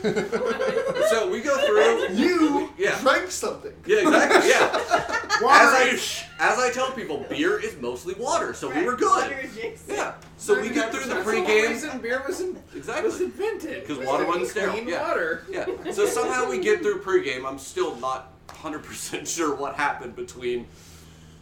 So 1.11 1.29
we 1.29 1.41
go 1.41 1.57
through. 1.67 2.15
You 2.15 2.71
Yeah. 2.79 2.99
drank 3.01 3.31
something. 3.33 3.73
Yeah, 3.85 3.99
exactly. 4.09 4.49
Yeah. 4.51 5.43
Water 5.43 5.65
As. 5.91 6.25
I, 6.39 6.53
as 6.53 6.59
I 6.59 6.71
tell 6.73 6.93
people, 6.93 7.27
beer 7.29 7.59
is 7.59 7.77
mostly 7.81 8.15
water, 8.15 8.55
so 8.55 8.69
we 8.69 8.85
were 8.85 8.93
Water 8.93 8.97
good. 8.97 9.33
adjacent. 9.45 9.79
Yeah. 9.89 10.15
So 10.37 10.61
we 10.61 10.69
get 10.71 10.93
through 10.93 11.05
the 11.07 11.15
That's 11.15 11.27
the 11.27 11.33
pregame. 11.33 11.69
reason 11.69 11.99
beer 12.01 12.23
was, 12.27 12.41
in, 12.41 12.57
Exactly. 12.75 13.11
was 13.11 13.21
invented. 13.21 13.87
'Cause 13.89 13.99
water 13.99 14.25
wasn't 14.25 14.47
sterile, 14.49 14.73
Clean 14.75 14.89
yeah. 14.89 15.09
water. 15.09 15.45
Yeah. 15.51 15.67
So 15.91 16.07
somehow 16.07 16.49
we 16.49 16.61
get 16.61 16.81
through 16.83 17.03
pregame. 17.03 17.45
I'm 17.45 17.59
still 17.59 17.97
not 17.97 18.31
100% 18.49 19.27
sure 19.35 19.55
what 19.55 19.75
happened 19.75 20.15
between 20.15 20.67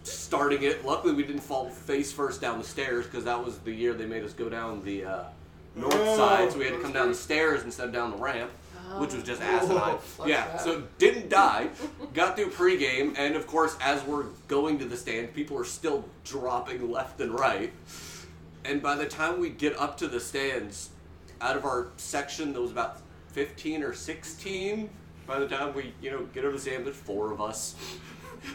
starting 0.04 0.62
it. 0.62 0.84
Luckily, 0.86 1.12
we 1.12 1.22
didn't 1.24 1.42
fall 1.42 1.68
face 1.68 2.10
first 2.10 2.40
down 2.40 2.58
the 2.58 2.64
stairs 2.64 3.04
because 3.04 3.24
that 3.24 3.44
was 3.44 3.58
the 3.58 3.72
year 3.72 3.92
they 3.92 4.06
made 4.06 4.24
us 4.24 4.32
go 4.32 4.48
down 4.48 4.82
the 4.82 5.04
uh, 5.04 5.24
north 5.74 5.94
Oh, 5.96 6.16
side. 6.16 6.52
So 6.52 6.58
we 6.58 6.64
had 6.66 6.74
to 6.74 6.80
come 6.80 6.92
down 6.92 7.08
the 7.08 7.14
stairs 7.14 7.62
instead 7.62 7.88
of 7.88 7.92
down 7.92 8.10
the 8.10 8.16
ramp, 8.16 8.50
which 8.98 9.14
was 9.14 9.22
just 9.22 9.40
Oh, 9.42 9.44
asinine. 9.44 9.98
fuck 10.02 10.26
yeah. 10.26 10.46
that. 10.48 10.60
So 10.60 10.82
didn't 10.98 11.28
die. 11.28 11.68
Got 12.14 12.36
through 12.36 12.50
pregame, 12.50 13.14
and 13.18 13.36
of 13.36 13.46
course, 13.46 13.76
as 13.80 14.02
we're 14.04 14.24
going 14.48 14.78
to 14.80 14.84
the 14.84 14.96
stand, 14.96 15.34
people 15.34 15.56
are 15.58 15.64
still 15.64 16.04
dropping 16.24 16.90
left 16.90 17.20
and 17.20 17.38
right. 17.38 17.72
And 18.64 18.82
by 18.82 18.96
the 18.96 19.06
time 19.06 19.40
we 19.40 19.50
get 19.50 19.78
up 19.78 19.96
to 19.98 20.08
the 20.08 20.20
stands, 20.20 20.90
out 21.40 21.56
of 21.56 21.64
our 21.64 21.88
section, 21.96 22.52
there 22.52 22.60
was 22.60 22.70
about 22.72 23.00
15 23.32 23.82
or 23.82 23.94
16. 23.94 24.90
By 25.26 25.38
the 25.38 25.46
time 25.46 25.74
we, 25.74 25.92
you 26.02 26.10
know, 26.10 26.24
get 26.34 26.44
over 26.44 26.54
the 26.56 26.60
stand, 26.60 26.84
there's 26.86 26.96
four 26.96 27.30
of 27.32 27.40
us. 27.40 27.74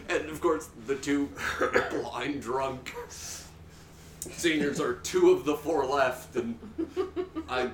And 0.07 0.30
of 0.30 0.39
course, 0.39 0.70
the 0.88 0.95
two 0.95 1.30
blind 1.91 2.41
drunk 2.41 2.95
seniors 4.32 4.80
are 4.80 4.93
two 4.95 5.32
of 5.32 5.45
the 5.45 5.55
four 5.55 5.86
left, 5.86 6.36
and 6.36 6.57
I 7.49 7.69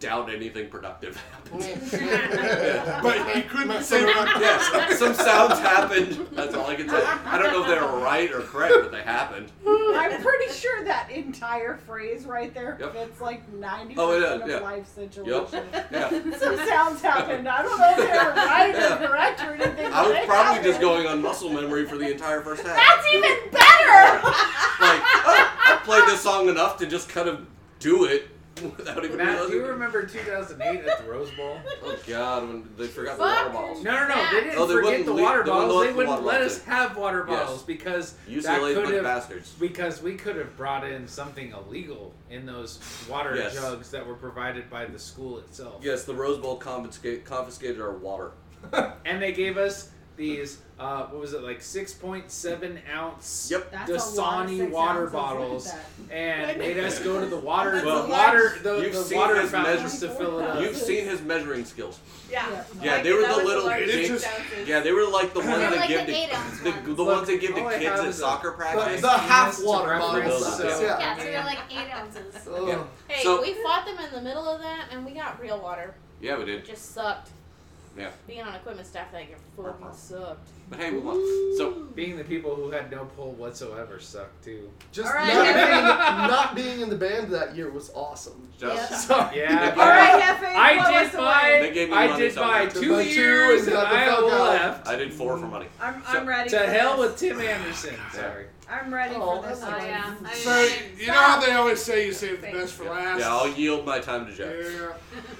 doubt 0.00 0.30
anything 0.32 0.68
productive 0.68 1.16
happened. 1.16 1.64
Yeah. 1.92 3.00
But 3.02 3.36
you 3.36 3.42
couldn't 3.44 3.82
say 3.82 4.04
that. 4.04 4.38
Yes, 4.40 4.98
some 4.98 5.14
sounds 5.14 5.58
happened. 5.60 6.26
That's 6.32 6.54
all 6.54 6.66
I 6.66 6.74
can 6.74 6.88
say. 6.88 7.02
I 7.04 7.38
don't 7.38 7.52
know 7.52 7.62
if 7.62 7.68
they 7.68 7.74
were 7.80 8.00
right 8.02 8.30
or 8.32 8.40
correct, 8.40 8.74
but 8.80 8.90
they 8.92 9.02
happened. 9.02 9.50
I'm 9.66 10.20
pretty 10.22 10.52
sure 10.52 10.84
that 10.84 11.10
entire 11.10 11.76
phrase 11.76 12.24
right 12.26 12.52
there 12.52 12.76
Yep. 12.80 12.92
fits 12.94 13.20
like 13.20 13.50
90% 13.52 13.94
Oh, 13.96 14.12
it 14.16 14.20
does, 14.20 14.42
of 14.42 14.48
yeah. 14.48 14.58
life 14.58 14.86
situations. 14.94 15.66
Yeah. 15.90 16.08
Some 16.38 16.56
sounds 16.66 17.00
happened. 17.02 17.48
I 17.48 17.62
don't 17.62 17.78
know 17.78 17.90
if 17.90 17.96
they 17.96 18.18
were 18.18 18.34
right 18.34 18.74
Yeah. 18.74 18.94
or 19.04 19.08
correct 19.08 19.40
or 19.44 19.54
anything. 19.54 19.92
I 19.92 20.02
was 20.02 20.12
they 20.12 20.26
probably 20.26 20.62
just 20.62 20.80
going 20.80 21.06
on 21.06 21.22
muscle 21.22 21.50
memory 21.50 21.86
for 21.86 21.96
the 21.96 22.10
entire 22.10 22.40
first 22.42 22.62
half. 22.64 22.76
That's 22.76 23.06
even 23.14 23.50
better! 23.50 24.22
like, 24.80 25.00
I 25.23 25.23
played 25.84 26.04
this 26.06 26.20
song 26.22 26.48
enough 26.48 26.76
to 26.78 26.86
just 26.86 27.08
kind 27.08 27.28
of 27.28 27.46
do 27.78 28.04
it 28.04 28.28
without 28.62 29.04
even 29.04 29.16
Matt, 29.16 29.26
do 29.26 29.32
realizing. 29.34 29.56
you 29.56 29.66
remember 29.66 30.06
2008 30.06 30.84
at 30.84 31.04
the 31.04 31.10
Rose 31.10 31.30
Bowl? 31.32 31.58
Oh 31.82 31.96
God, 32.06 32.48
when 32.48 32.68
they 32.78 32.86
forgot 32.86 33.16
the 33.18 33.22
water 33.22 33.50
bottles. 33.50 33.82
No, 33.84 33.92
no, 33.92 34.08
no. 34.08 34.30
They 34.32 34.40
didn't 34.44 34.58
Oh, 34.58 34.66
they 34.66 34.74
forget 34.74 34.84
wouldn't 34.90 35.06
the 35.06 35.12
le- 35.12 35.22
water 35.22 35.42
they 35.44 35.50
wouldn't 35.50 35.68
bottles. 35.68 35.76
let 35.76 35.84
They 35.86 35.90
the 35.92 35.96
wouldn't 35.96 36.10
water 36.10 36.22
let 36.26 36.32
bottles 36.38 36.52
us 36.52 36.58
in. 36.64 36.70
have 36.72 36.96
water 36.96 37.26
Yes. 37.28 37.38
bottles 37.40 37.62
because 37.64 38.12
that 38.12 38.30
UCLA 38.30 38.44
could 38.68 38.74
bunch 38.76 38.88
of 38.88 38.94
have 38.94 39.04
bastards. 39.04 39.50
because 39.58 40.02
we 40.02 40.14
could 40.14 40.36
have 40.36 40.56
brought 40.56 40.84
in 40.86 41.06
something 41.08 41.52
illegal 41.52 42.14
in 42.30 42.46
those 42.46 42.78
water 43.08 43.36
Yes. 43.36 43.54
jugs 43.54 43.90
that 43.90 44.06
were 44.06 44.14
provided 44.14 44.70
by 44.70 44.84
the 44.86 44.98
school 44.98 45.38
itself. 45.38 45.82
Yes, 45.82 46.04
the 46.04 46.14
Rose 46.14 46.38
Bowl 46.38 46.56
confiscate, 46.56 47.24
confiscated 47.24 47.80
our 47.80 47.92
water. 47.92 48.30
And 49.04 49.20
they 49.20 49.32
gave 49.32 49.58
us 49.58 49.90
these, 50.16 50.58
uh, 50.78 51.04
what 51.06 51.20
was 51.20 51.32
it, 51.32 51.42
like 51.42 51.60
6.7 51.60 52.78
ounce 52.94 53.48
Yep. 53.50 53.70
That's 53.72 53.90
a 53.90 54.20
lot 54.20 54.44
of 54.44 54.50
Dasani 54.50 54.58
six 54.58 54.72
water 54.72 55.00
ounces. 55.00 55.14
Look 55.14 55.22
at 55.22 55.26
bottles 55.34 55.74
and 56.10 56.58
made 56.58 56.78
us 56.78 56.98
go 57.00 57.20
to 57.20 57.26
the 57.26 57.36
water, 57.36 57.82
Well, 57.84 58.04
the 58.04 58.08
water, 58.10 58.38
large- 58.50 58.62
the, 58.62 58.80
You've 58.80 58.92
the 58.92 59.02
seen 59.02 59.18
water 59.18 59.40
his 59.40 59.50
fountains 59.50 60.00
to 60.00 60.08
fill 60.10 60.38
it 60.38 60.48
up. 60.48 60.60
You've 60.60 60.76
seen 60.76 61.04
his 61.06 61.20
measuring 61.22 61.64
skills. 61.64 61.98
Yeah. 62.30 62.64
Yeah, 62.80 62.94
Like, 62.94 63.02
they 63.04 63.12
were 63.12 63.22
the 63.26 63.36
little 63.36 63.64
large 63.66 63.82
It's 63.82 63.92
big- 63.92 64.06
just- 64.08 64.26
ounces. 64.26 64.68
Yeah, 64.68 64.80
they 64.80 64.92
were 64.92 65.06
like 65.06 65.32
the 65.34 65.40
ones 65.40 65.50
that 65.50 65.76
like 65.76 65.88
give 65.88 66.06
the 66.06 66.12
the, 66.12 66.18
eight 66.18 66.30
the, 66.30 66.70
ones. 66.70 66.96
the 66.96 67.04
ones 67.04 67.26
that 67.28 67.40
give 67.40 67.54
the 67.54 67.60
kids 67.62 67.84
at 68.00 68.06
is 68.06 68.16
a- 68.16 68.20
soccer 68.20 68.52
practice. 68.52 69.00
the 69.00 69.08
half 69.08 69.62
water 69.62 69.98
bottles. 69.98 70.56
so- 70.56 70.64
Yeah. 70.80 70.98
Yeah, 70.98 71.16
so 71.18 71.24
they're 71.24 71.44
like 71.44 71.58
eight 71.70 71.92
ounces. 71.94 72.34
Yeah. 72.66 72.84
Hey, 73.08 73.22
So- 73.22 73.40
we 73.42 73.54
fought 73.62 73.84
them 73.86 73.98
in 73.98 74.12
the 74.12 74.22
middle 74.22 74.48
of 74.48 74.60
that, 74.60 74.88
and 74.92 75.04
we 75.04 75.12
got 75.12 75.40
real 75.40 75.60
water. 75.60 75.94
Yeah, 76.20 76.36
we 76.36 76.44
It 76.44 76.46
did. 76.46 76.64
just 76.64 76.94
sucked. 76.94 77.30
Yeah. 77.96 78.10
Being 78.26 78.42
on 78.42 78.54
equipment 78.54 78.86
staff, 78.86 79.12
that 79.12 79.28
get 79.28 79.38
fucking 79.56 79.92
sucked. 79.96 80.48
But 80.76 80.84
hey, 80.84 80.90
we 80.92 80.98
won. 80.98 81.16
So 81.56 81.70
Being 81.94 82.16
the 82.16 82.24
people 82.24 82.54
who 82.56 82.70
had 82.70 82.90
no 82.90 83.04
pull 83.16 83.32
whatsoever 83.32 84.00
sucked 84.00 84.44
too. 84.44 84.68
Just 84.92 85.08
All 85.08 85.14
right, 85.14 85.32
not, 85.32 85.46
Henry. 85.46 85.64
being, 85.64 85.84
not 86.30 86.54
being 86.56 86.80
in 86.80 86.88
the 86.90 86.96
band 86.96 87.32
that 87.32 87.54
year 87.54 87.70
was 87.70 87.90
awesome. 87.94 88.48
just 88.58 88.90
Yeah. 88.90 88.96
Sorry. 88.98 89.38
Yeah. 89.38 89.70
They 89.70 89.80
All 89.80 89.88
right, 89.88 90.18
gave- 90.18 90.36
Hefe, 90.36 90.52
blow 90.52 90.60
I 90.60 91.02
us 91.04 91.10
did 91.12 91.20
away. 91.20 91.60
They 91.68 91.74
gave 91.74 91.90
my 91.90 91.96
me 91.96 92.02
I 92.02 92.06
money 92.08 92.22
did 92.22 92.36
my 92.36 92.42
somewhere. 92.42 92.70
two 92.70 92.94
About 92.94 93.04
two 93.04 93.08
years 93.10 93.60
and 93.60 93.68
and 93.68 93.76
got 93.76 93.90
the 93.90 93.96
I 93.98 94.06
fuck 94.06 94.18
out. 94.18 94.40
left. 94.50 94.88
I 94.88 94.92
I 94.92 94.96
did 94.96 95.12
four 95.12 95.38
for 95.38 95.46
money. 95.46 95.66
I'm, 95.80 96.02
So- 96.02 96.08
I'm 96.18 96.26
ready. 96.26 96.50
To 96.50 96.58
for 96.58 96.66
hell 96.66 96.96
this. 96.96 97.10
with 97.10 97.20
Tim 97.20 97.40
Anderson. 97.40 97.94
Sorry. 98.12 98.46
I'm 98.68 98.92
ready 98.92 99.14
Oh, 99.16 99.42
for 99.42 99.48
this. 99.48 99.62
Oh 99.62 99.70
one. 99.70 99.82
yeah. 99.86 100.14
I 100.24 100.34
So 100.34 100.50
mean, 100.50 100.70
you 100.98 101.06
know 101.08 101.12
how 101.12 101.38
they 101.40 101.52
always 101.52 101.82
say 101.82 102.06
you 102.06 102.12
save 102.14 102.40
the 102.40 102.50
best 102.50 102.72
for 102.72 102.84
last. 102.84 103.20
Yeah, 103.20 103.28
I'll 103.28 103.48
yield 103.52 103.84
my 103.86 104.00
time 104.00 104.26
to 104.26 104.32
Jeff. 104.32 104.52
Yeah. 104.56 104.92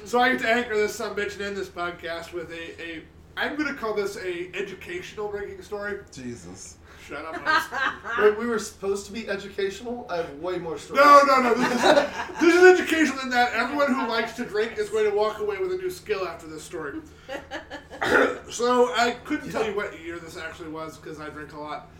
So 0.05 0.21
I 0.21 0.31
get 0.33 0.41
to 0.43 0.49
anchor 0.49 0.77
this 0.77 0.95
some 0.95 1.17
bitch 1.17 1.33
and 1.35 1.43
end 1.43 1.57
this 1.57 1.69
podcast 1.71 2.33
with 2.35 2.51
a, 2.53 2.83
a 2.83 3.03
I'm 3.37 3.57
gonna 3.57 3.75
call 3.75 3.95
this 3.95 4.17
a 4.17 4.51
educational 4.55 5.31
drinking 5.31 5.63
story. 5.63 5.99
Jesus. 6.13 6.77
Shut 7.07 7.25
up. 7.25 7.35
Otis. 7.47 8.19
Wait, 8.19 8.39
we 8.39 8.47
were 8.47 8.59
supposed 8.59 9.07
to 9.07 9.13
be 9.13 9.29
educational. 9.29 10.07
I 10.09 10.19
have 10.19 10.35
way 10.37 10.59
more 10.59 10.79
stories. 10.79 11.05
no, 11.05 11.23
no, 11.27 11.43
no. 11.43 11.55
This 11.55 11.73
is, 11.73 12.41
this 12.41 12.55
is 12.55 12.81
educational 12.81 13.21
in 13.21 13.31
that 13.31 13.53
everyone 13.53 13.93
who 13.93 14.07
likes 14.07 14.33
to 14.35 14.45
drink 14.45 14.79
is 14.79 14.89
going 14.89 15.11
to 15.11 15.15
walk 15.15 15.39
away 15.41 15.59
with 15.59 15.73
a 15.73 15.77
new 15.77 15.91
skill 15.91 16.27
after 16.27 16.47
this 16.47 16.63
story. 16.63 17.01
so 18.51 18.95
I 18.95 19.17
couldn't 19.25 19.51
tell 19.51 19.67
you 19.67 19.77
what 19.77 20.01
year 20.03 20.19
this 20.19 20.39
actually 20.39 20.71
was 20.71 20.97
because 20.97 21.21
I 21.21 21.29
drink 21.29 21.53
a 21.53 21.61
lot. 21.61 21.91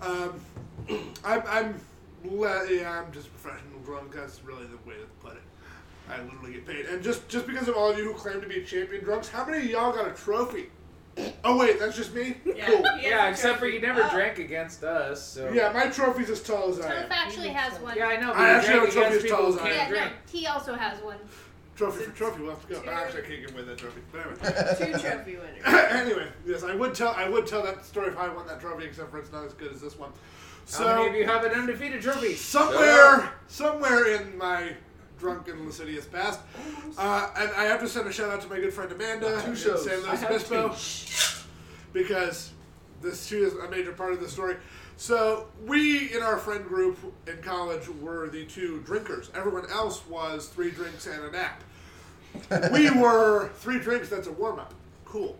Um, 0.00 0.40
I'm, 1.24 1.42
I'm, 1.46 1.80
le- 2.24 2.72
yeah, 2.72 3.02
I'm 3.02 3.12
just 3.12 3.26
a 3.26 3.30
professional 3.30 3.80
drunk. 3.84 4.14
That's 4.14 4.42
really 4.44 4.64
the 4.64 4.78
way 4.88 4.94
to 4.94 5.06
put 5.20 5.34
it. 5.34 5.42
I 6.08 6.22
literally 6.22 6.52
get 6.52 6.66
paid, 6.66 6.86
and 6.86 7.02
just 7.02 7.28
just 7.28 7.46
because 7.46 7.66
of 7.66 7.76
all 7.76 7.90
of 7.90 7.96
you 7.96 8.04
who 8.04 8.12
claim 8.12 8.40
to 8.42 8.46
be 8.46 8.62
champion 8.62 9.02
drunks, 9.04 9.28
how 9.28 9.46
many 9.46 9.58
of 9.58 9.64
y'all 9.70 9.92
got 9.92 10.06
a 10.06 10.10
trophy? 10.10 10.68
Oh 11.44 11.56
wait, 11.58 11.78
that's 11.78 11.96
just 11.96 12.14
me. 12.14 12.36
Yeah. 12.44 12.66
Cool. 12.66 12.82
Yeah, 13.00 13.28
except 13.28 13.54
for 13.58 13.66
trophy. 13.66 13.74
you 13.76 13.80
never 13.82 14.02
Oh. 14.02 14.10
drank 14.10 14.38
against 14.38 14.82
us. 14.82 15.22
So 15.22 15.50
Yeah, 15.52 15.72
my 15.72 15.86
trophy's 15.88 16.30
as 16.30 16.42
tall 16.42 16.70
as 16.70 16.80
I 16.80 16.92
am. 17.04 17.12
Actually 17.12 17.48
has 17.50 17.78
one. 17.80 17.96
Yeah, 17.96 18.06
I 18.08 18.16
know. 18.16 18.28
But 18.28 18.36
I 18.38 18.50
you 18.50 18.56
actually 18.56 18.72
drank 18.72 18.84
have 18.84 18.88
a 18.88 18.92
trophy 18.92 19.06
against 19.18 19.24
as 19.24 19.30
tall 19.30 19.38
people 19.52 19.54
as 19.54 19.60
I 19.60 19.68
am. 19.68 19.76
can't 19.76 19.90
Yeah, 19.90 19.94
no, 20.00 20.06
drink. 20.08 20.12
he 20.30 20.46
also 20.46 20.74
has 20.74 20.98
one. 21.02 21.16
Trophy 21.76 22.04
for 22.04 22.10
trophy, 22.12 22.42
we'll 22.42 22.50
have 22.52 22.68
to 22.68 22.74
go. 22.74 22.90
Actually, 22.90 23.22
I 23.22 23.26
can't 23.26 23.40
get 23.40 23.50
away 23.50 23.60
with 23.62 23.66
that 23.66 23.78
trophy. 23.78 24.00
But 24.12 24.20
anyway. 24.20 24.92
Two 24.92 25.08
trophy 25.08 25.36
winners. 25.64 25.64
anyway, 25.92 26.28
yes, 26.46 26.62
I 26.64 26.74
would 26.74 26.94
tell 26.94 27.10
I 27.16 27.28
would 27.28 27.46
tell 27.46 27.62
that 27.62 27.84
story 27.84 28.08
if 28.08 28.16
I 28.18 28.28
won 28.28 28.46
that 28.46 28.60
trophy, 28.60 28.84
except 28.84 29.10
for 29.10 29.18
it's 29.18 29.32
not 29.32 29.44
as 29.44 29.52
good 29.54 29.72
as 29.72 29.80
this 29.80 29.98
one. 29.98 30.10
How 30.72 30.84
many 30.96 31.06
of 31.08 31.12
So 31.12 31.18
you 31.18 31.26
have 31.26 31.44
an 31.44 31.52
undefeated 31.52 32.00
trophy? 32.00 32.34
somewhere 32.36 33.30
somewhere 33.48 34.06
in 34.16 34.38
my 34.38 34.74
drunken 35.24 35.64
lascivious 35.64 36.04
past, 36.04 36.38
uh, 36.98 37.30
and 37.38 37.50
I 37.56 37.64
have 37.64 37.80
to 37.80 37.88
send 37.88 38.06
a 38.06 38.12
shout 38.12 38.30
out 38.30 38.42
to 38.42 38.48
my 38.48 38.60
good 38.60 38.74
friend 38.74 38.92
Amanda 38.92 39.40
Two 39.42 39.52
in 39.52 39.56
shows. 39.56 39.84
San 39.84 40.00
I 40.00 40.08
Luis 40.08 40.20
have 40.20 40.30
Obispo 40.30 41.34
because 41.94 42.50
this 43.00 43.26
she 43.26 43.36
is 43.36 43.54
a 43.54 43.70
major 43.70 43.92
part 43.92 44.12
of 44.12 44.20
the 44.20 44.28
story. 44.28 44.56
So 44.98 45.46
we 45.66 46.14
in 46.14 46.22
our 46.22 46.36
friend 46.36 46.62
group 46.66 46.98
in 47.26 47.38
college 47.38 47.88
were 48.02 48.28
the 48.28 48.44
two 48.44 48.82
drinkers. 48.84 49.30
Everyone 49.34 49.64
else 49.70 50.06
was 50.06 50.48
three 50.48 50.70
drinks 50.70 51.06
and 51.06 51.24
a 51.24 51.30
nap. 51.30 51.64
we 52.70 52.90
were 53.00 53.48
three 53.56 53.78
drinks. 53.78 54.10
That's 54.10 54.28
a 54.28 54.32
warm 54.32 54.58
up. 54.58 54.74
Cool. 55.06 55.38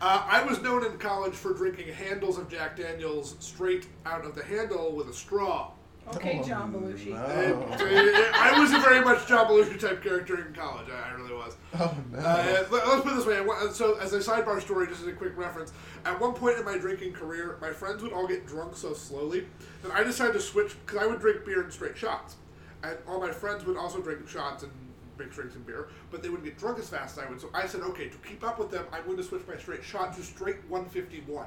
Uh, 0.00 0.26
I 0.26 0.42
was 0.42 0.62
known 0.62 0.86
in 0.86 0.96
college 0.96 1.34
for 1.34 1.52
drinking 1.52 1.92
handles 1.92 2.38
of 2.38 2.48
Jack 2.48 2.78
Daniels 2.78 3.36
straight 3.40 3.86
out 4.06 4.24
of 4.24 4.34
the 4.34 4.42
handle 4.42 4.92
with 4.92 5.08
a 5.08 5.12
straw. 5.12 5.70
Okay, 6.08 6.42
John 6.46 6.72
Belushi. 6.72 7.14
And, 7.14 7.58
No. 7.60 7.66
uh, 7.66 8.32
I 8.34 8.58
was 8.58 8.72
a 8.72 8.78
very 8.80 9.00
much 9.02 9.26
John 9.26 9.46
Belushi 9.46 9.78
type 9.78 10.02
character 10.02 10.46
in 10.46 10.52
college. 10.52 10.86
I, 10.90 11.10
I 11.10 11.12
really 11.14 11.32
was. 11.32 11.56
Oh 11.78 11.96
no. 12.10 12.18
Uh, 12.18 12.66
let- 12.70 12.86
let's 12.88 13.02
put 13.02 13.12
it 13.12 13.16
this 13.16 13.26
way. 13.26 13.40
So, 13.72 13.94
as 13.98 14.12
a 14.12 14.18
sidebar 14.18 14.60
story, 14.60 14.88
just 14.88 15.00
as 15.02 15.06
a 15.06 15.12
quick 15.12 15.36
reference, 15.36 15.72
at 16.04 16.20
one 16.20 16.34
point 16.34 16.58
in 16.58 16.64
my 16.64 16.76
drinking 16.76 17.12
career, 17.14 17.56
my 17.60 17.70
friends 17.70 18.02
would 18.02 18.12
all 18.12 18.26
get 18.26 18.46
drunk 18.46 18.76
so 18.76 18.92
slowly 18.92 19.46
that 19.82 19.92
I 19.92 20.02
decided 20.02 20.34
to 20.34 20.40
switch 20.40 20.74
because 20.84 21.00
I 21.02 21.06
would 21.06 21.20
drink 21.20 21.44
beer 21.46 21.62
in 21.64 21.70
straight 21.70 21.96
shots, 21.96 22.36
and 22.82 22.96
all 23.08 23.20
my 23.20 23.30
friends 23.30 23.64
would 23.64 23.76
also 23.78 24.00
drink 24.02 24.28
shots 24.28 24.64
and 24.64 24.72
mixed 25.18 25.34
drinks 25.38 25.54
and 25.54 25.64
beer, 25.66 25.88
but 26.10 26.22
they 26.22 26.28
wouldn't 26.28 26.44
get 26.46 26.58
drunk 26.58 26.78
as 26.78 26.88
fast 26.88 27.16
as 27.16 27.24
I 27.24 27.28
would. 27.30 27.40
So 27.40 27.48
I 27.54 27.66
said, 27.66 27.80
okay, 27.82 28.08
to 28.08 28.16
keep 28.18 28.42
up 28.44 28.58
with 28.58 28.70
them, 28.70 28.84
I'm 28.92 29.04
going 29.04 29.16
to 29.18 29.22
switch 29.22 29.42
my 29.46 29.56
straight 29.56 29.84
shot 29.84 30.14
to 30.16 30.22
straight 30.22 30.56
151. 30.68 31.46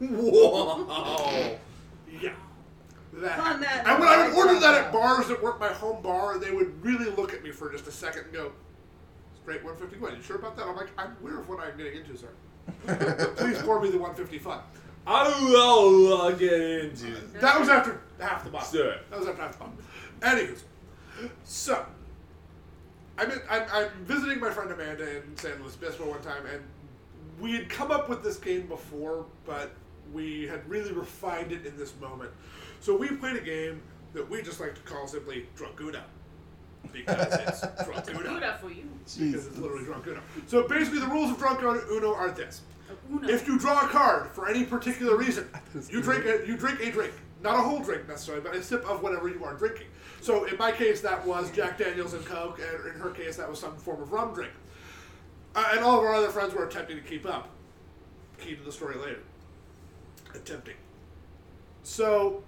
Whoa! 0.00 1.58
Yeah. 2.20 2.32
That. 3.12 3.38
On 3.38 3.60
that 3.60 3.86
and 3.86 4.00
when 4.00 4.08
I 4.08 4.26
would 4.26 4.36
order 4.36 4.58
that 4.60 4.86
at 4.86 4.92
bars 4.92 5.28
that 5.28 5.42
weren't 5.42 5.60
my 5.60 5.68
home 5.68 6.02
bar, 6.02 6.38
they 6.38 6.50
would 6.50 6.82
really 6.82 7.10
look 7.10 7.34
at 7.34 7.44
me 7.44 7.50
for 7.50 7.70
just 7.70 7.86
a 7.86 7.92
second 7.92 8.24
and 8.24 8.32
go, 8.32 8.52
straight 9.42 9.62
151. 9.62 10.16
You 10.16 10.22
sure 10.22 10.36
about 10.36 10.56
that? 10.56 10.66
I'm 10.66 10.76
like, 10.76 10.88
I'm 10.96 11.14
aware 11.20 11.40
of 11.40 11.48
what 11.48 11.60
I'm 11.60 11.76
getting 11.76 12.00
into, 12.00 12.16
sir. 12.16 12.28
Please 13.36 13.60
pour 13.62 13.82
me 13.82 13.90
the 13.90 13.98
155. 13.98 14.60
I'll 15.06 16.36
get 16.36 16.52
into. 16.52 17.16
That 17.40 17.58
was 17.58 17.68
after 17.68 18.00
half 18.18 18.44
the 18.44 18.50
bottle. 18.50 18.72
Sure. 18.72 18.94
That 19.10 19.18
was 19.18 19.28
after 19.28 19.42
half 19.42 19.52
the 19.52 19.58
bottle. 19.58 19.74
Anywho, 20.20 20.58
so 21.44 21.84
I'm, 23.18 23.30
in, 23.30 23.40
I'm 23.50 23.64
I'm 23.72 23.88
visiting 24.04 24.38
my 24.40 24.50
friend 24.50 24.70
Amanda 24.70 25.16
in 25.16 25.36
San 25.36 25.60
Luis 25.60 25.74
Obispo 25.74 26.08
one 26.08 26.22
time, 26.22 26.46
and 26.46 26.62
we 27.40 27.52
had 27.54 27.68
come 27.68 27.90
up 27.90 28.08
with 28.08 28.22
this 28.22 28.38
game 28.38 28.66
before, 28.68 29.26
but 29.44 29.72
we 30.12 30.46
had 30.46 30.68
really 30.68 30.92
refined 30.92 31.52
it 31.52 31.66
in 31.66 31.76
this 31.76 31.92
moment. 32.00 32.30
So 32.80 32.96
we 32.96 33.08
played 33.08 33.36
a 33.36 33.40
game 33.40 33.82
that 34.12 34.28
we 34.28 34.42
just 34.42 34.60
like 34.60 34.74
to 34.74 34.80
call 34.82 35.06
simply 35.06 35.46
Drunk 35.56 35.80
Uno. 35.80 36.02
Because 36.92 37.34
it's 37.34 37.84
Drunk 37.84 38.08
Uno. 38.10 38.34
Buddha 38.34 38.58
for 38.60 38.70
you. 38.70 38.88
Because 39.04 39.46
it's 39.46 39.58
literally 39.58 39.84
Drunk 39.84 40.06
Uno. 40.06 40.20
So 40.46 40.66
basically, 40.66 41.00
the 41.00 41.06
rules 41.06 41.30
of 41.30 41.38
Drunk 41.38 41.62
Uno 41.62 42.14
are 42.14 42.30
this. 42.30 42.62
Uno. 43.10 43.28
If 43.28 43.46
you 43.46 43.58
draw 43.58 43.86
a 43.86 43.88
card 43.88 44.30
for 44.32 44.48
any 44.48 44.64
particular 44.64 45.16
reason, 45.16 45.48
you 45.90 46.02
drink 46.02 46.24
a 46.26 46.46
you 46.46 46.56
drink 46.56 46.80
a 46.80 46.90
drink, 46.90 47.14
not 47.40 47.54
a 47.54 47.62
whole 47.62 47.80
drink 47.80 48.08
necessarily, 48.08 48.42
but 48.42 48.54
a 48.54 48.62
sip 48.62 48.84
of 48.88 49.02
whatever 49.02 49.28
you 49.28 49.42
are 49.44 49.54
drinking. 49.54 49.86
So 50.20 50.44
in 50.44 50.58
my 50.58 50.72
case, 50.72 51.00
that 51.00 51.26
was 51.26 51.50
Jack 51.52 51.78
Daniels 51.78 52.12
and 52.14 52.24
Coke, 52.24 52.60
and 52.60 52.94
in 52.94 53.00
her 53.00 53.10
case, 53.10 53.36
that 53.36 53.48
was 53.48 53.58
some 53.58 53.76
form 53.76 54.02
of 54.02 54.12
rum 54.12 54.34
drink. 54.34 54.52
Uh, 55.54 55.70
and 55.72 55.80
all 55.80 55.98
of 55.98 56.04
our 56.04 56.14
other 56.14 56.28
friends 56.28 56.54
were 56.54 56.66
attempting 56.66 56.96
to 56.96 57.02
keep 57.02 57.26
up. 57.26 57.48
Key 58.38 58.56
to 58.56 58.62
the 58.62 58.72
story 58.72 58.96
later. 58.96 59.20
Attempting. 60.34 60.74
So 61.82 62.42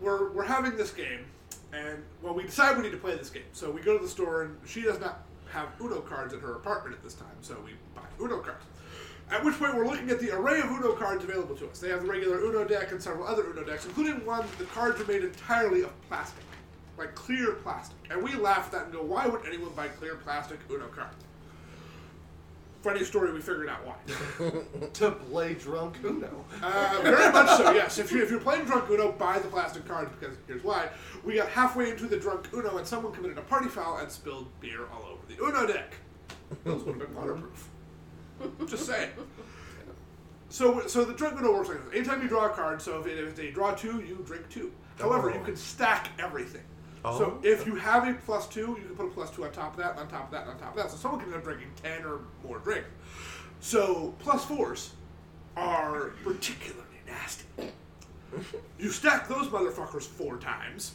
we're 0.00 0.30
we're 0.30 0.44
having 0.44 0.76
this 0.76 0.90
game, 0.90 1.24
and 1.72 2.02
well, 2.22 2.34
we 2.34 2.44
decide 2.44 2.76
we 2.76 2.82
need 2.82 2.92
to 2.92 2.98
play 2.98 3.16
this 3.16 3.30
game. 3.30 3.44
So 3.52 3.70
we 3.70 3.80
go 3.80 3.96
to 3.96 4.02
the 4.02 4.08
store, 4.08 4.42
and 4.42 4.56
she 4.66 4.82
does 4.82 5.00
not 5.00 5.22
have 5.50 5.68
Uno 5.80 6.00
cards 6.00 6.32
in 6.32 6.40
her 6.40 6.54
apartment 6.54 6.96
at 6.96 7.02
this 7.02 7.14
time, 7.14 7.36
so 7.40 7.56
we 7.64 7.72
buy 7.94 8.02
Uno 8.20 8.38
cards. 8.38 8.64
At 9.30 9.44
which 9.44 9.58
point, 9.58 9.76
we're 9.76 9.86
looking 9.86 10.10
at 10.10 10.18
the 10.18 10.30
array 10.32 10.60
of 10.60 10.66
Uno 10.66 10.92
cards 10.92 11.24
available 11.24 11.54
to 11.56 11.68
us. 11.68 11.78
They 11.78 11.88
have 11.88 12.02
the 12.02 12.08
regular 12.08 12.38
Uno 12.38 12.64
deck 12.64 12.90
and 12.90 13.02
several 13.02 13.26
other 13.26 13.44
Uno 13.44 13.64
decks, 13.64 13.86
including 13.86 14.24
one 14.26 14.44
the 14.58 14.64
cards 14.64 15.00
are 15.00 15.06
made 15.06 15.22
entirely 15.24 15.82
of 15.82 15.92
plastic, 16.08 16.44
like 16.98 17.14
clear 17.14 17.52
plastic. 17.52 17.98
And 18.10 18.22
we 18.22 18.34
laugh 18.34 18.66
at 18.66 18.72
that 18.72 18.84
and 18.84 18.92
go, 18.92 19.02
"Why 19.02 19.26
would 19.26 19.44
anyone 19.46 19.70
buy 19.74 19.88
clear 19.88 20.16
plastic 20.16 20.58
Uno 20.70 20.86
cards?" 20.88 21.24
Funny 22.82 23.04
story, 23.04 23.30
we 23.32 23.40
figured 23.40 23.68
out 23.68 23.80
why. 23.86 24.86
to 24.94 25.10
play 25.10 25.52
drunk 25.52 25.98
Uno. 26.02 26.44
Uh, 26.62 27.00
very 27.02 27.30
much 27.30 27.58
so, 27.58 27.72
yes. 27.72 27.98
If, 27.98 28.10
you, 28.10 28.22
if 28.22 28.30
you're 28.30 28.40
playing 28.40 28.64
Drunk 28.64 28.88
Uno, 28.88 29.12
buy 29.12 29.38
the 29.38 29.48
plastic 29.48 29.86
cards 29.86 30.10
because 30.18 30.36
here's 30.46 30.64
why. 30.64 30.88
We 31.22 31.34
got 31.34 31.48
halfway 31.50 31.90
into 31.90 32.06
the 32.06 32.16
Drunk 32.16 32.48
Uno 32.54 32.78
and 32.78 32.86
someone 32.86 33.12
committed 33.12 33.36
a 33.36 33.42
party 33.42 33.68
foul 33.68 33.98
and 33.98 34.10
spilled 34.10 34.48
beer 34.60 34.86
all 34.94 35.04
over 35.10 35.20
the 35.28 35.36
Uno 35.44 35.66
deck. 35.66 35.92
Those 36.64 36.82
would 36.84 36.98
have 36.98 37.06
been 37.06 37.14
waterproof. 37.14 37.68
Just 38.66 38.86
saying. 38.86 39.10
So, 40.48 40.86
so 40.86 41.04
the 41.04 41.12
Drunk 41.12 41.38
Uno 41.38 41.52
works 41.52 41.68
like 41.68 41.84
this. 41.84 41.94
Anytime 41.94 42.22
you 42.22 42.28
draw 42.28 42.46
a 42.46 42.50
card, 42.50 42.80
so 42.80 42.98
if, 43.00 43.06
if 43.06 43.36
they 43.36 43.50
draw 43.50 43.72
two, 43.74 44.00
you 44.00 44.22
drink 44.26 44.48
two. 44.48 44.72
However, 44.98 45.30
Oh. 45.30 45.34
you 45.34 45.44
can 45.44 45.54
stack 45.56 46.08
everything. 46.18 46.62
Oh. 47.04 47.18
So 47.18 47.38
if 47.42 47.66
you 47.66 47.76
have 47.76 48.06
a 48.06 48.14
plus 48.14 48.46
two, 48.46 48.76
you 48.80 48.86
can 48.86 48.96
put 48.96 49.06
a 49.06 49.10
plus 49.10 49.30
two 49.30 49.44
on 49.44 49.52
top 49.52 49.72
of 49.72 49.78
that, 49.78 49.96
on 49.96 50.08
top 50.08 50.26
of 50.26 50.30
that, 50.32 50.46
on 50.46 50.58
top 50.58 50.70
of 50.70 50.76
that. 50.76 50.90
So 50.90 50.96
someone 50.96 51.20
can 51.20 51.30
end 51.30 51.38
up 51.38 51.44
drinking 51.44 51.70
ten 51.82 52.04
or 52.04 52.20
more 52.46 52.58
drink. 52.58 52.84
So 53.60 54.14
plus 54.18 54.44
fours 54.44 54.90
are 55.56 56.12
particularly 56.24 56.84
nasty. 57.06 57.44
You 58.78 58.90
stack 58.90 59.28
those 59.28 59.48
motherfuckers 59.48 60.02
four 60.02 60.36
times, 60.36 60.92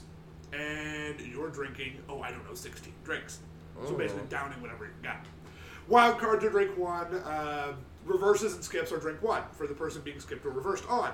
and 0.53 1.19
you're 1.19 1.49
drinking, 1.49 1.98
oh, 2.07 2.22
I 2.22 2.32
don't 2.32 2.45
know, 2.48 2.53
16 2.53 2.94
drinks. 3.03 3.40
So 3.86 3.94
basically 3.94 4.23
downing 4.30 4.61
whatever 4.61 4.86
you 4.86 4.91
got. 5.03 5.26
Wild 5.90 6.18
cards 6.18 6.45
are 6.45 6.49
drink 6.49 6.77
one, 6.77 7.14
uh, 7.14 7.73
reverses 8.06 8.53
and 8.56 8.64
skips 8.64 8.91
are 8.91 8.98
drink 8.98 9.22
one 9.22 9.44
for 9.52 9.68
the 9.68 9.73
person 9.73 10.02
being 10.02 10.19
skipped 10.19 10.45
or 10.45 10.52
reversed 10.52 10.88
on. 10.90 11.14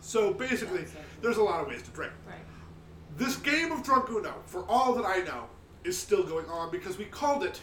So 0.00 0.32
basically, 0.32 0.86
there's 1.20 1.36
a 1.36 1.42
lot 1.42 1.60
of 1.60 1.68
ways 1.68 1.82
to 1.82 1.90
drink. 1.90 2.12
Right. 2.26 2.36
This 3.16 3.36
game 3.36 3.72
of 3.72 3.82
Drunk 3.82 4.08
Uno, 4.10 4.34
for 4.46 4.64
all 4.68 4.94
that 4.94 5.04
I 5.04 5.18
know, 5.18 5.44
is 5.84 5.98
still 5.98 6.22
going 6.22 6.46
on 6.46 6.70
because 6.70 6.98
we 6.98 7.04
called 7.04 7.44
it 7.44 7.60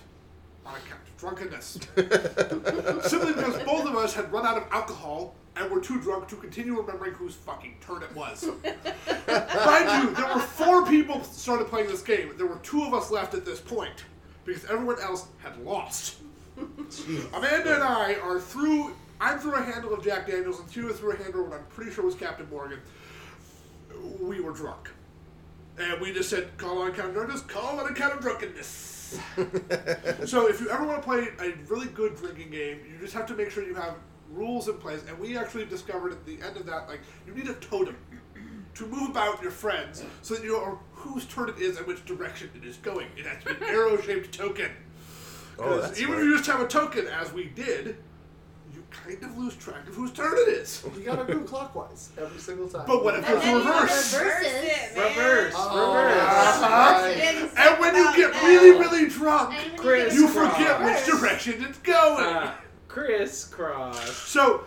on 0.65 0.75
account 0.75 1.01
of 1.01 1.17
drunkenness. 1.17 1.79
Simply 3.09 3.33
because 3.33 3.63
both 3.63 3.85
of 3.85 3.95
us 3.95 4.13
had 4.13 4.31
run 4.31 4.45
out 4.45 4.57
of 4.57 4.63
alcohol 4.71 5.35
and 5.55 5.69
were 5.71 5.81
too 5.81 5.99
drunk 5.99 6.27
to 6.27 6.35
continue 6.35 6.79
remembering 6.79 7.13
whose 7.13 7.35
fucking 7.35 7.77
turn 7.81 8.03
it 8.03 8.15
was. 8.15 8.45
Mind 8.45 10.03
you, 10.03 10.15
there 10.15 10.33
were 10.33 10.39
four 10.39 10.85
people 10.85 11.23
started 11.23 11.67
playing 11.67 11.87
this 11.87 12.01
game. 12.01 12.31
There 12.37 12.47
were 12.47 12.59
two 12.61 12.83
of 12.83 12.93
us 12.93 13.09
left 13.11 13.33
at 13.33 13.45
this 13.45 13.59
point 13.59 14.05
because 14.45 14.65
everyone 14.65 15.01
else 15.01 15.27
had 15.39 15.57
lost. 15.63 16.17
Amanda 17.33 17.75
and 17.75 17.83
I 17.83 18.15
are 18.15 18.39
through. 18.39 18.93
I'm 19.21 19.39
through 19.39 19.55
a 19.55 19.63
handle 19.63 19.93
of 19.93 20.03
Jack 20.03 20.27
Daniels, 20.27 20.59
and 20.59 20.69
Tua 20.71 20.93
through 20.93 21.11
a 21.11 21.17
handle 21.17 21.41
of 21.41 21.49
what 21.49 21.59
I'm 21.59 21.65
pretty 21.65 21.91
sure 21.91 22.05
was 22.05 22.15
Captain 22.15 22.49
Morgan. 22.49 22.79
We 24.21 24.39
were 24.39 24.51
drunk. 24.51 24.89
And 25.79 26.01
we 26.01 26.11
just 26.13 26.29
said, 26.29 26.57
call 26.57 26.81
on 26.81 26.91
account 26.91 27.09
of 27.09 27.13
drunkenness, 27.13 27.41
call 27.43 27.79
on 27.79 27.89
account 27.89 28.13
of 28.13 28.19
drunkenness. 28.19 29.19
so 30.25 30.47
if 30.47 30.59
you 30.59 30.69
ever 30.69 30.85
want 30.85 31.01
to 31.01 31.07
play 31.07 31.29
a 31.39 31.53
really 31.67 31.87
good 31.87 32.15
drinking 32.15 32.51
game, 32.51 32.79
you 32.85 32.99
just 32.99 33.13
have 33.13 33.25
to 33.27 33.33
make 33.33 33.49
sure 33.49 33.63
you 33.63 33.75
have 33.75 33.95
rules 34.29 34.67
in 34.67 34.75
place, 34.75 35.03
and 35.07 35.17
we 35.17 35.37
actually 35.37 35.65
discovered 35.65 36.11
at 36.11 36.25
the 36.25 36.39
end 36.41 36.57
of 36.57 36.65
that, 36.65 36.87
like 36.87 36.99
you 37.25 37.33
need 37.33 37.47
a 37.47 37.53
totem 37.55 37.95
to 38.75 38.85
move 38.85 39.09
about 39.09 39.41
your 39.41 39.51
friends 39.51 40.03
so 40.21 40.35
that 40.35 40.43
you 40.43 40.51
know 40.51 40.79
whose 40.93 41.25
turn 41.25 41.49
it 41.49 41.57
is 41.57 41.77
and 41.77 41.87
which 41.87 42.05
direction 42.05 42.49
it 42.55 42.65
is 42.65 42.77
going. 42.77 43.07
It 43.17 43.25
has 43.25 43.43
to 43.43 43.55
be 43.55 43.65
an 43.65 43.69
arrow-shaped 43.73 44.31
token. 44.31 44.71
Oh, 45.57 45.77
even 45.77 45.95
smart. 45.95 45.97
if 45.97 46.25
you 46.25 46.37
just 46.37 46.49
have 46.49 46.61
a 46.61 46.67
token, 46.67 47.07
as 47.07 47.33
we 47.33 47.45
did, 47.45 47.97
kind 48.91 49.21
of 49.23 49.37
lose 49.37 49.55
track 49.55 49.87
of 49.87 49.95
whose 49.95 50.11
turn 50.11 50.33
it 50.33 50.49
is. 50.49 50.83
You 50.97 51.03
gotta 51.03 51.31
go 51.31 51.39
clockwise 51.41 52.09
every 52.19 52.39
single 52.39 52.67
time. 52.67 52.85
But 52.87 53.03
what 53.03 53.15
if 53.19 53.25
And 53.27 53.37
it's 53.37 53.45
reverse? 53.45 54.13
reverse 54.13 54.13
Reverse 54.13 54.45
it, 54.45 54.95
man. 54.95 55.07
Reverse, 55.09 55.53
Oh, 55.57 55.95
reverse. 55.95 56.21
Uh-huh. 56.23 57.01
right. 57.03 57.51
And 57.57 57.79
when 57.79 57.95
you 57.95 58.15
get 58.15 58.33
that. 58.33 58.43
really, 58.43 58.71
really 58.71 59.07
drunk, 59.09 59.55
Chris. 59.77 60.13
you 60.13 60.27
Cross. 60.29 60.53
forget 60.57 60.83
which 60.83 61.05
direction 61.19 61.63
it's 61.63 61.77
going. 61.79 62.25
Uh, 62.25 62.55
crisscross. 62.87 64.11
So 64.15 64.63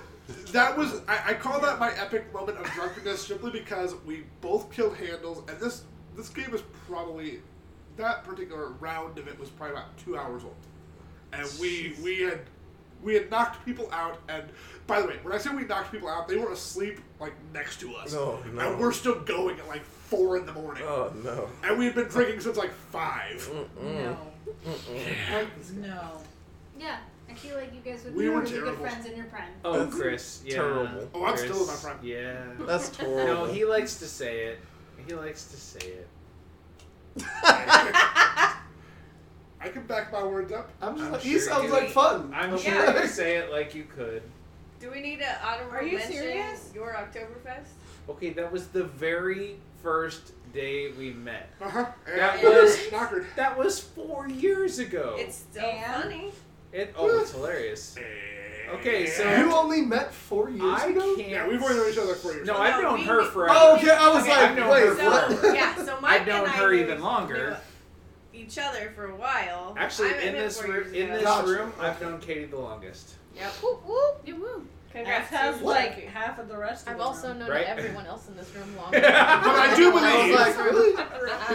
that 0.52 0.76
was 0.76 1.00
I, 1.08 1.30
I 1.30 1.34
call 1.34 1.60
that 1.60 1.78
my 1.78 1.92
epic 1.98 2.32
moment 2.32 2.58
of 2.58 2.66
drunkenness 2.72 3.26
simply 3.26 3.50
because 3.50 3.94
we 4.06 4.24
both 4.40 4.70
killed 4.72 4.96
handles 4.96 5.42
and 5.48 5.58
this 5.60 5.84
this 6.16 6.28
game 6.28 6.54
is 6.54 6.62
probably 6.86 7.40
that 7.96 8.24
particular 8.24 8.68
round 8.80 9.18
of 9.18 9.28
it 9.28 9.38
was 9.38 9.48
probably 9.50 9.76
about 9.76 9.96
two 9.98 10.16
hours 10.16 10.42
old. 10.44 10.54
And 11.32 11.48
we 11.60 11.94
we 12.02 12.20
had 12.20 12.40
we 13.02 13.14
had 13.14 13.30
knocked 13.30 13.64
people 13.64 13.88
out 13.92 14.18
and 14.28 14.44
by 14.86 15.00
the 15.00 15.06
way, 15.08 15.16
when 15.22 15.32
I 15.32 15.38
say 15.38 15.50
we 15.54 15.64
knocked 15.64 15.92
people 15.92 16.08
out, 16.08 16.26
they 16.28 16.36
were 16.36 16.50
asleep 16.52 17.00
like 17.20 17.32
next 17.54 17.78
to 17.80 17.94
us. 17.94 18.14
Oh, 18.14 18.42
no. 18.52 18.70
And 18.72 18.80
we're 18.80 18.92
still 18.92 19.20
going 19.20 19.58
at 19.58 19.68
like 19.68 19.84
four 19.84 20.36
in 20.36 20.44
the 20.46 20.52
morning. 20.52 20.82
Oh 20.86 21.12
no. 21.24 21.48
And 21.64 21.78
we 21.78 21.84
had 21.86 21.94
been 21.94 22.08
drinking 22.08 22.40
since 22.40 22.56
like 22.56 22.72
five. 22.90 23.48
No. 23.80 24.16
No. 25.76 26.18
Yeah, 26.78 26.96
I 27.30 27.34
feel 27.34 27.56
like 27.56 27.72
you 27.72 27.80
guys 27.80 28.02
would 28.04 28.14
We 28.16 28.24
be 28.24 28.28
were 28.28 28.40
really 28.40 28.50
good 28.52 28.62
terrible. 28.64 28.84
friends 28.84 29.06
in 29.06 29.16
your 29.16 29.26
prime. 29.26 29.50
Oh, 29.64 29.78
That's 29.84 29.94
Chris. 29.94 30.42
Yeah. 30.44 30.54
terrible. 30.56 31.08
Oh, 31.14 31.24
I'm 31.24 31.34
Chris, 31.36 31.44
still 31.44 31.60
in 31.60 31.66
my 31.68 31.74
prime. 31.76 31.98
Yeah. 32.02 32.42
That's 32.66 32.98
No, 33.02 33.44
he 33.46 33.64
likes 33.64 33.96
to 34.00 34.06
say 34.06 34.46
it. 34.46 34.58
He 35.06 35.14
likes 35.14 35.44
to 35.46 35.56
say 35.56 35.86
it. 35.88 36.08
I 39.62 39.68
can 39.68 39.82
back 39.86 40.12
my 40.12 40.22
words 40.24 40.52
up. 40.52 40.70
I'm 40.80 40.94
just 40.97 41.06
I'm 41.06 41.12
like, 41.12 41.20
he 41.22 41.39
sounds 41.39 41.64
you- 41.64 41.70
like 41.72 41.90
fun. 41.90 42.32
I'm 42.34 42.52
I'm 42.55 42.59
sure 42.59 42.86
like- 42.86 43.02
you 43.02 43.09
say 43.22 43.36
it 43.36 43.51
like 43.52 43.74
you 43.74 43.84
could. 43.84 44.22
Do 44.80 44.90
we 44.90 45.01
need 45.01 45.20
an 45.20 45.36
honorable 45.44 45.76
Are 45.76 45.82
you 45.82 45.98
mention 45.98 46.12
serious? 46.14 46.70
your 46.74 46.93
Oktoberfest? 46.93 47.68
Okay, 48.09 48.30
that 48.30 48.51
was 48.51 48.66
the 48.68 48.82
very 48.84 49.56
first 49.82 50.32
day 50.52 50.90
we 50.98 51.12
met. 51.12 51.51
Uh-huh. 51.60 51.86
That 52.06 52.43
And 52.43 52.48
was- 52.48 52.90
knockered. 52.90 53.26
That 53.36 53.56
was 53.56 53.78
four 53.80 54.28
years 54.28 54.80
ago. 54.80 55.14
It's 55.18 55.36
still 55.36 55.64
And? 55.64 56.02
funny. 56.02 56.32
it. 56.72 56.93
Oh, 56.97 57.20
it's 57.20 57.30
hilarious. 57.36 57.97
Okay, 58.74 59.06
so- 59.06 59.22
You 59.36 59.52
only 59.55 59.82
met 59.82 60.12
four 60.12 60.51
years 60.51 60.62
I 60.82 60.86
ago? 60.89 61.14
can't. 61.14 61.28
Yeah, 61.28 61.47
we've 61.47 61.62
only 61.62 61.76
known 61.76 61.93
each 61.93 61.98
other 61.98 62.14
for 62.14 62.32
years. 62.32 62.47
No, 62.47 62.55
No, 62.55 62.59
I've 62.60 62.82
known 62.82 63.01
we- 63.01 63.05
her 63.06 63.18
we- 63.20 63.26
forever. 63.28 63.55
Oh, 63.56 63.76
okay. 63.76 63.90
I 63.90 64.09
was 64.09 64.22
Okay, 64.24 64.30
like, 64.32 64.51
I've 64.51 64.56
known 64.56 64.70
wait, 64.70 64.86
her 64.89 64.97
So 64.97 65.10
what? 65.10 65.55
yeah, 65.55 65.76
so 65.84 66.01
Mike 66.01 66.20
I've 66.22 66.26
known 66.26 66.44
and 66.47 66.52
her 66.55 66.72
knew- 66.72 66.80
even 66.80 67.01
longer. 67.02 67.56
Knew 68.32 68.40
Each 68.40 68.59
other 68.59 68.92
for 68.94 69.06
a 69.06 69.14
while. 69.16 69.74
Actually, 69.78 70.09
I 70.09 70.12
met 70.12 70.24
in 70.24 70.34
this 70.34 70.62
room, 70.62 70.94
in 70.94 71.09
this 71.10 71.22
Gotcha. 71.22 71.48
room, 71.48 71.72
I've 71.80 72.00
known 72.00 72.20
Katie 72.20 72.46
the 72.46 72.59
longest. 72.59 73.14
Yep. 73.36 73.52
Whoop, 73.62 73.86
whoop. 73.86 74.22
Yeah, 74.26 74.34
woo. 74.34 74.66
Congrats. 74.92 75.32
As 75.32 75.38
has 75.38 75.59
to 75.60 75.64
like 75.64 75.90
Lucky. 75.90 76.00
half 76.02 76.38
of 76.38 76.48
the 76.48 76.56
rest 76.59 76.86
of 76.86 76.92
I've 76.92 76.98
the 76.98 77.04
also 77.04 77.28
room. 77.28 77.38
known 77.38 77.50
Right? 77.50 77.66
everyone 77.66 78.04
else 78.06 78.28
in 78.28 78.36
this 78.36 78.54
room 78.54 78.76
long. 78.76 78.90
But 78.90 79.04
I 79.04 79.74
do 79.74 79.96
I 79.96 80.00
believe 80.26 80.34
like, 80.38 80.59
really? 80.59 80.92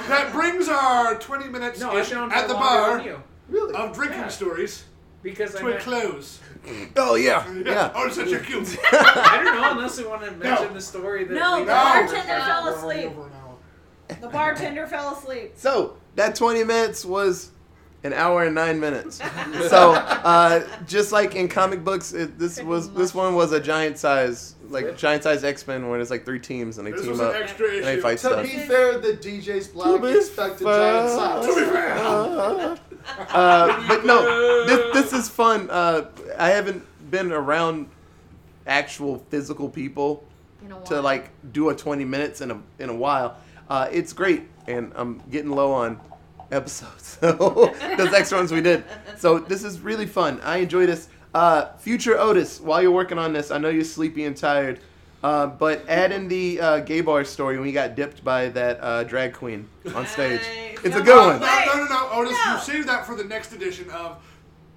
that 0.08 0.30
brings 0.34 0.68
our 0.70 1.16
20 1.20 1.48
minutes 1.50 1.80
No, 1.80 1.92
I've 1.92 2.12
at 2.32 2.48
the 2.48 2.56
bar 2.56 3.04
Really? 3.48 3.76
of 3.76 3.94
drinking 3.94 4.20
Yeah. 4.22 4.28
stories 4.30 4.86
because 5.22 5.54
to 5.54 5.68
a 5.68 5.70
met, 5.72 5.82
close. 5.82 6.40
Oh 6.98 7.14
yeah. 7.16 7.48
Yeah. 7.66 7.92
Oh, 7.94 8.10
such 8.10 8.32
a 8.32 8.40
cute. 8.40 8.76
I 8.92 9.42
don't 9.44 9.62
know 9.62 9.72
unless 9.72 10.00
we 10.00 10.08
want 10.08 10.24
to 10.24 10.32
mention 10.32 10.68
No. 10.70 10.74
the 10.74 10.82
story 10.82 11.24
that 11.26 11.34
No, 11.36 11.60
the 11.60 11.66
bartender 11.68 12.42
fell 12.44 12.68
asleep. 12.70 13.06
over 13.06 13.28
an 13.28 13.34
hour. 13.34 14.18
The 14.20 14.30
bartender 14.30 14.88
fell 14.88 15.14
asleep. 15.14 15.52
So 15.56 15.96
that 16.18 16.36
20 16.36 16.64
minutes 16.64 17.06
was 17.06 17.52
an 18.04 18.14
hour 18.14 18.44
and 18.44 18.54
nine 18.56 18.80
minutes. 18.80 19.18
so 19.70 19.94
uh, 19.94 20.68
just 20.86 21.12
like 21.12 21.36
in 21.36 21.48
comic 21.48 21.84
books, 21.84 22.14
it, 22.14 22.38
this 22.38 22.62
was 22.62 22.92
this 22.94 23.14
one 23.14 23.36
was 23.36 23.52
a 23.54 23.60
giant 23.60 23.98
size, 23.98 24.56
like 24.70 24.98
giant 24.98 25.24
size 25.24 25.44
X 25.44 25.66
Men, 25.68 25.88
where 25.88 25.98
there's 25.98 26.12
like 26.12 26.26
three 26.26 26.40
teams 26.40 26.78
and 26.78 26.86
they 26.88 26.92
This 26.92 27.02
team 27.02 27.12
was 27.12 27.22
up 27.22 27.36
an 27.36 27.42
extra 27.42 27.68
and 27.68 27.84
they 27.84 27.94
issue. 27.94 28.02
fight 28.02 28.18
To 28.20 28.28
stuff. 28.28 28.44
be 28.44 28.50
fair, 28.60 29.00
the 29.00 29.14
DJ's 29.14 29.68
Black 29.70 29.88
To 29.90 30.00
be 30.00 30.18
expected 30.18 30.66
giant 30.66 31.10
size. 31.10 31.46
To 31.46 31.56
be 31.56 31.66
fair. 31.72 31.94
uh, 33.30 33.88
but 33.88 34.06
no, 34.06 34.66
this, 34.66 34.94
this 34.94 35.14
is 35.14 35.30
fun. 35.30 35.70
Uh, 35.70 36.06
I 36.38 36.50
haven't 36.50 36.84
been 37.10 37.32
around 37.32 37.90
actual 38.66 39.20
physical 39.30 39.70
people 39.70 40.24
to 40.86 41.02
like 41.02 41.30
do 41.54 41.70
a 41.70 41.76
20 41.76 42.04
minutes 42.06 42.42
in 42.42 42.52
a 42.52 42.62
in 42.80 42.90
a 42.90 42.96
while. 42.96 43.38
Uh, 43.70 43.88
it's 43.92 44.14
great, 44.14 44.44
and 44.68 44.92
I'm 44.96 45.22
getting 45.30 45.52
low 45.52 45.72
on 45.74 46.00
episodes. 46.52 47.18
So 47.22 47.74
those 47.98 48.14
extra 48.14 48.38
ones 48.38 48.52
we 48.52 48.62
did. 48.62 48.84
So 49.18 49.40
this 49.40 49.64
is 49.64 49.80
really 49.82 50.06
fun. 50.06 50.40
I 50.44 50.58
enjoy 50.58 50.86
this. 50.86 51.10
Uh, 51.34 51.74
future 51.78 52.18
Otis, 52.18 52.60
while 52.62 52.82
you're 52.82 52.92
working 52.92 53.18
on 53.20 53.34
this, 53.34 53.52
I 53.52 53.58
know 53.58 53.70
you're 53.70 53.84
sleepy 53.84 54.26
and 54.26 54.36
tired. 54.38 54.80
Uh, 55.24 55.48
but 55.48 55.84
add 55.90 56.12
in 56.12 56.28
the 56.28 56.60
uh, 56.62 56.80
gay 56.80 57.02
bar 57.02 57.24
story 57.26 57.56
when 57.58 57.66
we 57.66 57.72
got 57.74 57.96
dipped 57.96 58.24
by 58.24 58.50
that 58.50 58.80
uh, 58.82 59.04
drag 59.04 59.34
queen 59.34 59.68
on 59.96 60.06
stage. 60.06 60.42
Nice. 60.42 60.78
It's 60.86 60.96
a 60.96 61.00
No, 61.00 61.04
good 61.06 61.16
No, 61.16 61.28
one. 61.28 61.40
no, 61.42 61.74
no, 61.76 61.86
no, 61.88 62.10
Otis, 62.14 62.38
No. 62.46 62.54
you 62.54 62.60
save 62.62 62.86
that 62.86 63.06
for 63.06 63.16
the 63.16 63.24
next 63.24 63.52
edition 63.52 63.90
of 63.90 64.18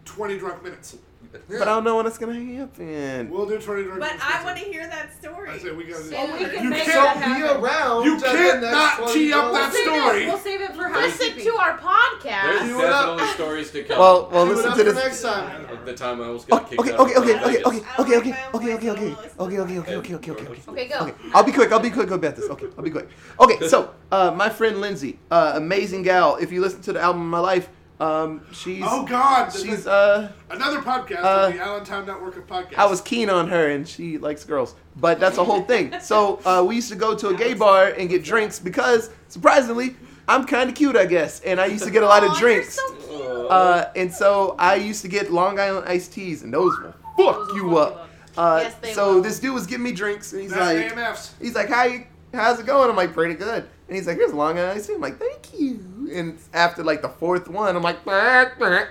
20 0.07 0.39
drunk 0.39 0.65
minutes. 0.65 0.97
But 1.33 1.63
I 1.63 1.65
don't 1.67 1.85
know 1.85 1.97
when 1.97 2.07
it's 2.07 2.19
gonna 2.19 2.35
happen. 2.35 3.31
We'll 3.31 3.47
do 3.47 3.59
20 3.59 3.85
drunk 3.85 4.01
But. 4.01 4.13
I 4.21 4.43
want 4.45 4.59
to 4.59 4.65
hear 4.65 4.87
that 4.89 5.17
story. 5.17 5.51
I 5.51 5.59
say 5.59 5.71
we 5.71 5.85
gotta 5.85 6.03
do 6.03 6.17
Oh, 6.17 6.33
we 6.33 6.45
can 6.45 6.65
You 6.65 6.71
make 6.71 6.83
can't- 6.85 6.93
that 6.95 7.15
So 7.15 7.21
happen. 7.21 7.43
be 7.61 7.67
around. 7.67 8.05
You 8.05 8.13
and 8.15 8.21
the 8.21 8.27
can't 8.27 8.61
next 8.63 8.73
not 8.73 9.03
one 9.03 9.15
tee 9.15 9.33
up 9.33 9.45
goes- 9.45 9.53
that 9.55 9.61
We'll 9.61 9.71
save 9.71 10.03
story. 10.03 10.23
it. 10.23 10.27
We'll 10.29 10.39
save 10.39 10.61
it 10.61 10.75
for 10.75 10.89
Listen 10.91 11.03
housekeeping. 11.03 11.45
to 11.45 11.57
our 11.57 11.79
podcast. 11.79 12.43
There's 12.59 12.69
You 12.69 12.81
it 12.81 12.87
up. 12.87 13.07
definitely 13.07 13.35
stories 13.35 13.71
to 13.71 13.83
come. 13.85 13.99
Well, 13.99 14.29
well, 14.33 14.45
Do 14.47 14.51
it 14.53 14.55
listen 14.57 14.71
up 14.73 14.77
to 14.79 14.85
for 14.85 14.93
this. 14.93 15.05
next 15.05 15.23
time. 15.23 15.63
Like 15.71 15.85
the 15.85 15.95
time 15.95 16.21
I 16.21 16.25
almost 16.27 16.47
Oh, 16.51 16.57
got 16.59 16.69
kicked 16.69 16.81
okay, 16.81 16.93
out. 16.95 17.01
okay, 17.01 17.15
okay, 17.17 17.35
okay, 17.35 17.63
okay, 17.65 17.65
okay, 17.65 18.19
okay, 18.19 18.19
okay, 18.19 18.35
okay, 18.55 18.81
okay, 18.81 18.81
okay, 18.81 19.17
okay, 19.39 19.59
okay, 19.59 19.59
okay, 19.59 19.97
okay, 19.97 20.15
okay, 20.15 20.31
okay. 20.33 20.61
Okay, 20.69 20.89
go. 20.89 20.97
Okay, 21.01 21.15
I'll 21.33 21.45
be 21.45 21.53
quick. 21.53 21.71
I'll 21.73 21.79
be 21.81 21.91
quick 21.91 22.09
go 22.09 22.17
about 22.17 22.35
this. 22.37 22.51
Okay, 22.51 22.67
I'll 22.77 22.85
be 22.85 22.91
quick. 22.91 23.09
Okay, 23.39 23.69
so 23.69 23.91
uh, 24.11 24.33
my 24.35 24.49
friend 24.49 24.81
Lindsay, 24.81 25.19
uh, 25.31 25.53
amazing 25.55 26.03
gal. 26.03 26.37
If 26.37 26.51
you 26.51 26.61
listen 26.61 26.81
to 26.83 26.93
the 26.93 27.01
album 27.01 27.29
My 27.31 27.39
Life, 27.39 27.69
um, 28.01 28.41
she's 28.53 28.83
Oh, 28.87 29.05
God. 29.05 29.51
she's 29.53 29.65
is 29.81 29.87
uh, 29.87 30.33
another 30.51 30.81
podcast 30.81 31.23
uh, 31.23 31.47
on 31.47 31.53
the 31.57 31.61
Allentown 31.63 32.07
Network 32.07 32.37
of 32.37 32.47
Podcasts. 32.47 32.79
I 32.79 32.87
was 32.87 33.01
keen 33.01 33.29
on 33.31 33.49
her 33.49 33.69
and 33.71 33.87
she 33.87 34.19
likes 34.19 34.43
girls, 34.45 34.75
but 34.97 35.21
that's 35.21 35.39
a 35.39 35.45
whole 35.45 35.63
thing. 35.63 35.95
So 36.01 36.41
uh, 36.45 36.65
we 36.67 36.77
used 36.77 36.89
to 36.91 36.97
go 36.97 37.15
to 37.15 37.29
a 37.29 37.35
gay 37.35 37.55
bar 37.55 37.89
and 37.89 38.09
get 38.09 38.25
drinks 38.25 38.59
because 38.59 39.11
surprisingly, 39.29 39.97
I'm 40.29 40.45
kind 40.47 40.69
of 40.71 40.77
cute, 40.77 40.97
I 40.97 41.07
guess, 41.07 41.41
and 41.41 41.61
I 41.61 41.67
used 41.67 41.85
to 41.85 41.91
get 41.91 42.03
a 42.03 42.07
lot 42.07 42.23
of 42.25 42.31
Aw, 42.31 42.39
you're 42.39 42.41
drinks. 42.55 42.75
so 42.77 42.95
cute. 42.95 43.51
Uh, 43.51 43.91
and 43.97 44.13
so 44.13 44.55
I 44.59 44.77
used 44.77 45.03
to 45.03 45.09
get 45.09 45.33
Long 45.33 45.59
Island 45.59 45.87
iced 45.89 46.13
teas, 46.13 46.43
and 46.43 46.55
those 46.55 46.73
will 46.79 46.95
fuck 47.17 47.49
Those 47.49 47.57
you 47.57 47.71
fuck 47.73 47.93
up. 47.93 48.09
Uh, 48.37 48.61
Yes, 48.63 48.75
they 48.81 48.93
so 48.93 49.15
will. 49.15 49.23
this 49.23 49.41
dude 49.41 49.53
was 49.55 49.67
giving 49.67 49.83
me 49.85 49.93
drinks, 49.93 50.33
and 50.33 50.41
he's 50.43 50.53
That's 50.53 50.95
like, 50.97 51.05
AMFs. 51.07 51.33
he's 51.43 51.55
like, 51.57 51.69
how 51.69 51.83
you, 51.85 52.05
how's 52.33 52.61
it 52.61 52.67
going? 52.67 52.89
I'm 52.89 52.95
like, 52.97 53.13
pretty 53.13 53.35
good. 53.35 53.69
And 53.91 53.97
he's 53.97 54.07
like, 54.07 54.19
here's 54.19 54.31
a 54.31 54.37
Long 54.37 54.57
Island 54.57 54.79
iced 54.79 54.87
tea. 54.87 54.95
I'm 54.95 55.01
like, 55.01 55.19
thank 55.19 55.59
you. 55.59 56.09
And 56.13 56.39
after 56.55 56.85
like 56.85 57.03
the 57.03 57.09
fourth 57.09 57.49
one, 57.49 57.75
I'm 57.75 57.83
like, 57.83 58.05
"Bark, 58.05 58.57
bark." 58.57 58.89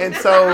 and 0.00 0.14
so, 0.14 0.50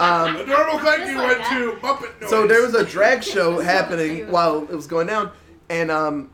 um, 0.00 0.36
A 0.36 0.46
normal 0.46 0.78
thank 0.78 1.08
you 1.08 1.16
like 1.18 1.28
went 1.28 1.38
that. 1.40 1.48
to 1.50 1.72
Muppet 1.86 2.20
Noise. 2.20 2.30
so 2.30 2.46
there 2.46 2.62
was 2.62 2.74
a 2.74 2.84
drag 2.84 3.24
show 3.34 3.58
happening 3.60 4.16
cute. 4.18 4.28
while 4.28 4.62
it 4.62 4.70
was 4.70 4.86
going 4.86 5.08
down, 5.08 5.32
and 5.68 5.90
um, 5.90 6.30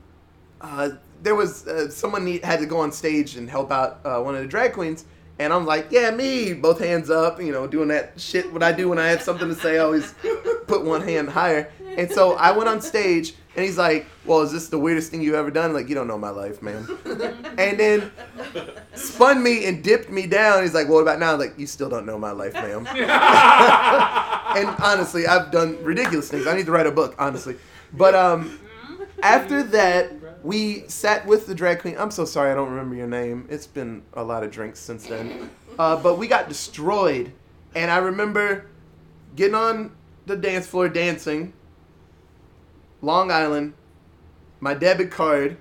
uh, 0.61 0.91
there 1.23 1.35
was 1.35 1.67
uh, 1.67 1.89
someone 1.91 2.25
need, 2.27 2.45
had 2.45 2.61
to 2.61 2.67
go 2.67 2.81
on 2.81 2.93
stage 2.93 3.37
and 3.37 3.49
help 3.49 3.73
out 3.73 4.01
uh, 4.05 4.21
one 4.21 4.35
of 4.35 4.43
the 4.43 4.47
drag 4.47 4.75
queens, 4.75 5.07
and 5.39 5.53
I'm 5.55 5.65
like, 5.65 5.87
yeah, 5.91 6.11
me, 6.11 6.53
both 6.53 6.81
hands 6.81 7.09
up, 7.09 7.41
you 7.41 7.51
know, 7.53 7.67
doing 7.67 7.89
that 7.89 8.21
shit. 8.21 8.53
What 8.53 8.63
I 8.63 8.73
do 8.73 8.91
when 8.91 8.99
I 8.99 9.07
have 9.09 9.23
something 9.23 9.49
to 9.49 9.55
say, 9.55 9.77
I 9.77 9.79
always 9.85 10.15
put 10.67 10.85
one 10.85 11.01
hand 11.01 11.31
higher. 11.31 11.71
And 11.97 12.11
so 12.11 12.35
I 12.37 12.53
went 12.53 12.69
on 12.69 12.81
stage, 12.83 13.35
and 13.57 13.65
he's 13.65 13.77
like, 13.77 14.07
well, 14.25 14.43
is 14.43 14.53
this 14.53 14.69
the 14.69 14.79
weirdest 14.79 15.11
thing 15.11 15.23
you've 15.23 15.35
ever 15.35 15.51
done? 15.51 15.73
Like, 15.73 15.89
you 15.89 15.95
don't 15.95 16.07
know 16.07 16.19
my 16.19 16.31
life, 16.31 16.63
man. 16.63 16.87
and 17.59 17.79
then 17.81 18.13
spun 18.95 19.43
me 19.43 19.67
and 19.67 19.83
dipped 19.83 20.09
me 20.09 20.27
down. 20.27 20.63
He's 20.63 20.75
like, 20.75 20.89
what 20.89 21.01
about 21.01 21.19
now? 21.19 21.37
Like, 21.37 21.59
you 21.59 21.67
still 21.67 21.89
don't 21.89 22.07
know 22.07 22.17
my 22.17 22.31
life, 22.31 22.55
ma'am. 22.55 22.87
and 24.57 24.69
honestly, 24.83 25.27
I've 25.27 25.51
done 25.51 25.83
ridiculous 25.83 26.31
things. 26.31 26.47
I 26.47 26.57
need 26.57 26.67
to 26.67 26.73
write 26.73 26.87
a 26.87 26.93
book, 26.93 27.17
honestly. 27.19 27.57
But 27.93 28.15
um, 28.15 28.61
after 29.23 29.65
that, 29.65 30.13
we 30.45 30.89
sat 30.89 31.27
with 31.27 31.47
the 31.47 31.55
drag 31.55 31.81
queen. 31.81 31.97
I'm 31.99 32.13
so 32.13 32.25
sorry, 32.25 32.53
I 32.53 32.55
don't 32.55 32.71
remember 32.71 32.95
your 32.95 33.09
name. 33.09 33.47
It's 33.51 33.67
been 33.67 34.03
a 34.15 34.23
lot 34.23 34.45
of 34.45 34.51
drinks 34.51 34.79
since 34.79 35.07
then. 35.07 35.51
Uh, 35.79 35.97
but 35.97 36.19
we 36.19 36.29
got 36.29 36.49
destroyed, 36.49 37.33
and 37.75 37.91
I 37.91 37.99
remember 37.99 38.67
getting 39.35 39.55
on 39.55 39.93
the 40.27 40.37
dance 40.37 40.67
floor 40.67 40.89
dancing. 40.89 41.53
Long 43.03 43.31
Island, 43.31 43.75
my 44.61 44.75
debit 44.75 45.11
card, 45.11 45.57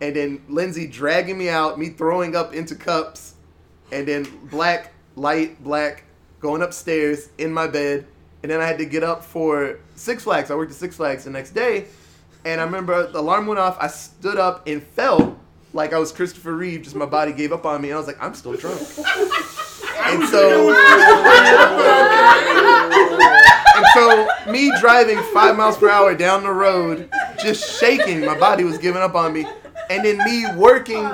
and 0.00 0.16
then 0.16 0.42
Lindsay 0.48 0.86
dragging 0.86 1.38
me 1.38 1.48
out, 1.48 1.78
me 1.78 1.90
throwing 1.90 2.36
up 2.36 2.54
into 2.54 2.74
cups, 2.74 3.34
and 3.90 4.06
then 4.06 4.26
black, 4.50 4.92
light, 5.16 5.62
black, 5.62 6.04
going 6.40 6.62
upstairs 6.62 7.30
in 7.38 7.52
my 7.52 7.66
bed, 7.66 8.06
and 8.42 8.50
then 8.50 8.60
I 8.60 8.66
had 8.66 8.78
to 8.78 8.84
get 8.84 9.04
up 9.04 9.24
for 9.24 9.78
Six 9.94 10.24
Flags. 10.24 10.50
I 10.50 10.56
worked 10.56 10.72
at 10.72 10.76
Six 10.76 10.96
Flags 10.96 11.24
the 11.24 11.30
next 11.30 11.50
day, 11.50 11.86
and 12.44 12.60
I 12.60 12.64
remember 12.64 13.06
the 13.10 13.20
alarm 13.20 13.46
went 13.46 13.60
off. 13.60 13.76
I 13.80 13.86
stood 13.86 14.38
up 14.38 14.66
and 14.66 14.82
fell 14.82 15.38
like 15.72 15.92
I 15.92 15.98
was 15.98 16.12
Christopher 16.12 16.54
Reeve. 16.54 16.82
Just 16.82 16.96
my 16.96 17.06
body 17.06 17.32
gave 17.32 17.52
up 17.52 17.64
on 17.64 17.80
me, 17.80 17.88
and 17.90 17.94
I 17.94 17.98
was 17.98 18.06
like, 18.08 18.22
I'm 18.22 18.34
still 18.34 18.56
drunk. 18.56 18.80
and 20.04 20.28
so, 20.28 20.70
and 23.76 23.86
so 23.94 24.28
me 24.50 24.72
driving 24.80 25.22
five 25.32 25.56
miles 25.56 25.76
per 25.76 25.88
hour 25.88 26.14
down 26.14 26.42
the 26.42 26.50
road, 26.50 27.10
just 27.42 27.80
shaking, 27.80 28.24
my 28.24 28.38
body 28.38 28.64
was 28.64 28.78
giving 28.78 29.02
up 29.02 29.14
on 29.14 29.32
me, 29.32 29.46
and 29.90 30.04
then 30.04 30.18
me 30.18 30.46
working 30.56 31.04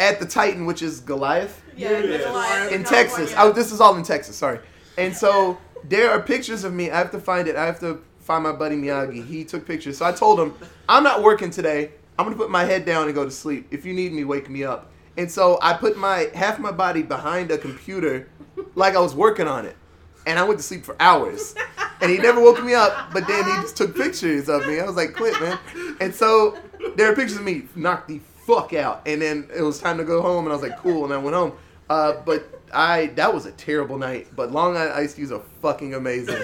at 0.00 0.18
the 0.20 0.26
Titan, 0.26 0.66
which 0.66 0.82
is 0.82 1.00
Goliath 1.00 1.62
Yeah, 1.76 1.98
Yeah. 1.98 2.18
Goliath, 2.18 2.72
in 2.72 2.84
Texas. 2.84 3.34
Oh, 3.36 3.52
this 3.52 3.72
is 3.72 3.80
all 3.80 3.96
in 3.96 4.02
Texas. 4.02 4.36
Sorry. 4.36 4.60
And 4.98 5.14
so 5.14 5.58
there 5.88 6.10
are 6.10 6.20
pictures 6.20 6.64
of 6.64 6.72
me. 6.72 6.90
I 6.90 6.98
have 6.98 7.10
to 7.12 7.18
find 7.20 7.48
it. 7.48 7.56
I 7.56 7.66
have 7.66 7.80
to 7.80 8.02
find 8.20 8.42
my 8.42 8.52
buddy 8.52 8.76
Miyagi. 8.76 9.24
He 9.24 9.44
took 9.44 9.66
pictures. 9.66 9.98
So 9.98 10.04
I 10.06 10.12
told 10.12 10.40
him, 10.40 10.54
I'm 10.88 11.02
not 11.02 11.22
working 11.22 11.50
today. 11.50 11.92
I'm 12.18 12.24
gonna 12.26 12.36
put 12.36 12.50
my 12.50 12.64
head 12.64 12.84
down 12.84 13.06
and 13.06 13.14
go 13.14 13.24
to 13.24 13.30
sleep. 13.30 13.66
If 13.70 13.84
you 13.84 13.92
need 13.92 14.12
me, 14.12 14.24
wake 14.24 14.48
me 14.48 14.64
up. 14.64 14.90
And 15.16 15.30
so 15.30 15.58
I 15.62 15.74
put 15.74 15.96
my 15.96 16.30
half 16.34 16.58
my 16.58 16.72
body 16.72 17.02
behind 17.02 17.50
a 17.50 17.58
computer, 17.58 18.28
like 18.74 18.96
I 18.96 19.00
was 19.00 19.14
working 19.14 19.46
on 19.46 19.64
it. 19.66 19.76
And 20.26 20.38
I 20.38 20.44
went 20.44 20.58
to 20.58 20.64
sleep 20.64 20.84
for 20.84 20.96
hours. 21.00 21.54
And 22.00 22.10
he 22.10 22.18
never 22.18 22.40
woke 22.40 22.62
me 22.62 22.74
up, 22.74 23.12
but 23.12 23.26
then 23.26 23.44
he 23.44 23.50
just 23.62 23.76
took 23.76 23.96
pictures 23.96 24.48
of 24.48 24.66
me. 24.66 24.80
I 24.80 24.84
was 24.84 24.96
like, 24.96 25.14
quit, 25.14 25.40
man. 25.40 25.58
And 26.00 26.14
so 26.14 26.58
there 26.96 27.10
are 27.10 27.14
pictures 27.14 27.38
of 27.38 27.44
me 27.44 27.64
knocked 27.76 28.08
the 28.08 28.20
fuck 28.46 28.72
out. 28.72 29.02
And 29.06 29.22
then 29.22 29.48
it 29.54 29.62
was 29.62 29.80
time 29.80 29.98
to 29.98 30.04
go 30.04 30.20
home, 30.20 30.44
and 30.44 30.52
I 30.52 30.56
was 30.56 30.62
like, 30.62 30.78
cool. 30.78 31.04
And 31.04 31.14
I 31.14 31.18
went 31.18 31.36
home. 31.36 31.52
Uh, 31.88 32.14
but 32.24 32.62
I 32.72 33.06
that 33.14 33.32
was 33.32 33.46
a 33.46 33.52
terrible 33.52 33.98
night. 33.98 34.28
But 34.34 34.50
Long 34.50 34.76
Island 34.76 34.94
Ice 34.94 35.14
teas 35.14 35.30
are 35.30 35.42
fucking 35.62 35.94
amazing. 35.94 36.42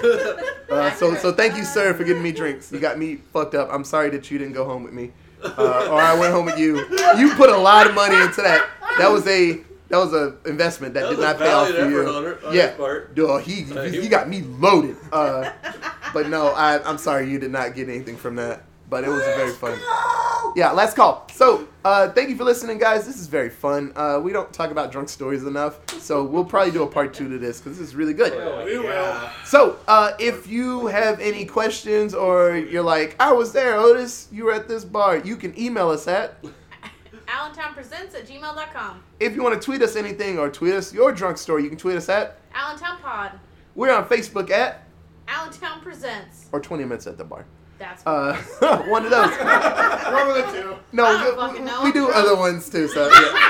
Uh, 0.71 0.89
so 0.93 1.15
so 1.15 1.33
thank 1.33 1.57
you, 1.57 1.65
sir, 1.65 1.93
for 1.93 2.05
getting 2.05 2.23
me 2.23 2.31
drinks. 2.31 2.71
You 2.71 2.79
got 2.79 2.97
me 2.97 3.17
fucked 3.33 3.55
up. 3.55 3.67
I'm 3.71 3.83
sorry 3.83 4.09
that 4.11 4.31
you 4.31 4.37
didn't 4.37 4.53
go 4.53 4.63
home 4.63 4.83
with 4.83 4.93
me, 4.93 5.11
uh, 5.43 5.87
or 5.89 5.99
I 6.01 6.17
went 6.19 6.33
home 6.33 6.45
with 6.45 6.57
you. 6.59 6.77
You 7.17 7.33
put 7.35 7.49
a 7.49 7.57
lot 7.57 7.87
of 7.87 7.93
money 7.95 8.15
into 8.15 8.41
that. 8.41 8.67
That 8.97 9.09
was 9.11 9.25
a 9.27 9.61
that 9.89 9.97
was 9.97 10.13
a 10.13 10.35
investment 10.45 10.93
that, 10.93 11.01
That 11.03 11.09
did 11.09 11.19
not 11.19 11.37
pay 11.37 11.51
off 11.51 11.67
for 11.69 11.89
you. 11.89 12.07
on 12.07 12.23
her- 12.23 12.39
on 12.45 12.53
yeah, 12.55 12.75
part. 12.77 13.13
Duh, 13.13 13.37
he, 13.39 13.65
Uh, 13.71 13.83
he 13.83 13.89
he- 13.91 14.01
he 14.03 14.07
got 14.07 14.29
me 14.29 14.41
loaded. 14.59 14.95
Uh, 15.11 15.49
but 16.13 16.29
no, 16.29 16.47
I 16.47 16.81
I'm 16.89 16.97
sorry 16.97 17.29
you 17.29 17.39
did 17.39 17.51
not 17.51 17.75
get 17.75 17.89
anything 17.89 18.15
from 18.15 18.35
that. 18.37 18.63
But 18.91 19.05
it 19.05 19.07
was 19.07 19.23
very 19.23 19.51
fun. 19.51 19.79
Yeah, 20.53 20.71
last 20.71 20.97
call. 20.97 21.25
So, 21.33 21.65
uh, 21.85 22.09
thank 22.09 22.29
you 22.29 22.35
for 22.35 22.43
listening, 22.43 22.77
guys. 22.77 23.07
This 23.07 23.21
is 23.21 23.27
very 23.27 23.49
fun. 23.49 23.93
Uh, 23.95 24.19
we 24.21 24.33
don't 24.33 24.51
talk 24.51 24.69
about 24.69 24.91
drunk 24.91 25.07
stories 25.07 25.45
enough, 25.45 25.79
so 26.01 26.25
we'll 26.25 26.43
probably 26.43 26.73
do 26.73 26.83
a 26.83 26.87
part 26.87 27.13
two 27.13 27.29
to 27.29 27.37
this 27.37 27.61
because 27.61 27.79
this 27.79 27.87
is 27.87 27.95
really 27.95 28.13
good. 28.13 28.33
We 28.65 28.79
will. 28.79 29.29
So, 29.45 29.79
uh, 29.87 30.11
if 30.19 30.45
you 30.45 30.87
have 30.87 31.21
any 31.21 31.45
questions 31.45 32.13
or 32.13 32.57
you're 32.57 32.83
like, 32.83 33.15
I 33.17 33.31
was 33.31 33.53
there, 33.53 33.75
Otis, 33.75 34.27
you 34.29 34.43
were 34.43 34.51
at 34.51 34.67
this 34.67 34.83
bar, 34.83 35.19
you 35.19 35.37
can 35.37 35.57
email 35.57 35.89
us 35.89 36.05
at. 36.09 36.43
AllentownPresents 37.29 38.13
at 38.13 38.27
gmail.com. 38.27 39.01
If 39.21 39.35
you 39.35 39.41
want 39.41 39.55
to 39.55 39.65
tweet 39.65 39.81
us 39.81 39.95
anything 39.95 40.37
or 40.37 40.49
tweet 40.49 40.73
us 40.73 40.93
your 40.93 41.13
drunk 41.13 41.37
story, 41.37 41.63
you 41.63 41.69
can 41.69 41.77
tweet 41.77 41.95
us 41.95 42.09
at. 42.09 42.41
Allentown 42.53 42.97
Pod. 42.97 43.39
We're 43.73 43.93
on 43.93 44.05
Facebook 44.09 44.49
at. 44.49 44.85
Allentown 45.29 45.79
Presents. 45.79 46.49
Or 46.51 46.59
20 46.59 46.83
minutes 46.83 47.07
at 47.07 47.17
the 47.17 47.23
bar. 47.23 47.45
That's 47.81 48.05
Uh, 48.05 48.35
one 48.89 49.05
of 49.05 49.09
those. 49.09 49.31
One 50.11 50.27
of 50.29 50.35
the 50.35 50.51
two. 50.51 50.75
No, 50.91 51.49
we- 51.51 51.85
we 51.87 51.91
do 51.91 52.09
other 52.19 52.35
ones 52.35 52.69
too, 52.69 52.87
so 52.87 53.09
yeah. 53.09 53.47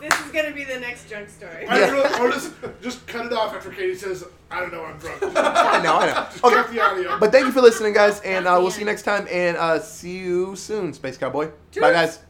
This 0.00 0.14
is 0.20 0.30
gonna 0.32 0.50
be 0.52 0.64
the 0.64 0.78
next 0.80 1.06
drunk 1.08 1.28
story. 1.28 1.66
I 1.66 1.78
Yeah. 1.78 1.90
really, 1.90 2.20
or 2.20 2.30
just, 2.32 2.52
just 2.80 3.06
cut 3.06 3.26
it 3.26 3.32
off 3.34 3.54
after 3.54 3.70
Katie 3.70 3.94
says, 3.94 4.24
I 4.50 4.60
don't 4.60 4.72
know, 4.72 4.84
I'm 4.84 4.96
drunk. 4.98 5.20
Just 5.20 5.36
I 5.36 5.82
know, 5.82 5.96
I 5.98 6.06
know. 6.06 6.12
cut 6.14 6.32
the 6.40 6.46
Okay. 6.46 6.78
audio. 6.80 7.18
But 7.18 7.32
thank 7.32 7.44
you 7.46 7.52
for 7.52 7.60
listening, 7.60 7.92
guys, 7.92 8.20
and 8.22 8.46
uh, 8.46 8.56
we'll 8.60 8.70
see 8.70 8.80
you 8.80 8.86
next 8.86 9.02
time, 9.02 9.26
and 9.30 9.56
uh, 9.58 9.78
see 9.80 10.16
you 10.18 10.56
soon, 10.56 10.92
Space 10.94 11.18
Cowboy. 11.18 11.50
Bye, 11.78 11.92
guys. 11.92 12.20